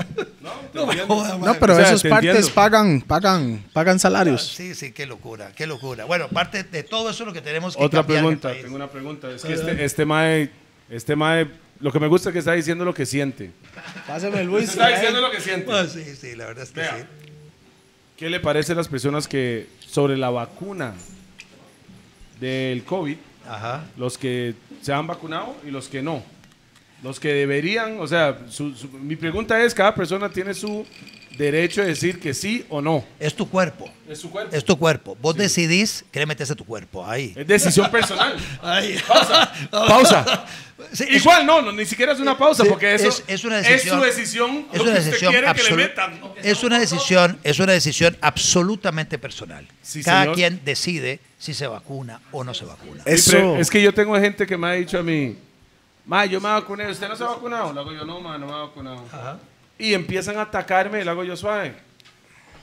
No, 0.75 0.87
me 0.87 0.99
jodan. 0.99 1.41
No, 1.41 1.55
pero 1.59 1.73
O 1.73 1.77
sea, 1.77 1.87
esos 1.89 2.03
te 2.03 2.11
partes 2.11 2.29
entiendo. 2.31 2.55
pagan, 2.55 3.01
pagan, 3.01 3.65
pagan 3.73 3.99
salarios. 3.99 4.47
Sí, 4.47 4.75
sí, 4.75 4.93
qué 4.93 5.07
locura, 5.07 5.53
qué 5.57 5.67
locura. 5.67 6.05
Bueno, 6.05 6.29
parte 6.29 6.65
de 6.65 6.83
todo 6.83 7.09
eso 7.09 7.23
es 7.23 7.27
lo 7.29 7.33
que 7.33 7.41
tenemos 7.41 7.77
que 7.77 7.83
Otra 7.83 8.01
cambiar 8.01 8.19
en 8.19 8.25
el 8.25 8.39
pregunta, 8.39 8.49
país. 8.51 8.63
tengo 8.63 8.77
una 8.77 8.89
pregunta. 8.91 9.31
Es 9.31 9.43
que 9.43 9.55
este, 9.55 9.85
este 9.85 10.05
mae, 10.05 10.51
este 10.91 11.17
mae, 11.17 11.47
lo 11.81 11.91
que 11.93 11.99
me 11.99 12.09
gusta 12.09 12.29
es 12.29 12.33
que 12.35 12.39
está 12.41 12.53
diciendo 12.53 12.85
lo 12.85 12.93
que 12.93 13.07
siente. 13.07 13.53
Pásame 14.07 14.43
el 14.43 14.47
Luis. 14.49 14.69
Está 14.69 14.89
diciendo 14.89 15.21
lo 15.23 15.31
que 15.31 15.41
siente. 15.41 15.73
Ah, 15.73 15.87
sí, 15.91 16.05
sí, 16.21 16.37
la 16.37 16.45
verdad 16.45 16.65
es 16.65 16.71
que 16.73 16.83
sí. 16.83 17.05
¿Qué 18.19 18.29
le 18.29 18.39
parece 18.41 18.73
a 18.73 18.75
las 18.75 18.89
personas 18.89 19.27
que 19.29 19.67
sobre 19.87 20.17
la 20.19 20.29
vacuna 20.29 20.93
del 22.41 22.85
COVID, 22.85 23.17
Los 23.97 24.19
que 24.19 24.55
se 24.83 24.93
han 24.93 25.07
vacunado 25.07 25.57
y 25.67 25.71
los 25.71 25.89
que 25.89 26.03
no? 26.03 26.23
Los 27.03 27.21
que 27.21 27.33
deberían, 27.33 28.01
o 28.01 28.07
sea, 28.07 28.39
su- 28.49 28.73
mi 29.01 29.17
pregunta 29.17 29.63
es, 29.63 29.75
cada 29.75 29.95
persona 29.95 30.29
tiene 30.31 30.55
su 30.55 30.87
derecho 31.37 31.81
de 31.83 31.89
decir 31.89 32.19
que 32.21 32.33
sí 32.35 32.65
o 32.69 32.81
no. 32.81 33.05
Es 33.19 33.35
tu 33.35 33.49
cuerpo. 33.49 33.91
Es 34.09 34.19
su 34.21 34.31
cuerpo. 34.31 34.55
Es 34.57 34.65
tu 34.65 34.79
cuerpo. 34.79 35.17
Vos 35.21 35.35
decidís 35.37 36.05
querer 36.13 36.29
meterse 36.29 36.55
tu 36.55 36.65
cuerpo 36.65 37.05
ahí. 37.07 37.33
Es 37.37 37.47
decisión 37.47 37.91
personal. 37.91 38.37
Ahí. 38.63 38.99
Pausa. 39.07 39.53
Pausa. 39.71 40.47
Sí, 40.93 41.05
es- 41.09 41.23
Igual 41.23 41.45
no, 41.47 41.63
no, 41.63 41.73
ni 41.73 41.85
siquiera 41.87 42.13
es 42.13 42.21
una 42.21 42.37
pausa 42.39 42.63
Sí, 42.63 42.69
porque 42.69 42.95
eso 42.95 43.09
es- 43.09 43.25
es 43.27 43.45
una 43.45 43.57
decisión- 43.61 43.99
su 43.99 44.05
decisión. 44.05 44.67
Es 44.73 44.79
lo 44.79 44.85
una 44.85 44.93
que 44.93 44.99
usted 44.99 45.05
decisión 45.11 45.33
quiere 45.33 45.55
que 45.55 45.63
le 45.65 45.77
metan. 45.77 46.21
Es 46.43 46.63
una 46.63 46.79
decisión, 46.79 47.39
es 47.43 47.59
una 47.59 47.73
decisión 47.73 48.17
absolutamente 48.21 49.19
personal. 49.19 49.67
Sí, 49.83 50.03
Cada 50.03 50.21
señor. 50.23 50.35
quien 50.37 50.61
decide 50.65 51.19
si 51.39 51.55
se 51.55 51.67
vacuna 51.67 52.21
o 52.31 52.45
no 52.45 52.55
se 52.55 52.65
vacuna. 52.65 53.03
Eso. 53.07 53.57
Es 53.57 53.71
que 53.71 53.83
yo 53.83 53.93
tengo 53.93 54.15
gente 54.21 54.47
que 54.47 54.57
me 54.57 54.69
ha 54.69 54.73
dicho 54.73 54.99
a 54.99 55.03
mí, 55.03 55.37
ma, 56.05 56.25
yo 56.27 56.41
me 56.41 56.49
vacuné, 56.49 56.89
¿usted 56.91 57.09
no 57.09 57.17
se 57.17 57.25
ha 57.25 57.29
vacunado? 57.29 57.75
Yo, 57.93 58.05
no, 58.05 58.21
ma, 58.21 58.39
no 58.39 58.47
me 58.47 58.53
he 58.53 58.57
vacunado. 58.57 59.03
Y 59.79 59.93
empiezan 59.95 60.39
a 60.39 60.43
atacarme, 60.43 61.05
le 61.05 61.11
hago 61.11 61.25
yo 61.25 61.37
suave. 61.37 61.75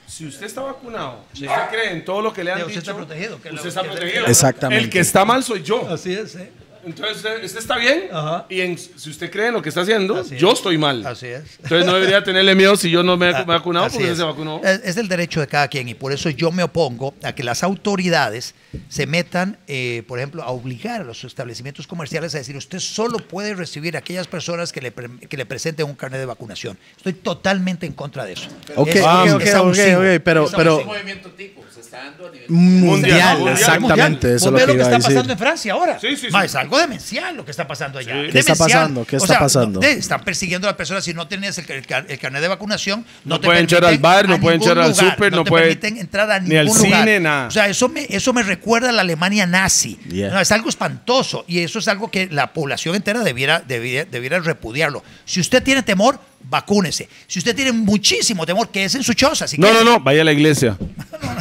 Si 0.07 0.25
usted 0.27 0.45
está 0.45 0.61
vacunado, 0.61 1.23
si 1.33 1.47
usted 1.47 1.69
cree 1.69 1.91
en 1.91 2.03
todo 2.05 2.21
lo 2.21 2.33
que 2.33 2.43
le 2.43 2.51
han 2.51 2.57
usted 2.59 2.69
dicho, 2.69 2.79
está 2.79 2.95
protegido, 2.95 3.41
que 3.41 3.49
usted 3.49 3.61
la- 3.63 3.69
está 3.69 3.81
que- 3.83 3.87
protegido. 3.89 4.25
Exactamente. 4.27 4.83
El 4.83 4.89
que 4.89 4.99
está 4.99 5.25
mal 5.25 5.43
soy 5.43 5.63
yo. 5.63 5.87
Así 5.89 6.13
es, 6.13 6.35
¿eh? 6.35 6.51
Entonces, 6.85 7.17
usted, 7.17 7.43
usted 7.43 7.59
está 7.59 7.77
bien. 7.77 8.03
Ajá. 8.11 8.45
Y 8.49 8.61
en- 8.61 8.77
si 8.77 9.09
usted 9.09 9.31
cree 9.31 9.47
en 9.47 9.53
lo 9.53 9.61
que 9.61 9.69
está 9.69 9.81
haciendo, 9.81 10.17
Así 10.17 10.35
yo 10.37 10.49
es. 10.51 10.55
estoy 10.59 10.77
mal. 10.77 11.05
Así 11.05 11.27
es. 11.27 11.43
Entonces 11.63 11.85
no 11.85 11.93
debería 11.93 12.23
tenerle 12.23 12.55
miedo 12.55 12.75
si 12.75 12.89
yo 12.89 13.03
no 13.03 13.15
me 13.17 13.29
he 13.29 13.35
Ah, 13.35 13.43
vacunado 13.43 13.85
así 13.85 13.95
porque 13.97 14.11
usted 14.11 14.13
es. 14.13 14.17
se 14.19 14.23
vacunó. 14.25 14.61
Es, 14.63 14.81
es 14.83 14.95
del 14.95 15.07
derecho 15.07 15.39
de 15.39 15.47
cada 15.47 15.67
quien 15.67 15.87
y 15.87 15.93
por 15.93 16.11
eso 16.11 16.29
yo 16.29 16.51
me 16.51 16.63
opongo 16.63 17.13
a 17.23 17.33
que 17.33 17.43
las 17.43 17.63
autoridades 17.63 18.53
se 18.89 19.07
metan, 19.07 19.57
eh, 19.67 20.03
por 20.07 20.19
ejemplo, 20.19 20.43
a 20.43 20.47
obligar 20.49 21.01
a 21.01 21.03
los 21.03 21.23
establecimientos 21.23 21.87
comerciales 21.87 22.35
a 22.35 22.39
decir 22.39 22.57
usted 22.57 22.79
solo 22.79 23.17
puede 23.19 23.53
recibir 23.55 23.95
a 23.95 23.99
aquellas 23.99 24.27
personas 24.27 24.71
que 24.71 24.81
le, 24.81 24.91
pre- 24.91 25.09
que 25.29 25.37
le 25.37 25.45
presenten 25.45 25.85
un 25.85 25.95
carnet 25.95 26.19
de 26.19 26.25
vacunación. 26.25 26.77
Estoy 26.97 27.13
totalmente 27.13 27.85
en 27.85 27.93
contra 27.93 28.25
de 28.25 28.33
eso. 28.33 28.49
Ok, 28.75 28.87
Es- 28.89 29.01
ok, 29.03 29.25
es- 29.27 29.33
ok, 29.33 29.41
es 29.41 29.49
ok, 29.49 29.55
abusivo. 29.55 29.99
ok, 29.99 30.21
pero, 30.23 30.47
pero 30.55 30.75
Es 30.79 30.81
un 30.85 30.87
movimiento 30.91 31.29
tipo, 31.31 31.61
se 31.73 31.79
está 31.81 31.97
dando 32.05 32.27
a 32.27 32.31
nivel 32.31 32.49
mundial, 32.49 33.37
mundial, 33.39 33.53
exactamente, 33.57 34.27
Mundial. 34.27 34.35
eso 34.35 34.45
es 34.47 34.51
lo 34.51 34.57
que 34.57 34.65
lo 34.65 34.67
que 34.67 34.73
iba 34.73 34.83
a 34.83 34.87
está 34.87 34.97
decir. 34.97 35.13
pasando 35.15 35.33
en 35.33 35.39
Francia 35.39 35.73
ahora. 35.73 35.99
Sí, 35.99 36.15
sí, 36.15 36.27
Ma, 36.31 36.41
sí. 36.41 36.45
Es 36.47 36.55
algo 36.55 36.72
demencial 36.77 37.35
lo 37.35 37.45
que 37.45 37.51
está 37.51 37.67
pasando 37.67 37.99
allá. 37.99 38.13
Sí. 38.13 38.31
¿Qué 38.31 38.39
está 38.39 38.53
Demencial. 38.53 38.79
pasando? 38.79 39.05
¿Qué 39.05 39.15
O 39.15 39.19
está 39.19 39.27
sea, 39.27 39.39
pasando? 39.39 39.79
no- 39.81 39.87
están 39.87 40.23
persiguiendo 40.23 40.67
a 40.67 40.71
las 40.71 40.77
personas 40.77 41.03
si 41.03 41.13
no 41.13 41.27
tienes 41.27 41.57
el, 41.57 41.69
el 41.71 41.85
car- 41.85 42.05
el 42.07 42.19
carnet 42.19 42.41
de 42.41 42.47
vacunación. 42.47 43.01
No, 43.25 43.35
No 43.35 43.39
te 43.39 43.45
pueden 43.45 43.61
entrar 43.61 43.85
al 43.85 43.97
bar, 43.97 44.27
no 44.27 44.39
pueden 44.39 44.59
ningún 44.59 44.69
entrar 44.71 44.85
al 44.85 44.91
lugar, 44.91 45.11
súper, 45.13 45.31
no 45.33 45.43
te 45.43 45.49
pueden- 45.49 45.67
permiten 45.79 45.97
entrar 45.97 46.29
a 46.31 46.39
ni 46.39 46.55
al 46.55 46.65
ningún 46.65 46.81
lugar. 46.81 46.99
cine, 47.01 47.19
nada. 47.19 47.47
O 47.47 47.51
sea, 47.51 47.67
eso 47.67 47.89
me, 47.89 48.05
eso 48.09 48.33
me 48.33 48.43
recuerda 48.43 48.89
a 48.89 48.91
la 48.91 49.01
Alemania 49.01 49.45
nazi. 49.45 49.97
Yeah. 50.09 50.29
No, 50.33 50.39
es 50.39 50.51
algo 50.51 50.69
espantoso 50.69 51.45
y 51.47 51.59
eso 51.59 51.79
es 51.79 51.87
algo 51.87 52.09
que 52.11 52.27
la 52.31 52.53
población 52.53 52.95
entera 52.95 53.23
debiera, 53.23 53.59
debiera, 53.59 54.09
debiera 54.09 54.39
repudiarlo. 54.39 55.03
Si 55.25 55.39
usted 55.39 55.61
tiene 55.63 55.83
temor, 55.83 56.19
vacúnese. 56.49 57.07
Si 57.27 57.39
usted 57.39 57.55
tiene 57.55 57.71
muchísimo 57.71 58.45
temor, 58.45 58.69
quédese 58.69 58.97
en 58.97 59.03
su 59.03 59.13
choza. 59.13 59.47
Si 59.47 59.57
No, 59.57 59.67
quiere. 59.69 59.83
no, 59.85 59.91
no, 59.93 59.99
vaya 60.01 60.21
a 60.21 60.25
la 60.25 60.33
iglesia. 60.33 60.77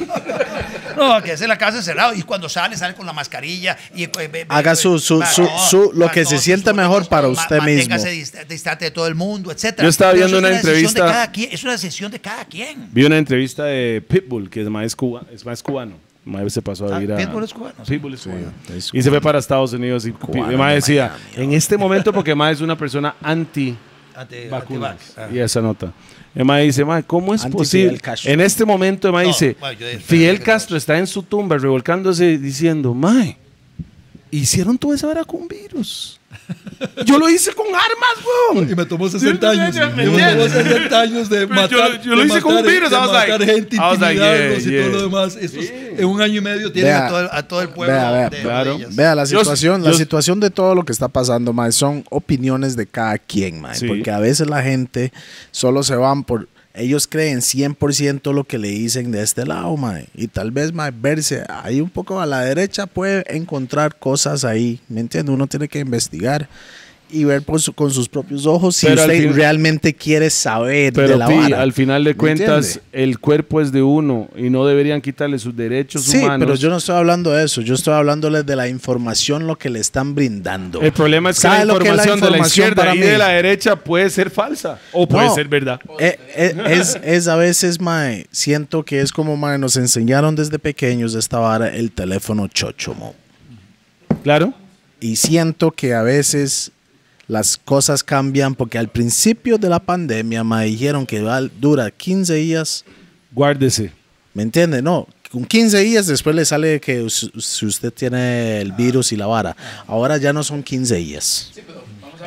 No, 1.09 1.22
que 1.22 1.32
es 1.32 1.40
en 1.40 1.48
la 1.48 1.59
casa 1.59 1.78
encerrado 1.78 2.14
y 2.14 2.22
cuando 2.22 2.48
sale, 2.48 2.76
sale 2.76 2.94
con 2.94 3.07
la 3.07 3.12
mascarilla. 3.12 3.76
Y, 3.94 4.05
eh, 4.05 4.46
Haga 4.48 4.70
ve- 4.72 4.76
su- 4.76 4.98
su- 4.98 5.18
va, 5.18 5.26
su- 5.26 5.48
su- 5.70 5.90
lo 5.94 6.07
va, 6.07 6.12
que 6.12 6.22
no, 6.24 6.30
se 6.30 6.38
sienta 6.38 6.72
mejor 6.72 7.09
para 7.09 7.26
ma- 7.28 7.32
usted 7.34 7.59
manténgase 7.59 8.11
mismo. 8.16 8.38
dist- 8.40 8.46
distante 8.46 8.84
de 8.86 8.90
todo 8.90 9.07
el 9.07 9.14
mundo, 9.14 9.50
etc. 9.50 9.80
Yo 9.82 9.88
estaba 9.88 10.12
viendo 10.12 10.38
una 10.38 10.50
entrevista- 10.50 11.30
es 11.34 11.62
una 11.62 11.72
decisión 11.72 12.11
de 12.11 12.20
cada 12.20 12.44
quien. 12.44 12.88
Vi 12.92 13.05
una 13.05 13.18
entrevista 13.18 13.64
de 13.64 14.03
Pitbull, 14.07 14.48
que 14.50 14.62
es 14.62 14.68
más, 14.68 14.94
cuba, 14.96 15.22
es 15.32 15.44
más 15.44 15.62
cubano. 15.62 15.96
Más 16.24 16.53
se 16.53 16.62
pasó 16.62 16.86
a 16.86 16.96
Ah, 16.96 16.98
vivir 17.00 17.14
a... 17.14 17.16
Pitbull 17.16 17.42
es 17.42 17.53
cubano, 17.53 17.74
sí. 17.84 17.94
Pitbull 17.94 18.14
es 18.14 18.20
cubano. 18.22 18.53
es 18.76 18.90
Y 18.92 19.03
se 19.03 19.11
fue 19.11 19.20
para 19.20 19.40
Estados 19.40 19.72
Unidos. 19.72 20.07
Y 20.07 20.12
Cubano 20.12 20.57
mae 20.57 20.68
de 20.70 20.74
decía, 20.76 21.16
Miami, 21.32 21.44
en 21.44 21.53
este 21.55 21.76
momento, 21.76 22.12
porque 22.12 22.32
más 22.34 22.53
es 22.53 22.61
una 22.61 22.78
persona 22.78 23.16
anti 23.20 23.76
vacunas. 24.50 24.92
antivax. 24.92 25.18
Ah. 25.18 25.28
Y 25.34 25.38
esa 25.40 25.61
nota. 25.61 25.92
El 26.35 26.45
mae 26.47 26.64
dice, 26.64 26.85
mae, 26.85 27.03
¿cómo 27.03 27.35
es 27.35 27.45
Anti 27.45 27.57
posible? 27.59 27.89
Fidel 27.89 28.01
Castro. 28.01 28.30
En 28.33 28.41
este 28.41 28.64
momento, 28.64 29.12
No, 29.12 29.18
dice, 29.18 29.57
yo- 29.78 29.87
Fidel 30.01 30.41
Castro 30.41 30.76
está 30.76 30.99
en 30.99 31.07
su 31.07 31.22
tumba 31.22 31.59
revolcándose 31.59 32.39
diciendo, 32.39 32.95
mae, 32.95 33.37
hicieron 34.30 34.78
toda 34.78 34.95
esa 34.97 35.07
vara 35.09 35.24
con 35.24 35.47
virus. 35.47 36.18
Yo 37.05 37.18
lo 37.18 37.28
hice 37.30 37.53
con 37.53 37.66
armas, 37.68 38.26
weón. 38.55 38.70
Y 38.70 38.74
me 38.74 38.85
tomó 38.85 39.09
60 39.09 39.51
años. 39.51 39.74
¿Me 39.74 39.83
Y 39.83 39.87
me 39.87 40.05
tomó 40.05 40.18
entiendes? 40.18 40.53
60 40.53 41.01
años 41.01 41.28
de 41.28 41.41
yo- 41.43 41.49
matar, 41.49 42.03
yo 42.03 42.14
lo 42.16 42.24
hice 42.24 42.41
con 42.41 42.57
un 42.57 42.62
virus, 42.66 42.91
de 42.91 42.97
I 42.97 42.99
was 42.99 43.12
matar 43.12 43.28
like- 43.28 43.45
gente, 43.45 43.76
like, 43.76 43.87
intimidarlos 43.87 44.64
yeah, 44.64 44.72
y 44.80 44.83
todo 44.83 44.93
lo 44.93 45.03
demás. 45.03 45.39
En 45.99 46.05
un 46.07 46.20
año 46.20 46.39
y 46.39 46.41
medio 46.41 46.72
tienen 46.72 46.72
Tiene 46.72 46.89
Vea. 46.89 47.07
a, 47.07 47.09
todo, 47.09 47.20
el- 47.20 47.28
a 47.30 47.43
todo 47.49 47.62
el 47.62 47.68
pueblo. 47.68 47.95
Vea, 47.95 48.11
vea, 48.11 48.30
de 48.30 48.41
claro. 48.41 48.78
Vea, 48.91 49.14
la 49.14 49.26
situación, 49.26 49.83
yo- 49.83 49.91
la 49.91 49.97
situación 49.97 50.41
de 50.41 50.51
todo 50.51 50.74
lo 50.74 50.85
que 50.85 50.93
está 50.93 51.09
pasando, 51.09 51.53
mae, 51.53 51.70
son 51.72 52.05
opiniones 52.11 52.74
de 52.76 52.87
cada 52.87 53.18
quien, 53.18 53.61
mae, 53.61 53.76
Sí. 53.76 53.87
porque 53.87 54.11
a 54.11 54.18
veces 54.18 54.49
la 54.49 54.62
gente 54.62 55.12
solo 55.51 55.83
se 55.83 55.95
van 55.97 56.24
por 56.24 56.49
ellos 56.75 57.07
creen 57.07 57.41
100% 57.41 58.33
lo 58.33 58.45
que 58.45 58.59
le 58.59 58.68
dicen 58.68 59.12
de 59.12 59.23
este 59.23 59.45
lado, 59.45 59.77
mae, 59.77 60.09
y 60.14 60.29
tal 60.29 60.51
vez 60.51 60.73
mae, 60.73 60.91
verse 60.91 61.45
ahí 61.49 61.81
un 61.81 61.91
poco 61.91 62.20
a 62.20 62.27
la 62.27 62.41
derecha 62.41 62.87
puede 62.87 63.25
encontrar 63.35 63.97
cosas 63.99 64.45
ahí, 64.45 64.81
¿me 64.89 65.01
entiende? 65.01 65.33
Uno 65.33 65.47
tiene 65.47 65.68
que 65.68 65.81
investigar 65.81 66.49
y 67.12 67.24
ver 67.24 67.42
por 67.42 67.60
su- 67.60 67.72
con 67.72 67.90
sus 67.90 68.08
propios 68.08 68.46
ojos 68.46 68.74
si 68.76 68.86
Pero 68.86 69.02
al 69.02 69.10
usted 69.10 69.22
fin- 69.24 69.34
realmente 69.34 69.94
quiere 69.94 70.30
saber 70.30 70.92
de 70.92 71.02
Pero 71.02 71.16
la 71.16 71.26
Pi, 71.28 71.34
vara. 71.34 71.60
al 71.62 71.72
final 71.72 72.02
de 72.04 72.10
¿Me 72.10 72.16
cuentas, 72.16 72.80
el 72.92 73.18
cuerpo 73.18 73.60
es 73.60 73.70
de 73.70 73.82
uno 73.82 74.28
y 74.36 74.50
no 74.50 74.64
deberían 74.66 75.00
quitarle 75.00 75.38
sus 75.38 75.54
derechos 75.54 76.02
Sí, 76.04 76.18
humanos. 76.18 76.46
pero 76.46 76.54
yo 76.58 76.70
no 76.70 76.78
estoy 76.78 76.96
hablando 76.96 77.30
de 77.32 77.44
eso. 77.44 77.60
Yo 77.60 77.74
estoy 77.74 77.94
hablándoles 77.94 78.44
de 78.46 78.56
la 78.56 78.68
información, 78.68 79.46
lo 79.46 79.56
que 79.58 79.68
le 79.70 79.78
están 79.80 80.14
brindando. 80.14 80.80
El 80.80 80.92
problema 80.92 81.30
es 81.30 81.38
que 81.40 81.46
la 81.48 81.54
¿Sabe 81.54 81.66
lo 81.66 81.78
que 81.78 81.88
es 81.90 81.96
la 81.96 82.02
información, 82.04 82.20
de 82.32 82.38
la 82.38 82.46
izquierda 82.46 82.94
y 82.94 82.98
mí? 82.98 83.04
de 83.06 83.18
la 83.18 83.28
derecha 83.28 83.76
puede 83.76 84.08
ser 84.10 84.30
falsa 84.30 84.78
o 84.92 85.06
puede 85.06 85.26
No. 85.26 85.34
ser 85.34 85.48
verdad. 85.48 85.80
Eh, 85.98 86.18
eh, 86.34 86.54
es, 86.70 86.98
es 87.04 87.28
a 87.28 87.36
veces, 87.36 87.80
mae, 87.80 88.26
siento 88.30 88.84
que 88.84 89.00
es 89.00 89.12
como, 89.12 89.36
mae, 89.36 89.58
nos 89.58 89.76
enseñaron 89.76 90.34
desde 90.34 90.58
pequeños 90.58 91.14
esta 91.14 91.38
vara 91.38 91.68
el 91.68 91.90
teléfono 91.92 92.48
chocho, 92.48 92.94
mo. 92.94 93.14
Claro. 94.22 94.54
Y 95.00 95.16
siento 95.16 95.72
que 95.72 95.94
a 95.94 96.02
veces 96.02 96.70
las 97.33 97.57
cosas 97.57 98.05
cambian 98.05 98.55
porque 98.55 98.76
al 98.76 98.89
principio 98.89 99.57
de 99.57 99.70
la 99.70 99.80
pandemia, 99.80 100.45
mae, 100.45 100.66
dijeron 100.66 101.07
que 101.07 101.22
va, 101.22 101.41
dura 101.41 101.91
15 101.91 102.35
días, 102.35 102.85
Guárdese. 103.33 103.91
¿me 104.35 104.43
entiende? 104.43 104.83
No, 104.83 105.09
con 105.30 105.47
15 105.47 105.78
días 105.78 106.07
después 106.07 106.37
le 106.37 106.45
sale 106.45 106.78
que 106.78 107.09
si 107.09 107.64
usted 107.64 107.91
tiene 107.91 108.61
el 108.61 108.72
virus 108.72 109.12
y 109.12 109.16
la 109.16 109.26
vara. 109.26 109.57
Ahora 109.87 110.18
ya 110.18 110.35
no 110.35 110.45
son 110.45 110.62
15 110.62 110.95
días. 110.97 111.53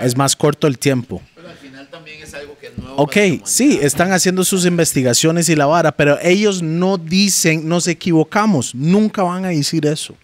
Es 0.01 0.18
más 0.18 0.36
corto 0.36 0.66
el 0.66 0.80
tiempo. 0.80 1.22
Pero 1.36 1.49
al 1.49 1.58
final 1.58 1.88
también 1.88 2.24
es 2.24 2.34
algo 2.34 2.58
que 2.60 2.68
es 2.68 2.78
nuevo. 2.78 2.95
Ok, 2.95 3.16
sí, 3.43 3.78
están 3.80 4.12
haciendo 4.12 4.43
sus 4.43 4.66
investigaciones 4.66 5.47
y 5.49 5.56
la 5.56 5.68
vara, 5.68 5.91
pero 5.91 6.18
ellos 6.20 6.64
no 6.64 6.97
dicen, 6.97 7.70
nos 7.70 7.88
equivocamos, 7.88 8.74
nunca 8.74 9.22
van 9.22 9.45
a 9.45 9.49
decir 9.49 9.86
eso. 9.86 10.16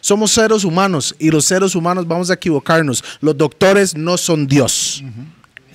Somos 0.00 0.32
seres 0.32 0.64
humanos 0.64 1.14
y 1.18 1.30
los 1.30 1.44
seres 1.44 1.74
humanos 1.74 2.06
vamos 2.06 2.30
a 2.30 2.34
equivocarnos. 2.34 3.04
Los 3.20 3.36
doctores 3.36 3.96
no 3.96 4.16
son 4.16 4.46
Dios. 4.46 5.04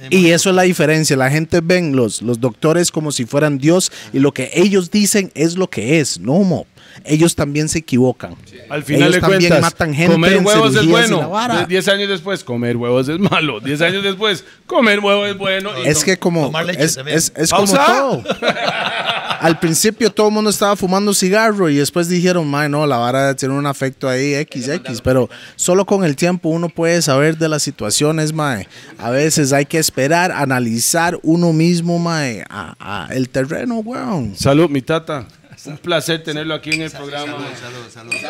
Y 0.09 0.27
eso 0.27 0.49
es 0.49 0.55
la 0.55 0.63
diferencia. 0.63 1.15
La 1.15 1.31
gente 1.31 1.61
ven 1.61 1.95
los, 1.95 2.21
los 2.21 2.39
doctores 2.39 2.91
como 2.91 3.11
si 3.11 3.25
fueran 3.25 3.57
Dios 3.57 3.91
y 4.13 4.19
lo 4.19 4.33
que 4.33 4.51
ellos 4.53 4.91
dicen 4.91 5.31
es 5.35 5.57
lo 5.57 5.69
que 5.69 5.99
es. 5.99 6.19
No, 6.19 6.39
mo. 6.43 6.67
Ellos 7.03 7.35
también 7.35 7.67
se 7.69 7.79
equivocan. 7.79 8.35
Al 8.69 8.83
final 8.83 9.03
ellos 9.09 9.15
de 9.15 9.19
también 9.21 9.39
cuentas, 9.41 9.61
matan 9.61 9.93
gente 9.93 10.13
comer 10.13 10.33
en 10.33 10.45
huevos 10.45 10.75
es 10.75 10.87
bueno. 10.87 11.29
vara. 11.29 11.59
De- 11.61 11.65
Diez 11.65 11.87
años 11.87 12.07
después, 12.09 12.43
comer 12.43 12.77
huevos 12.77 13.09
es 13.09 13.19
malo. 13.19 13.59
Diez 13.59 13.81
años 13.81 14.01
después, 14.03 14.43
comer 14.65 14.99
huevos 15.01 15.27
es 15.29 15.37
bueno. 15.37 15.71
Y 15.83 15.87
Es 15.87 15.99
no- 15.99 16.05
que 16.05 16.17
como 16.17 16.59
es, 16.69 16.95
también. 16.95 17.17
es- 17.17 17.33
es 17.35 17.49
como 17.51 17.67
todo. 17.73 18.23
Al 19.41 19.59
principio 19.59 20.09
todo 20.11 20.29
el 20.29 20.33
mundo 20.33 20.49
estaba 20.49 20.75
fumando 20.75 21.13
cigarro 21.13 21.69
y 21.69 21.75
después 21.75 22.07
dijeron, 22.09 22.47
"Mae, 22.47 22.69
no, 22.69 22.87
la 22.87 22.97
vara 22.97 23.35
tiene 23.35 23.53
un 23.53 23.65
afecto 23.67 24.07
ahí 24.09 24.33
XX", 24.33 25.01
pero 25.03 25.29
solo 25.55 25.85
con 25.85 26.03
el 26.03 26.15
tiempo 26.15 26.49
uno 26.49 26.69
puede 26.69 27.01
saber 27.01 27.37
de 27.37 27.49
las 27.49 27.61
situaciones, 27.61 28.33
mae. 28.33 28.67
A 28.97 29.09
veces 29.11 29.53
hay 29.53 29.65
que 29.65 29.77
esperar, 29.77 30.31
analizar 30.31 31.19
uno 31.21 31.53
mismo, 31.53 31.99
mae, 31.99 32.43
a- 32.49 32.75
a 32.79 33.13
el 33.13 33.29
terreno, 33.29 33.75
weón. 33.79 34.33
Salud, 34.35 34.69
mi 34.69 34.81
tata. 34.81 35.27
Un 35.65 35.77
placer 35.77 36.23
tenerlo 36.23 36.53
aquí 36.53 36.71
en 36.73 36.81
el 36.83 36.91
programa. 36.91 37.37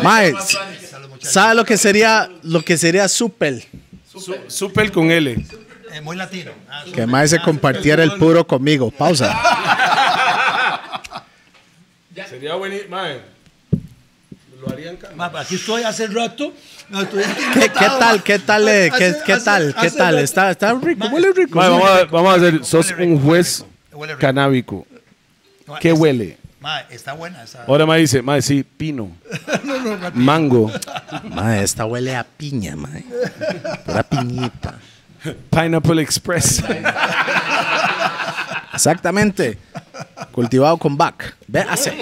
Mae, 0.02 0.34
¿sabe 1.20 1.56
lo 1.56 1.66
que 1.66 1.78
sería 1.78 2.30
lo 2.44 2.62
que 2.62 2.78
sería 2.78 3.08
súper? 3.08 3.64
Su- 4.08 4.36
Super 4.48 4.92
con 4.92 5.12
L. 5.12 5.46
Eh, 5.92 6.02
muy 6.02 6.16
latino. 6.16 6.52
Ah, 6.70 6.84
Que 6.94 7.06
mae 7.06 7.28
se 7.28 7.40
compartiera 7.42 8.04
el 8.04 8.14
puro 8.14 8.46
conmigo. 8.46 8.92
Pausa. 8.92 9.34
Sería 12.30 12.56
buenísimo. 12.56 12.90
Mae, 12.96 13.22
Aquí 15.38 15.56
estoy 15.56 15.84
hace 15.84 16.08
rato. 16.08 16.52
No, 16.90 17.02
estoy 17.02 17.24
¿Qué, 17.54 17.70
tal? 17.70 18.24
¿Qué 18.24 18.40
tal? 18.40 18.68
eh, 18.68 18.92
¿Qué, 18.98 19.06
Hace- 19.06 19.20
qué 19.26 19.34
hace- 19.34 19.46
tal? 19.46 19.76
¿Qué 19.80 19.88
hace 19.88 19.98
tal? 19.98 20.20
¿Está, 20.20 20.52
está 20.52 20.74
rico? 20.74 21.08
Huele 21.08 21.32
rico. 21.34 21.58
Vamos, 21.60 21.90
a, 21.90 22.06
vamos 22.06 22.32
a 22.34 22.36
hacer, 22.36 22.66
sos 22.66 22.92
un 22.98 23.22
juez 23.22 23.64
canábico. 24.20 24.88
¿Qué 25.80 25.92
huele? 25.94 26.38
Está 26.90 27.14
buena 27.14 27.44
esa. 27.44 27.64
Ahora 27.66 27.86
me 27.86 27.98
dice, 27.98 28.22
mae, 28.22 28.42
sí, 28.42 28.64
pino. 28.64 29.12
Mango. 30.14 30.72
Mae, 31.24 31.64
esta 31.64 31.86
huele 31.86 32.16
a 32.16 32.24
piña, 32.24 32.76
mae. 32.76 33.06
Pura 33.86 34.04
piñita. 34.04 34.80
Pineapple 35.52 36.02
Express. 36.02 36.64
Exactamente. 38.74 39.58
Cultivado 40.32 40.78
con 40.78 40.98
back. 40.98 41.36
Véase. 41.48 41.94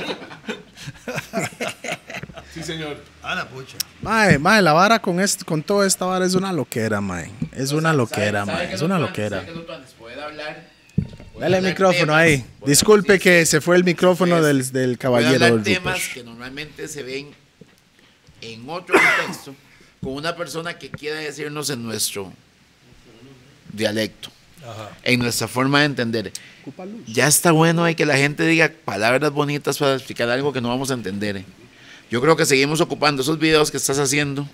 Sí, 2.54 2.64
señor. 2.64 2.98
A 3.22 3.36
la 3.36 3.48
pucha. 3.48 3.78
Mae, 4.02 4.38
mae, 4.38 4.62
la 4.62 4.74
vara 4.74 5.00
con, 5.00 5.20
este, 5.20 5.46
con 5.46 5.64
toda 5.64 5.88
esta 5.88 6.06
vara 6.06 6.26
es 6.26 6.36
una 6.36 6.54
loquera, 6.54 7.02
mae. 7.02 7.32
Es 7.52 7.72
una 7.72 7.94
loquera, 7.94 8.46
mae. 8.46 8.74
Es 8.74 8.82
una 8.82 9.00
loquera. 9.00 9.44
Dale 11.44 11.58
el 11.58 11.64
micrófono 11.66 12.16
ahí. 12.16 12.46
Disculpe 12.66 13.20
que 13.20 13.46
se 13.46 13.60
fue 13.60 13.76
el 13.76 13.84
micrófono 13.84 14.42
del, 14.42 14.72
del 14.72 14.86
Voy 14.88 14.94
a 14.96 14.98
caballero. 14.98 15.34
hablar 15.34 15.52
Rupert. 15.52 15.66
temas 15.78 16.08
que 16.14 16.24
normalmente 16.24 16.88
se 16.88 17.04
ven 17.04 17.32
en 18.42 18.70
otro 18.70 18.96
contexto 18.96 19.54
con 20.02 20.14
una 20.14 20.36
persona 20.36 20.78
que 20.78 20.90
quiera 20.90 21.20
decirnos 21.20 21.70
en 21.70 21.84
nuestro 21.84 22.32
dialecto, 23.74 24.30
en 25.04 25.20
nuestra 25.20 25.48
forma 25.48 25.80
de 25.80 25.86
entender. 25.86 26.32
Ya 27.08 27.28
está 27.28 27.52
bueno 27.52 27.84
hay 27.84 27.96
que 27.96 28.06
la 28.06 28.16
gente 28.16 28.46
diga 28.46 28.72
palabras 28.86 29.32
bonitas 29.32 29.78
para 29.78 29.96
explicar 29.96 30.30
algo 30.30 30.54
que 30.54 30.62
no 30.62 30.70
vamos 30.70 30.92
a 30.92 30.94
entender. 30.94 31.38
eh. 31.38 31.46
Yo 32.14 32.22
creo 32.22 32.36
que 32.36 32.46
seguimos 32.46 32.80
ocupando 32.80 33.24
esos 33.24 33.40
videos 33.40 33.72
que 33.72 33.78
estás 33.78 33.98
haciendo. 33.98 34.48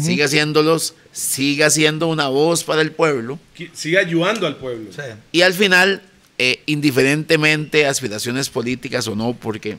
Sigue 0.00 0.22
haciéndolos, 0.22 0.94
siga 1.10 1.70
siendo 1.70 2.06
una 2.06 2.28
voz 2.28 2.62
para 2.62 2.82
el 2.82 2.92
pueblo. 2.92 3.40
Sigue 3.72 3.98
ayudando 3.98 4.46
al 4.46 4.58
pueblo. 4.58 4.92
Sí. 4.92 5.02
Y 5.32 5.40
al 5.40 5.54
final, 5.54 6.02
eh, 6.38 6.62
indiferentemente 6.66 7.84
aspiraciones 7.84 8.48
políticas 8.48 9.08
o 9.08 9.16
no, 9.16 9.34
porque 9.34 9.78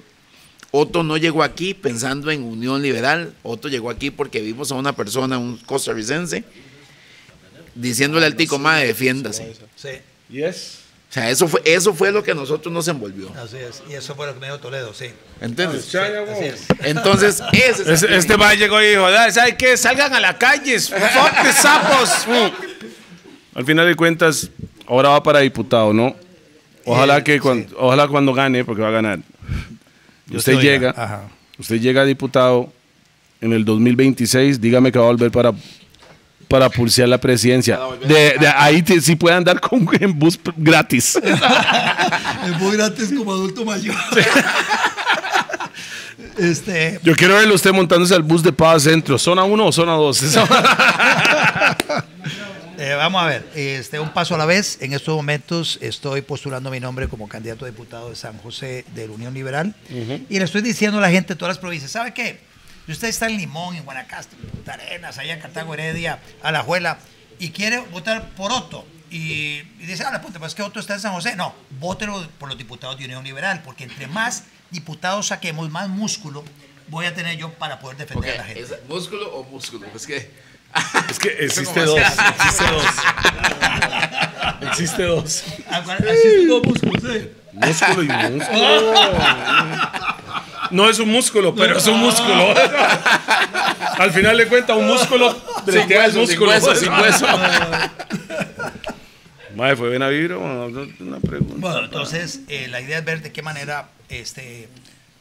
Otto 0.72 1.04
no 1.04 1.16
llegó 1.16 1.44
aquí 1.44 1.74
pensando 1.74 2.32
en 2.32 2.44
unión 2.44 2.82
liberal, 2.82 3.34
Otto 3.44 3.70
llegó 3.70 3.92
aquí 3.92 4.12
porque 4.12 4.42
vimos 4.42 4.70
a 4.74 4.76
una 4.76 4.94
persona, 4.94 5.38
un 5.38 5.56
costarricense, 5.56 6.44
diciéndole 7.76 8.26
al 8.26 8.36
tico, 8.36 8.60
madre, 8.60 8.88
defiéndase. 8.88 9.54
Sí, 9.78 9.88
Yes. 10.30 10.80
O 11.10 11.12
sea, 11.12 11.28
eso 11.32 11.48
fue, 11.48 11.60
eso 11.66 11.92
fue 11.96 12.12
lo 12.12 12.22
que 12.22 12.32
a 12.32 12.36
nosotros 12.36 12.72
nos 12.72 12.88
envolvió. 12.88 13.32
así 13.44 13.58
es. 13.58 13.82
Y 13.90 13.94
eso 13.96 14.14
fue 14.14 14.28
lo 14.28 14.36
que 14.36 14.40
me 14.42 14.46
dijo 14.46 14.60
Toledo, 14.60 14.94
sí. 14.94 15.08
¿Entiendes? 15.42 15.88
Así 15.96 16.46
es. 16.46 16.66
Entonces, 16.84 17.42
ese 17.52 17.94
es 17.94 18.04
el 18.04 18.14
Este, 18.14 18.38
mae 18.38 18.56
llegó 18.58 18.80
y 18.80 18.90
dijo, 18.90 19.06
"Ah, 19.08 19.32
¿sabes 19.32 19.56
qué? 19.56 19.76
Salgan 19.76 20.14
a 20.14 20.20
la 20.20 20.38
calle, 20.38 20.80
fuck 20.80 21.52
sapos. 21.56 22.28
Al 23.56 23.66
final 23.66 23.88
de 23.88 23.96
cuentas, 23.96 24.52
ahora 24.86 25.10
va 25.10 25.24
para 25.24 25.40
diputado, 25.40 25.94
¿no? 25.94 26.16
Ojalá 26.86 27.24
que 27.24 27.40
cuando, 27.40 27.76
ojalá 27.80 28.08
cuando 28.08 28.32
gane, 28.34 28.64
porque 28.64 28.82
va 28.84 28.90
a 28.90 28.92
ganar. 28.92 29.20
Usted 30.32 30.60
llega, 30.60 30.92
Ajá. 30.96 31.24
usted 31.58 31.80
llega 31.82 32.02
a 32.02 32.06
diputado 32.06 32.72
en 33.42 33.54
el 33.54 33.66
2026, 33.66 34.62
dígame 34.62 34.92
que 34.92 35.00
va 35.00 35.06
a 35.06 35.08
volver 35.08 35.32
para 35.32 35.54
para 36.50 36.70
pulsear 36.70 37.08
la 37.08 37.18
presidencia. 37.20 37.80
De, 38.06 38.36
de 38.40 38.48
ahí 38.48 38.82
te- 38.82 39.00
sí 39.00 39.16
puede 39.16 39.36
andar 39.38 39.62
con 39.62 39.88
en 40.02 40.18
bus 40.20 40.38
gratis. 40.58 41.18
Es 42.46 42.58
muy 42.60 42.76
gratis 42.78 43.14
como 43.16 43.32
adulto 43.34 43.64
mayor. 43.66 43.96
Este, 46.38 47.00
Yo 47.04 47.16
quiero 47.16 47.36
verlo 47.36 47.54
usted 47.54 47.72
montándose 47.72 48.16
al 48.16 48.24
bus 48.24 48.42
de 48.42 48.52
Paz 48.54 48.84
Centro. 48.84 49.18
¿Zona 49.20 49.44
1 49.44 49.66
o 49.66 49.72
zona 49.72 49.92
2? 49.94 50.24
eh, 52.78 52.94
vamos 52.96 53.22
a 53.22 53.26
ver, 53.26 53.46
este, 53.56 54.00
un 54.00 54.10
paso 54.10 54.36
a 54.36 54.38
la 54.38 54.46
vez. 54.46 54.78
En 54.82 54.94
estos 54.94 55.16
momentos 55.16 55.78
estoy 55.82 56.22
postulando 56.22 56.72
mi 56.72 56.80
nombre 56.80 57.08
como 57.10 57.28
candidato 57.28 57.66
a 57.66 57.68
diputado 57.68 58.10
de 58.10 58.16
San 58.16 58.38
José 58.38 58.86
de 58.96 59.08
la 59.08 59.14
Unión 59.14 59.34
Liberal. 59.34 59.76
Y 60.30 60.40
le 60.40 60.46
estoy 60.46 60.62
diciendo 60.62 60.98
a 60.98 61.02
la 61.02 61.12
gente 61.12 61.34
de 61.34 61.38
todas 61.38 61.56
las 61.56 61.60
provincias, 61.60 61.92
¿sabe 61.92 62.14
qué? 62.14 62.40
Si 62.90 62.94
usted 62.94 63.10
está 63.10 63.28
en 63.28 63.38
Limón, 63.38 63.76
en 63.76 63.86
Guanacaste, 63.86 64.36
en 64.36 64.50
Punta 64.50 64.74
Arenas, 64.74 65.20
allá 65.20 65.36
en 65.36 65.40
Cartago 65.40 65.76
Heredia, 65.76 66.18
Alajuela, 66.42 66.98
y 67.38 67.52
quiere 67.52 67.78
votar 67.78 68.30
por 68.30 68.52
Otto, 68.52 68.84
y, 69.12 69.60
y 69.80 69.86
dice, 69.86 70.04
ah, 70.06 70.12
la 70.12 70.24
puta, 70.24 70.40
pues 70.40 70.56
que 70.56 70.64
Otto 70.64 70.80
está 70.80 70.96
en 70.96 71.00
San 71.00 71.14
José. 71.14 71.36
No, 71.36 71.54
vótelo 71.80 72.28
por 72.40 72.50
los 72.50 72.58
diputados 72.58 72.98
de 72.98 73.06
Unión 73.06 73.24
Liberal, 73.24 73.62
porque 73.64 73.84
entre 73.84 74.08
más 74.08 74.46
diputados 74.72 75.28
saquemos, 75.28 75.70
más 75.70 75.88
músculo 75.88 76.44
voy 76.88 77.06
a 77.06 77.14
tener 77.14 77.38
yo 77.38 77.54
para 77.54 77.78
poder 77.78 77.98
defender 77.98 78.34
a 78.34 78.38
la 78.38 78.44
gente. 78.46 78.62
¿es 78.64 78.74
músculo 78.88 79.36
o 79.36 79.44
músculo? 79.44 79.86
Es 79.96 80.08
que 80.08 80.32
es 81.12 81.20
que 81.20 81.30
existe 81.46 81.86
¿Cómo 81.86 81.92
dos. 81.92 82.00
Existe 82.00 82.64
dos. 82.72 82.86
Existe 84.64 85.04
dos. 85.04 85.44
Así 85.70 86.48
todo 86.48 86.64
músculo, 86.64 87.00
sí. 87.02 87.32
Músculo 87.54 88.02
y 88.02 88.08
músculo. 88.08 88.94
No 90.72 90.90
es 90.90 91.00
un 91.00 91.10
músculo, 91.10 91.54
pero 91.56 91.78
es 91.78 91.88
un 91.88 92.00
músculo. 92.00 92.54
Al 93.98 94.12
final 94.12 94.38
de 94.38 94.48
cuentas, 94.48 94.78
un 94.78 94.88
músculo 94.88 95.36
el 95.68 95.78
hueso, 95.78 96.12
sin 96.12 96.40
músculo. 96.40 96.52
hueso, 96.52 96.76
sin 96.76 96.92
hueso. 96.92 97.28
Madre, 99.56 99.76
fue 99.76 99.90
Benaviro. 99.90 100.40
Una 100.40 101.20
pregunta. 101.20 101.56
Bueno, 101.58 101.86
entonces 101.86 102.42
eh, 102.48 102.68
la 102.70 102.82
idea 102.82 103.00
es 103.00 103.06
ver 103.06 103.22
de 103.22 103.32
qué 103.32 103.42
manera, 103.42 103.90
este, 104.08 104.70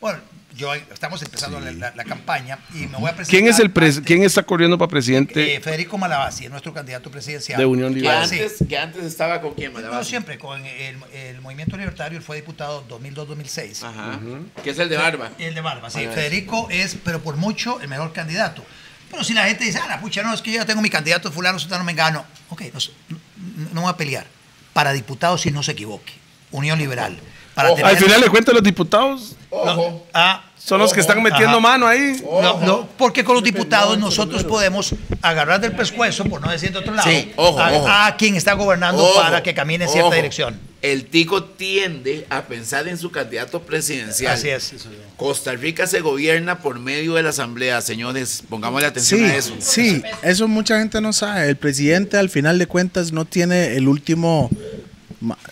bueno, 0.00 0.20
yo 0.56 0.74
estamos 0.74 1.22
empezando 1.22 1.60
la, 1.60 1.70
la- 1.72 1.92
la 1.94 2.04
campaña 2.04 2.58
y 2.74 2.86
me 2.86 2.98
voy 2.98 3.10
a 3.10 3.16
presentar. 3.16 3.28
¿Quién 3.28 3.46
es 3.48 3.58
el 3.60 3.72
pres- 3.72 4.02
quién 4.04 4.22
está 4.24 4.42
corriendo 4.42 4.76
para 4.78 4.88
presidente 4.88 5.54
eh, 5.56 5.60
Federico 5.60 5.98
Malavasi, 5.98 6.44
es 6.46 6.50
nuestro 6.50 6.72
candidato 6.74 7.10
presidencial. 7.10 7.58
de 7.58 7.66
Unión 7.66 7.92
que 7.92 8.00
Liberal? 8.00 8.28
Sí. 8.28 8.40
antes, 8.40 8.64
que 8.68 8.78
antes 8.78 9.04
estaba 9.04 9.40
con 9.40 9.54
quién, 9.54 9.72
No, 9.72 9.80
Malabasi? 9.80 10.10
siempre, 10.10 10.38
con 10.38 10.64
el, 10.64 10.96
el 11.12 11.40
Movimiento 11.40 11.76
Libertario, 11.76 12.18
él 12.18 12.24
fue 12.24 12.36
diputado 12.36 12.84
2002-2006. 12.88 13.82
Ajá. 13.84 14.18
Que 14.62 14.70
es 14.70 14.78
el 14.78 14.88
de 14.88 14.96
barba. 14.96 15.30
El 15.38 15.54
de 15.54 15.60
Barba, 15.60 15.90
sí. 15.90 16.04
Ajá. 16.04 16.12
Federico 16.14 16.68
es, 16.70 16.96
pero 17.04 17.20
por 17.22 17.36
mucho, 17.36 17.80
el 17.80 17.88
mejor 17.88 18.12
candidato. 18.12 18.64
Pero 19.10 19.24
si 19.24 19.32
la 19.34 19.44
gente 19.46 19.64
dice, 19.64 19.78
ah, 19.82 19.86
la 19.88 20.00
pucha, 20.00 20.22
no, 20.22 20.34
es 20.34 20.42
que 20.42 20.50
yo 20.52 20.58
ya 20.58 20.66
tengo 20.66 20.82
mi 20.82 20.90
candidato 20.90 21.32
fulano, 21.32 21.58
sutano, 21.58 21.82
mengano. 21.84 22.24
Ok, 22.50 22.62
no, 22.74 22.78
no, 23.08 23.68
no 23.74 23.80
voy 23.82 23.90
a 23.90 23.96
pelear. 23.96 24.26
Para 24.74 24.92
diputado, 24.92 25.38
si 25.38 25.50
no 25.50 25.62
se 25.62 25.72
equivoque. 25.72 26.12
Unión 26.50 26.78
Liberal. 26.78 27.18
Para. 27.54 27.70
Al 27.70 27.96
final 27.96 28.20
de 28.20 28.28
cuentas, 28.28 28.54
los 28.54 28.62
diputados 28.62 29.34
Ojo. 29.50 30.06
Ah, 30.12 30.44
son 30.58 30.80
los 30.80 30.92
que 30.92 31.00
están 31.00 31.22
metiendo 31.22 31.48
Ajá. 31.58 31.60
mano 31.60 31.86
ahí. 31.86 32.20
No, 32.22 32.60
no, 32.60 32.88
porque 32.98 33.24
con 33.24 33.34
los 33.34 33.42
diputados 33.44 33.96
nosotros 33.98 34.44
podemos 34.44 34.94
agarrar 35.22 35.60
del 35.60 35.72
pescuezo, 35.72 36.24
por 36.24 36.40
no 36.42 36.50
decir 36.50 36.72
de 36.72 36.78
otro 36.78 36.92
lado, 36.94 37.08
Sí, 37.08 37.32
ojo, 37.36 37.58
a, 37.60 37.72
ojo. 37.72 37.86
a 37.88 38.16
quien 38.18 38.34
está 38.34 38.52
gobernando 38.52 39.02
Ojo, 39.02 39.20
para 39.20 39.42
que 39.42 39.54
camine 39.54 39.84
en 39.84 39.90
cierta 39.90 40.08
ojo. 40.08 40.16
dirección. 40.16 40.60
El 40.82 41.06
tico 41.06 41.42
tiende 41.42 42.26
a 42.30 42.42
pensar 42.42 42.86
en 42.86 42.98
su 42.98 43.10
candidato 43.10 43.62
presidencial. 43.62 44.34
Así 44.34 44.48
es. 44.50 44.74
Costa 45.16 45.52
Rica 45.54 45.86
se 45.88 46.00
gobierna 46.00 46.58
por 46.60 46.78
medio 46.78 47.14
de 47.14 47.22
la 47.24 47.30
asamblea, 47.30 47.80
señores. 47.80 48.44
Pongámosle 48.48 48.86
atención 48.86 49.20
Sí, 49.20 49.26
a 49.26 49.36
eso. 49.36 49.54
sí, 49.58 50.02
eso 50.22 50.46
mucha 50.46 50.78
gente 50.78 51.00
no 51.00 51.12
sabe. 51.12 51.48
El 51.48 51.56
presidente 51.56 52.16
al 52.16 52.28
final 52.30 52.58
de 52.58 52.66
cuentas 52.66 53.10
no 53.10 53.24
tiene 53.24 53.74
el 53.76 53.88
último, 53.88 54.50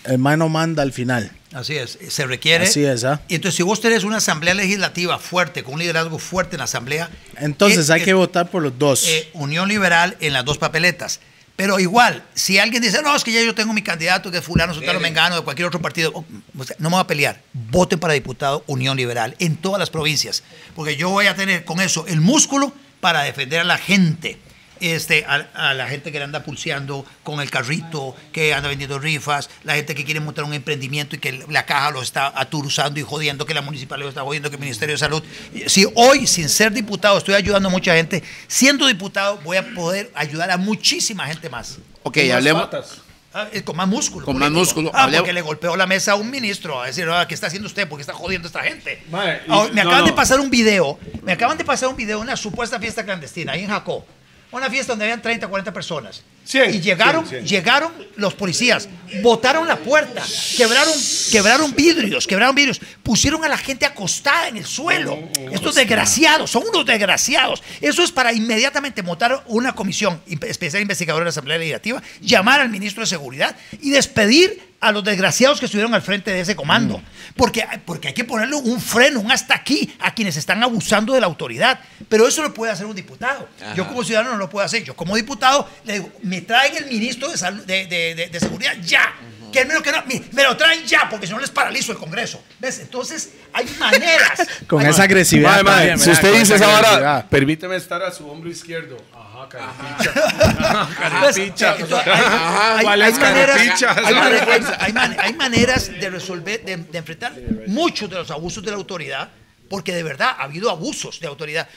el 0.05 0.17
mano 0.17 0.47
manda 0.47 0.81
al 0.83 0.93
final. 0.93 1.31
Así 1.57 1.75
es, 1.75 1.97
se 2.09 2.27
requiere. 2.27 2.65
Así 2.65 2.85
es, 2.85 3.03
¿ah? 3.03 3.19
Y 3.27 3.33
entonces, 3.33 3.55
si 3.55 3.63
vos 3.63 3.81
tenés 3.81 4.03
una 4.03 4.17
asamblea 4.17 4.53
legislativa 4.53 5.17
fuerte, 5.17 5.63
con 5.63 5.73
un 5.73 5.79
liderazgo 5.79 6.19
fuerte 6.19 6.55
en 6.55 6.59
la 6.59 6.65
asamblea. 6.65 7.09
Entonces 7.37 7.89
eh, 7.89 7.93
hay 7.93 8.01
eh, 8.01 8.05
que 8.05 8.13
votar 8.13 8.51
por 8.51 8.61
los 8.61 8.77
dos. 8.77 9.07
eh, 9.07 9.29
Unión 9.33 9.67
Liberal 9.67 10.15
en 10.19 10.33
las 10.33 10.45
dos 10.45 10.59
papeletas. 10.59 11.19
Pero 11.55 11.79
igual, 11.79 12.23
si 12.35 12.59
alguien 12.59 12.83
dice, 12.83 13.01
no, 13.01 13.15
es 13.15 13.23
que 13.23 13.31
ya 13.31 13.41
yo 13.41 13.55
tengo 13.55 13.73
mi 13.73 13.81
candidato, 13.81 14.29
que 14.29 14.37
es 14.37 14.43
fulano, 14.43 14.75
sotano, 14.75 14.99
mengano, 14.99 15.37
de 15.37 15.41
cualquier 15.41 15.67
otro 15.67 15.81
partido, 15.81 16.11
oh, 16.13 16.23
no 16.77 16.89
me 16.91 16.95
voy 16.95 17.01
a 17.01 17.07
pelear. 17.07 17.41
Voten 17.53 17.99
para 17.99 18.13
diputado 18.13 18.63
Unión 18.67 18.95
Liberal 18.95 19.35
en 19.39 19.55
todas 19.55 19.79
las 19.79 19.89
provincias. 19.89 20.43
Porque 20.75 20.95
yo 20.95 21.09
voy 21.09 21.25
a 21.25 21.35
tener 21.35 21.65
con 21.65 21.81
eso 21.81 22.05
el 22.05 22.21
músculo 22.21 22.71
para 22.99 23.23
defender 23.23 23.61
a 23.61 23.63
la 23.63 23.79
gente. 23.79 24.37
Este, 24.79 25.25
a, 25.25 25.47
a 25.53 25.73
la 25.73 25.87
gente 25.87 26.11
que 26.11 26.17
le 26.19 26.25
anda 26.25 26.43
pulseando 26.43 27.05
con 27.23 27.41
el 27.41 27.49
carrito, 27.49 28.15
que 28.31 28.53
anda 28.53 28.69
vendiendo 28.69 28.99
rifas, 28.99 29.49
la 29.63 29.75
gente 29.75 29.95
que 29.95 30.05
quiere 30.05 30.19
montar 30.19 30.43
un 30.45 30.53
emprendimiento 30.53 31.15
y 31.15 31.19
que 31.19 31.43
la 31.49 31.65
caja 31.65 31.91
lo 31.91 32.01
está 32.01 32.31
aturuzando 32.35 32.99
y 32.99 33.03
jodiendo, 33.03 33.45
que 33.45 33.53
la 33.53 33.61
municipalidad 33.61 34.05
lo 34.05 34.09
está 34.09 34.21
jodiendo, 34.21 34.49
que 34.49 34.55
el 34.55 34.61
Ministerio 34.61 34.93
de 34.95 34.99
Salud. 34.99 35.23
Si 35.67 35.85
hoy, 35.95 36.27
sin 36.27 36.49
ser 36.49 36.71
diputado, 36.71 37.17
estoy 37.17 37.35
ayudando 37.35 37.69
a 37.69 37.71
mucha 37.71 37.95
gente, 37.95 38.23
siendo 38.47 38.87
diputado 38.87 39.37
voy 39.43 39.57
a 39.57 39.73
poder 39.73 40.11
ayudar 40.15 40.51
a 40.51 40.57
muchísima 40.57 41.25
gente 41.27 41.49
más. 41.49 41.77
Ok, 42.03 42.17
hablemos. 42.33 42.67
Ah, 43.33 43.49
eh, 43.51 43.61
con 43.61 43.75
más 43.75 43.87
músculo. 43.87 44.25
Con 44.25 44.39
más 44.39 44.49
músculo. 44.49 44.89
Ah, 44.95 45.03
Hablemos- 45.03 45.19
porque 45.19 45.33
le 45.33 45.41
golpeó 45.41 45.75
la 45.75 45.85
mesa 45.85 46.13
a 46.13 46.15
un 46.15 46.31
ministro 46.31 46.81
a 46.81 46.87
decir, 46.87 47.07
ah, 47.11 47.27
¿qué 47.27 47.35
está 47.35 47.47
haciendo 47.47 47.67
usted? 47.67 47.87
¿Por 47.87 47.97
qué 47.99 48.01
está 48.01 48.13
jodiendo 48.13 48.47
a 48.47 48.49
esta 48.49 48.63
gente? 48.63 49.03
Y- 49.07 49.13
Ah, 49.13 49.67
me 49.71 49.83
no, 49.83 49.89
acaban 49.89 50.05
de 50.05 50.13
pasar 50.13 50.39
un 50.39 50.49
video, 50.49 50.97
me 51.23 51.33
acaban 51.33 51.55
de 51.57 51.63
pasar 51.63 51.89
un 51.89 51.95
video 51.95 52.17
de 52.17 52.23
una 52.23 52.35
supuesta 52.37 52.79
fiesta 52.79 53.03
clandestina 53.03 53.51
ahí 53.51 53.63
en 53.63 53.69
Jacó. 53.69 54.03
Una 54.51 54.69
fiesta 54.69 54.93
donde 54.93 55.05
habían 55.05 55.21
30, 55.21 55.47
40 55.47 55.73
personas. 55.73 56.23
Y 56.53 56.79
llegaron, 56.79 57.25
llegaron 57.43 57.91
los 58.15 58.33
policías, 58.33 58.87
botaron 59.21 59.67
la 59.67 59.75
puerta, 59.75 60.23
quebraron, 60.55 60.93
quebraron 61.29 61.75
vidrios, 61.75 62.25
quebraron 62.25 62.55
vidrios, 62.55 62.79
pusieron 63.03 63.43
a 63.43 63.49
la 63.49 63.57
gente 63.57 63.85
acostada 63.85 64.47
en 64.47 64.55
el 64.55 64.65
suelo. 64.65 65.19
Estos 65.51 65.75
desgraciados, 65.75 66.49
son 66.49 66.63
unos 66.69 66.85
desgraciados. 66.85 67.61
Eso 67.81 68.01
es 68.01 68.13
para 68.13 68.31
inmediatamente 68.31 69.03
montar 69.03 69.43
una 69.47 69.75
comisión 69.75 70.21
especial 70.25 70.81
investigadora 70.81 71.23
de 71.23 71.25
la 71.25 71.31
Asamblea 71.31 71.57
Legislativa, 71.57 72.01
llamar 72.21 72.61
al 72.61 72.69
ministro 72.69 73.01
de 73.01 73.07
Seguridad 73.07 73.53
y 73.81 73.89
despedir 73.89 74.66
a 74.79 74.91
los 74.91 75.03
desgraciados 75.03 75.59
que 75.59 75.65
estuvieron 75.65 75.93
al 75.95 76.01
frente 76.03 76.31
de 76.31 76.41
ese 76.41 76.55
comando. 76.55 77.01
Porque, 77.35 77.65
porque 77.85 78.09
hay 78.09 78.13
que 78.13 78.23
ponerle 78.23 78.55
un 78.55 78.79
freno, 78.79 79.19
un 79.19 79.31
hasta 79.31 79.55
aquí 79.55 79.91
a 79.99 80.13
quienes 80.13 80.37
están 80.37 80.61
abusando 80.63 81.13
de 81.13 81.19
la 81.21 81.25
autoridad. 81.27 81.79
Pero 82.07 82.27
eso 82.27 82.43
lo 82.43 82.53
puede 82.53 82.71
hacer 82.71 82.85
un 82.85 82.95
diputado. 82.95 83.49
Yo 83.75 83.87
como 83.87 84.03
ciudadano 84.03 84.31
no 84.33 84.37
lo 84.37 84.49
puedo 84.49 84.63
hacer. 84.65 84.83
Yo 84.83 84.95
como 84.95 85.15
diputado 85.15 85.67
le 85.83 85.93
digo, 85.93 86.11
me 86.21 86.41
traen 86.41 86.75
el 86.77 86.85
ministro 86.85 87.29
de, 87.29 87.37
salud, 87.37 87.63
de, 87.65 87.87
de- 87.87 88.15
de- 88.15 88.27
de 88.29 88.39
seguridad 88.39 88.73
ya. 88.83 89.13
Que 89.57 89.61
al 89.61 89.67
menos 89.69 89.81
que 89.81 89.91
no, 89.91 90.03
me, 90.05 90.21
me 90.33 90.43
lo 90.43 90.55
traen 90.55 90.85
ya, 90.85 91.09
porque 91.09 91.25
si 91.25 91.33
no 91.33 91.39
les 91.39 91.49
paralizo 91.49 91.91
el 91.91 91.97
Congreso. 91.97 92.43
¿Ves? 92.59 92.77
Entonces 92.77 93.31
hay 93.53 93.65
maneras. 93.79 94.39
Con 94.67 94.83
Hay- 94.83 94.91
esa 94.91 95.01
agresividad. 95.03 95.63
También, 95.63 95.97
si 95.97 96.11
usted 96.11 96.31
dice 96.37 96.55
esa 96.55 96.67
vara, 96.67 97.25
permíteme 97.27 97.75
estar 97.75 98.03
a 98.03 98.11
su 98.11 98.29
hombro 98.29 98.51
izquierdo. 98.51 98.97
Ajá, 99.15 99.49
caripicha. 99.49 100.87
Caripicha. 100.99 101.73
Hay- 101.73 102.77
hay- 102.77 102.83
¿Cuál 102.83 103.01
hay 103.01 103.11
es 103.11 103.19
maneras- 103.19 103.57
caripicha? 103.57 103.95
hay 103.95 104.13
mane- 104.13 104.39
hay- 104.41 104.63
hay 104.79 104.93
mane- 104.93 105.17
hay 105.19 105.33
maneras 105.33 105.89
de 105.99 106.09
resolver, 106.09 106.63
de, 106.63 106.77
de 106.77 106.97
enfrentar 106.99 107.33
muchos 107.65 108.09
de 108.09 108.15
los 108.17 108.29
abusos 108.29 108.63
de 108.63 108.69
la 108.71 108.77
autoridad, 108.77 109.29
porque 109.69 109.93
de 109.93 110.03
verdad 110.03 110.35
ha 110.37 110.43
habido 110.43 110.69
abusos 110.69 111.19
de 111.19 111.27
autoridad. 111.27 111.67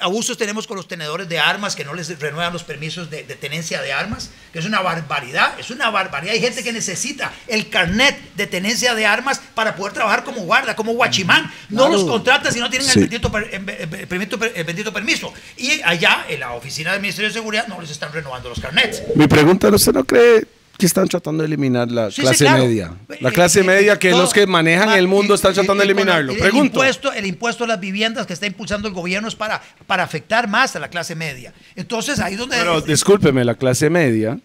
Abusos 0.00 0.38
tenemos 0.38 0.66
con 0.66 0.76
los 0.76 0.86
tenedores 0.88 1.28
de 1.28 1.38
armas 1.38 1.74
que 1.74 1.84
no 1.84 1.94
les 1.94 2.18
renuevan 2.18 2.52
los 2.52 2.62
permisos 2.64 3.10
de, 3.10 3.24
de 3.24 3.34
tenencia 3.34 3.82
de 3.82 3.92
armas, 3.92 4.30
que 4.52 4.58
es 4.60 4.64
una 4.64 4.80
barbaridad, 4.80 5.58
es 5.58 5.70
una 5.70 5.90
barbaridad. 5.90 6.34
Hay 6.34 6.40
gente 6.40 6.62
que 6.62 6.72
necesita 6.72 7.32
el 7.48 7.68
carnet 7.68 8.16
de 8.36 8.46
tenencia 8.46 8.94
de 8.94 9.04
armas 9.06 9.40
para 9.54 9.74
poder 9.76 9.92
trabajar 9.92 10.24
como 10.24 10.42
guarda, 10.42 10.76
como 10.76 10.92
guachimán. 10.92 11.52
No 11.68 11.88
los 11.88 12.04
contrata 12.04 12.50
si 12.50 12.60
no 12.60 12.70
tienen 12.70 12.88
Sí. 12.88 13.00
el, 13.00 13.08
bendito, 13.08 13.30
el 13.36 14.06
bendito 14.06 14.38
bendito 14.38 14.92
permiso. 14.92 15.32
Y 15.56 15.80
allá, 15.82 16.24
en 16.28 16.40
la 16.40 16.52
oficina 16.52 16.92
del 16.92 17.00
Ministerio 17.00 17.28
de 17.28 17.34
Seguridad, 17.34 17.66
no 17.66 17.80
les 17.80 17.90
están 17.90 18.12
renovando 18.12 18.48
los 18.48 18.60
carnets. 18.60 19.02
Mi 19.16 19.26
pregunta, 19.26 19.68
¿usted 19.68 19.92
no 19.92 20.04
cree 20.04 20.46
que 20.80 20.86
están 20.86 21.06
tratando 21.06 21.42
de 21.42 21.46
eliminar 21.46 21.90
la 21.90 22.10
Sí, 22.10 22.16
sí, 22.16 22.22
clase 22.22 22.44
claro. 22.44 22.64
media? 22.64 22.92
La 23.20 23.28
Eh, 23.28 23.32
clase 23.32 23.60
eh, 23.60 23.64
media, 23.64 23.98
que 23.98 24.10
los 24.10 24.32
que 24.32 24.46
manejan 24.46 24.86
Ma- 24.88 24.98
el 24.98 25.06
mundo 25.06 25.34
están 25.34 25.52
tratando 25.54 25.76
de 25.82 25.84
eliminarlo. 25.84 26.32
el- 26.32 26.38
Pregunto. 26.38 26.64
Impuesto, 26.78 27.12
el 27.12 27.26
impuesto 27.26 27.64
a 27.64 27.66
las 27.68 27.78
viviendas 27.80 28.26
que 28.26 28.32
está 28.32 28.46
impulsando 28.46 28.88
el 28.88 28.94
gobierno 28.94 29.28
es 29.28 29.34
para, 29.36 29.62
para 29.86 30.02
afectar 30.02 30.48
más 30.48 30.74
a 30.74 30.80
la 30.80 30.88
clase 30.88 31.14
media. 31.14 31.52
Entonces, 31.76 32.18
ahí 32.18 32.34
donde... 32.34 32.56
Pero 32.56 32.80
discúlpeme, 32.80 33.44
la 33.44 33.54
clase 33.54 33.88
media 33.90 34.38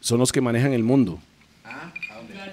son 0.00 0.18
los 0.20 0.30
que 0.30 0.40
manejan 0.40 0.72
el 0.72 0.82
mundo. 0.84 1.20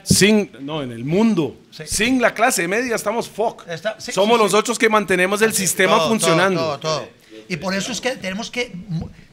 Sin, 0.04 0.50
no, 0.62 0.82
en 0.82 0.92
el 0.94 1.04
mundo. 1.04 1.58
Sí. 1.72 1.84
Sin 1.86 2.22
la 2.22 2.34
clase 2.34 2.66
media 2.68 2.96
estamos 2.96 3.28
fuck. 3.30 3.68
Está- 3.68 3.96
sí, 4.00 4.12
Somos 4.14 4.38
sí, 4.38 4.44
los 4.44 4.52
sí. 4.52 4.58
otros 4.58 4.80
que 4.80 4.88
mantenemos 4.90 5.42
el 5.42 5.54
sistema 5.54 5.98
Todo, 5.98 6.10
funcionando. 6.10 6.62
todo, 6.62 6.80
todo, 6.80 6.98
todo. 7.00 7.10
Y 7.50 7.58
por 7.58 7.74
eso 7.74 7.92
es 7.92 8.02
que 8.02 8.12
tenemos 8.12 8.52
que 8.52 8.72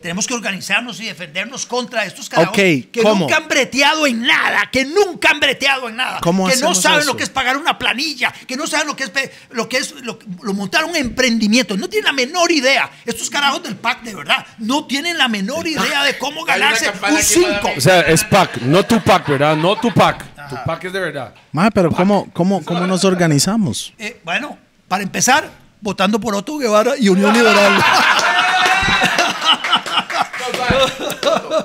tenemos 0.00 0.26
que 0.26 0.34
organizarnos 0.34 1.00
y 1.00 1.06
defendernos 1.06 1.64
contra 1.66 2.04
estos 2.04 2.28
carajos 2.28 2.50
Ok, 2.50 2.56
que 2.92 3.00
¿cómo? 3.02 3.20
nunca 3.22 3.38
han 3.38 3.48
breteado 3.48 4.06
en 4.06 4.20
nada, 4.22 4.68
que 4.70 4.84
nunca 4.84 5.30
han 5.30 5.40
breteado 5.40 5.88
en 5.88 5.96
nada, 5.96 6.20
¿Cómo 6.20 6.46
que 6.46 6.56
no 6.58 6.74
saben 6.74 7.00
eso? 7.00 7.10
lo 7.12 7.16
que 7.16 7.24
es 7.24 7.30
pagar 7.30 7.56
una 7.56 7.78
planilla, 7.78 8.32
que 8.46 8.54
no 8.56 8.66
saben 8.66 8.86
lo 8.86 8.94
que 8.96 9.04
es 9.04 9.12
lo 9.50 9.68
que 9.68 9.78
es 9.78 9.92
lo, 10.02 10.18
lo 10.42 10.52
montar 10.54 10.84
un 10.84 10.94
emprendimiento, 10.94 11.76
no 11.76 11.88
tienen 11.88 12.04
la 12.06 12.12
menor 12.12 12.52
idea. 12.52 12.90
Estos 13.06 13.30
carajos 13.30 13.62
del 13.62 13.76
PAC 13.76 14.02
de 14.02 14.14
verdad 14.14 14.46
no 14.58 14.86
tienen 14.86 15.16
la 15.18 15.28
menor 15.28 15.66
idea 15.66 16.04
de 16.04 16.18
cómo 16.18 16.44
ganarse 16.44 16.84
un 16.84 16.90
aquí 16.90 16.98
para 17.00 17.22
5. 17.22 17.48
mí. 17.48 17.74
O 17.78 17.80
sea, 17.80 18.00
es 18.02 18.22
PAC, 18.24 18.60
no 18.62 18.84
Tupac, 18.84 19.26
¿verdad? 19.28 19.56
No 19.56 19.76
Tupac. 19.76 20.22
Tupac 20.50 20.84
es 20.84 20.92
de 20.92 21.00
verdad. 21.00 21.34
Mae, 21.52 21.70
pero 21.70 21.90
¿cómo, 21.90 22.28
cómo, 22.34 22.62
¿cómo 22.64 22.86
nos 22.86 23.04
organizamos? 23.04 23.94
Eh, 23.98 24.20
bueno, 24.24 24.58
para 24.86 25.02
empezar, 25.02 25.50
votando 25.84 26.18
por 26.18 26.34
Otto 26.34 26.56
Guevara 26.56 26.94
y 26.98 27.10
Unión 27.10 27.32
Liberal. 27.32 27.78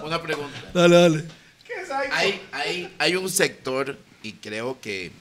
Una 0.03 0.21
pregunta. 0.21 0.59
Dale, 0.73 0.95
dale. 0.95 1.23
Hay, 2.11 2.41
hay, 2.51 2.93
hay 2.99 3.15
un 3.15 3.29
sector, 3.29 3.97
y 4.21 4.33
creo 4.33 4.79
que 4.81 5.11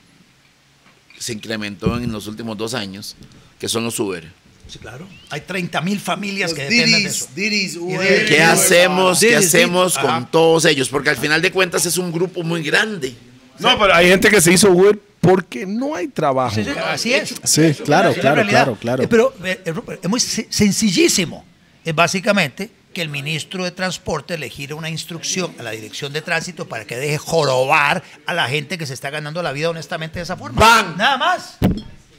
se 1.19 1.33
incrementó 1.33 1.97
en 1.97 2.11
los 2.13 2.27
últimos 2.27 2.59
dos 2.59 2.75
años, 2.75 3.17
que 3.59 3.69
son 3.69 3.85
los 3.85 3.99
Uber. 4.01 4.31
Sí, 4.67 4.79
claro. 4.79 5.07
Hay 5.31 5.43
30 5.43 5.81
mil 5.81 6.01
familias 6.01 6.53
que 6.53 6.65
dependen 6.65 7.05
de 7.05 7.09
eso. 7.09 7.29
Diris, 7.35 7.77
Uber. 7.77 8.27
¿Qué 8.27 8.43
hacemos, 8.43 9.21
¿qué 9.21 9.37
hacemos 9.37 9.97
con 9.97 10.11
Ajá. 10.11 10.29
todos 10.31 10.65
ellos? 10.67 10.89
Porque 10.89 11.11
al 11.11 11.17
final 11.17 11.41
de 11.41 11.53
cuentas 11.53 11.87
es 11.87 11.97
un 11.97 12.13
grupo 12.13 12.43
muy 12.43 12.63
grande. 12.63 13.15
No, 13.61 13.79
pero 13.79 13.95
hay 13.95 14.09
gente 14.09 14.29
que 14.29 14.41
se 14.41 14.53
hizo 14.53 14.71
Uber 14.71 14.99
porque 15.31 15.67
no 15.67 15.95
hay 15.95 16.09
trabajo. 16.09 16.55
Sí, 16.55 16.65
sí, 16.65 16.71
así 16.85 17.13
es. 17.15 17.35
Sí, 17.45 17.75
claro, 17.85 18.11
Es 18.11 18.19
claro, 18.19 18.47
claro, 18.47 18.77
claro. 18.81 19.03
Eh, 19.03 19.09
Pero 19.09 19.35
eh, 19.45 19.61
eh, 19.65 19.99
es 20.03 20.09
muy 20.09 20.21
se- 20.21 20.47
sencillísimo. 20.51 21.45
Es 21.85 21.95
básicamente 21.95 22.71
que 22.95 23.03
el 23.03 23.09
ministro 23.11 23.65
de 23.65 23.71
Transporte 23.71 24.39
le 24.39 24.49
gire 24.49 24.75
una 24.75 24.89
instrucción 24.89 25.55
a 25.59 25.63
la 25.63 25.71
dirección 25.73 26.13
de 26.13 26.23
tránsito 26.23 26.67
para 26.67 26.85
que 26.87 26.97
deje 26.97 27.19
jorobar 27.19 28.03
a 28.27 28.33
la 28.35 28.49
gente 28.49 28.79
que 28.79 28.87
se 28.87 28.95
está 28.95 29.11
ganando 29.11 29.43
la 29.43 29.53
vida 29.53 29.69
honestamente 29.71 30.19
de 30.19 30.23
esa 30.23 30.37
forma. 30.37 30.59
¡Bam! 30.61 30.97
Nada 30.97 31.17
más. 31.19 31.59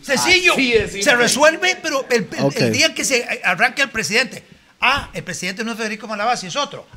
Sencillo. 0.02 0.54
Se 1.02 1.16
resuelve, 1.16 1.78
pero 1.82 2.06
el, 2.10 2.28
el- 2.38 2.44
Ok. 2.46 2.56
el 2.58 2.72
día 2.74 2.94
que 2.94 3.04
se 3.04 3.26
arranque 3.44 3.82
el 3.82 3.90
presidente. 3.90 4.44
Ah, 4.80 5.10
el 5.14 5.24
presidente 5.24 5.64
no 5.64 5.72
es 5.74 5.78
Federico 5.78 6.08
Malabasi, 6.08 6.48
es 6.48 6.56
otro. 6.56 6.88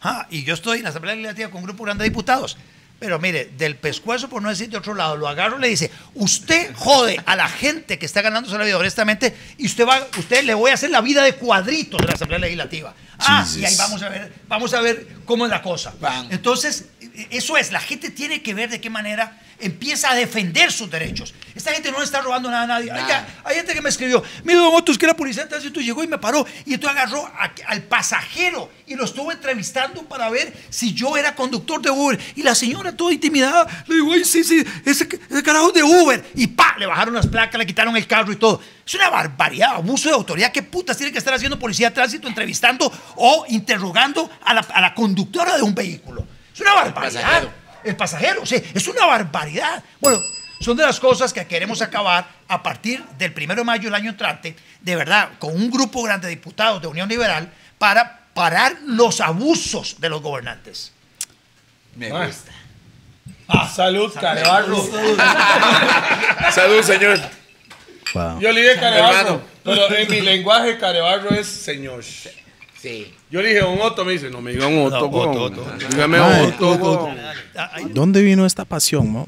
Ajá, 0.00 0.26
y 0.30 0.42
yo 0.44 0.54
estoy 0.54 0.78
en 0.78 0.84
la 0.84 0.90
Asamblea 0.90 1.14
Legislativa 1.14 1.50
con 1.50 1.58
un 1.60 1.66
grupo 1.66 1.84
grande 1.84 2.02
de 2.04 2.10
diputados. 2.10 2.56
Pero 2.98 3.20
mire, 3.20 3.52
del 3.56 3.76
pescuezo, 3.76 4.28
por 4.28 4.42
no 4.42 4.48
decir 4.48 4.68
de 4.70 4.76
otro 4.76 4.92
lado, 4.92 5.16
lo 5.16 5.28
agarro 5.28 5.58
y 5.58 5.60
le 5.60 5.68
dice, 5.68 5.90
usted 6.14 6.74
jode 6.74 7.20
a 7.26 7.36
la 7.36 7.48
gente 7.48 7.96
que 7.96 8.06
está 8.06 8.22
ganándose 8.22 8.58
la 8.58 8.64
vida 8.64 8.76
honestamente 8.76 9.36
y 9.56 9.66
usted 9.66 9.86
va, 9.86 10.04
usted 10.18 10.42
le 10.42 10.54
voy 10.54 10.72
a 10.72 10.74
hacer 10.74 10.90
la 10.90 11.00
vida 11.00 11.22
de 11.22 11.34
cuadritos 11.36 12.00
de 12.00 12.06
la 12.08 12.14
Asamblea 12.14 12.40
Legislativa. 12.40 12.94
Ah, 13.20 13.46
y 13.56 13.64
ahí 13.64 13.74
vamos 13.76 14.02
a 14.02 14.08
ver, 14.08 14.32
vamos 14.48 14.74
a 14.74 14.80
ver 14.80 15.06
cómo 15.24 15.44
es 15.44 15.50
la 15.50 15.62
cosa. 15.62 15.92
Entonces, 16.30 16.86
eso 17.30 17.56
es, 17.56 17.72
la 17.72 17.80
gente 17.80 18.10
tiene 18.10 18.42
que 18.42 18.54
ver 18.54 18.70
de 18.70 18.80
qué 18.80 18.90
manera 18.90 19.40
empieza 19.60 20.10
a 20.10 20.14
defender 20.14 20.70
sus 20.70 20.88
derechos. 20.88 21.34
Esta 21.54 21.72
gente 21.72 21.90
no 21.90 21.98
le 21.98 22.04
está 22.04 22.20
robando 22.20 22.48
nada 22.48 22.62
a 22.62 22.66
nadie. 22.68 22.92
Hay, 23.44 23.56
gente 23.56 23.74
que 23.74 23.82
me 23.82 23.88
escribió, 23.88 24.22
mire, 24.44 24.58
don 24.58 24.72
Otto, 24.72 24.92
es 24.92 24.98
que 24.98 25.06
la 25.06 25.16
policía 25.16 25.42
de 25.42 25.48
tránsito 25.48 25.80
llegó 25.80 26.04
y 26.04 26.06
me 26.06 26.18
paró 26.18 26.46
y 26.64 26.74
entonces 26.74 26.96
agarró 26.96 27.26
a- 27.26 27.50
al 27.66 27.82
pasajero 27.82 28.70
y 28.86 28.94
lo 28.94 29.04
estuvo 29.04 29.32
entrevistando 29.32 30.04
para 30.04 30.30
ver 30.30 30.54
si 30.70 30.94
yo 30.94 31.16
era 31.16 31.34
conductor 31.34 31.82
de 31.82 31.90
Uber. 31.90 32.18
Y 32.36 32.44
la 32.44 32.54
señora 32.54 32.92
toda 32.92 33.12
intimidada 33.12 33.66
le 33.88 33.96
dijo, 33.96 34.12
ay, 34.12 34.24
sí, 34.24 34.44
sí, 34.44 34.64
ese, 34.84 35.08
ese 35.28 35.42
carajo 35.42 35.72
de 35.72 35.82
Uber. 35.82 36.24
Y 36.36 36.46
pa, 36.46 36.76
le 36.78 36.86
bajaron 36.86 37.14
las 37.14 37.26
placas, 37.26 37.58
le 37.58 37.66
quitaron 37.66 37.96
el 37.96 38.06
carro 38.06 38.30
y 38.30 38.36
todo. 38.36 38.60
Es 38.86 38.94
una 38.94 39.10
barbaridad, 39.10 39.72
abuso 39.74 40.08
de 40.08 40.14
autoridad. 40.14 40.52
¿Qué 40.52 40.62
putas 40.62 40.96
tiene 40.96 41.10
que 41.12 41.18
estar 41.18 41.34
haciendo 41.34 41.58
policía 41.58 41.88
de 41.88 41.94
tránsito 41.96 42.28
entrevistando 42.28 42.92
o 43.16 43.44
interrogando 43.48 44.30
a 44.44 44.54
la, 44.54 44.60
a 44.60 44.80
la 44.80 44.94
conductora 44.94 45.56
de 45.56 45.62
un 45.62 45.74
vehículo? 45.74 46.26
Es 46.58 46.60
una 46.62 46.74
barbaridad. 46.74 47.22
pasajero. 47.22 47.50
El 47.84 47.96
pasajero, 47.96 48.44
sí, 48.46 48.62
es 48.74 48.88
una 48.88 49.06
barbaridad. 49.06 49.82
Bueno, 50.00 50.20
son 50.60 50.76
de 50.76 50.84
las 50.84 50.98
cosas 50.98 51.32
que 51.32 51.46
queremos 51.46 51.80
acabar 51.80 52.26
a 52.48 52.60
partir 52.62 53.04
del 53.16 53.32
primero 53.32 53.60
de 53.60 53.64
mayo 53.64 53.84
del 53.84 53.94
año 53.94 54.10
entrante, 54.10 54.56
de 54.80 54.96
verdad, 54.96 55.30
con 55.38 55.54
un 55.54 55.70
grupo 55.70 56.02
grande 56.02 56.26
de 56.26 56.34
diputados 56.34 56.82
de 56.82 56.88
Unión 56.88 57.08
Liberal 57.08 57.52
para 57.78 58.20
parar 58.34 58.76
los 58.84 59.20
abusos 59.20 60.00
de 60.00 60.08
los 60.08 60.20
gobernantes. 60.20 60.92
Me 61.94 62.10
Ah. 62.10 62.26
gusta. 62.26 62.52
Salud, 63.74 64.12
Carebarro. 64.20 64.76
Salud, 66.52 66.82
señor. 66.82 67.18
Wow. 68.14 68.40
Yo 68.40 68.52
le 68.52 68.62
dije 68.62 68.80
Carebarro, 68.80 69.40
pero 69.64 69.94
en 69.94 70.10
mi 70.10 70.20
lenguaje 70.20 70.78
Carebarro 70.78 71.30
es 71.30 71.46
señor. 71.46 72.02
Sí. 72.80 73.12
Yo 73.30 73.42
le 73.42 73.48
dije 73.48 73.64
un 73.64 73.80
Otto, 73.80 74.04
me 74.04 74.12
dice, 74.12 74.30
no 74.30 74.40
me 74.40 74.52
diga 74.52 74.66
un 74.68 74.78
Otto, 74.86 75.00
No. 75.00 75.06
Otto, 75.18 75.42
Otto. 75.42 75.72
Dígame 75.90 76.20
Otto, 76.20 77.10
ay, 77.72 77.86
¿Dónde 77.90 78.22
vino 78.22 78.46
esta 78.46 78.64
pasión, 78.64 79.10
mo? 79.10 79.26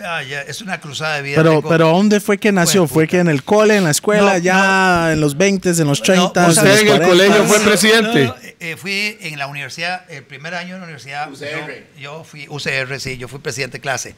ah, 0.00 0.22
ya, 0.22 0.42
es 0.42 0.60
una 0.60 0.78
cruzada 0.80 1.16
de 1.16 1.22
vida. 1.22 1.36
Pero, 1.36 1.50
Tengo- 1.56 1.68
pero 1.68 1.88
¿dónde 1.88 2.20
fue 2.20 2.36
que 2.38 2.52
nació? 2.52 2.82
Bueno, 2.82 2.94
¿Fue 2.94 3.08
que 3.08 3.18
en 3.20 3.28
el 3.28 3.42
cole, 3.42 3.76
en 3.76 3.84
la 3.84 3.90
escuela, 3.90 4.34
No, 4.34 4.38
ya 4.38 5.12
en 5.12 5.20
los 5.20 5.36
20, 5.36 5.70
en 5.70 5.86
los 5.86 6.02
30, 6.02 6.46
vos 6.46 6.56
en 6.58 6.64
Usted 6.66 6.80
en 6.82 6.88
el 6.88 6.98
40? 7.00 7.08
colegio 7.08 7.44
fue 7.44 7.60
presidente. 7.60 8.24
No, 8.26 8.34
eh, 8.42 8.56
eh, 8.60 8.76
fui 8.76 9.16
en 9.20 9.38
la 9.38 9.46
universidad, 9.46 10.04
el 10.10 10.22
primer 10.24 10.54
año 10.54 10.74
en 10.74 10.80
la 10.80 10.84
universidad. 10.84 11.30
UCR. 11.32 11.86
Yo, 11.96 12.00
yo 12.00 12.24
fui 12.24 12.46
UCR, 12.48 13.00
sí, 13.00 13.16
yo 13.16 13.28
fui 13.28 13.38
presidente 13.40 13.78
de 13.78 13.80
clase. 13.82 14.14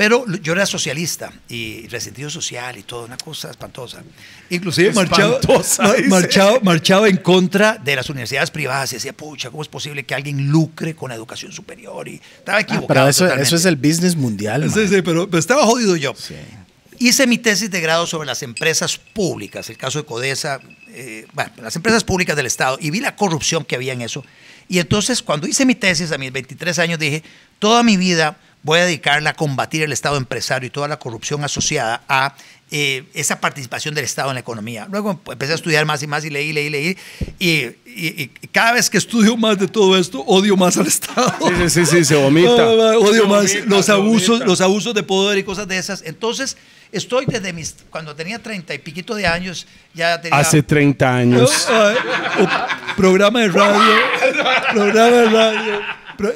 Pero 0.00 0.24
yo 0.40 0.54
era 0.54 0.64
socialista 0.64 1.30
y 1.46 1.86
resentido 1.88 2.30
social 2.30 2.78
y 2.78 2.84
todo, 2.84 3.04
una 3.04 3.18
cosa 3.18 3.50
espantosa. 3.50 4.02
Inclusive 4.48 4.94
marchaba, 4.94 5.34
Espantosa, 5.34 5.82
ma- 5.82 5.92
dice. 5.92 6.08
marchaba, 6.08 6.58
marchaba 6.62 7.08
en 7.10 7.18
contra 7.18 7.76
de 7.76 7.96
las 7.96 8.08
universidades 8.08 8.50
privadas 8.50 8.90
y 8.92 8.96
decía, 8.96 9.12
pucha, 9.12 9.50
¿cómo 9.50 9.60
es 9.62 9.68
posible 9.68 10.04
que 10.04 10.14
alguien 10.14 10.48
lucre 10.48 10.96
con 10.96 11.10
la 11.10 11.16
educación 11.16 11.52
superior? 11.52 12.08
Y 12.08 12.14
estaba 12.14 12.56
Ah, 12.56 12.60
equivocado. 12.62 12.86
pero 12.88 13.08
eso, 13.08 13.26
eso 13.26 13.56
es 13.56 13.66
el 13.66 13.76
business 13.76 14.16
mundial. 14.16 14.62
man. 14.62 14.70
Sí, 14.72 14.88
sí, 14.88 15.02
pero, 15.02 15.28
pero 15.28 15.38
estaba 15.38 15.66
jodido 15.66 15.94
yo. 15.96 16.14
Hice 16.98 17.26
mi 17.26 17.36
tesis 17.36 17.70
de 17.70 17.80
grado 17.82 18.06
sobre 18.06 18.26
las 18.26 18.42
empresas 18.42 18.96
públicas, 18.96 19.68
el 19.68 19.76
caso 19.76 19.98
de 19.98 20.06
Codesa, 20.06 20.60
eh, 20.88 21.26
bueno, 21.34 21.50
las 21.62 21.76
empresas 21.76 22.04
públicas 22.04 22.36
del 22.36 22.46
Estado, 22.46 22.78
y 22.80 22.90
vi 22.90 23.00
la 23.00 23.16
corrupción 23.16 23.66
que 23.66 23.74
había 23.76 23.92
en 23.92 24.00
eso. 24.00 24.24
Y 24.66 24.78
entonces, 24.78 25.22
cuando 25.22 25.46
hice 25.46 25.66
mi 25.66 25.74
tesis 25.74 26.10
a 26.10 26.16
mis 26.16 26.32
23 26.32 26.78
años, 26.78 26.98
dije, 26.98 27.22
toda 27.58 27.82
mi 27.82 27.98
vida 27.98 28.38
voy 28.62 28.78
a 28.80 28.84
dedicarla 28.84 29.30
a 29.30 29.34
combatir 29.34 29.82
el 29.82 29.92
Estado 29.92 30.16
empresario 30.16 30.66
y 30.66 30.70
toda 30.70 30.88
la 30.88 30.98
corrupción 30.98 31.42
asociada 31.44 32.02
a 32.08 32.34
eh, 32.72 33.04
esa 33.14 33.40
participación 33.40 33.94
del 33.96 34.04
Estado 34.04 34.28
en 34.30 34.34
la 34.34 34.40
economía. 34.40 34.86
Luego 34.90 35.20
empecé 35.28 35.52
a 35.52 35.56
estudiar 35.56 35.86
más 35.86 36.02
y 36.04 36.06
más 36.06 36.24
y 36.24 36.30
leí, 36.30 36.52
leí, 36.52 36.70
leí. 36.70 36.96
Y, 37.40 37.50
y- 37.84 38.30
y 38.40 38.46
cada 38.52 38.72
vez 38.72 38.88
que 38.88 38.96
estudio 38.98 39.36
más 39.36 39.58
de 39.58 39.66
todo 39.66 39.98
esto, 39.98 40.20
odio 40.20 40.56
más 40.56 40.76
al 40.76 40.86
Estado. 40.86 41.34
Sí, 41.66 41.70
sí, 41.70 41.86
sí, 41.86 42.04
se 42.04 42.14
vomita. 42.14 42.68
Odio 42.68 43.22
Se 43.22 43.28
más 43.28 43.54
vomita, 43.54 43.66
los 43.66 43.88
abusos, 43.88 44.28
vomita. 44.28 44.46
los 44.46 44.60
abusos 44.60 44.94
de 44.94 45.02
poder 45.02 45.38
y 45.38 45.42
cosas 45.42 45.66
de 45.66 45.78
esas. 45.78 46.02
Entonces, 46.06 46.56
estoy 46.92 47.24
desde 47.26 47.52
mis, 47.52 47.74
cuando 47.90 48.14
tenía 48.14 48.38
treinta 48.38 48.72
y 48.72 48.78
piquito 48.78 49.16
de 49.16 49.26
años, 49.26 49.66
ya 49.92 50.20
tenía... 50.20 50.38
Hace 50.38 50.62
30 50.62 51.12
años. 51.16 51.66
Ay, 51.68 51.96
o- 52.44 52.96
programa 52.96 53.40
de 53.40 53.48
radio, 53.48 53.94
programa 54.72 55.16
de 55.16 55.24
radio. 55.28 55.80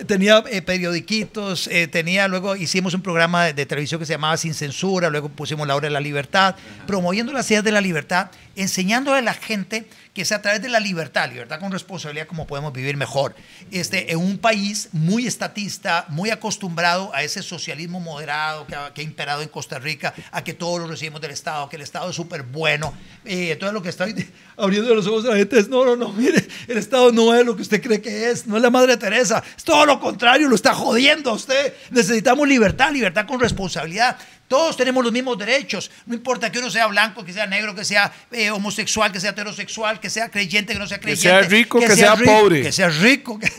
Tenía 0.06 0.42
eh, 0.50 0.62
periodiquitos, 0.62 1.66
eh, 1.66 1.88
tenía, 1.88 2.26
luego 2.26 2.56
hicimos 2.56 2.94
un 2.94 3.02
programa 3.02 3.44
de, 3.44 3.52
de 3.52 3.66
televisión 3.66 4.00
que 4.00 4.06
se 4.06 4.14
llamaba 4.14 4.36
Sin 4.38 4.54
Censura, 4.54 5.10
luego 5.10 5.28
pusimos 5.28 5.66
La 5.66 5.76
Hora 5.76 5.88
de 5.88 5.92
la 5.92 6.00
Libertad, 6.00 6.56
promoviendo 6.86 7.32
las 7.32 7.50
ideas 7.50 7.64
de 7.64 7.72
la 7.72 7.82
libertad, 7.82 8.30
enseñándole 8.56 9.18
a 9.18 9.22
la 9.22 9.34
gente 9.34 9.86
que 10.14 10.22
es 10.22 10.30
a 10.30 10.40
través 10.40 10.62
de 10.62 10.68
la 10.68 10.78
libertad, 10.78 11.28
libertad 11.28 11.58
con 11.58 11.72
responsabilidad, 11.72 12.28
como 12.28 12.46
podemos 12.46 12.72
vivir 12.72 12.96
mejor. 12.96 13.34
Este, 13.72 14.12
en 14.12 14.18
un 14.18 14.38
país 14.38 14.88
muy 14.92 15.26
estatista, 15.26 16.06
muy 16.08 16.30
acostumbrado 16.30 17.12
a 17.12 17.24
ese 17.24 17.42
socialismo 17.42 17.98
moderado 17.98 18.64
que 18.68 18.76
ha, 18.76 18.92
imperado 19.02 19.42
en 19.42 19.48
Costa 19.48 19.80
Rica, 19.80 20.14
a 20.30 20.44
que 20.44 20.54
todos 20.54 20.80
lo 20.80 20.86
recibimos 20.86 21.20
del 21.20 21.32
Estado, 21.32 21.68
que 21.68 21.74
el 21.76 21.82
Estado 21.82 22.10
es 22.10 22.16
súper 22.16 22.44
bueno. 22.44 22.94
Eh, 23.24 23.50
entonces 23.50 23.74
lo 23.74 23.82
que 23.82 23.88
estoy 23.88 24.14
Abriendo 24.56 24.94
los 24.94 25.04
ojos 25.08 25.24
a 25.24 25.30
la 25.30 25.36
gente 25.36 25.58
es, 25.58 25.68
no, 25.68 25.84
no, 25.84 25.96
no, 25.96 26.12
mire, 26.12 26.46
el 26.68 26.78
Estado 26.78 27.10
no 27.10 27.34
es 27.34 27.44
lo 27.44 27.56
que 27.56 27.62
usted 27.62 27.82
cree 27.82 28.00
que 28.00 28.30
es, 28.30 28.46
no 28.46 28.56
es 28.56 28.62
la 28.62 28.70
Madre 28.70 28.96
Teresa, 28.96 29.42
es 29.56 29.64
todo 29.64 29.84
lo 29.84 29.98
contrario, 29.98 30.48
lo 30.48 30.54
está 30.54 30.74
jodiendo 30.74 31.30
a 31.30 31.34
usted. 31.34 31.74
Necesitamos 31.90 32.46
libertad, 32.46 32.92
libertad 32.92 33.26
con 33.26 33.40
responsabilidad. 33.40 34.16
Todos 34.46 34.76
tenemos 34.76 35.02
los 35.02 35.12
mismos 35.12 35.38
derechos. 35.38 35.90
No 36.06 36.14
importa 36.14 36.52
que 36.52 36.58
uno 36.58 36.70
sea 36.70 36.86
blanco, 36.86 37.24
que 37.24 37.32
sea 37.32 37.46
negro, 37.46 37.74
que 37.74 37.84
sea 37.84 38.12
eh, 38.30 38.50
homosexual, 38.50 39.10
que 39.10 39.18
sea 39.18 39.30
heterosexual, 39.30 39.98
que 40.00 40.10
sea 40.10 40.28
creyente, 40.30 40.74
que 40.74 40.78
no 40.78 40.86
sea 40.86 40.98
creyente. 41.00 41.22
sea 41.22 41.40
rico, 41.40 41.80
que 41.80 41.96
sea 41.96 42.14
rico, 42.14 42.40
pobre. 42.40 42.62
Que 42.62 42.72
sea 42.72 42.88
rico. 42.90 43.38
que- 43.38 43.50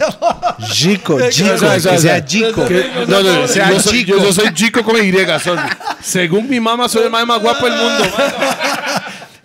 Chico, 0.71 1.17
Que- 1.17 1.29
chico, 1.29 1.53
O 1.53 1.79
sea, 1.79 1.91
que 1.93 1.99
sea 1.99 2.23
chico. 2.25 2.65
que- 2.67 2.89
no, 3.07 3.21
no, 3.21 3.41
no, 3.41 3.47
sea 3.47 3.71
yo, 3.71 3.79
soy, 3.79 4.05
chico. 4.05 4.17
yo 4.19 4.31
soy 4.31 4.53
chico 4.53 4.83
con 4.83 4.95
Y, 5.03 5.11
sorry. 5.39 5.61
Según 6.01 6.47
mi 6.49 6.59
mamá, 6.59 6.87
soy 6.87 7.03
el 7.05 7.09
más, 7.09 7.25
más 7.25 7.39
guapo 7.41 7.65
del 7.65 7.75
mundo. 7.77 8.03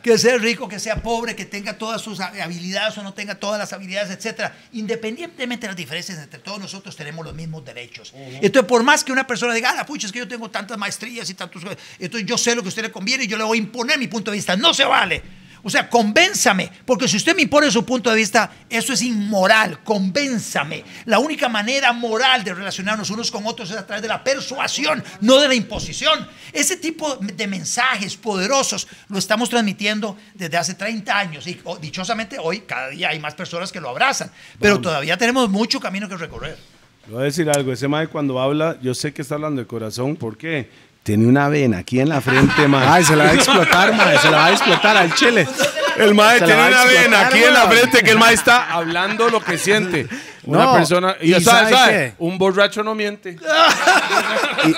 Que 0.02 0.18
sea 0.18 0.38
rico, 0.38 0.68
que 0.68 0.78
sea 0.78 1.02
pobre, 1.02 1.36
que 1.36 1.44
tenga 1.44 1.78
todas 1.78 2.00
sus 2.00 2.20
habilidades 2.20 2.96
o 2.98 3.02
no 3.02 3.14
tenga 3.14 3.34
todas 3.34 3.58
las 3.58 3.72
habilidades, 3.72 4.10
etcétera. 4.10 4.56
Independientemente 4.72 5.62
de 5.62 5.68
las 5.68 5.76
diferencias 5.76 6.18
entre 6.18 6.40
todos 6.40 6.58
nosotros 6.58 6.96
tenemos 6.96 7.24
los 7.24 7.34
mismos 7.34 7.64
derechos. 7.64 8.12
Entonces, 8.14 8.68
por 8.68 8.82
más 8.82 9.04
que 9.04 9.12
una 9.12 9.26
persona 9.26 9.54
diga, 9.54 9.74
ah, 9.78 9.86
pucha, 9.86 10.06
es 10.06 10.12
que 10.12 10.18
yo 10.18 10.28
tengo 10.28 10.50
tantas 10.50 10.78
maestrías 10.78 11.28
y 11.30 11.34
tantos, 11.34 11.62
entonces 11.98 12.28
yo 12.28 12.38
sé 12.38 12.54
lo 12.54 12.62
que 12.62 12.68
a 12.68 12.70
usted 12.70 12.82
le 12.82 12.92
conviene 12.92 13.24
y 13.24 13.26
yo 13.26 13.36
le 13.36 13.44
voy 13.44 13.58
a 13.58 13.60
imponer 13.60 13.98
mi 13.98 14.08
punto 14.08 14.30
de 14.30 14.36
vista. 14.36 14.56
No 14.56 14.74
se 14.74 14.84
vale. 14.84 15.22
O 15.62 15.70
sea, 15.70 15.88
convénzame, 15.88 16.70
porque 16.84 17.08
si 17.08 17.16
usted 17.16 17.36
me 17.36 17.42
impone 17.42 17.70
su 17.70 17.84
punto 17.84 18.10
de 18.10 18.16
vista, 18.16 18.50
eso 18.68 18.92
es 18.92 19.02
inmoral. 19.02 19.82
Convénzame. 19.84 20.84
La 21.04 21.18
única 21.18 21.48
manera 21.48 21.92
moral 21.92 22.42
de 22.44 22.54
relacionarnos 22.54 23.10
unos 23.10 23.30
con 23.30 23.46
otros 23.46 23.70
es 23.70 23.76
a 23.76 23.86
través 23.86 24.02
de 24.02 24.08
la 24.08 24.24
persuasión, 24.24 25.02
no 25.20 25.38
de 25.38 25.48
la 25.48 25.54
imposición. 25.54 26.26
Ese 26.52 26.76
tipo 26.76 27.16
de 27.16 27.46
mensajes 27.46 28.16
poderosos 28.16 28.88
lo 29.08 29.18
estamos 29.18 29.50
transmitiendo 29.50 30.16
desde 30.34 30.56
hace 30.56 30.74
30 30.74 31.18
años 31.18 31.46
y 31.46 31.60
oh, 31.64 31.76
dichosamente 31.78 32.38
hoy 32.38 32.60
cada 32.60 32.88
día 32.88 33.10
hay 33.10 33.18
más 33.18 33.34
personas 33.34 33.72
que 33.72 33.80
lo 33.80 33.88
abrazan, 33.88 34.30
pero 34.58 34.80
todavía 34.80 35.16
tenemos 35.16 35.48
mucho 35.48 35.80
camino 35.80 36.08
que 36.08 36.16
recorrer. 36.16 36.58
Voy 37.08 37.22
a 37.22 37.24
decir 37.24 37.50
algo. 37.50 37.72
Ese 37.72 37.88
mae 37.88 38.06
cuando 38.06 38.40
habla, 38.40 38.78
yo 38.80 38.94
sé 38.94 39.12
que 39.12 39.22
está 39.22 39.34
hablando 39.34 39.60
de 39.60 39.66
corazón. 39.66 40.16
¿Por 40.16 40.36
qué? 40.36 40.68
Tiene 41.10 41.26
una 41.26 41.48
vena 41.48 41.78
aquí 41.78 41.98
en 41.98 42.08
la 42.08 42.20
frente, 42.20 42.68
mae. 42.68 42.86
Ay, 42.86 43.02
se 43.04 43.16
la 43.16 43.24
va 43.24 43.30
a 43.30 43.34
explotar, 43.34 43.92
mae. 43.96 44.16
Se 44.18 44.30
la 44.30 44.36
va 44.36 44.46
a 44.46 44.50
explotar 44.52 44.96
al 44.96 45.12
chile. 45.12 45.44
El 45.96 46.14
mae 46.14 46.38
Se 46.38 46.44
tiene 46.44 46.68
una 46.68 46.84
vena 46.84 47.20
aquí 47.26 47.42
en 47.42 47.52
la 47.52 47.68
frente 47.68 48.04
que 48.04 48.12
el 48.12 48.18
mae 48.18 48.32
está 48.32 48.70
hablando 48.70 49.28
lo 49.28 49.40
que 49.42 49.58
siente. 49.58 50.06
Una 50.44 50.66
No, 50.66 50.74
persona. 50.74 51.16
Y, 51.20 51.34
¿y 51.34 51.40
sabe, 51.40 51.70
sabe? 51.72 52.14
Un 52.20 52.38
borracho 52.38 52.84
no 52.84 52.94
miente. 52.94 53.36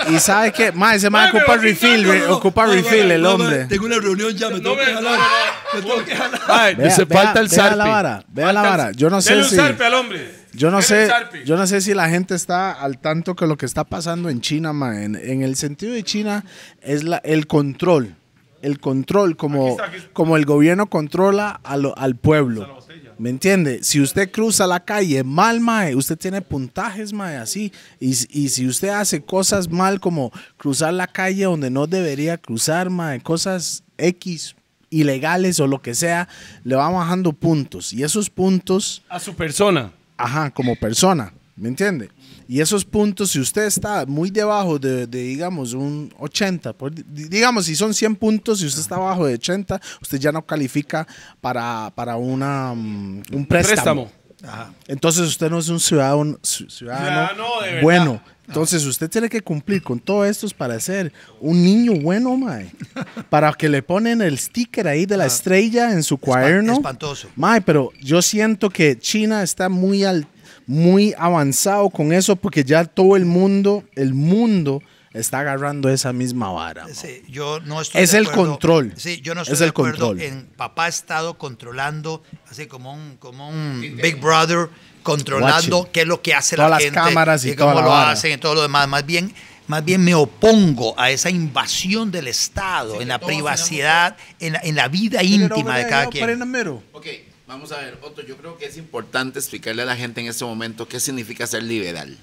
Y, 0.09 0.14
y 0.14 0.18
sabe 0.20 0.52
que, 0.52 0.72
mae, 0.72 0.96
ese 0.96 1.10
mae 1.10 1.28
ocupa 1.28 1.56
refill, 1.59 2.04
re- 2.04 2.26
ocupa 2.28 2.62
No, 2.62 2.68
no, 2.68 2.74
refill 2.76 3.09
no, 3.09 3.14
el 3.14 3.22
no, 3.22 3.28
no, 3.28 3.44
hombre. 3.44 3.64
Tengo 3.66 3.84
una 3.84 3.96
reunión 3.98 4.34
ya, 4.34 4.48
me 4.48 4.60
tengo 4.60 4.74
que 4.76 4.84
jalar. 4.86 5.02
no, 5.18 5.80
Me 5.80 5.82
tengo 5.86 6.04
que 6.04 6.16
jalar. 6.16 6.40
Ay, 6.48 6.74
Vea, 6.76 6.86
dice, 6.88 7.04
vea, 7.04 7.22
falta 7.24 7.40
el 7.40 7.48
vea 7.48 7.56
zarpe. 7.62 7.76
la 7.76 7.84
vara, 7.86 8.24
vea 8.28 8.52
la 8.54 8.62
vara. 8.62 8.90
Yo 8.92 9.10
no 9.10 9.20
sé 9.20 9.30
Dele 9.34 9.42
un 9.42 9.50
si- 9.50 9.56
zarpe 9.56 9.84
al 9.84 9.94
hombre. 9.94 10.41
Yo 10.52 10.70
no 10.70 10.82
sé, 10.82 11.08
yo 11.46 11.56
no 11.56 11.66
sé 11.66 11.80
si 11.80 11.94
la 11.94 12.08
gente 12.08 12.34
está 12.34 12.72
al 12.72 12.98
tanto 12.98 13.34
que 13.34 13.46
lo 13.46 13.56
que 13.56 13.66
está 13.66 13.84
pasando 13.84 14.28
en 14.28 14.40
China, 14.40 14.72
ma, 14.72 15.02
en, 15.02 15.16
en 15.16 15.42
el 15.42 15.56
sentido 15.56 15.92
de 15.94 16.02
China 16.02 16.44
es 16.82 17.04
la, 17.04 17.16
el 17.18 17.46
control, 17.46 18.14
el 18.60 18.78
control 18.78 19.36
como, 19.36 19.62
Aquí 19.64 19.70
está, 19.72 19.84
aquí 19.86 19.96
está. 19.96 20.10
como 20.12 20.36
el 20.36 20.44
gobierno 20.44 20.86
controla 20.86 21.60
lo- 21.78 21.96
al 21.96 22.16
pueblo. 22.16 22.80
¿Me 23.18 23.30
entiende? 23.30 23.84
Si 23.84 24.00
usted 24.00 24.30
cruza 24.32 24.66
la 24.66 24.80
calle 24.84 25.22
mal, 25.22 25.60
mae, 25.60 25.94
usted 25.94 26.18
tiene 26.18 26.42
puntajes, 26.42 27.12
mae, 27.12 27.36
así. 27.36 27.72
Y, 28.00 28.08
y 28.30 28.48
si 28.48 28.66
usted 28.66 28.88
hace 28.88 29.22
cosas 29.22 29.70
mal 29.70 30.00
como 30.00 30.32
cruzar 30.56 30.92
la 30.94 31.06
calle 31.06 31.44
donde 31.44 31.70
no 31.70 31.86
debería 31.86 32.36
cruzar, 32.36 32.90
mae, 32.90 33.20
cosas 33.20 33.84
X 33.96 34.56
ilegales 34.90 35.60
o 35.60 35.66
lo 35.66 35.80
que 35.80 35.94
sea, 35.94 36.28
le 36.64 36.74
va 36.74 36.88
bajando 36.90 37.32
puntos. 37.32 37.92
Y 37.92 38.02
esos 38.02 38.28
puntos 38.28 39.02
A 39.08 39.20
su 39.20 39.34
persona. 39.34 39.92
Ajá, 40.16 40.51
como 40.51 40.76
persona, 40.76 41.32
¿me 41.56 41.68
entiende? 41.68 42.10
Y 42.48 42.60
esos 42.60 42.84
puntos, 42.84 43.30
si 43.30 43.40
usted 43.40 43.62
está 43.64 44.05
muy 44.05 44.30
debajo 44.30 44.78
de, 44.78 45.06
de, 45.06 45.22
digamos, 45.22 45.72
un 45.72 46.12
80, 46.18 46.72
por- 46.74 46.93
di- 46.94 47.24
digamos, 47.28 47.64
si 47.66 47.74
son 47.76 47.94
100 47.94 48.16
puntos, 48.16 48.59
si 48.60 48.66
usted 48.66 48.80
está 48.82 48.97
abajo 48.97 49.26
de 49.26 49.34
80, 49.34 49.80
usted 50.02 50.18
ya 50.18 50.32
no 50.32 50.43
califica 50.44 51.06
para, 51.40 51.90
para 51.94 52.16
una, 52.16 52.74
mm, 52.74 53.22
un 53.32 53.47
préstamo. 53.47 54.10
Préstamo. 54.10 54.72
Entonces 54.89 55.26
usted 55.28 55.48
no 55.51 55.59
es 55.60 55.68
un 55.68 55.78
ciudadano, 55.80 56.36
ci- 56.43 56.68
ciudadano 56.68 57.44
bueno. 57.82 58.20
Entonces 58.52 58.84
usted 58.84 59.08
tiene 59.08 59.30
que 59.30 59.40
cumplir 59.40 59.82
con 59.82 59.98
todo 59.98 60.26
esto 60.26 60.46
para 60.58 60.78
ser 60.78 61.10
un 61.40 61.62
niño 61.64 61.94
bueno, 61.94 62.36
mae. 62.36 62.70
Para 63.30 63.50
que 63.54 63.66
le 63.68 63.82
ponen 63.82 64.20
el 64.20 64.38
sticker 64.38 64.86
ahí 64.86 65.06
de 65.06 65.16
la 65.16 65.24
estrella 65.26 65.90
en 65.92 66.02
su 66.02 66.18
cuaderno. 66.18 66.74
espantoso. 66.74 67.28
Mae, 67.34 67.62
pero 67.62 67.92
yo 67.98 68.20
siento 68.20 68.68
que 68.68 68.98
China 68.98 69.42
está 69.42 69.70
muy 69.70 70.04
al, 70.04 70.26
muy 70.66 71.14
avanzado 71.16 71.88
con 71.88 72.12
eso 72.12 72.36
porque 72.36 72.62
ya 72.62 72.84
todo 72.84 73.16
el 73.16 73.24
mundo, 73.24 73.84
el 73.94 74.12
mundo 74.12 74.82
está 75.14 75.40
agarrando 75.40 75.88
esa 75.88 76.12
misma 76.12 76.50
vara. 76.52 76.86
Sí, 76.92 77.22
yo 77.28 77.60
no 77.60 77.80
estoy 77.80 78.02
Es 78.02 78.12
de 78.12 78.18
el 78.18 78.30
control. 78.30 78.92
Sí, 78.96 79.20
yo 79.22 79.34
no 79.34 79.42
estoy 79.42 79.54
Es 79.54 79.58
de 79.60 79.64
el 79.66 79.70
acuerdo 79.70 80.08
control. 80.08 80.20
en 80.26 80.46
papá 80.56 80.84
ha 80.84 80.88
estado 80.88 81.38
controlando, 81.38 82.22
así 82.50 82.66
como 82.66 82.92
un, 82.92 83.16
como 83.18 83.48
un 83.48 83.80
Big 84.02 84.20
Brother, 84.20 84.68
controlando 85.02 85.78
Watching. 85.78 85.92
qué 85.92 86.00
es 86.02 86.06
lo 86.06 86.22
que 86.22 86.34
hace 86.34 86.56
Todas 86.56 86.70
la 86.70 86.76
las 86.76 86.84
gente. 86.84 86.98
cámaras 87.00 87.44
y 87.44 87.54
cómo 87.56 87.80
lo 87.80 87.88
vara. 87.88 88.12
hacen 88.12 88.32
y 88.32 88.36
todo 88.38 88.54
lo 88.54 88.62
demás. 88.62 88.88
Más 88.88 89.04
bien, 89.04 89.34
más 89.66 89.84
bien 89.84 90.02
me 90.02 90.14
opongo 90.14 90.98
a 90.98 91.10
esa 91.10 91.30
invasión 91.30 92.10
del 92.10 92.28
Estado 92.28 93.00
en 93.00 93.08
la 93.08 93.18
privacidad, 93.18 94.16
en 94.40 94.54
la, 94.54 94.60
en 94.62 94.74
la 94.74 94.88
vida 94.88 95.22
íntima 95.22 95.78
de 95.78 95.86
cada 95.88 96.06
quien. 96.08 96.42
Ok, 96.92 97.06
vamos 97.46 97.72
a 97.72 97.78
ver, 97.78 97.98
Otto, 98.02 98.22
yo 98.26 98.36
creo 98.36 98.56
que 98.58 98.66
es 98.66 98.76
importante 98.76 99.38
explicarle 99.38 99.82
a 99.82 99.86
la 99.86 99.96
gente 99.96 100.20
en 100.20 100.26
este 100.28 100.44
momento 100.44 100.86
qué 100.88 101.00
significa 101.00 101.46
ser 101.46 101.62
liberal. 101.62 102.16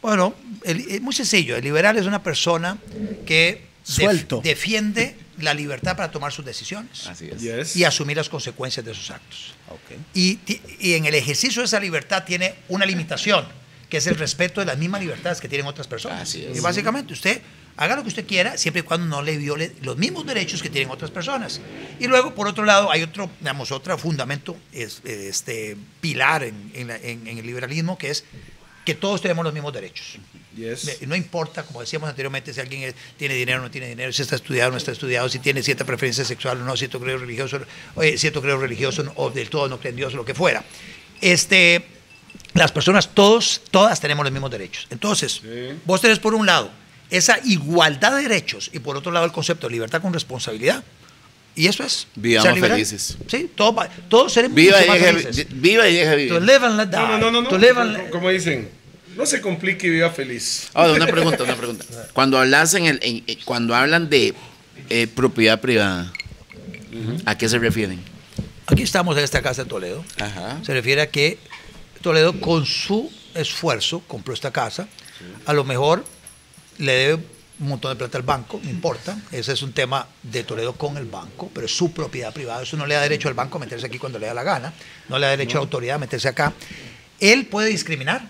Bueno, 0.00 0.34
es 0.64 1.00
muy 1.00 1.14
sencillo. 1.14 1.56
El 1.56 1.62
liberal 1.62 1.96
es 1.96 2.06
una 2.06 2.22
persona 2.22 2.76
que 3.24 3.71
def- 3.86 3.94
Suelto. 3.96 4.40
defiende 4.42 5.16
la 5.38 5.54
libertad 5.54 5.96
para 5.96 6.10
tomar 6.10 6.30
sus 6.32 6.44
decisiones 6.44 7.06
Así 7.06 7.28
es. 7.32 7.40
Yes. 7.40 7.76
y 7.76 7.84
asumir 7.84 8.16
las 8.16 8.28
consecuencias 8.28 8.84
de 8.84 8.94
sus 8.94 9.10
actos. 9.10 9.54
Y, 10.14 10.38
y 10.80 10.94
en 10.94 11.06
el 11.06 11.14
ejercicio 11.14 11.62
de 11.62 11.66
esa 11.66 11.80
libertad 11.80 12.24
tiene 12.24 12.54
una 12.68 12.84
limitación, 12.86 13.46
que 13.88 13.96
es 13.96 14.06
el 14.06 14.16
respeto 14.16 14.60
de 14.60 14.66
las 14.66 14.76
mismas 14.78 15.00
libertades 15.00 15.40
que 15.40 15.48
tienen 15.48 15.66
otras 15.66 15.86
personas. 15.86 16.22
Así 16.22 16.44
es. 16.44 16.56
Y 16.56 16.60
básicamente 16.60 17.12
usted 17.14 17.40
haga 17.78 17.96
lo 17.96 18.02
que 18.02 18.08
usted 18.08 18.26
quiera, 18.26 18.58
siempre 18.58 18.80
y 18.80 18.82
cuando 18.84 19.06
no 19.06 19.22
le 19.22 19.38
viole 19.38 19.72
los 19.80 19.96
mismos 19.96 20.26
derechos 20.26 20.62
que 20.62 20.68
tienen 20.68 20.90
otras 20.90 21.10
personas. 21.10 21.60
Y 21.98 22.06
luego, 22.06 22.34
por 22.34 22.46
otro 22.46 22.64
lado, 22.66 22.90
hay 22.92 23.02
otro, 23.02 23.30
digamos, 23.40 23.72
otro 23.72 23.96
fundamento, 23.96 24.56
es, 24.72 25.00
este, 25.04 25.76
pilar 26.02 26.44
en, 26.44 26.70
en 26.74 26.88
la- 26.88 26.96
en- 26.98 27.26
en 27.26 27.38
el 27.38 27.46
liberalismo, 27.46 27.96
que 27.96 28.10
es 28.10 28.24
que 28.84 28.94
todos 28.94 29.22
tenemos 29.22 29.44
los 29.44 29.54
mismos 29.54 29.72
derechos. 29.72 30.18
Yes. 30.56 31.06
No 31.06 31.16
importa, 31.16 31.62
como 31.62 31.80
decíamos 31.80 32.08
anteriormente, 32.08 32.52
si 32.52 32.60
alguien 32.60 32.94
tiene 33.16 33.34
dinero 33.34 33.60
o 33.60 33.62
no 33.62 33.70
tiene 33.70 33.88
dinero, 33.88 34.12
si 34.12 34.22
está 34.22 34.36
estudiado 34.36 34.68
o 34.68 34.72
no 34.72 34.78
está 34.78 34.92
estudiado, 34.92 35.28
si 35.28 35.38
tiene 35.38 35.62
cierta 35.62 35.84
preferencia 35.84 36.24
sexual 36.24 36.60
o 36.60 36.64
no, 36.64 36.76
cierto 36.76 37.00
creo 37.00 37.18
religioso, 37.18 37.60
cierto 38.16 38.42
creo 38.42 38.58
religioso 38.58 39.10
o 39.16 39.30
del 39.30 39.48
todo 39.48 39.68
no 39.68 39.78
cree 39.78 39.90
en 39.90 39.96
Dios, 39.96 40.14
lo 40.14 40.24
que 40.24 40.34
fuera. 40.34 40.64
Este, 41.20 41.84
las 42.54 42.72
personas, 42.72 43.14
todos, 43.14 43.62
todas 43.70 44.00
tenemos 44.00 44.24
los 44.24 44.32
mismos 44.32 44.50
derechos. 44.50 44.86
Entonces, 44.90 45.42
vos 45.84 46.00
tenés 46.00 46.18
por 46.18 46.34
un 46.34 46.46
lado 46.46 46.70
esa 47.10 47.38
igualdad 47.44 48.16
de 48.16 48.22
derechos 48.22 48.70
y 48.72 48.78
por 48.78 48.96
otro 48.96 49.12
lado 49.12 49.26
el 49.26 49.32
concepto 49.32 49.68
de 49.68 49.74
libertad 49.74 50.00
con 50.02 50.12
responsabilidad. 50.12 50.82
Y 51.54 51.66
eso 51.66 51.84
es. 51.84 52.06
Vivamos 52.14 52.58
felices. 52.58 53.16
Sí, 53.26 53.50
todos, 53.54 53.76
va- 53.76 53.88
todos 54.08 54.32
seremos 54.32 54.54
Viva 54.56 54.76
mucho 54.78 54.86
y 54.86 54.88
más 54.88 55.00
deje, 55.00 55.12
felices. 55.18 55.46
viva 55.50 55.88
y 55.88 55.94
deja 55.96 56.14
vivir. 56.14 56.32
To 56.32 56.40
live 56.40 56.66
and 56.66 56.76
let 56.78 56.86
die. 56.86 56.96
No, 56.96 57.18
no, 57.18 57.30
no, 57.30 57.42
no. 57.42 57.48
To 57.48 57.58
live 57.58 57.78
and 57.80 57.92
let- 57.92 57.98
Como- 57.98 58.10
Como 58.10 58.30
dicen. 58.30 58.68
No 59.16 59.26
se 59.26 59.42
complique 59.42 59.86
y 59.86 59.90
viva 59.90 60.08
feliz. 60.10 60.68
Ahora, 60.72 60.94
una 60.94 61.06
pregunta, 61.06 61.42
una 61.44 61.54
pregunta. 61.54 61.84
Cuando 62.14 62.38
hablas 62.38 62.72
en 62.72 62.86
el, 62.86 62.98
en- 63.02 63.22
eh, 63.26 63.36
cuando 63.44 63.74
hablan 63.74 64.08
de 64.08 64.32
eh, 64.88 65.06
propiedad 65.06 65.60
privada, 65.60 66.10
¿a 67.26 67.36
qué 67.36 67.48
se 67.48 67.58
refieren? 67.58 68.00
Aquí 68.66 68.82
estamos 68.82 69.16
en 69.18 69.24
esta 69.24 69.42
casa 69.42 69.64
de 69.64 69.68
Toledo. 69.68 70.02
Ajá. 70.18 70.58
Se 70.64 70.72
refiere 70.72 71.02
a 71.02 71.10
que 71.10 71.36
Toledo 72.00 72.40
con 72.40 72.64
su 72.64 73.12
esfuerzo 73.34 74.00
compró 74.08 74.32
esta 74.32 74.50
casa. 74.50 74.88
A 75.44 75.52
lo 75.52 75.64
mejor 75.64 76.04
le 76.78 76.92
debe 76.92 77.22
un 77.62 77.68
montón 77.68 77.92
de 77.92 77.96
plata 77.96 78.18
al 78.18 78.24
banco, 78.24 78.60
no 78.62 78.68
importa. 78.68 79.16
Ese 79.30 79.52
es 79.52 79.62
un 79.62 79.72
tema 79.72 80.06
de 80.22 80.42
Toledo 80.42 80.74
con 80.74 80.96
el 80.96 81.06
banco, 81.06 81.48
pero 81.54 81.66
es 81.66 81.74
su 81.74 81.92
propiedad 81.92 82.32
privada. 82.32 82.62
Eso 82.62 82.76
no 82.76 82.86
le 82.86 82.94
da 82.94 83.02
derecho 83.02 83.28
al 83.28 83.34
banco 83.34 83.56
a 83.56 83.60
meterse 83.60 83.86
aquí 83.86 83.98
cuando 83.98 84.18
le 84.18 84.26
da 84.26 84.34
la 84.34 84.42
gana. 84.42 84.74
No 85.08 85.18
le 85.18 85.26
da 85.26 85.30
derecho 85.30 85.58
a 85.58 85.60
la 85.60 85.64
autoridad 85.64 85.96
a 85.96 85.98
meterse 85.98 86.28
acá. 86.28 86.52
Él 87.20 87.46
puede 87.46 87.70
discriminar. 87.70 88.28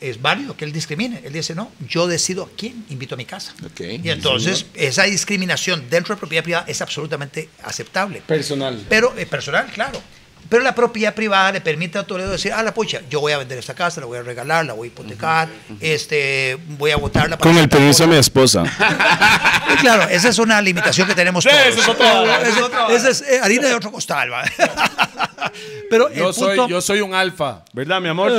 Es 0.00 0.20
válido 0.20 0.56
que 0.56 0.64
él 0.64 0.72
discrimine. 0.72 1.22
Él 1.24 1.32
dice, 1.32 1.54
no, 1.54 1.70
yo 1.88 2.08
decido 2.08 2.42
a 2.42 2.48
quién 2.56 2.84
invito 2.90 3.14
a 3.14 3.16
mi 3.16 3.24
casa. 3.24 3.54
Ok. 3.64 3.80
Y 4.02 4.10
entonces, 4.10 4.66
esa 4.74 5.04
discriminación 5.04 5.88
dentro 5.88 6.16
de 6.16 6.18
propiedad 6.18 6.42
privada 6.42 6.64
es 6.68 6.82
absolutamente 6.82 7.48
aceptable. 7.62 8.22
Personal. 8.26 8.84
Pero 8.88 9.16
eh, 9.16 9.24
personal, 9.24 9.70
claro. 9.72 10.02
Pero 10.48 10.62
la 10.62 10.74
propiedad 10.74 11.14
privada 11.14 11.52
le 11.52 11.60
permite 11.60 11.98
a 11.98 12.02
Toledo 12.04 12.30
decir, 12.30 12.52
ah, 12.52 12.62
la 12.62 12.72
pucha, 12.74 13.00
yo 13.10 13.20
voy 13.20 13.32
a 13.32 13.38
vender 13.38 13.58
esta 13.58 13.74
casa, 13.74 14.00
la 14.00 14.06
voy 14.06 14.18
a 14.18 14.22
regalar, 14.22 14.64
la 14.66 14.72
voy 14.74 14.88
a 14.88 14.90
hipotecar, 14.90 15.48
este, 15.80 16.58
voy 16.68 16.90
a 16.90 16.96
botarla 16.96 17.36
Con 17.38 17.56
el 17.56 17.68
permiso 17.68 18.04
de 18.04 18.08
cosa". 18.08 18.14
mi 18.14 18.18
esposa. 18.18 18.64
Y 19.74 19.76
claro, 19.78 20.02
esa 20.08 20.28
es 20.28 20.38
una 20.38 20.60
limitación 20.60 21.08
que 21.08 21.14
tenemos 21.14 21.42
todos. 21.44 21.56
esa 21.56 21.80
es 21.80 21.88
otra 21.88 22.86
esa 22.90 23.10
es 23.10 23.22
esa 23.22 23.32
eh, 23.32 23.40
harina 23.42 23.66
de 23.68 23.74
otro 23.74 23.90
costal, 23.90 24.30
¿va? 24.32 24.44
Pero 25.90 26.08
el 26.08 26.14
Yo 26.14 26.32
soy, 26.32 26.58
yo 26.68 26.80
soy 26.80 27.00
un 27.00 27.14
alfa, 27.14 27.64
¿verdad, 27.72 28.00
mi 28.00 28.08
amor? 28.08 28.30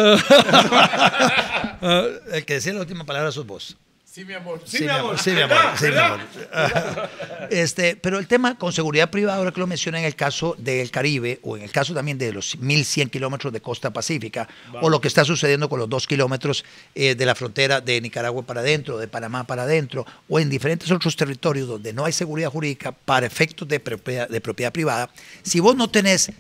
Ah, 1.82 2.04
el 2.32 2.46
que 2.46 2.56
decía 2.56 2.74
la 2.74 2.82
última 2.82 3.06
palabra 3.06 3.32
sos 3.32 3.46
vos. 3.46 3.76
Sí, 4.16 4.24
mi 4.24 4.34
amor. 4.34 4.62
Sí, 4.64 4.82
mi 4.82 4.88
amor, 4.88 5.20
sí, 5.20 5.32
mi 5.32 5.42
amor, 5.42 5.58
sí, 5.78 5.88
mi 5.88 5.98
amor. 5.98 6.22
Este, 7.52 7.98
pero 7.98 8.18
el 8.18 8.28
tema 8.28 8.58
con 8.58 8.72
seguridad 8.72 9.10
privada, 9.10 9.40
ahora 9.40 9.52
que 9.52 9.60
lo 9.60 9.68
menciona 9.68 10.00
en 10.00 10.06
el 10.06 10.16
caso 10.16 10.56
del 10.58 10.90
Caribe 10.90 11.40
o 11.44 11.58
en 11.58 11.64
el 11.64 11.72
caso 11.72 11.94
también 11.94 12.18
de 12.18 12.32
los 12.32 12.58
1.100 12.58 13.10
kilómetros 13.10 13.52
de 13.52 13.60
costa 13.60 13.92
pacífica 13.92 14.48
o 14.82 14.90
lo 14.90 15.02
que 15.02 15.10
está 15.10 15.26
sucediendo 15.26 15.68
con 15.68 15.80
los 15.80 15.90
dos 15.90 16.08
kilómetros 16.08 16.64
eh, 16.96 17.14
de 17.14 17.26
la 17.26 17.36
frontera 17.36 17.82
de 17.82 18.00
Nicaragua 18.00 18.44
para 18.44 18.62
adentro, 18.62 18.98
de 18.98 19.10
Panamá 19.10 19.44
para 19.44 19.64
adentro 19.64 20.06
o 20.30 20.40
en 20.40 20.50
diferentes 20.50 20.90
otros 20.92 21.18
territorios 21.18 21.68
donde 21.68 21.92
no 21.92 22.06
hay 22.06 22.14
seguridad 22.14 22.50
jurídica 22.50 22.94
para 22.94 23.26
efectos 23.26 23.68
de 23.68 23.82
propiedad, 23.82 24.30
de 24.30 24.40
propiedad 24.40 24.72
privada, 24.72 25.10
si 25.44 25.60
vos 25.60 25.76
no 25.76 25.90
tenés 25.90 26.32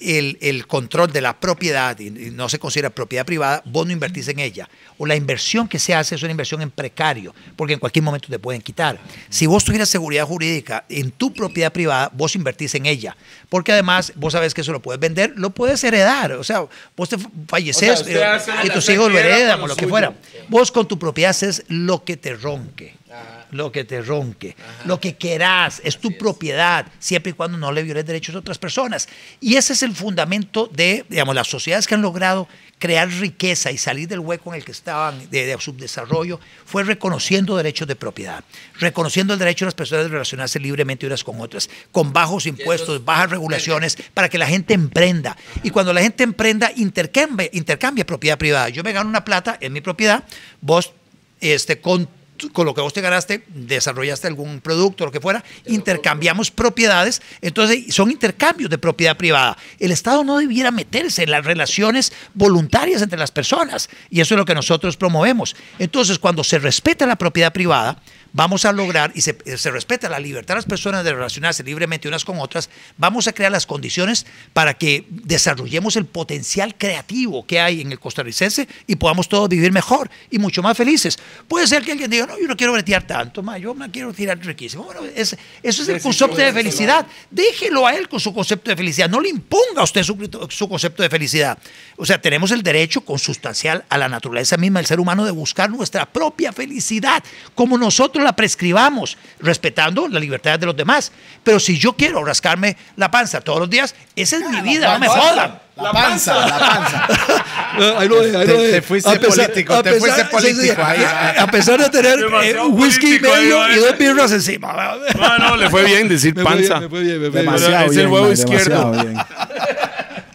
el, 0.00 0.38
el 0.40 0.66
control 0.66 1.12
de 1.12 1.20
la 1.20 1.38
propiedad 1.38 1.98
y, 1.98 2.10
no 2.10 2.48
se 2.48 2.58
considera 2.58 2.90
propiedad 2.90 3.24
privada, 3.24 3.62
vos 3.64 3.86
no 3.86 3.92
invertís 3.92 4.28
en 4.28 4.38
ella. 4.38 4.68
O 4.98 5.06
la 5.06 5.16
inversión 5.16 5.68
que 5.68 5.78
se 5.78 5.94
hace 5.94 6.14
es 6.14 6.22
una 6.22 6.30
inversión 6.30 6.62
en 6.62 6.70
precario, 6.70 7.34
porque 7.56 7.74
en 7.74 7.80
cualquier 7.80 8.02
momento 8.02 8.28
te 8.28 8.38
pueden 8.38 8.60
quitar. 8.60 8.98
Si 9.28 9.46
vos 9.46 9.64
tuvieras 9.64 9.88
seguridad 9.88 10.26
jurídica 10.26 10.84
en 10.88 11.10
tu 11.10 11.32
propiedad 11.32 11.72
privada, 11.72 12.10
vos 12.12 12.34
invertís 12.34 12.74
en 12.74 12.86
ella. 12.86 13.16
Porque 13.48 13.72
además, 13.72 14.12
vos 14.16 14.32
sabés 14.32 14.54
que 14.54 14.60
eso 14.60 14.72
lo 14.72 14.80
puedes 14.80 15.00
vender, 15.00 15.32
lo 15.36 15.50
puedes 15.50 15.82
heredar. 15.84 16.32
O 16.32 16.44
sea, 16.44 16.64
vos 16.96 17.08
te 17.08 17.16
falleces 17.48 18.00
O 18.00 18.04
sea, 18.04 18.38
lo 18.62 18.66
y 18.66 18.70
tus 18.70 18.88
hijos 18.88 19.10
lo 19.10 19.18
heredan 19.18 19.60
o 19.60 19.66
lo 19.66 19.76
que 19.76 19.86
fuera. 19.86 20.14
Vos 20.48 20.70
con 20.70 20.86
tu 20.86 20.98
propiedad 20.98 21.30
haces 21.30 21.64
lo 21.68 22.04
que 22.04 22.16
te 22.16 22.34
ronque. 22.34 23.01
Lo 23.50 23.70
que 23.70 23.84
te 23.84 24.00
ronque, 24.00 24.56
lo 24.86 24.98
que 24.98 25.16
querás, 25.16 25.82
es 25.84 25.98
tu 25.98 26.16
propiedad, 26.16 26.86
siempre 26.98 27.30
y 27.30 27.32
cuando 27.34 27.58
no 27.58 27.70
le 27.70 27.82
violes 27.82 28.06
derechos 28.06 28.34
a 28.34 28.38
otras 28.38 28.58
personas. 28.58 29.08
Y 29.40 29.56
ese 29.56 29.74
es 29.74 29.82
el 29.82 29.94
fundamento 29.94 30.70
de, 30.72 31.04
digamos, 31.08 31.34
las 31.34 31.48
sociedades 31.48 31.86
que 31.86 31.94
han 31.94 32.02
logrado 32.02 32.48
crear 32.82 33.08
riqueza 33.08 33.70
y 33.70 33.78
salir 33.78 34.08
del 34.08 34.18
hueco 34.18 34.50
en 34.50 34.56
el 34.56 34.64
que 34.64 34.72
estaban 34.72 35.30
de, 35.30 35.46
de 35.46 35.60
subdesarrollo, 35.60 36.40
fue 36.66 36.82
reconociendo 36.82 37.56
derechos 37.56 37.86
de 37.86 37.94
propiedad, 37.94 38.42
reconociendo 38.80 39.34
el 39.34 39.38
derecho 39.38 39.64
de 39.64 39.68
las 39.68 39.74
personas 39.74 40.06
de 40.06 40.10
relacionarse 40.10 40.58
libremente 40.58 41.06
unas 41.06 41.22
con 41.22 41.40
otras, 41.40 41.70
con 41.92 42.12
bajos 42.12 42.44
impuestos, 42.46 43.04
bajas 43.04 43.30
regulaciones, 43.30 43.96
para 44.14 44.28
que 44.28 44.36
la 44.36 44.48
gente 44.48 44.74
emprenda. 44.74 45.36
Y 45.62 45.70
cuando 45.70 45.92
la 45.92 46.02
gente 46.02 46.24
emprenda, 46.24 46.72
intercambie, 46.74 47.50
intercambie 47.52 48.04
propiedad 48.04 48.36
privada. 48.36 48.68
Yo 48.68 48.82
me 48.82 48.92
gano 48.92 49.08
una 49.08 49.24
plata 49.24 49.58
en 49.60 49.72
mi 49.72 49.80
propiedad, 49.80 50.24
vos 50.60 50.92
este, 51.40 51.80
con, 51.80 52.08
con 52.52 52.66
lo 52.66 52.74
que 52.74 52.80
vos 52.80 52.92
te 52.92 53.00
ganaste, 53.00 53.44
desarrollaste 53.48 54.26
algún 54.26 54.60
producto, 54.60 55.04
lo 55.04 55.12
que 55.12 55.20
fuera, 55.20 55.44
intercambiamos 55.66 56.50
propiedades, 56.50 57.22
entonces 57.40 57.94
son 57.94 58.10
intercambios 58.10 58.70
de 58.70 58.78
propiedad 58.78 59.16
privada. 59.16 59.56
El 59.78 59.92
Estado 59.92 60.24
no 60.24 60.38
debiera 60.38 60.70
meterse 60.70 61.22
en 61.22 61.30
las 61.30 61.44
relaciones 61.44 62.12
voluntarias 62.34 63.02
entre 63.02 63.18
las 63.18 63.30
personas, 63.30 63.88
y 64.10 64.20
eso 64.20 64.34
es 64.34 64.38
lo 64.38 64.44
que 64.44 64.54
nosotros 64.54 64.96
promovemos. 64.96 65.56
Entonces, 65.78 66.18
cuando 66.18 66.44
se 66.44 66.58
respeta 66.58 67.06
la 67.06 67.16
propiedad 67.16 67.52
privada, 67.52 68.00
vamos 68.32 68.64
a 68.64 68.72
lograr 68.72 69.12
y 69.14 69.20
se, 69.20 69.36
se 69.56 69.70
respeta 69.70 70.08
la 70.08 70.18
libertad 70.18 70.54
de 70.54 70.58
las 70.58 70.64
personas 70.66 71.04
de 71.04 71.12
relacionarse 71.12 71.62
libremente 71.62 72.08
unas 72.08 72.24
con 72.24 72.38
otras, 72.40 72.70
vamos 72.96 73.28
a 73.28 73.32
crear 73.32 73.52
las 73.52 73.66
condiciones 73.66 74.26
para 74.52 74.74
que 74.74 75.06
desarrollemos 75.10 75.96
el 75.96 76.06
potencial 76.06 76.74
creativo 76.76 77.46
que 77.46 77.60
hay 77.60 77.80
en 77.80 77.92
el 77.92 77.98
costarricense 78.00 78.66
y 78.86 78.96
podamos 78.96 79.28
todos 79.28 79.48
vivir 79.48 79.72
mejor 79.72 80.10
y 80.30 80.38
mucho 80.38 80.62
más 80.62 80.76
felices. 80.76 81.18
Puede 81.48 81.66
ser 81.66 81.82
que 81.84 81.92
alguien 81.92 82.10
diga, 82.10 82.26
no, 82.26 82.38
yo 82.38 82.46
no 82.46 82.56
quiero 82.56 82.72
bretear 82.72 83.06
tanto, 83.06 83.42
ma, 83.42 83.58
yo 83.58 83.74
me 83.74 83.90
quiero 83.90 84.12
tirar 84.12 84.38
riquísimo. 84.38 84.84
Bueno, 84.84 85.02
es- 85.14 85.36
eso 85.62 85.82
es 85.82 85.88
el 85.88 86.00
concepto 86.00 86.36
de 86.36 86.52
felicidad. 86.52 87.06
Déjelo 87.30 87.86
a 87.86 87.94
él 87.94 88.08
con 88.08 88.20
su 88.20 88.32
concepto 88.32 88.70
de 88.70 88.76
felicidad. 88.76 89.08
No 89.08 89.20
le 89.20 89.28
imponga 89.28 89.80
a 89.80 89.84
usted 89.84 90.02
su, 90.02 90.46
su 90.48 90.68
concepto 90.68 91.02
de 91.02 91.10
felicidad. 91.10 91.58
O 91.96 92.06
sea, 92.06 92.20
tenemos 92.20 92.50
el 92.50 92.62
derecho 92.62 93.02
consustancial 93.02 93.84
a 93.88 93.98
la 93.98 94.08
naturaleza 94.08 94.56
misma 94.56 94.78
del 94.80 94.86
ser 94.86 95.00
humano 95.00 95.24
de 95.24 95.30
buscar 95.30 95.70
nuestra 95.70 96.06
propia 96.06 96.52
felicidad, 96.52 97.22
como 97.54 97.78
nosotros 97.78 98.21
la 98.22 98.34
prescribamos, 98.34 99.16
respetando 99.40 100.08
la 100.08 100.18
libertad 100.20 100.58
de 100.58 100.66
los 100.66 100.76
demás. 100.76 101.12
Pero 101.42 101.58
si 101.60 101.78
yo 101.78 101.92
quiero 101.94 102.24
rascarme 102.24 102.76
la 102.96 103.10
panza 103.10 103.40
todos 103.40 103.60
los 103.60 103.70
días, 103.70 103.94
esa 104.16 104.36
es 104.36 104.48
mi 104.48 104.60
vida, 104.60 104.92
no 104.94 104.98
me 105.00 105.08
jodan. 105.08 105.58
La 105.76 105.90
panza, 105.90 106.46
la 106.46 106.58
panza. 106.58 107.98
Ahí 107.98 108.06
lo 108.08 108.20
deja, 108.20 108.40
ahí 108.40 108.46
Te- 108.46 108.52
lo 108.52 108.60
deja. 108.60 108.74
te 108.76 108.82
fuiste 108.82 109.08
A 109.10 109.12
pesar- 109.18 109.46
político, 109.46 109.82
te 109.82 109.92
fuiste 109.94 110.20
sí, 110.20 110.28
político 110.30 110.82
ahí. 110.84 111.02
A 111.38 111.46
pesar 111.46 111.80
de 111.80 111.88
tener 111.88 112.18
eh, 112.20 112.60
whisky 112.68 113.14
ahí, 113.14 113.20
medio 113.20 113.72
y 113.72 113.76
dos 113.76 113.96
birras 113.98 114.32
encima. 114.32 114.74
No, 115.18 115.38
no, 115.38 115.56
le 115.56 115.70
fue 115.70 115.82
bien 115.84 116.08
decir 116.08 116.34
Me 116.36 116.42
fue 116.42 116.56
bien, 116.56 116.68
panza. 116.68 116.80
me 116.80 116.88
fue 116.90 117.00
bien, 117.00 117.22
me 117.22 117.30
fue 117.30 117.40
bien. 117.40 117.54
Demasiado 117.54 117.84
Es 117.86 117.90
el 117.92 117.96
bien, 117.96 118.10
huevo 118.12 118.32
izquierdo. 118.32 118.92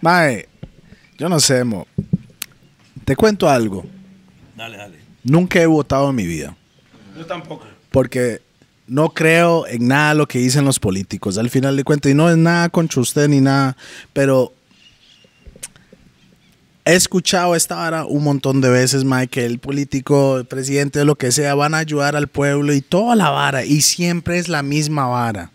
Mae, 0.02 0.48
yo 1.16 1.28
no 1.28 1.38
sé, 1.40 1.62
mo. 1.64 1.86
Te 3.04 3.14
cuento 3.16 3.48
algo. 3.48 3.86
Dale, 4.56 4.76
dale. 4.76 4.98
Nunca 5.22 5.60
he 5.60 5.66
votado 5.66 6.10
en 6.10 6.16
mi 6.16 6.26
vida. 6.26 6.56
Yo 7.16 7.24
tampoco. 7.26 7.66
Porque 7.90 8.40
no 8.86 9.10
creo 9.10 9.66
en 9.66 9.88
nada 9.88 10.14
lo 10.14 10.26
que 10.26 10.38
dicen 10.38 10.64
los 10.64 10.78
políticos. 10.78 11.38
Al 11.38 11.50
final 11.50 11.76
de 11.76 11.84
cuentas, 11.84 12.10
y 12.12 12.14
no 12.14 12.30
es 12.30 12.36
nada 12.36 12.68
contra 12.68 13.00
usted 13.00 13.28
ni 13.28 13.40
nada, 13.40 13.76
pero 14.12 14.52
he 16.84 16.94
escuchado 16.94 17.54
esta 17.54 17.74
vara 17.76 18.04
un 18.06 18.24
montón 18.24 18.60
de 18.60 18.70
veces, 18.70 19.04
Mike, 19.04 19.28
que 19.28 19.44
el 19.46 19.58
político, 19.58 20.38
el 20.38 20.46
presidente, 20.46 21.04
lo 21.04 21.16
que 21.16 21.32
sea, 21.32 21.54
van 21.54 21.74
a 21.74 21.78
ayudar 21.78 22.16
al 22.16 22.28
pueblo 22.28 22.72
y 22.72 22.80
toda 22.80 23.14
la 23.14 23.28
vara, 23.30 23.64
y 23.64 23.82
siempre 23.82 24.38
es 24.38 24.48
la 24.48 24.62
misma 24.62 25.06
vara. 25.06 25.50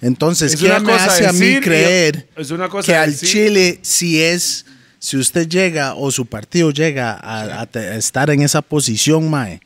Entonces, 0.00 0.54
Es 0.54 0.60
¿qué 0.60 0.68
me 0.80 0.92
hace 0.92 1.26
a 1.26 1.32
mí 1.32 1.58
creer 1.60 2.28
es 2.36 2.50
una 2.50 2.68
cosa 2.68 2.86
que 2.86 2.94
al 2.96 3.10
decir- 3.12 3.28
Chile, 3.28 3.78
si 3.82 4.22
es, 4.22 4.66
si 5.00 5.16
usted 5.16 5.48
llega 5.48 5.94
o 5.94 6.12
su 6.12 6.26
partido 6.26 6.70
llega 6.70 7.14
a, 7.14 7.62
a 7.62 7.96
estar 7.96 8.30
en 8.30 8.42
esa 8.42 8.62
posición, 8.62 9.28
Mae, 9.28 9.60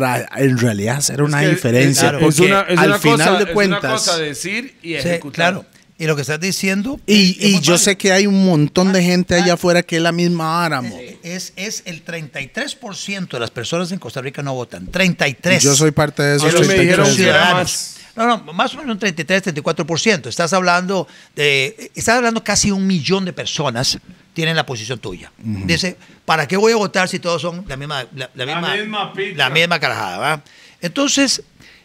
para 0.00 0.28
en 0.36 0.58
realidad 0.58 0.96
hacer 0.96 1.22
una 1.22 1.42
Es 1.42 1.48
que 1.48 1.54
diferencia? 1.54 2.08
es- 2.08 2.14
es 2.14 2.20
porque 2.20 2.42
una- 2.42 2.60
es 2.62 2.78
al 2.78 2.86
una 2.88 2.98
final 2.98 3.18
cosa- 3.28 3.38
de 3.38 3.44
es 3.44 3.50
cuentas. 3.50 3.80
una 3.84 3.92
cosa 3.92 4.18
decir 4.18 4.74
y 4.82 4.88
Sí, 4.88 4.94
ejecutar. 4.94 5.52
claro. 5.52 5.66
Y 5.96 6.06
lo 6.06 6.16
que 6.16 6.22
estás 6.22 6.40
diciendo. 6.40 6.98
y 7.06 7.30
es 7.38 7.44
y 7.44 7.60
yo 7.60 7.78
sé 7.78 7.96
que 7.96 8.10
hay 8.10 8.26
un 8.26 8.44
montón 8.44 8.92
de 8.92 9.00
gente 9.02 9.36
allá 9.36 9.54
afuera 9.54 9.82
que 9.84 9.96
es 9.96 10.02
la 10.02 10.10
misma 10.10 10.46
vara, 10.58 10.80
mo. 10.82 10.98
Es, 11.22 11.52
es 11.54 11.82
el 11.86 12.02
33% 12.02 13.36
de 13.36 13.40
las 13.40 13.50
personas 13.50 13.92
en 13.92 13.98
Costa 14.00 14.20
Rica 14.20 14.42
no 14.42 14.54
votan. 14.54 14.88
33. 14.88 15.62
Yo 15.62 15.74
soy 15.76 15.92
parte 15.92 16.22
de 16.22 16.36
eso. 16.36 16.46
A 16.46 16.48
mí 16.48 16.54
estoy 16.54 16.66
me 16.76 16.82
dijeron 16.82 17.06
ciudadanos. 17.06 17.90
No, 18.16 18.26
no, 18.26 18.52
más 18.52 18.72
o 18.74 18.78
menos 18.78 18.92
un 18.92 18.98
33, 18.98 19.46
34%. 19.54 20.26
Estás 20.28 20.52
hablando 20.52 21.08
de, 21.34 21.90
estás 21.94 22.16
hablando 22.16 22.44
casi 22.44 22.70
un 22.70 22.86
millón 22.86 23.24
de 23.24 23.32
personas 23.32 23.98
tienen 24.34 24.56
la 24.56 24.66
posición 24.66 24.98
tuya. 24.98 25.30
Dice, 25.38 25.96
¿para 26.24 26.46
qué 26.48 26.56
voy 26.56 26.72
a 26.72 26.76
votar 26.76 27.08
si 27.08 27.18
todos 27.20 27.40
son 27.42 27.64
la 27.68 27.76
misma, 27.76 28.04
la, 28.14 28.30
la 28.34 28.44
La 28.46 28.54
misma, 28.60 28.76
misma 28.76 29.12
pizza. 29.12 29.36
la 29.36 29.50
misma 29.50 29.78
carajada? 29.78 30.18
¿va? 30.18 30.42
Entonces, 30.80 31.42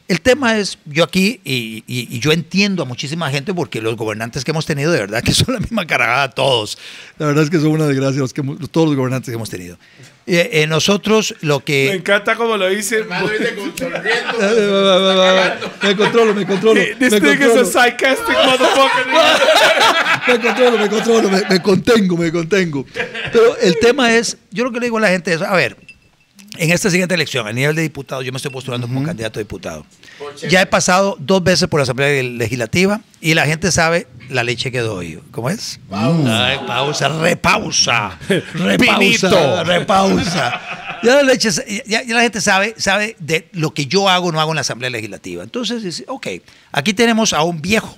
el 0.08 0.22
tema 0.22 0.58
es, 0.58 0.80
yo 0.86 1.04
aquí, 1.04 1.40
y, 1.44 1.84
y- 1.86 2.08
y 2.16 2.20
yo 2.20 2.32
entiendo 2.32 2.82
a 2.82 2.86
muchísima 2.88 3.30
gente 3.30 3.54
porque 3.54 3.80
los 3.82 3.96
gobernantes 3.96 4.44
que 4.44 4.50
hemos 4.50 4.66
tenido, 4.66 4.92
de 4.92 5.00
verdad 5.02 5.22
que 5.22 5.34
son 5.36 5.54
la 5.54 5.60
misma 5.60 5.86
carajada 5.86 6.32
todos. 6.32 6.80
La 7.20 7.28
verdad 7.28 7.44
es 7.44 7.52
que 7.52 7.58
son 7.60 7.68
una 7.68 7.86
desgracia 7.86 8.20
los 8.20 8.34
que 8.34 8.42
hemos- 8.42 8.58
todos 8.72 8.88
los 8.88 8.96
gobernantes 8.96 9.30
que 9.30 9.36
hemos 9.36 9.50
tenido. 9.52 9.78
Eh, 10.32 10.62
eh, 10.62 10.68
nosotros 10.68 11.34
lo 11.42 11.58
Me 11.58 11.64
que... 11.66 11.92
encanta 11.94 12.36
como 12.36 12.56
lo 12.56 12.70
dice. 12.70 13.04
Me 15.84 15.96
controlo, 15.96 16.36
me 16.36 16.46
controlo. 16.46 16.80
This 17.00 17.14
me 17.14 17.20
thing 17.20 17.30
is 17.30 17.42
a 17.42 17.46
controlo. 17.48 17.66
sarcastic 17.66 18.38
motherfucker. 18.46 19.08
me 20.28 20.40
controlo, 20.40 20.78
me 20.78 20.90
controlo, 20.90 21.30
me, 21.32 21.42
me 21.50 21.60
contengo, 21.62 22.16
me 22.18 22.32
contengo. 22.32 22.86
Pero 23.32 23.58
el 23.58 23.80
tema 23.80 24.16
es, 24.16 24.38
yo 24.52 24.66
lo 24.66 24.72
que 24.72 24.80
le 24.80 24.86
digo 24.86 24.98
a 24.98 25.02
la 25.02 25.10
gente 25.10 25.34
es, 25.34 25.42
a 25.42 25.56
ver, 25.56 25.78
en 26.58 26.70
esta 26.72 26.92
siguiente 26.92 27.16
elección, 27.16 27.48
a 27.48 27.52
nivel 27.54 27.76
de 27.76 27.82
diputado, 27.82 28.22
yo 28.22 28.32
me 28.32 28.38
estoy 28.38 28.52
postulando 28.52 28.86
como 28.88 29.04
candidato 29.04 29.40
a 29.40 29.42
diputado. 29.42 29.84
Ya 30.48 30.62
he 30.62 30.66
pasado 30.68 31.16
dos 31.20 31.44
veces 31.44 31.68
por 31.68 31.80
la 31.80 31.84
Asamblea 31.84 32.22
Legislativa 32.22 33.02
y 33.20 33.34
la 33.34 33.48
gente 33.48 33.72
sabe 33.72 34.06
la 34.30 34.44
leche 34.44 34.72
que 34.72 34.80
doy. 34.80 35.20
¿Cómo 35.32 35.50
es? 35.50 35.80
Ay, 35.92 36.60
pausa, 36.68 37.08
repausa. 37.10 38.18
Repausa. 38.54 39.64
Repausa. 39.64 40.62
Ya 41.02 41.16
la, 41.16 41.24
leche- 41.24 41.84
ya- 41.88 42.04
ya 42.04 42.14
la 42.14 42.24
gente 42.24 42.42
sabe, 42.42 42.76
sabe 42.78 43.16
de 43.20 43.48
lo 43.54 43.74
que 43.74 43.86
yo 43.86 44.10
hago 44.10 44.28
o 44.28 44.32
no 44.34 44.42
hago 44.42 44.52
en 44.52 44.56
la 44.56 44.62
Asamblea 44.62 44.90
Legislativa. 44.90 45.42
Entonces 45.44 45.82
dice, 45.82 46.04
ok, 46.10 46.28
aquí 46.74 46.94
tenemos 46.94 47.32
a 47.32 47.42
un 47.44 47.62
viejo 47.62 47.98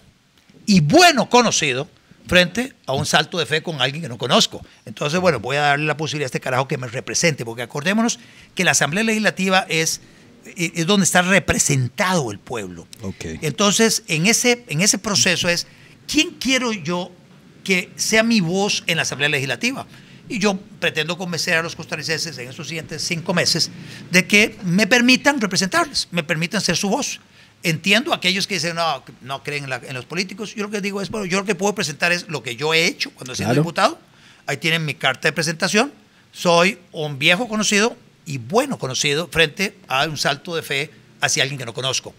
y 0.67 0.81
bueno 0.81 1.27
conocido 1.27 1.87
frente 2.27 2.73
a 2.85 2.93
un 2.93 3.07
salto 3.07 3.39
de 3.39 3.47
fe 3.47 3.63
con 3.63 3.81
alguien 3.81 4.03
que 4.03 4.07
no 4.07 4.19
conozco. 4.19 4.63
Entonces, 4.85 5.19
bueno, 5.19 5.39
voy 5.39 5.55
a 5.57 5.61
darle 5.61 5.87
la 5.87 5.97
posibilidad 5.97 6.25
a 6.25 6.27
este 6.27 6.39
carajo 6.39 6.67
que 6.67 6.77
me 6.77 6.85
represente, 6.87 7.43
porque 7.43 7.63
acordémonos 7.63 8.19
que 8.53 8.63
la 8.63 8.69
Asamblea 8.71 9.03
Legislativa 9.03 9.65
es, 9.67 10.01
eh, 10.45 10.71
es 10.75 10.85
donde 10.85 11.05
está 11.05 11.23
representado 11.23 12.29
el 12.31 12.37
pueblo. 12.37 12.85
Ok. 13.01 13.25
Entonces, 13.41 14.03
en 14.09 14.27
ese, 14.27 14.63
en 14.67 14.81
ese 14.81 14.99
proceso 14.99 15.49
es, 15.49 15.65
¿quién 16.11 16.31
quiero 16.39 16.71
yo 16.73 17.11
que 17.63 17.91
sea 17.95 18.23
mi 18.23 18.41
voz 18.41 18.83
en 18.87 18.97
la 18.97 19.03
Asamblea 19.03 19.29
Legislativa? 19.29 19.85
Y 20.29 20.39
yo 20.39 20.57
pretendo 20.79 21.17
convencer 21.17 21.55
a 21.57 21.63
los 21.63 21.75
costarricenses 21.75 22.37
en 22.37 22.49
estos 22.49 22.67
siguientes 22.67 23.03
cinco 23.03 23.33
meses 23.33 23.69
de 24.11 24.25
que 24.27 24.57
me 24.63 24.87
permitan 24.87 25.39
representarles, 25.41 26.07
me 26.11 26.23
permitan 26.23 26.61
ser 26.61 26.77
su 26.77 26.89
voz. 26.89 27.19
Entiendo 27.63 28.11
a 28.11 28.15
aquellos 28.15 28.47
que 28.47 28.55
dicen 28.55 28.75
no, 28.75 29.03
no 29.21 29.43
creen 29.43 29.65
en, 29.65 29.69
la- 29.69 29.81
en 29.83 29.93
los 29.93 30.05
políticos. 30.05 30.55
Yo 30.55 30.63
lo 30.63 30.71
que 30.71 30.81
digo 30.81 31.01
es, 31.01 31.09
bueno, 31.09 31.25
yo 31.25 31.39
lo 31.39 31.45
que 31.45 31.53
puedo 31.53 31.75
presentar 31.75 32.11
es 32.11 32.27
lo 32.29 32.41
que 32.41 32.55
yo 32.55 32.73
he 32.73 32.85
hecho 32.85 33.11
cuando 33.11 33.33
he 33.33 33.35
sido 33.35 33.47
Claro. 33.49 33.61
diputado. 33.61 33.99
Ahí 34.47 34.57
tienen 34.57 34.85
mi 34.85 34.95
carta 34.95 35.27
de 35.27 35.33
presentación. 35.33 35.93
Soy 36.31 36.79
un 36.91 37.19
viejo 37.19 37.47
conocido 37.47 37.95
y 38.25 38.37
bueno 38.37 38.79
conocido 38.79 39.27
frente 39.27 39.75
a 39.87 40.05
un 40.05 40.17
salto 40.17 40.55
de 40.55 40.61
fe 40.63 40.89
hacia 41.21 41.43
alguien 41.43 41.57
que 41.59 41.65
no 41.65 41.73
conozco. 41.73 42.13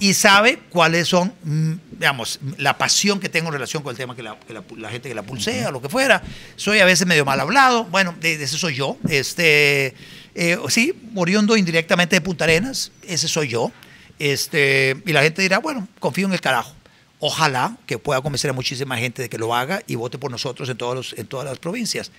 Y 0.00 0.14
sabe 0.14 0.58
cuáles 0.70 1.06
son, 1.08 1.32
mm, 1.44 1.72
digamos, 1.92 2.40
la 2.56 2.76
pasión 2.78 3.20
que 3.20 3.28
tengo 3.28 3.48
en 3.48 3.52
relación 3.54 3.82
con 3.82 3.90
el 3.92 3.96
tema 3.96 4.16
que 4.16 4.22
la, 4.22 4.38
que 4.40 4.52
la- 4.54 4.64
la 4.76 4.88
gente 4.90 5.08
que 5.08 5.14
la 5.14 5.22
pulsea, 5.22 5.70
lo 5.70 5.80
que 5.82 5.88
fuera. 5.88 6.22
Soy 6.56 6.80
a 6.80 6.84
veces 6.84 7.06
medio 7.06 7.24
mal 7.24 7.38
hablado. 7.40 7.84
Bueno, 7.84 8.14
de, 8.20 8.38
de 8.38 8.44
ese 8.44 8.56
soy 8.58 8.74
yo. 8.74 8.96
Este, 9.08 9.94
eh, 10.34 10.58
sí, 10.68 10.94
oriundo 11.14 11.56
indirectamente 11.56 12.16
de 12.16 12.20
Punta 12.20 12.44
Arenas. 12.44 12.90
Ese 13.06 13.28
soy 13.28 13.48
yo. 13.48 13.70
Este, 14.18 14.96
y 15.06 15.12
la 15.12 15.22
gente 15.22 15.42
dirá, 15.42 15.58
bueno, 15.58 15.86
confío 16.00 16.26
en 16.26 16.32
el 16.32 16.40
carajo. 16.40 16.74
Ojalá 17.20 17.76
que 17.86 17.98
pueda 17.98 18.20
convencer 18.20 18.50
a 18.50 18.52
muchísima 18.52 18.96
gente 18.96 19.22
de 19.22 19.28
que 19.28 19.38
lo 19.38 19.54
haga 19.54 19.82
y 19.86 19.96
vote 19.96 20.18
por 20.18 20.30
nosotros 20.30 20.68
en, 20.68 20.76
todos 20.76 20.94
los- 20.94 21.12
en 21.18 21.26
todas 21.26 21.46
las 21.46 21.58
provincias. 21.58 22.10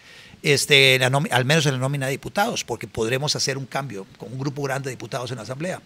Este, 0.42 0.98
la 1.00 1.08
al 1.32 1.46
menos 1.46 1.66
en 1.66 1.74
la 1.74 1.78
nómina 1.80 2.06
de 2.06 2.14
diputados, 2.14 2.64
porque 2.64 2.88
podremos 2.88 3.36
hacer 3.36 3.58
un 3.58 3.66
cambio 3.66 4.06
con 4.18 4.32
un 4.32 4.40
grupo 4.40 4.62
grande 4.64 4.90
de 4.90 4.96
diputados 4.96 5.32
en 5.32 5.38
la 5.38 5.44
Asamblea. 5.44 5.82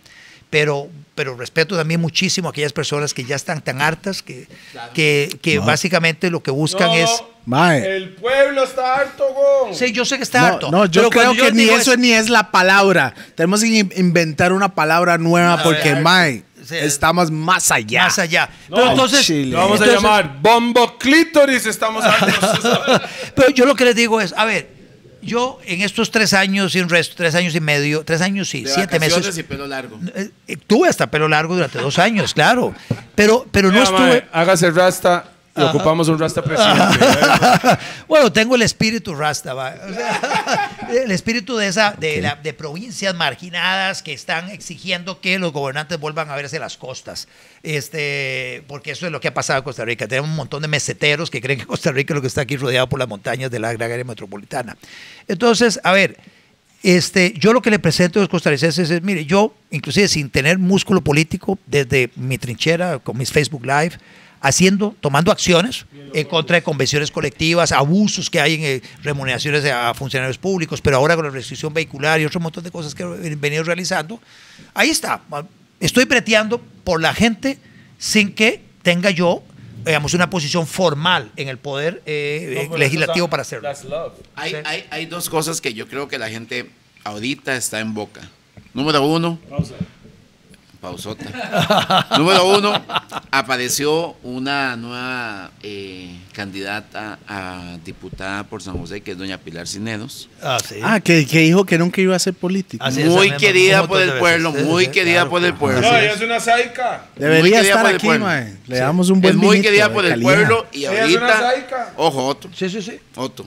Pero, 0.53 0.87
pero 1.15 1.35
respeto 1.35 1.75
también 1.75 1.99
muchísimo 1.99 2.47
a 2.47 2.51
aquellas 2.51 2.73
personas 2.73 3.11
que 3.11 3.23
ya 3.25 3.35
están 3.35 3.61
tan 3.63 3.81
hartas 3.81 4.21
que, 4.21 4.47
que, 4.93 5.35
que 5.41 5.57
básicamente 5.57 6.29
lo 6.29 6.43
que 6.43 6.51
buscan 6.51 6.91
es... 6.91 7.09
Mae. 7.45 7.97
El 7.97 8.09
pueblo 8.11 8.63
está 8.63 8.95
harto, 8.99 9.25
güey. 9.33 9.73
Sí, 9.75 9.91
yo 9.91 10.05
sé 10.05 10.17
que 10.17 10.23
está 10.23 10.39
No, 10.41 10.45
harto. 10.45 10.71
no, 10.71 10.85
yo 10.85 11.09
pero 11.09 11.31
creo 11.31 11.45
que 11.47 11.51
ni 11.51 11.63
eso 11.69 11.97
ni 11.97 12.11
es 12.11 12.29
la 12.29 12.51
palabra. 12.51 13.15
Tenemos 13.35 13.61
que 13.61 13.67
in- 13.67 13.91
inventar 13.97 14.53
una 14.53 14.75
palabra 14.75 15.17
nueva 15.17 15.61
porque, 15.63 15.93
ver. 15.95 16.03
Mae, 16.03 16.43
Sí. 16.63 16.77
estamos 16.77 17.29
más 17.31 17.71
allá. 17.71 18.03
Más 18.03 18.19
allá. 18.19 18.49
No, 18.69 18.75
pero 18.77 18.91
entonces, 18.91 19.25
Chile. 19.25 19.51
Lo 19.51 19.57
vamos 19.57 19.81
a 19.81 19.83
entonces- 19.85 20.01
llamar 20.03 20.37
Bombo 20.41 20.97
Clítoris. 20.97 21.65
Estamos 21.65 22.05
hartos. 22.05 23.01
Pero 23.35 23.49
yo 23.49 23.65
lo 23.65 23.75
que 23.75 23.83
les 23.83 23.95
digo 23.95 24.21
es, 24.21 24.33
a 24.37 24.45
ver, 24.45 24.69
yo 25.23 25.59
en 25.65 25.81
estos 25.81 26.11
tres 26.11 26.33
años 26.33 26.75
y 26.75 26.79
un 26.81 26.89
resto, 26.89 27.15
tres 27.17 27.35
años 27.35 27.55
y 27.55 27.59
medio, 27.59 28.03
tres 28.03 28.21
años 28.21 28.53
y 28.55 28.63
De 28.63 28.69
siete 28.69 28.99
meses, 28.99 29.37
y 29.37 29.43
pelo 29.43 29.65
largo. 29.67 29.99
eh, 30.15 30.29
eh, 30.47 30.57
tuve 30.67 30.87
hasta 30.89 31.09
pelo 31.09 31.27
largo 31.27 31.55
durante 31.55 31.79
dos 31.79 31.97
años, 31.99 32.33
claro. 32.33 32.73
Pero, 33.15 33.45
pero 33.51 33.69
no 33.69 33.73
Mira, 33.73 33.83
estuve. 33.85 33.99
mae, 33.99 34.25
hágase 34.31 34.71
rasta 34.71 35.32
y 35.55 35.61
ocupamos 35.61 36.07
un 36.07 36.17
rasta 36.17 36.43
presidente. 36.43 37.05
bueno, 38.07 38.31
tengo 38.31 38.55
el 38.55 38.61
espíritu 38.63 39.13
rasta, 39.13 39.53
va. 39.53 39.75
O 39.89 39.93
sea, 39.93 40.71
el 41.03 41.11
espíritu 41.11 41.55
de 41.57 41.67
esa, 41.67 41.91
de, 41.91 42.21
la- 42.21 42.35
de 42.35 42.53
provincias 42.53 43.13
marginadas 43.15 44.01
que 44.01 44.13
están 44.13 44.49
exigiendo 44.49 45.21
que 45.21 45.37
los 45.37 45.51
gobernantes 45.53 45.99
vuelvan 45.99 46.29
a 46.31 46.35
verse 46.35 46.57
las 46.59 46.77
costas. 46.77 47.27
Este, 47.61 48.63
porque 48.67 48.91
eso 48.91 49.05
es 49.05 49.11
lo 49.11 49.19
que 49.19 49.27
ha 49.27 49.33
pasado 49.33 49.59
en 49.59 49.63
Costa 49.63 49.85
Rica. 49.85 50.07
Tenemos 50.07 50.29
un 50.29 50.35
montón 50.35 50.61
de 50.61 50.67
meseteros 50.67 51.29
que 51.29 51.41
creen 51.41 51.59
que 51.59 51.65
Costa 51.65 51.91
Rica 51.91 52.13
es 52.13 52.15
lo 52.15 52.21
que 52.21 52.27
está 52.27 52.41
aquí 52.41 52.57
rodeado 52.57 52.87
por 52.89 52.99
las 52.99 53.07
montañas 53.07 53.51
de 53.51 53.59
la 53.59 53.71
gran 53.73 53.91
área 53.91 54.03
metropolitana. 54.03 54.77
Entonces, 55.27 55.79
a 55.83 55.91
ver, 55.91 56.17
este, 56.83 57.33
yo 57.37 57.53
lo 57.53 57.61
que 57.61 57.69
le 57.69 57.79
presento 57.79 58.19
a 58.19 58.23
los 58.23 58.29
costarricenses 58.29 58.89
es, 58.89 59.01
mire, 59.01 59.25
yo, 59.25 59.53
inclusive 59.71 60.07
sin 60.07 60.29
tener 60.29 60.57
músculo 60.59 61.01
político, 61.01 61.57
desde 61.65 62.09
mi 62.15 62.37
trinchera, 62.37 62.99
con 62.99 63.17
mis 63.17 63.31
Facebook 63.31 63.65
Live, 63.65 63.93
haciendo, 64.43 64.93
tomando 64.99 65.31
acciones 65.31 65.85
en 66.13 66.27
contra 66.27 66.57
de 66.57 66.61
convenciones 66.63 67.09
colectivas, 67.09 67.71
abusos 67.71 68.29
que 68.29 68.41
hay 68.41 68.55
en 68.55 68.63
eh, 68.63 68.81
remuneraciones 69.01 69.63
a 69.65 69.93
funcionarios 69.93 70.37
públicos, 70.37 70.81
pero 70.81 70.97
ahora 70.97 71.15
con 71.15 71.23
la 71.25 71.31
restricción 71.31 71.73
vehicular 71.73 72.19
y 72.19 72.25
otro 72.25 72.41
montón 72.41 72.63
de 72.63 72.69
cosas 72.69 72.93
que 72.93 73.03
he 73.03 73.35
venido 73.35 73.63
realizando, 73.63 74.19
ahí 74.73 74.89
está. 74.89 75.21
Estoy 75.79 76.03
breteando 76.05 76.61
por 76.83 77.01
la 77.01 77.13
gente 77.13 77.57
sin 77.97 78.33
que 78.35 78.61
tenga 78.81 79.09
yo, 79.11 79.41
digamos, 79.85 80.13
una 80.13 80.29
posición 80.29 80.67
formal 80.67 81.31
en 81.37 81.47
el 81.47 81.57
poder 81.57 82.03
eh, 82.05 82.69
legislativo 82.77 83.29
para 83.29 83.41
hacerlo. 83.43 83.69
Hay, 84.35 84.51
Sí. 84.51 84.57
hay, 84.65 84.85
hay 84.91 85.05
dos 85.05 85.29
cosas 85.29 85.61
que 85.61 85.73
yo 85.73 85.87
creo 85.87 86.09
que 86.09 86.17
la 86.19 86.29
gente 86.29 86.69
ahorita 87.05 87.55
está 87.55 87.79
en 87.79 87.93
boca. 87.93 88.21
Número 88.73 89.05
uno. 89.05 89.39
Pausota. 90.83 92.09
Número 92.17 92.45
uno, 92.57 92.73
apareció 93.31 94.17
una 94.21 94.75
nueva 94.75 95.49
eh, 95.63 96.13
candidata 96.33 97.19
a 97.25 97.77
diputada 97.85 98.43
por 98.43 98.61
San 98.61 98.77
José, 98.77 98.99
que 98.99 99.11
es 99.11 99.17
doña 99.17 99.37
Pilar 99.37 99.65
Cineros. 99.65 100.27
Ah, 100.41 100.57
sí. 100.61 100.75
Ah, 100.83 100.99
que, 100.99 101.25
que 101.25 101.39
dijo 101.39 101.65
que 101.65 101.77
nunca 101.77 102.01
iba 102.01 102.13
a 102.13 102.19
ser. 102.19 102.35
Así 102.79 103.01
es, 103.01 103.07
muy 103.07 103.31
querida 103.37 103.87
por 103.87 104.01
el 104.01 104.11
pueblo, 104.19 104.51
veces. 104.51 104.67
Muy 104.67 104.85
sí, 104.85 104.91
querida 104.91 105.13
claro, 105.21 105.29
por 105.29 105.45
el 105.45 105.53
pueblo. 105.53 105.81
No, 105.81 105.97
ella 105.97 106.13
es 106.15 106.21
una 106.21 106.41
saica. 106.41 107.05
Debería 107.15 107.43
querida 107.43 107.61
estar 107.61 107.81
por 107.83 107.89
el 107.91 107.95
aquí, 107.95 108.05
pueblo. 108.07 108.25
mae. 108.25 108.57
Le 108.67 108.77
damos 108.77 109.09
un 109.09 109.21
buen 109.21 109.35
es 109.35 109.41
muy 109.41 109.61
querida 109.61 109.93
por 109.93 110.05
el 110.05 110.21
pueblo 110.21 110.67
y 110.73 110.79
Ella 110.79 111.05
es 111.05 111.15
una 111.15 111.27
ahorita, 111.27 111.39
saica. 111.39 111.93
ojo, 111.95 112.25
otro, 112.25 112.49
Sí, 112.53 112.69
sí, 112.69 112.81
sí. 112.81 112.99
otro. 113.15 113.45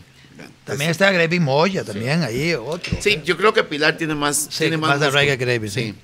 También 0.64 0.90
está 0.90 1.12
Gravy 1.12 1.38
Moya, 1.38 1.84
también 1.84 2.22
ahí, 2.22 2.54
otro. 2.54 2.96
Sí, 3.00 3.20
yo 3.24 3.36
creo 3.36 3.52
que 3.52 3.62
Pilar 3.62 3.98
tiene 3.98 4.14
más, 4.14 4.48
Sí, 4.50 4.60
tiene 4.60 4.78
más 4.78 4.98
más, 4.98 5.08
arraiga 5.08 5.36
que 5.36 5.44
Gravy, 5.44 5.68
sí. 5.68 5.94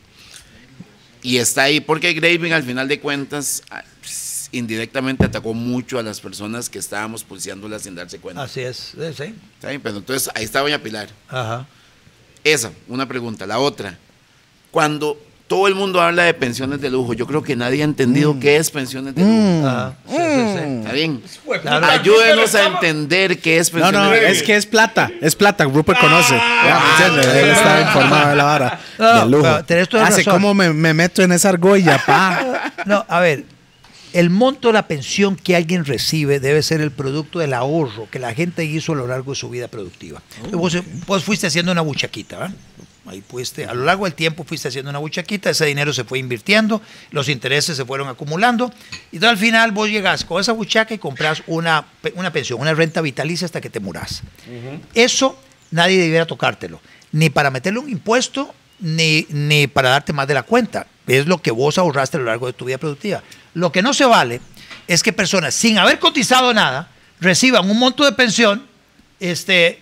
Y 1.23 1.39
está 1.39 1.63
ahí 1.63 1.81
porque 1.81 2.13
Graving 2.13 2.53
al 2.53 2.65
final 2.65 2.89
de 2.89 3.01
cuentas 3.01 3.63
ah, 3.71 3.85
pues, 4.01 4.49
indirectamente 4.53 5.25
atacó 5.25 5.55
mucho 5.55 5.99
a 5.99 6.03
las 6.03 6.21
personas 6.21 6.69
que 6.69 6.79
estábamos 6.79 7.25
pulseándolas 7.25 7.83
sin 7.83 7.95
darse 7.95 8.19
cuenta. 8.19 8.43
Así 8.43 8.61
es, 8.61 8.77
sí, 8.77 9.15
sí. 9.17 9.35
¿Está 9.55 9.69
bien? 9.69 9.81
Pero 9.81 9.99
entonces 9.99 10.31
ahí 10.35 10.45
está 10.45 10.61
doña 10.61 10.81
Pilar. 10.81 11.09
Ajá. 11.29 11.67
Esa, 12.45 12.73
una 12.89 13.07
pregunta. 13.07 13.47
La 13.47 13.61
otra, 13.61 13.97
cuando 14.73 15.17
todo 15.53 15.69
el 15.69 15.75
mundo 15.75 16.01
habla 16.01 16.23
de 16.23 16.33
pensiones 16.33 16.81
de 16.81 16.89
lujo, 16.89 17.13
yo 17.13 17.27
creo 17.27 17.43
que 17.43 17.55
nadie 17.57 17.83
ha 17.83 17.85
entendido 17.85 18.41
qué 18.41 18.57
es 18.57 18.71
pensiones 18.71 19.15
de 19.15 19.21
lujo. 19.21 19.95
Sí, 20.09 20.17
sí, 20.17 20.59
sí. 20.59 20.79
¿Está 20.79 20.93
bien? 20.93 21.23
Claro. 21.61 21.87
Ayúdenos 21.89 22.55
a 22.55 22.65
entender 22.69 23.39
qué 23.39 23.59
es 23.59 23.71
No, 23.71 23.81
pensiones 23.81 24.01
no, 24.09 24.11
de 24.15 24.21
lujo. 24.23 24.33
es 24.33 24.43
que 24.43 24.57
es 24.57 24.65
plata. 24.65 25.11
Es 25.21 25.37
plata. 25.37 25.65
Rupert 25.65 26.01
conoce. 26.01 26.35
Ya, 26.37 26.81
¿me 26.81 27.05
entiendes? 27.05 27.37
Él 27.45 27.51
está 27.51 27.81
informado 27.83 28.31
de 28.31 28.37
la 28.37 28.45
vara. 28.45 28.81
No, 28.99 29.25
de 29.25 29.31
lujo. 29.31 29.43
pero 29.43 29.65
tenés 29.67 29.89
toda 29.91 30.07
Hace 30.07 30.17
razón. 30.23 30.33
cómo 30.33 30.55
me, 30.55 30.73
me 30.73 30.95
meto 30.95 31.21
en 31.23 31.33
esa 31.33 31.51
argolla, 31.51 32.03
pa. 32.07 32.73
No, 32.87 33.05
a 33.07 33.21
ver, 33.21 33.45
el 34.15 34.31
monto 34.31 34.69
de 34.69 34.73
la 34.73 34.89
pensión 34.89 35.37
que 35.37 35.55
alguien 35.55 35.85
recibe 35.85 36.41
debe 36.41 36.63
ser 36.63 36.81
el 36.81 36.93
producto 36.93 37.41
del 37.41 37.53
ahorro 37.53 38.09
que 38.11 38.19
la 38.19 38.33
gente 38.33 38.65
hizo 38.65 38.93
a 38.93 38.97
lo 38.97 39.07
largo 39.07 39.33
de 39.33 39.37
su 39.37 39.51
vida 39.51 39.69
productiva. 39.69 40.23
Vos, 40.51 40.79
vos 41.07 41.23
fuiste 41.23 41.47
haciendo 41.47 41.73
una 41.73 41.83
buchaquita, 41.83 42.39
¿verdad? 42.39 42.55
Ahí 43.05 43.21
fuiste, 43.21 43.65
a 43.65 43.75
lo 43.75 43.85
largo 43.85 44.05
del 44.05 44.15
tiempo 44.15 44.45
fuiste 44.45 44.69
haciendo 44.69 44.91
una 44.91 45.01
buchaquita, 45.01 45.51
ese 45.51 45.67
dinero 45.67 45.93
se 45.93 46.05
fue 46.05 46.21
invirtiendo, 46.21 46.81
los 47.11 47.29
intereses 47.29 47.77
se 47.77 47.85
fueron 47.85 48.09
acumulando, 48.09 48.73
y 49.11 49.19
todo 49.19 49.31
al 49.31 49.39
final 49.39 49.73
vos 49.73 49.89
llegas 49.89 50.25
con 50.25 50.41
esa 50.41 50.53
buchaca 50.53 50.95
y 50.95 50.99
compras 50.99 51.43
una, 51.49 51.85
una 52.15 52.33
pensión, 52.33 52.61
una 52.61 52.75
renta 52.75 53.01
vitalicia 53.01 53.45
hasta 53.45 53.61
que 53.61 53.71
te 53.71 53.81
muras. 53.81 54.23
Eso 54.95 55.37
nadie 55.73 55.99
debiera 55.99 56.27
tocártelo, 56.27 56.81
ni 57.11 57.29
para 57.29 57.51
meterle 57.51 57.81
un 57.81 57.91
impuesto, 57.91 58.55
ni, 58.79 59.27
ni 59.31 59.67
para 59.67 59.91
darte 59.91 60.13
más 60.13 60.29
de 60.29 60.35
la 60.35 60.45
cuenta. 60.45 60.87
Es 61.09 61.27
lo 61.27 61.43
que 61.43 61.51
vos 61.51 61.79
ahorraste 61.79 62.19
a 62.19 62.21
lo 62.21 62.27
largo 62.27 62.47
de 62.47 62.53
tu 62.53 62.67
vida 62.67 62.79
productiva. 62.79 63.23
Lo 63.55 63.73
que 63.73 63.83
no 63.83 63.93
se 63.95 64.05
vale 64.05 64.41
es 64.87 65.03
que 65.03 65.13
personas 65.13 65.55
sin 65.55 65.79
haber 65.79 65.99
cotizado 65.99 66.55
nada 66.55 66.89
reciban 67.21 67.69
un 67.69 67.79
monto 67.79 68.05
de 68.05 68.13
pensión 68.13 68.67
este, 69.19 69.82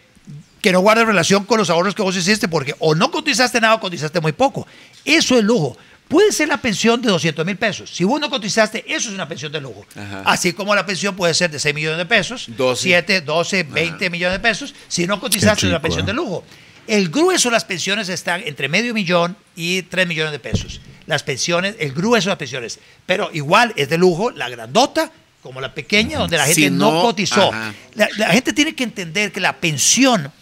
que 0.61 0.73
no 0.73 0.81
guarde 0.81 1.05
relación 1.05 1.45
con 1.45 1.59
los 1.59 1.71
ahorros 1.71 1.95
que 1.95 2.03
vos 2.03 2.17
hiciste, 2.17 2.49
porque 2.49 2.75
o 2.79 2.95
no 2.95 3.11
cotizaste 3.11 3.61
nada 3.61 3.75
o 3.75 3.81
cotizaste 3.81 4.21
muy 4.21 4.33
poco. 4.33 4.67
Eso 5.05 5.39
es 5.39 5.45
lujo. 5.45 5.77
Puede 6.09 6.33
ser 6.33 6.49
la 6.49 6.57
pensión 6.57 7.01
de 7.01 7.09
200 7.09 7.47
mil 7.47 7.57
pesos. 7.57 7.89
Si 7.95 8.03
vos 8.03 8.21
no 8.21 8.29
cotizaste, 8.29 8.85
eso 8.89 9.09
es 9.09 9.15
una 9.15 9.29
pensión 9.29 9.53
de 9.53 9.61
lujo. 9.61 9.87
Ajá. 9.95 10.23
Así 10.27 10.53
como 10.53 10.75
la 10.75 10.85
pensión 10.85 11.15
puede 11.15 11.35
ser 11.35 11.51
de 11.51 11.61
6 11.61 11.73
millones 11.73 11.99
de 11.99 12.07
pesos, 12.07 12.47
12. 12.49 12.83
7, 12.83 13.21
12, 13.21 13.63
20 13.63 14.11
millones 14.11 14.39
de 14.39 14.41
pesos. 14.41 14.75
Si 14.89 15.07
no 15.07 15.21
cotizaste, 15.21 15.67
es 15.67 15.71
una 15.71 15.81
pensión 15.81 16.05
¿eh? 16.05 16.07
de 16.09 16.13
lujo. 16.15 16.45
El 16.89 17.11
grueso 17.11 17.49
de 17.49 17.53
las 17.53 17.65
pensiones 17.65 18.09
están 18.09 18.43
entre 18.45 18.69
medio 18.69 18.93
millón 18.93 19.37
y 19.55 19.83
tres 19.83 20.09
millones 20.09 20.33
de 20.33 20.41
pesos. 20.41 20.81
Las 21.07 21.23
pensiones, 21.23 21.77
el 21.79 21.93
grueso 21.93 22.25
de 22.25 22.31
las 22.33 22.39
pensiones. 22.39 22.81
Pero 23.07 23.31
igual 23.33 23.73
es 23.77 23.89
de 23.89 23.97
lujo 23.97 24.33
la 24.33 24.49
grandota 24.49 25.13
como 25.43 25.61
la 25.61 25.73
pequeña, 25.73 26.19
donde 26.19 26.37
la 26.37 26.45
gente 26.45 26.61
Si 26.63 26.71
no, 26.71 26.91
no, 26.91 27.03
cotizó. 27.03 27.53
la 27.95 28.31
gente 28.31 28.53
tiene 28.53 28.75
que 28.75 28.83
entender 28.83 29.31
que 29.31 29.41
la 29.41 29.57
pensión 29.57 30.33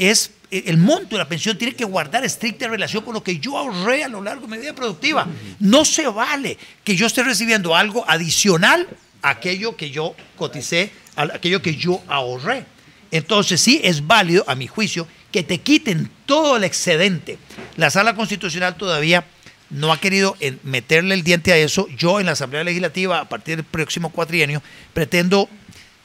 es 0.00 0.32
el 0.50 0.78
monto 0.78 1.10
de 1.10 1.18
la 1.18 1.28
pensión 1.28 1.56
tiene 1.56 1.74
que 1.76 1.84
guardar 1.84 2.24
estricta 2.24 2.66
relación 2.66 3.04
con 3.04 3.14
lo 3.14 3.22
que 3.22 3.38
yo 3.38 3.56
ahorré 3.56 4.02
a 4.02 4.08
lo 4.08 4.20
largo 4.20 4.46
de 4.46 4.56
mi 4.56 4.58
vida 4.58 4.74
productiva. 4.74 5.28
No 5.60 5.84
se 5.84 6.08
vale 6.08 6.58
que 6.82 6.96
yo 6.96 7.06
esté 7.06 7.22
recibiendo 7.22 7.76
algo 7.76 8.04
adicional 8.08 8.88
a 9.22 9.30
aquello 9.30 9.76
que 9.76 9.90
yo 9.90 10.16
coticé, 10.36 10.90
a 11.14 11.22
aquello 11.22 11.62
que 11.62 11.76
yo 11.76 12.02
ahorré. 12.08 12.64
Entonces 13.12 13.60
sí 13.60 13.80
es 13.84 14.04
válido, 14.06 14.42
a 14.48 14.54
mi 14.56 14.66
juicio, 14.66 15.06
que 15.30 15.44
te 15.44 15.58
quiten 15.58 16.10
todo 16.26 16.56
el 16.56 16.64
excedente. 16.64 17.38
La 17.76 17.90
sala 17.90 18.16
constitucional 18.16 18.76
todavía 18.76 19.24
no 19.68 19.92
ha 19.92 20.00
querido 20.00 20.36
en- 20.40 20.58
meterle 20.64 21.14
el 21.14 21.22
diente 21.22 21.52
a 21.52 21.56
eso. 21.58 21.86
Yo 21.96 22.18
en 22.18 22.26
la 22.26 22.32
Asamblea 22.32 22.64
Legislativa, 22.64 23.20
a 23.20 23.28
partir 23.28 23.54
del 23.56 23.64
próximo 23.66 24.10
cuatrienio, 24.10 24.62
pretendo 24.94 25.48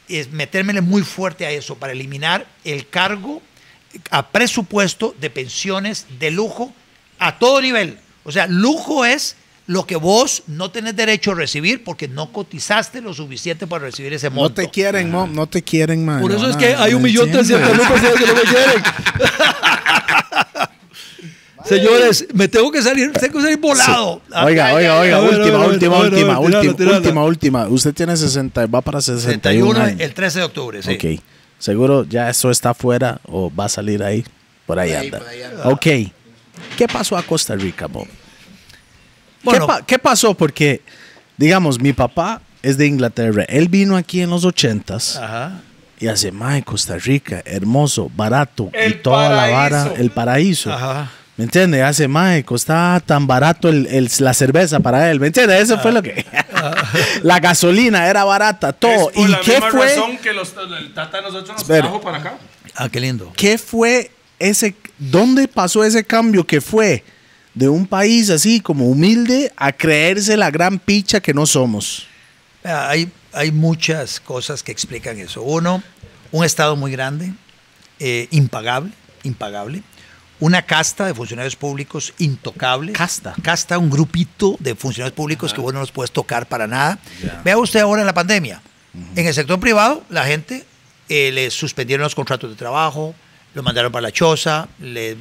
es 0.07 0.29
metérmele 0.31 0.81
muy 0.81 1.01
fuerte 1.01 1.47
a 1.47 1.51
eso 1.51 1.75
para 1.77 1.93
eliminar 1.93 2.45
el 2.63 2.87
cargo 2.87 3.41
a 4.11 4.27
presupuesto 4.29 5.15
de 5.19 5.29
pensiones 5.29 6.05
de 6.19 6.31
lujo 6.31 6.73
a 7.19 7.37
todo 7.39 7.61
nivel. 7.61 7.97
O 8.23 8.31
sea, 8.31 8.47
lujo 8.47 9.05
es 9.05 9.35
lo 9.67 9.85
que 9.87 9.95
vos 9.95 10.43
no 10.47 10.69
tenés 10.69 10.95
derecho 10.95 11.31
a 11.31 11.35
recibir 11.35 11.83
porque 11.83 12.07
no 12.07 12.31
cotizaste 12.31 13.01
lo 13.01 13.13
suficiente 13.13 13.65
para 13.65 13.85
recibir 13.85 14.13
ese 14.13 14.29
No 14.29 14.35
monto. 14.35 14.61
te 14.61 14.69
quieren, 14.69 15.09
mo, 15.09 15.25
no 15.27 15.47
te 15.47 15.63
quieren, 15.63 16.05
man. 16.05 16.21
Por 16.21 16.31
eso 16.31 16.43
No, 16.43 16.49
es 16.49 16.55
que 16.57 16.73
no, 16.73 16.81
hay 16.83 16.93
un 16.93 17.01
no 17.01 17.07
millón 17.07 17.31
trescientos 17.31 17.69
mil 17.75 17.87
personas 17.87 18.13
que 18.13 18.25
no 18.27 18.35
me 18.35 18.41
quieren. 18.41 18.83
Señores, 21.65 22.27
me 22.33 22.47
tengo 22.47 22.71
que 22.71 22.79
salir, 22.83 23.11
tengo 23.13 23.37
que 23.39 23.41
salir 23.43 23.57
volado. 23.57 24.21
Oiga, 24.43 24.73
oiga, 24.75 24.99
oiga, 24.99 25.17
A 25.17 25.19
ver, 25.21 25.39
última, 25.39 25.57
ver, 25.61 25.69
última, 25.71 25.97
ver, 25.99 26.13
última, 26.13 26.39
última, 26.39 26.75
tirala. 26.75 26.97
última, 26.97 27.23
última. 27.25 27.67
Usted 27.67 27.91
tiene 27.95 28.15
60, 28.15 28.67
va 28.67 28.81
para 28.81 29.01
61 29.01 29.31
61 29.73 29.79
años. 29.81 29.99
el 29.99 30.13
13 30.13 30.39
de 30.39 30.45
octubre, 30.45 30.83
sí. 30.83 30.93
Ok. 30.93 31.21
Seguro 31.65 32.03
ya 32.03 32.29
eso 32.29 32.51
está 32.51 32.69
afuera 32.69 33.19
o 33.25 33.51
va 33.53 33.65
a 33.65 33.69
salir 33.69 34.03
ahí. 34.03 34.23
Por 34.67 34.77
ahí 34.77 34.91
Por 34.91 34.97
ahí, 34.99 35.05
anda. 35.07 35.17
por 35.17 35.27
ahí 35.27 35.41
anda. 35.41 35.67
Ok. 35.69 35.85
¿Qué 36.77 36.87
pasó 36.87 37.17
a 37.17 37.23
Costa 37.23 37.55
Rica, 37.55 37.87
Bob? 37.87 38.07
Bueno. 39.43 39.65
¿Qué, 39.65 39.73
pa- 39.73 39.81
qué 39.85 39.97
pasó? 39.99 40.35
Porque, 40.35 40.81
digamos, 41.37 41.79
mi 41.81 41.91
papá 41.91 42.41
es 42.61 42.77
de 42.77 42.85
Inglaterra. 42.85 43.45
Él 43.47 43.67
vino 43.67 43.97
aquí 43.97 44.21
en 44.21 44.29
los 44.29 44.45
80s 44.45 45.17
Ajá. 45.17 45.61
y 45.99 46.05
hace, 46.07 46.31
mae, 46.31 46.61
Costa 46.61 46.97
Rica, 46.99 47.41
hermoso, 47.45 48.11
barato. 48.15 48.69
y 48.87 48.93
toda 48.93 49.29
la 49.29 49.47
vara, 49.51 49.91
el 49.97 50.11
paraíso. 50.11 50.71
Ajá. 50.71 51.09
¿Me 51.37 51.43
entiendes? 51.43 51.83
Hace, 51.83 52.07
mae, 52.07 52.45
costaba 52.45 52.99
tan 53.01 53.27
barato 53.27 53.67
el, 53.67 53.87
el- 53.87 54.09
la 54.19 54.33
cerveza 54.33 54.79
para 54.79 55.11
él. 55.11 55.19
¿Me 55.19 55.27
entiendes? 55.27 55.63
Eso 55.63 55.77
fue 55.79 55.91
lo 55.91 56.01
que. 56.01 56.25
la 57.23 57.39
gasolina 57.41 58.07
era 58.07 58.23
barata, 58.23 58.71
todo. 58.71 59.09
Es 59.09 59.15
por 59.15 59.27
¿Y 59.27 59.31
la 59.31 59.41
qué 59.41 59.51
misma 59.51 59.69
fue? 59.71 59.85
razón 59.87 60.17
que 60.17 60.31
los, 60.33 60.53
el 60.79 60.93
tata 60.93 61.17
de 61.17 61.23
nosotros 61.23 61.49
nos 61.49 61.61
Espere. 61.63 61.81
trajo 61.81 61.99
para 62.01 62.17
acá. 62.19 62.37
Ah, 62.75 62.87
qué 62.89 62.99
lindo. 63.01 63.33
¿Qué 63.35 63.57
fue 63.57 64.11
ese, 64.39 64.75
dónde 64.97 65.47
pasó 65.49 65.83
ese 65.83 66.05
cambio 66.05 66.45
que 66.47 66.61
fue 66.61 67.03
de 67.53 67.67
un 67.67 67.85
país 67.85 68.29
así 68.29 68.61
como 68.61 68.85
humilde 68.87 69.51
a 69.57 69.71
creerse 69.73 70.37
la 70.37 70.51
gran 70.51 70.79
picha 70.79 71.19
que 71.19 71.33
no 71.33 71.45
somos? 71.45 72.07
Ah, 72.63 72.87
Hay, 72.89 73.09
hay 73.33 73.51
muchas 73.51 74.21
cosas 74.21 74.63
que 74.63 74.71
explican 74.71 75.19
eso. 75.19 75.41
Uno, 75.41 75.83
un 76.31 76.45
Estado 76.45 76.77
muy 76.77 76.91
grande, 76.93 77.33
eh, 77.99 78.27
impagable, 78.31 78.91
impagable. 79.23 79.83
Una 80.39 80.61
casta 80.63 81.05
de 81.05 81.13
funcionarios 81.13 81.55
públicos 81.55 82.13
intocable. 82.17 82.91
Casta. 82.91 83.35
Casta, 83.41 83.77
un 83.77 83.89
grupito 83.89 84.57
de 84.59 84.75
funcionarios 84.75 85.15
públicos 85.15 85.53
que 85.53 85.61
vos 85.61 85.73
no 85.73 85.79
los 85.79 85.91
puedes 85.91 86.11
tocar 86.11 86.47
para 86.47 86.67
nada. 86.67 86.99
Vea 87.43 87.57
usted 87.57 87.79
ahora 87.79 88.01
en 88.01 88.07
la 88.07 88.13
pandemia. 88.13 88.61
En 89.15 89.25
el 89.27 89.33
sector 89.33 89.59
privado, 89.59 90.03
la 90.09 90.25
gente 90.25 90.65
eh, 91.09 91.31
le 91.31 91.51
suspendieron 91.51 92.03
los 92.03 92.15
contratos 92.15 92.49
de 92.49 92.55
trabajo, 92.55 93.13
lo 93.53 93.63
mandaron 93.63 93.91
para 93.91 94.03
la 94.03 94.11
choza, 94.11 94.67
les 94.79 95.17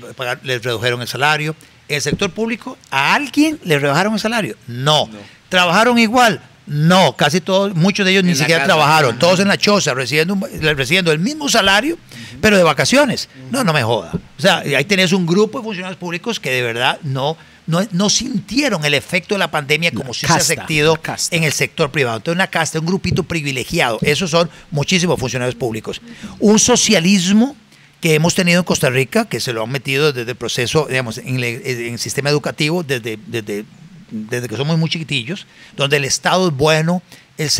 redujeron 0.62 1.01
el 1.01 1.09
salario. 1.09 1.55
En 1.89 1.97
el 1.97 2.03
sector 2.03 2.31
público, 2.31 2.78
¿a 2.91 3.15
alguien 3.15 3.61
le 3.65 3.78
rebajaron 3.78 4.15
el 4.15 4.20
salario? 4.20 4.57
No. 4.66 5.09
¿Trabajaron 5.49 5.99
igual? 5.99 6.41
No, 6.66 7.15
casi 7.16 7.41
todos, 7.41 7.74
muchos 7.74 8.07
de 8.07 8.12
ellos 8.12 8.24
ni 8.24 8.31
En 8.32 8.39
la 8.39 8.45
siquiera 8.45 8.61
casa. 8.62 8.74
trabajaron, 8.74 9.11
Ajá. 9.12 9.19
todos 9.19 9.41
en 9.41 9.49
la 9.49 9.59
choza, 9.59 9.93
recibiendo, 9.93 11.12
el 11.12 11.19
mismo 11.19 11.49
salario, 11.49 11.99
pero 12.41 12.57
de 12.57 12.62
vacaciones. 12.62 13.28
No, 13.51 13.65
no 13.65 13.73
me 13.73 13.82
joda. 13.82 14.12
O 14.39 14.41
sea, 14.41 14.59
ahí 14.59 14.85
tenés 14.85 15.12
un 15.12 15.27
grupo 15.27 15.59
de 15.59 15.65
funcionarios 15.65 15.99
públicos 15.99 16.41
que 16.41 16.51
de 16.51 16.62
verdad 16.62 16.99
no, 17.03 17.36
no, 17.66 17.86
no 17.93 18.09
sintieron 18.09 18.85
el 18.86 18.95
efecto 18.95 19.35
de 19.35 19.41
la 19.41 19.51
pandemia 19.51 19.91
como 19.93 20.15
si 20.15 20.27
se 20.27 20.32
ha 20.32 20.41
sentido 20.41 20.99
la 21.07 21.16
en 21.31 21.45
el 21.45 21.53
sector 21.53 21.91
privado. 21.91 22.16
Entonces, 22.16 22.36
una 22.36 22.47
casta, 22.47 22.81
un 22.81 22.86
grupito 22.86 23.24
privilegiado. 23.24 23.99
Esos 24.01 24.31
son 24.31 24.49
muchísimos 24.70 25.20
funcionarios 25.20 25.55
públicos. 25.57 26.01
Un 26.41 26.59
socialismo 26.59 27.57
que 28.01 28.15
hemos 28.15 28.35
tenido 28.35 28.59
en 28.61 28.65
Costa 28.65 28.89
Rica, 28.91 29.27
que 29.27 29.41
se 29.41 29.53
lo 29.53 29.62
han 29.62 29.70
metido 29.70 30.12
desde 30.12 30.31
el 30.31 30.36
proceso, 30.36 30.86
digamos, 30.89 31.19
en, 31.19 31.36
el- 31.36 31.62
en 31.65 31.93
el 31.95 31.99
sistema 31.99 32.28
educativo, 32.31 32.82
desde, 32.82 33.19
desde, 33.27 33.65
desde 34.15 34.49
que 34.49 34.57
somos 34.57 34.78
muy 34.78 34.89
chiquitillos, 34.89 35.47
donde 35.77 35.97
el 35.97 36.05
Estado 36.05 36.49
es 36.49 36.55
bueno, 36.55 37.03
el 37.36 37.51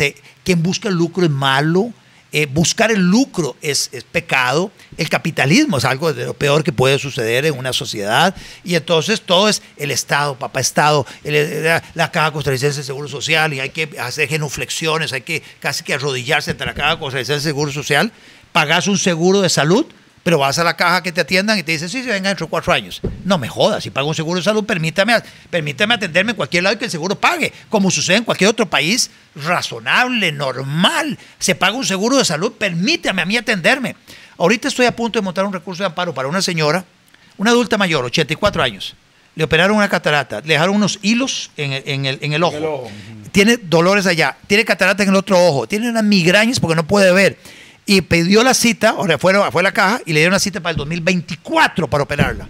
quien 0.43 0.63
busca 0.63 0.89
el 0.89 0.95
lucro 0.95 1.25
es 1.25 1.31
malo, 1.31 1.91
eh, 2.31 2.47
buscar 2.47 2.91
el 2.91 2.99
lucro 2.99 3.55
es, 3.61 3.89
es 3.91 4.03
pecado, 4.03 4.71
el 4.97 5.09
capitalismo 5.09 5.77
es 5.77 5.85
algo 5.85 6.13
de 6.13 6.25
lo 6.25 6.33
peor 6.33 6.63
que 6.63 6.71
puede 6.71 6.99
suceder 6.99 7.45
en 7.45 7.57
una 7.57 7.73
sociedad, 7.73 8.35
y 8.63 8.75
entonces 8.75 9.21
todo 9.21 9.49
es 9.49 9.61
el 9.77 9.91
Estado, 9.91 10.37
papá 10.37 10.59
Estado, 10.59 11.05
la, 11.23 11.83
la 11.93 12.11
Caja 12.11 12.31
Costarricense 12.31 12.79
de 12.79 12.83
Seguro 12.83 13.07
Social, 13.07 13.53
y 13.53 13.59
hay 13.59 13.69
que 13.69 13.89
hacer 13.99 14.27
genuflexiones, 14.27 15.13
hay 15.13 15.21
que 15.21 15.43
casi 15.59 15.83
que 15.83 15.93
arrodillarse 15.93 16.51
ante 16.51 16.65
la 16.65 16.73
Caja 16.73 16.99
Costarricense 16.99 17.41
de 17.41 17.51
Seguro 17.51 17.71
Social, 17.71 18.11
pagas 18.51 18.87
un 18.87 18.97
seguro 18.97 19.41
de 19.41 19.49
salud, 19.49 19.85
pero 20.25 20.39
vas 20.39 20.57
a 20.57 20.63
la 20.63 20.75
caja 20.75 21.03
que 21.03 21.11
te 21.11 21.21
atiendan 21.21 21.59
y 21.59 21.61
te 21.61 21.71
dicen, 21.73 21.87
sí, 21.87 22.01
sí, 22.01 22.09
venga 22.09 22.29
dentro 22.29 22.47
de 22.47 22.49
cuatro 22.49 22.73
años. 22.73 22.99
No 23.25 23.37
me 23.37 23.47
jodas, 23.47 23.83
si 23.83 23.91
pago 23.91 24.07
un 24.07 24.15
seguro 24.15 24.39
de 24.39 24.43
salud, 24.43 24.63
permítame, 24.65 25.13
permítame 25.51 25.93
atenderme 25.93 26.31
en 26.31 26.35
cualquier 26.35 26.63
lado 26.63 26.75
y 26.75 26.79
que 26.79 26.85
el 26.85 26.89
seguro 26.91 27.13
pague, 27.13 27.53
como 27.69 27.91
sucede 27.91 28.17
en 28.17 28.23
cualquier 28.23 28.49
otro 28.49 28.65
país 28.67 29.11
razonable, 29.35 30.31
normal. 30.31 31.19
Se 31.37 31.53
paga 31.53 31.77
un 31.77 31.85
seguro 31.85 32.17
de 32.17 32.25
salud, 32.25 32.53
permítame 32.53 33.21
a 33.21 33.25
mí 33.25 33.37
atenderme. 33.37 33.95
Ahorita 34.39 34.67
estoy 34.67 34.87
a 34.87 34.95
punto 34.95 35.19
de 35.19 35.23
montar 35.23 35.45
un 35.45 35.53
recurso 35.53 35.83
de 35.83 35.87
amparo 35.87 36.11
para 36.11 36.27
una 36.27 36.41
señora, 36.41 36.83
una 37.37 37.51
adulta 37.51 37.77
mayor, 37.77 38.03
84 38.05 38.63
años. 38.63 38.95
Le 39.35 39.43
operaron 39.43 39.77
una 39.77 39.89
catarata, 39.89 40.41
le 40.41 40.53
dejaron 40.53 40.75
unos 40.75 40.97
hilos 41.03 41.51
en 41.55 41.71
el, 41.73 41.83
en 41.85 42.05
el- 42.05 42.19
en 42.21 42.33
el 42.33 42.41
ojo. 42.43 42.57
Tiene 43.31 43.57
dolores 43.57 44.07
allá, 44.07 44.37
tiene 44.47 44.65
catarata 44.65 45.03
en 45.03 45.09
el 45.09 45.15
otro 45.15 45.37
ojo, 45.45 45.67
tiene 45.67 45.87
unas 45.89 46.03
migrañas 46.03 46.59
porque 46.59 46.75
no 46.75 46.87
puede 46.87 47.11
ver. 47.11 47.37
Y 47.85 48.01
pidió 48.01 48.43
la 48.43 48.53
cita, 48.53 48.89
ahora 48.89 49.17
fue, 49.17 49.33
fue 49.51 49.61
a 49.61 49.63
la 49.63 49.71
caja 49.71 50.01
y 50.05 50.13
le 50.13 50.19
dieron 50.19 50.33
la 50.33 50.39
cita 50.39 50.59
para 50.59 50.71
el 50.71 50.77
2024 50.77 51.87
para 51.87 52.03
operarla. 52.03 52.47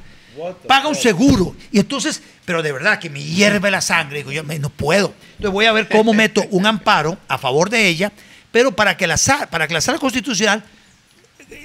Paga 0.68 0.88
un 0.88 0.96
seguro. 0.96 1.56
Y 1.72 1.80
entonces, 1.80 2.22
pero 2.46 2.62
de 2.62 2.72
verdad 2.72 3.00
que 3.00 3.10
me 3.10 3.22
hierve 3.22 3.72
la 3.72 3.82
sangre. 3.82 4.20
Digo, 4.20 4.32
yo 4.32 4.44
no 4.44 4.70
puedo. 4.70 5.14
Entonces 5.32 5.52
voy 5.52 5.66
a 5.66 5.72
ver 5.72 5.90
cómo 5.90 6.14
meto 6.14 6.44
un 6.52 6.66
amparo 6.68 7.18
a 7.28 7.38
favor 7.38 7.70
de 7.70 7.88
ella, 7.88 8.12
pero 8.52 8.74
para 8.74 8.96
que 8.96 9.08
la, 9.08 9.18
para 9.50 9.68
que 9.68 9.74
la 9.74 9.82
sala 9.82 9.98
constitucional 9.98 10.64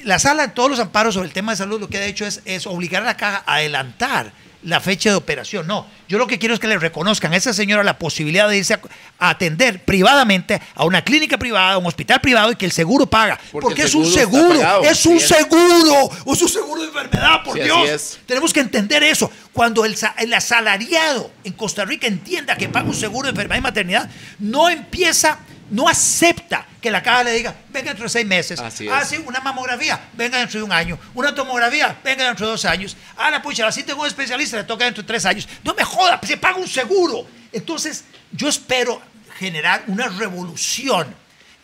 la 0.04 0.18
sala 0.18 0.52
todos 0.52 0.70
los 0.70 0.80
amparos 0.80 1.14
sobre 1.14 1.28
el 1.28 1.32
tema 1.32 1.52
de 1.52 1.56
salud 1.56 1.80
lo 1.80 1.88
que 1.88 1.98
ha 1.98 2.04
hecho 2.04 2.26
es, 2.26 2.42
es 2.44 2.66
obligar 2.66 3.02
a 3.02 3.06
la 3.06 3.16
caja 3.16 3.42
a 3.46 3.56
adelantar 3.56 4.32
la 4.62 4.80
fecha 4.80 5.10
de 5.10 5.16
operación. 5.16 5.66
No, 5.66 5.86
yo 6.08 6.18
lo 6.18 6.26
que 6.26 6.38
quiero 6.38 6.54
es 6.54 6.60
que 6.60 6.66
le 6.68 6.78
reconozcan 6.78 7.32
a 7.32 7.36
esa 7.36 7.52
señora 7.52 7.82
la 7.82 7.98
posibilidad 7.98 8.48
de 8.48 8.58
irse 8.58 8.74
a, 8.74 8.80
a 9.18 9.30
atender 9.30 9.84
privadamente 9.84 10.60
a 10.74 10.84
una 10.84 11.02
clínica 11.02 11.38
privada, 11.38 11.72
a 11.72 11.78
un 11.78 11.86
hospital 11.86 12.20
privado 12.20 12.52
y 12.52 12.56
que 12.56 12.66
el 12.66 12.72
seguro 12.72 13.06
paga. 13.06 13.38
Porque 13.52 13.82
es 13.82 13.94
un 13.94 14.06
seguro 14.06 14.48
pagado, 14.58 14.82
es 14.84 15.06
un 15.06 15.16
es. 15.16 15.28
seguro, 15.28 16.10
es 16.32 16.42
un 16.42 16.48
seguro 16.48 16.82
de 16.82 16.88
enfermedad, 16.88 17.42
por 17.44 17.56
Sí, 17.56 17.62
Dios. 17.62 18.18
Tenemos 18.26 18.52
que 18.52 18.60
entender 18.60 19.02
eso. 19.02 19.30
Cuando 19.52 19.84
el, 19.84 19.96
el 20.18 20.34
asalariado 20.34 21.30
en 21.44 21.52
Costa 21.54 21.84
Rica 21.84 22.06
entienda 22.06 22.56
que 22.56 22.68
paga 22.68 22.88
un 22.88 22.94
seguro 22.94 23.26
de 23.26 23.30
enfermedad 23.30 23.58
y 23.58 23.62
maternidad, 23.62 24.10
no 24.38 24.68
empieza, 24.68 25.38
no 25.70 25.88
acepta 25.88 26.66
que 26.80 26.90
la 26.90 27.02
caja 27.02 27.24
le 27.24 27.32
diga, 27.32 27.54
venga 27.70 27.88
dentro 27.90 28.04
de 28.04 28.10
seis 28.10 28.26
meses, 28.26 28.58
Así 28.60 28.86
es. 28.86 28.92
hace 28.92 29.18
una 29.18 29.40
mamografía, 29.40 30.00
venga 30.14 30.38
dentro 30.38 30.58
de 30.60 30.64
un 30.64 30.72
año, 30.72 30.98
una 31.14 31.34
tomografía, 31.34 31.96
venga 32.04 32.26
dentro 32.26 32.46
de 32.46 32.52
dos 32.52 32.64
años, 32.64 32.96
ah, 33.16 33.30
la 33.30 33.40
pucha, 33.42 33.66
así 33.66 33.82
tengo 33.82 34.00
un 34.02 34.06
especialista, 34.08 34.56
le 34.56 34.64
toca 34.64 34.84
dentro 34.84 35.02
de 35.02 35.06
tres 35.06 35.24
años. 35.26 35.48
No 35.64 35.74
me 35.74 35.84
joda, 35.84 36.20
se 36.26 36.36
paga 36.36 36.56
un 36.58 36.68
seguro. 36.68 37.26
Entonces, 37.52 38.04
yo 38.32 38.48
espero 38.48 39.00
generar 39.38 39.84
una 39.86 40.08
revolución 40.08 41.14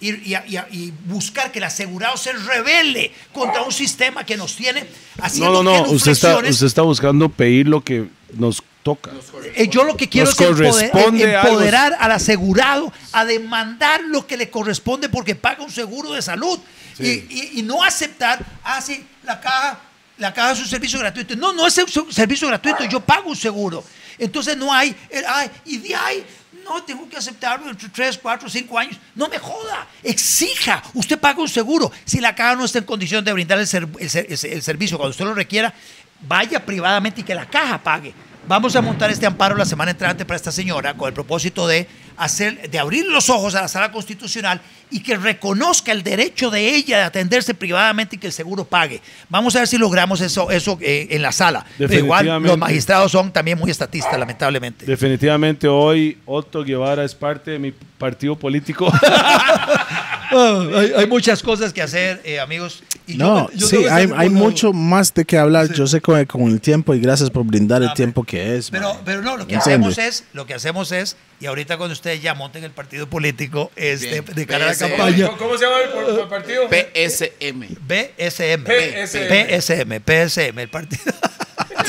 y, 0.01 0.11
y- 0.11 0.37
y- 0.47 0.59
y 0.73 0.93
buscar 1.07 1.51
que 1.51 1.59
el 1.59 1.65
asegurado 1.65 2.17
se 2.17 2.33
rebele 2.33 3.13
contra 3.33 3.63
un 3.63 3.73
sistema 3.73 4.25
que 4.25 4.37
nos 4.37 4.55
tiene 4.57 4.85
haciendo 5.21 5.63
No, 5.63 5.79
no, 5.79 5.85
no. 5.87 5.91
Usted 5.93 6.13
está, 6.13 6.37
usted 6.39 6.67
está 6.67 6.83
buscando 6.83 7.29
pedir 7.31 7.67
lo 7.69 7.83
que 7.83 8.09
nos 8.35 8.63
toca. 8.87 9.11
Eh, 9.57 9.67
yo 9.69 9.83
lo 9.83 9.97
que 9.97 10.09
quiero 10.09 10.31
Nos 10.31 10.41
es 10.41 10.47
empoder- 10.49 10.71
corresponde 10.91 11.25
em- 11.25 11.37
algo. 11.37 11.49
empoderar 11.49 11.97
al 11.99 12.13
asegurado 12.13 12.93
a 13.13 13.25
demandar 13.25 14.01
lo 14.05 14.27
que 14.29 14.37
le 14.37 14.49
corresponde 14.49 15.09
porque 15.09 15.35
paga 15.35 15.65
un 15.65 15.73
seguro 15.73 16.13
de 16.13 16.23
salud 16.23 16.59
y, 16.99 17.09
y- 17.09 17.51
y 17.57 17.63
no 17.63 17.83
aceptar, 17.83 18.39
ah, 18.63 18.81
sí, 18.81 19.05
la 19.25 19.41
caja 19.41 19.81
La 20.19 20.33
caja 20.33 20.53
es 20.53 20.61
un 20.61 20.67
servicio 20.67 20.99
gratuito. 20.99 21.37
No, 21.37 21.53
no 21.53 21.67
es 21.67 21.77
un 21.77 22.11
servicio 22.11 22.49
gratuito, 22.49 22.85
yo 22.87 23.01
pago 23.01 23.29
un 23.29 23.37
seguro. 23.37 23.85
Entonces 24.17 24.57
no 24.57 24.73
hay, 24.73 24.97
el, 25.11 25.23
ay, 25.29 25.51
y 25.67 25.77
de 25.77 25.95
ahí, 25.95 26.25
no, 26.65 26.83
tengo 26.85 27.07
que 27.07 27.19
aceptarlo 27.19 27.69
entre 27.69 27.91
3, 27.91 28.17
4, 28.23 28.49
5 28.49 28.79
años. 28.79 28.97
No 29.15 29.29
me 29.29 29.39
joda, 29.39 29.87
exija. 30.03 30.83
Usted 30.95 31.19
paga 31.19 31.41
un 31.43 31.51
seguro. 31.51 31.93
Si 32.07 32.19
la 32.19 32.35
caja 32.35 32.55
no 32.57 32.65
está 32.65 32.79
en 32.79 32.85
condición 32.87 33.23
de 33.27 33.33
brindar 33.35 33.59
el, 33.59 33.67
ser- 33.67 33.83
el 33.99 34.01
el 34.01 34.09
ser- 34.39 34.53
el 34.55 34.63
servicio 34.63 34.97
cuando 34.97 35.11
usted 35.11 35.27
lo 35.27 35.35
requiera, 35.35 35.75
vaya 36.23 36.65
privadamente 36.65 37.21
y 37.21 37.25
que 37.25 37.35
la 37.35 37.45
caja 37.45 37.77
pague. 37.83 38.15
Vamos 38.49 38.77
a 38.77 38.83
montar 38.83 39.11
este 39.11 39.27
amparo 39.27 39.57
la 39.57 39.65
semana 39.65 39.91
entrante 39.91 40.25
para 40.25 40.37
esta 40.37 40.53
señora 40.53 40.95
con 40.95 41.09
el 41.09 41.15
propósito 41.15 41.67
de 41.67 41.89
hacer, 42.17 42.71
de 42.71 42.79
abrir 42.79 43.05
los 43.07 43.29
ojos 43.29 43.57
a 43.57 43.63
la 43.63 43.69
sala 43.69 43.91
constitucional 43.91 44.61
y 44.89 45.01
que 45.01 45.17
reconozca 45.17 45.91
el 45.91 46.05
derecho 46.05 46.49
de 46.51 46.77
ella 46.77 46.99
de 46.99 47.05
atenderse 47.05 47.55
privadamente 47.55 48.15
y 48.15 48.19
que 48.21 48.29
el 48.29 48.33
seguro 48.33 48.65
pague. 48.65 49.01
Vamos 49.29 49.57
a 49.57 49.61
ver 49.61 49.69
si 49.69 49.79
logramos 49.79 50.21
eso, 50.21 50.49
eso 50.53 50.79
eh, 50.81 51.09
en 51.11 51.23
la 51.23 51.33
sala. 51.33 51.67
Pero 51.77 51.93
igual 51.93 52.41
los 52.43 52.57
magistrados 52.57 53.11
son 53.11 53.33
también 53.33 53.59
muy 53.59 53.71
estatistas, 53.71 54.17
lamentablemente. 54.17 54.87
Definitivamente 54.87 55.67
hoy 55.67 56.19
Otto 56.25 56.63
Guevara 56.63 57.05
es 57.05 57.17
parte 57.17 57.51
de 57.51 57.59
mi 57.59 57.73
partido 57.73 58.37
político. 58.37 58.93
Ah, 60.33 60.67
hay, 60.75 60.93
hay 60.97 61.07
muchas 61.07 61.43
cosas 61.43 61.73
que 61.73 61.83
hacer, 61.83 62.21
eh, 62.25 62.41
amigos. 62.41 62.83
Y 63.07 63.15
No, 63.17 63.49
yo- 63.53 63.59
yo 63.59 63.67
sí, 63.69 63.77
hay, 63.89 64.11
hay 64.17 64.29
mucho 64.29 64.73
más 64.73 65.15
de 65.15 65.25
qué 65.25 65.39
hablar. 65.39 65.73
Yo 65.73 65.87
sé 65.87 66.01
con, 66.01 66.25
con 66.27 66.43
el 66.51 66.61
tiempo 66.61 66.93
y 66.95 67.01
gracias 67.01 67.31
por 67.31 67.45
brindar 67.45 67.83
el 67.83 67.93
tiempo 67.95 68.25
que 68.25 68.57
es. 68.57 68.71
Pero, 68.71 68.95
man. 68.95 69.03
pero 69.05 69.23
no, 69.23 69.37
lo 69.37 69.47
que 69.47 69.55
hacemos 69.57 69.97
es, 69.99 70.25
lo 70.33 70.45
que 70.47 70.55
hacemos 70.55 70.91
es, 70.93 71.17
y 71.39 71.47
ahorita 71.47 71.77
cuando 71.79 71.93
ustedes 71.93 72.21
ya 72.23 72.35
monten 72.35 72.65
el 72.65 72.73
partido 72.73 73.09
político, 73.09 73.71
este, 73.77 74.21
Bien. 74.23 74.25
de 74.35 74.47
cara 74.47 74.65
a 74.65 74.69
la 74.69 74.77
campaña, 74.77 75.29
¿Cómo 75.39 75.57
se 75.57 75.65
llama 75.65 75.77
el, 75.85 76.29
partido? 76.29 76.69
PSM. 76.69 77.77
BSM. 77.87 78.65
PSM. 78.67 79.29
PSM, 79.61 80.01
PSM, 80.05 80.59
el 80.63 80.69
partido. 80.69 81.03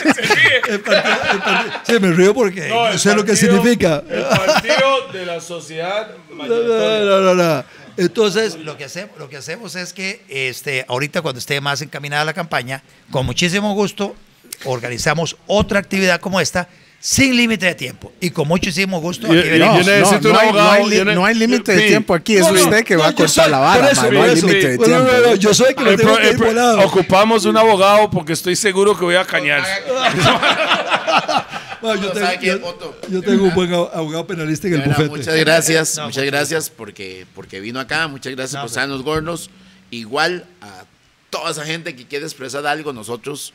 El 0.69 0.80
partido- 0.82 1.32
el 1.34 1.40
partido- 1.40 1.82
Sí, 1.86 1.99
me 1.99 2.11
río 2.14 2.34
porque 2.34 2.68
No, 2.69 2.98
sé 2.98 3.15
lo 3.15 3.24
que 3.24 3.32
partido- 3.34 3.53
significa. 3.57 4.03
El 4.10 4.24
partido 4.24 5.07
de 5.14 5.26
la 5.26 5.40
sociedad 5.41 6.10
No, 6.30 6.45
no, 6.45 6.99
no, 7.06 7.19
no, 7.22 7.36
no. 7.36 7.64
Entonces, 7.98 8.56
lo 8.60 8.78
que, 8.78 8.84
hacemos, 8.86 9.18
lo 9.18 9.28
que 9.28 9.38
hacemos 9.38 9.76
es 9.76 9.91
que 9.91 10.22
este, 10.30 10.86
ahorita 10.88 11.22
cuando 11.24 11.40
esté 11.40 11.60
más 11.61 11.82
encaminada 11.82 12.24
la 12.26 12.34
campaña, 12.34 12.84
con 13.10 13.26
muchísimo 13.26 13.74
gusto, 13.74 14.15
organizamos 14.65 15.36
otra 15.48 15.80
actividad 15.80 16.19
como 16.22 16.40
esta 16.40 16.68
sin 17.09 17.38
límite 17.38 17.67
de 17.67 17.73
tiempo. 17.73 18.11
Y 18.19 18.31
con 18.31 18.49
muchísimo 18.49 18.99
gusto, 18.99 19.27
aquí 19.27 19.35
venimos. 19.38 19.85
no 19.85 20.38
hay, 20.39 20.51
no 20.51 20.69
hay 20.71 21.05
no 21.15 21.25
hay 21.25 21.35
límite 21.35 21.73
de 21.73 21.88
tiempo 21.88 22.13
aquí. 22.13 22.35
Es 22.35 22.51
usted 22.51 22.84
que 22.84 22.97
va 22.97 23.07
a 23.07 23.13
cortar 23.15 23.29
soy- 23.45 23.49
la 23.51 23.59
vara, 23.59 23.91
eso, 23.91 24.01
man. 24.01 24.13
No 24.13 24.23
hay 24.23 24.35
límite 24.35 24.67
de 24.71 24.77
Bueno, 24.77 25.05
tiempo. 25.05 25.35
yo 25.35 25.53
soy 25.53 25.73
que 25.73 25.84
lo 25.85 25.91
El 25.91 25.97
tengo 25.97 26.15
pro- 26.15 26.23
el 26.23 26.35
pro- 26.35 26.85
ocupamos 26.85 27.45
un 27.45 27.55
abogado 27.55 28.09
porque 28.11 28.34
estoy 28.34 28.57
seguro 28.57 28.93
que 28.97 29.05
voy 29.05 29.15
a 29.15 29.23
cañar. 29.23 29.63
No, 31.79 31.93
yo, 31.93 32.11
tengo, 33.21 33.43
un 33.45 33.53
buen 33.53 33.71
abogado 33.71 34.25
penalista 34.25 34.67
en 34.67 34.73
el 34.73 34.81
bufete. 34.81 35.09
muchas 35.09 35.35
gracias, 35.35 35.99
muchas 36.03 36.25
gracias 36.25 36.69
porque, 36.71 37.25
porque 37.35 37.59
vino 37.59 37.79
acá, 37.79 38.07
muchas 38.07 38.34
gracias 38.35 38.55
por 38.55 38.63
pues. 38.63 38.71
estar 38.71 38.84
en 38.85 38.89
los 38.89 39.03
gordos. 39.03 39.49
Igual 39.91 40.45
a 40.59 40.84
toda 41.29 41.51
esa 41.51 41.63
gente 41.65 41.95
que 41.95 42.05
quiere 42.07 42.25
expresar 42.25 42.65
algo, 42.65 42.91
nosotros 42.93 43.53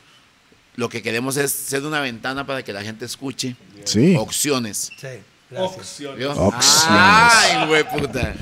lo 0.75 0.89
que 0.89 1.01
queremos 1.01 1.37
es 1.37 1.51
ser 1.51 1.83
una 1.83 1.99
ventana 2.01 2.45
para 2.45 2.63
que 2.63 2.73
la 2.73 2.81
gente 2.83 3.05
escuche 3.05 3.55
Sí. 3.85 4.15
opciones. 4.17 4.89
Sí. 4.99 5.07
Opciones. 5.55 6.27
Ay, 6.87 7.67
güey, 7.67 7.83
puta. 7.83 8.33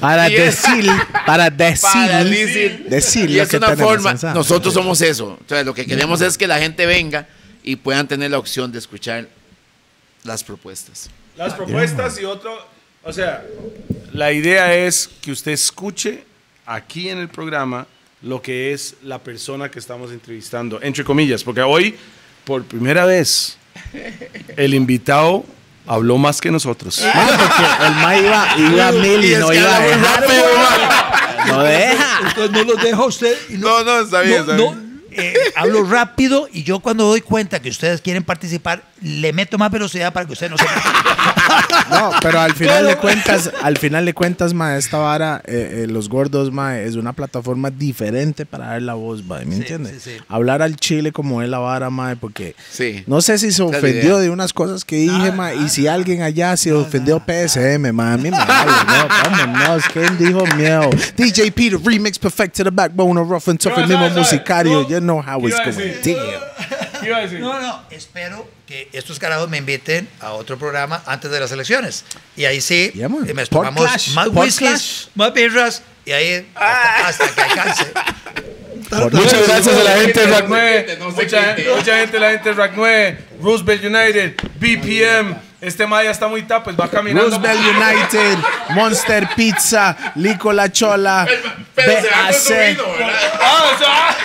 Para 0.00 0.24
decir, 0.28 0.90
para 1.26 1.50
decir, 1.50 1.82
Para 1.92 2.24
decir, 2.24 2.86
decir 2.88 3.30
y 3.30 3.36
lo 3.36 3.42
es 3.42 3.48
que 3.50 3.56
una 3.58 3.66
tenemos 3.68 3.90
forma, 3.92 4.10
pensado. 4.10 4.34
nosotros 4.34 4.72
somos 4.74 5.00
eso. 5.02 5.36
Entonces, 5.40 5.66
lo 5.66 5.74
que 5.74 5.84
queremos 5.86 6.20
es 6.22 6.38
que 6.38 6.46
la 6.46 6.58
gente 6.58 6.86
venga 6.86 7.28
y 7.62 7.76
puedan 7.76 8.08
tener 8.08 8.30
la 8.30 8.38
opción 8.38 8.72
de 8.72 8.78
escuchar 8.78 9.28
las 10.24 10.42
propuestas. 10.42 11.10
Las 11.36 11.54
propuestas 11.54 12.18
y 12.18 12.24
otro, 12.24 12.56
o 13.02 13.12
sea, 13.12 13.44
la 14.12 14.32
idea 14.32 14.74
es 14.74 15.08
que 15.20 15.32
usted 15.32 15.52
escuche 15.52 16.24
aquí 16.66 17.08
en 17.08 17.18
el 17.18 17.28
programa 17.28 17.86
lo 18.22 18.40
que 18.40 18.72
es 18.72 18.94
la 19.02 19.18
persona 19.18 19.70
que 19.70 19.78
estamos 19.78 20.12
entrevistando, 20.12 20.80
entre 20.82 21.04
comillas, 21.04 21.42
porque 21.44 21.62
hoy, 21.62 21.96
por 22.44 22.62
primera 22.64 23.04
vez, 23.04 23.58
el 24.56 24.74
invitado 24.74 25.44
habló 25.86 26.18
más 26.18 26.40
que 26.40 26.50
nosotros. 26.50 27.00
Man, 27.14 27.28
porque 27.28 27.86
el 27.86 27.94
ma 27.96 28.16
iba, 28.16 28.48
iba 28.58 28.88
a 28.88 28.92
mil 28.92 29.24
y, 29.24 29.34
Y 29.34 29.36
no 29.36 29.52
iba 29.52 29.76
a 29.76 29.80
dejar. 29.80 30.20
rápido, 30.20 30.44
man. 30.54 31.48
No 31.48 31.62
deja. 31.64 32.20
Entonces 32.28 32.50
no 32.52 32.62
lo 32.64 32.76
deja 32.76 33.04
usted. 33.04 33.36
Y 33.50 33.54
no, 33.54 33.82
No, 33.82 33.84
no, 33.84 34.00
está 34.04 34.20
bien, 34.20 34.34
no, 34.46 34.52
está 34.52 34.56
no, 34.56 34.70
bien. 34.72 35.02
Eh, 35.14 35.34
hablo 35.56 35.82
rápido 35.84 36.48
y 36.52 36.62
yo 36.62 36.80
cuando 36.80 37.04
doy 37.04 37.20
cuenta 37.20 37.60
que 37.60 37.68
ustedes 37.68 38.00
quieren 38.00 38.22
participar, 38.22 38.82
le 39.02 39.32
meto 39.32 39.58
más 39.58 39.70
velocidad 39.70 40.12
para 40.12 40.26
que 40.26 40.32
ustedes 40.32 40.50
no 40.52 40.58
se... 40.58 40.64
No, 41.90 42.10
pero 42.22 42.40
al 42.40 42.54
final 42.54 42.86
de 42.86 42.96
cuentas, 42.96 43.50
al 43.62 43.76
final 43.76 44.06
de 44.06 44.14
cuentas, 44.14 44.54
ma, 44.54 44.76
esta 44.76 44.98
vara, 44.98 45.42
eh, 45.46 45.82
eh, 45.84 45.86
los 45.88 46.08
gordos, 46.08 46.50
ma, 46.52 46.78
es 46.78 46.94
una 46.96 47.12
plataforma 47.12 47.70
diferente 47.70 48.46
para 48.46 48.66
dar 48.68 48.82
la 48.82 48.94
voz, 48.94 49.24
ma, 49.24 49.38
¿me 49.40 49.54
Sí, 49.56 49.60
entiendes? 49.60 50.02
sí, 50.02 50.10
sí. 50.16 50.24
Hablar 50.28 50.62
al 50.62 50.76
chile 50.76 51.12
como 51.12 51.42
es 51.42 51.48
la 51.48 51.58
vara, 51.58 51.90
ma, 51.90 52.14
porque 52.18 52.54
Sí. 52.70 53.02
no 53.06 53.20
sé 53.20 53.38
si 53.38 53.52
se 53.52 53.62
ofendió 53.62 54.18
de 54.18 54.30
unas 54.30 54.52
cosas 54.52 54.84
que 54.84 54.96
dije, 54.96 55.32
ma, 55.32 55.52
y 55.52 55.68
si 55.68 55.86
alguien 55.86 56.22
allá 56.22 56.56
se 56.56 56.72
ofendió 56.72 57.20
PSM, 57.26 57.92
ma, 57.92 58.14
a 58.14 58.16
mí 58.16 58.30
me 58.30 58.38
vale, 58.38 58.72
no, 58.86 59.08
vámonos, 59.08 59.84
¿quién 59.92 60.16
dijo 60.18 60.44
miedo? 60.56 60.88
DJ 61.16 61.50
Peter, 61.52 61.78
remix 61.82 62.18
perfect 62.18 62.56
to 62.56 62.64
the 62.64 62.70
backbone 62.70 63.20
of 63.20 63.28
Rough 63.28 63.48
and 63.48 63.58
Tough, 63.58 63.76
el 63.78 63.88
mismo 63.88 64.08
musicario, 64.10 64.88
you 64.88 64.98
know 65.00 65.20
how 65.20 65.38
it's 65.46 65.58
going. 65.58 65.92
Damn. 66.02 66.81
iba 67.06 67.16
a 67.18 67.20
decir? 67.20 67.40
No, 67.40 67.60
no, 67.60 67.82
espero 67.90 68.48
que 68.66 68.88
estos 68.92 69.18
carajos 69.18 69.48
me 69.48 69.58
inviten 69.58 70.08
a 70.20 70.32
otro 70.32 70.58
programa 70.58 71.02
antes 71.06 71.30
de 71.30 71.40
las 71.40 71.52
elecciones. 71.52 72.04
Y 72.36 72.44
ahí 72.44 72.60
sí, 72.60 72.90
Yeah, 72.94 73.08
eh, 73.26 73.34
me 73.34 73.46
tomamos 73.46 74.08
más 74.14 74.28
whiskies, 74.28 75.08
más 75.14 75.32
birras, 75.32 75.82
y 76.04 76.12
ahí 76.12 76.48
hasta, 76.54 77.08
hasta 77.08 77.34
que 77.34 77.40
alcance. 77.40 77.86
Muchas 79.12 79.46
gracias 79.48 79.74
a 79.74 79.84
la 79.84 79.92
gente 80.00 80.20
de 80.20 80.26
Rack 80.26 80.42
No 80.42 80.48
9. 80.48 80.74
se 80.76 80.84
quite, 80.84 80.98
no 80.98 81.10
se 81.12 81.22
Mucha, 81.22 81.56
mucha 81.76 81.96
gente 81.98 82.18
la 82.18 82.30
gente 82.32 82.48
de 82.50 82.54
Rack 82.54 82.72
9. 82.76 83.18
Roosevelt 83.40 83.84
United, 83.84 84.34
BPM. 84.60 85.36
Este 85.62 85.86
Maya 85.86 86.10
está 86.10 86.26
muy 86.26 86.42
tapa, 86.42 86.64
pues 86.64 86.76
va 86.76 86.90
caminando. 86.90 87.30
Roosevelt 87.30 87.60
United, 87.60 88.38
Monster 88.70 89.28
Pizza, 89.36 89.96
Lico 90.16 90.52
La 90.52 90.70
Chola, 90.72 91.26
BAC. 91.76 92.04
Ah, 92.12 93.72
o 93.74 93.78
sea, 93.78 94.16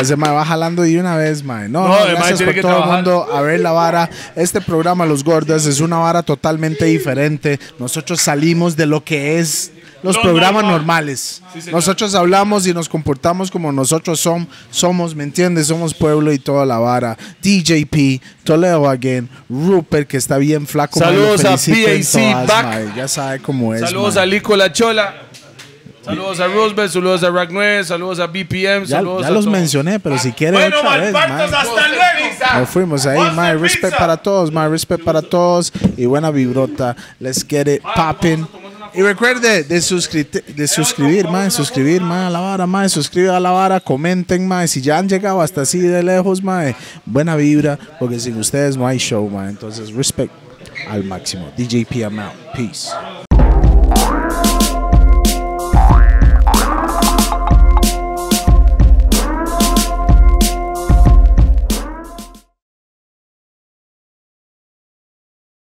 Ese 0.00 0.16
ma 0.16 0.32
va 0.32 0.44
jalando 0.44 0.82
de 0.82 0.98
una 0.98 1.16
vez, 1.16 1.42
ma. 1.42 1.68
No, 1.68 1.86
No, 1.86 1.88
no, 1.88 2.06
el 2.06 2.16
gracias 2.16 2.42
por 2.42 2.54
todo 2.60 2.84
el 2.84 2.90
mundo 2.90 3.26
a 3.32 3.40
ver 3.40 3.60
la 3.60 3.72
vara. 3.72 4.10
Este 4.36 4.60
programa, 4.60 5.06
Los 5.06 5.24
Gordos, 5.24 5.66
es 5.66 5.80
una 5.80 5.98
vara 5.98 6.22
totalmente 6.22 6.84
diferente. 6.86 7.58
Nosotros 7.78 8.20
salimos 8.20 8.76
de 8.76 8.86
lo 8.86 9.04
que 9.04 9.38
es 9.38 9.70
los 10.02 10.16
Lo 10.16 10.22
programas 10.22 10.62
normal. 10.64 10.78
normales. 11.06 11.42
Sí, 11.58 11.70
nosotros 11.70 12.14
hablamos 12.14 12.66
y 12.66 12.74
nos 12.74 12.90
comportamos 12.90 13.50
como 13.50 13.72
nosotros 13.72 14.24
som- 14.24 14.46
somos, 14.70 15.14
¿me 15.14 15.24
entiendes? 15.24 15.68
Somos 15.68 15.94
pueblo 15.94 16.30
y 16.30 16.38
toda 16.38 16.66
la 16.66 16.76
vara. 16.78 17.16
DJP, 17.42 18.20
Toledo 18.44 18.86
again, 18.86 19.30
Rupert, 19.48 20.06
que 20.06 20.18
está 20.18 20.36
bien 20.36 20.66
flaco. 20.66 20.98
Saludos 20.98 21.42
a 21.46 21.52
PAC 21.56 22.04
todas, 22.46 22.94
Ya 22.96 23.08
sabe 23.08 23.38
cómo 23.40 23.72
es. 23.74 23.80
saludos 23.80 24.18
a 24.18 24.26
Lico 24.26 24.54
La 24.56 24.70
Chola. 24.72 25.14
Saludos 26.04 26.38
a 26.40 26.46
Roosevelt, 26.48 26.92
saludos 26.92 27.22
a 27.24 27.30
9, 27.30 27.84
saludos 27.84 28.20
a 28.20 28.26
BPM, 28.26 28.84
Ya, 28.84 28.96
saludos 28.98 29.22
ya 29.22 29.28
a 29.28 29.30
los 29.30 29.44
todos. 29.46 29.58
mencioné, 29.58 29.98
pero 30.00 30.18
si 30.18 30.32
quiere 30.32 30.56
Bueno, 30.58 30.78
otra 30.78 30.96
vez, 30.98 31.14
hasta 31.14 31.88
luego. 31.88 32.58
Nos 32.60 32.68
fuimos 32.68 33.06
ahí, 33.06 33.18
my 33.34 33.52
respect 33.60 33.84
Pizza. 33.94 33.96
para 33.98 34.16
todos, 34.18 34.52
my 34.52 34.66
respect 34.68 35.02
para 35.02 35.22
todos 35.22 35.72
y 35.96 36.04
buena 36.06 36.30
vibrota. 36.30 36.94
Let's 37.20 37.44
get 37.48 37.66
it 37.68 37.82
popping. 37.94 38.46
Y 38.96 39.02
recuerde 39.02 39.64
de, 39.64 39.78
suscri- 39.78 40.28
de 40.30 40.68
suscribir, 40.68 41.26
más, 41.28 41.52
suscribir, 41.54 42.00
más 42.00 42.28
a 42.28 42.30
la 42.30 42.38
vara, 42.40 42.66
más, 42.66 42.92
suscribir 42.92 43.30
a 43.30 43.40
la 43.40 43.50
vara, 43.50 43.80
comenten, 43.80 44.46
más. 44.46 44.70
Si 44.70 44.80
ya 44.82 44.98
han 44.98 45.08
llegado 45.08 45.40
hasta 45.40 45.62
así 45.62 45.78
de 45.80 46.02
lejos, 46.02 46.42
más, 46.42 46.74
buena 47.04 47.34
vibra, 47.34 47.76
porque 47.98 48.20
sin 48.20 48.38
ustedes 48.38 48.76
no 48.76 48.86
hay 48.86 48.98
show, 48.98 49.28
más. 49.28 49.48
Entonces, 49.50 49.92
respect 49.92 50.32
al 50.88 51.02
máximo. 51.02 51.50
DJP, 51.56 51.96
I'm 52.02 52.20
out. 52.20 52.32
Peace. 52.54 52.90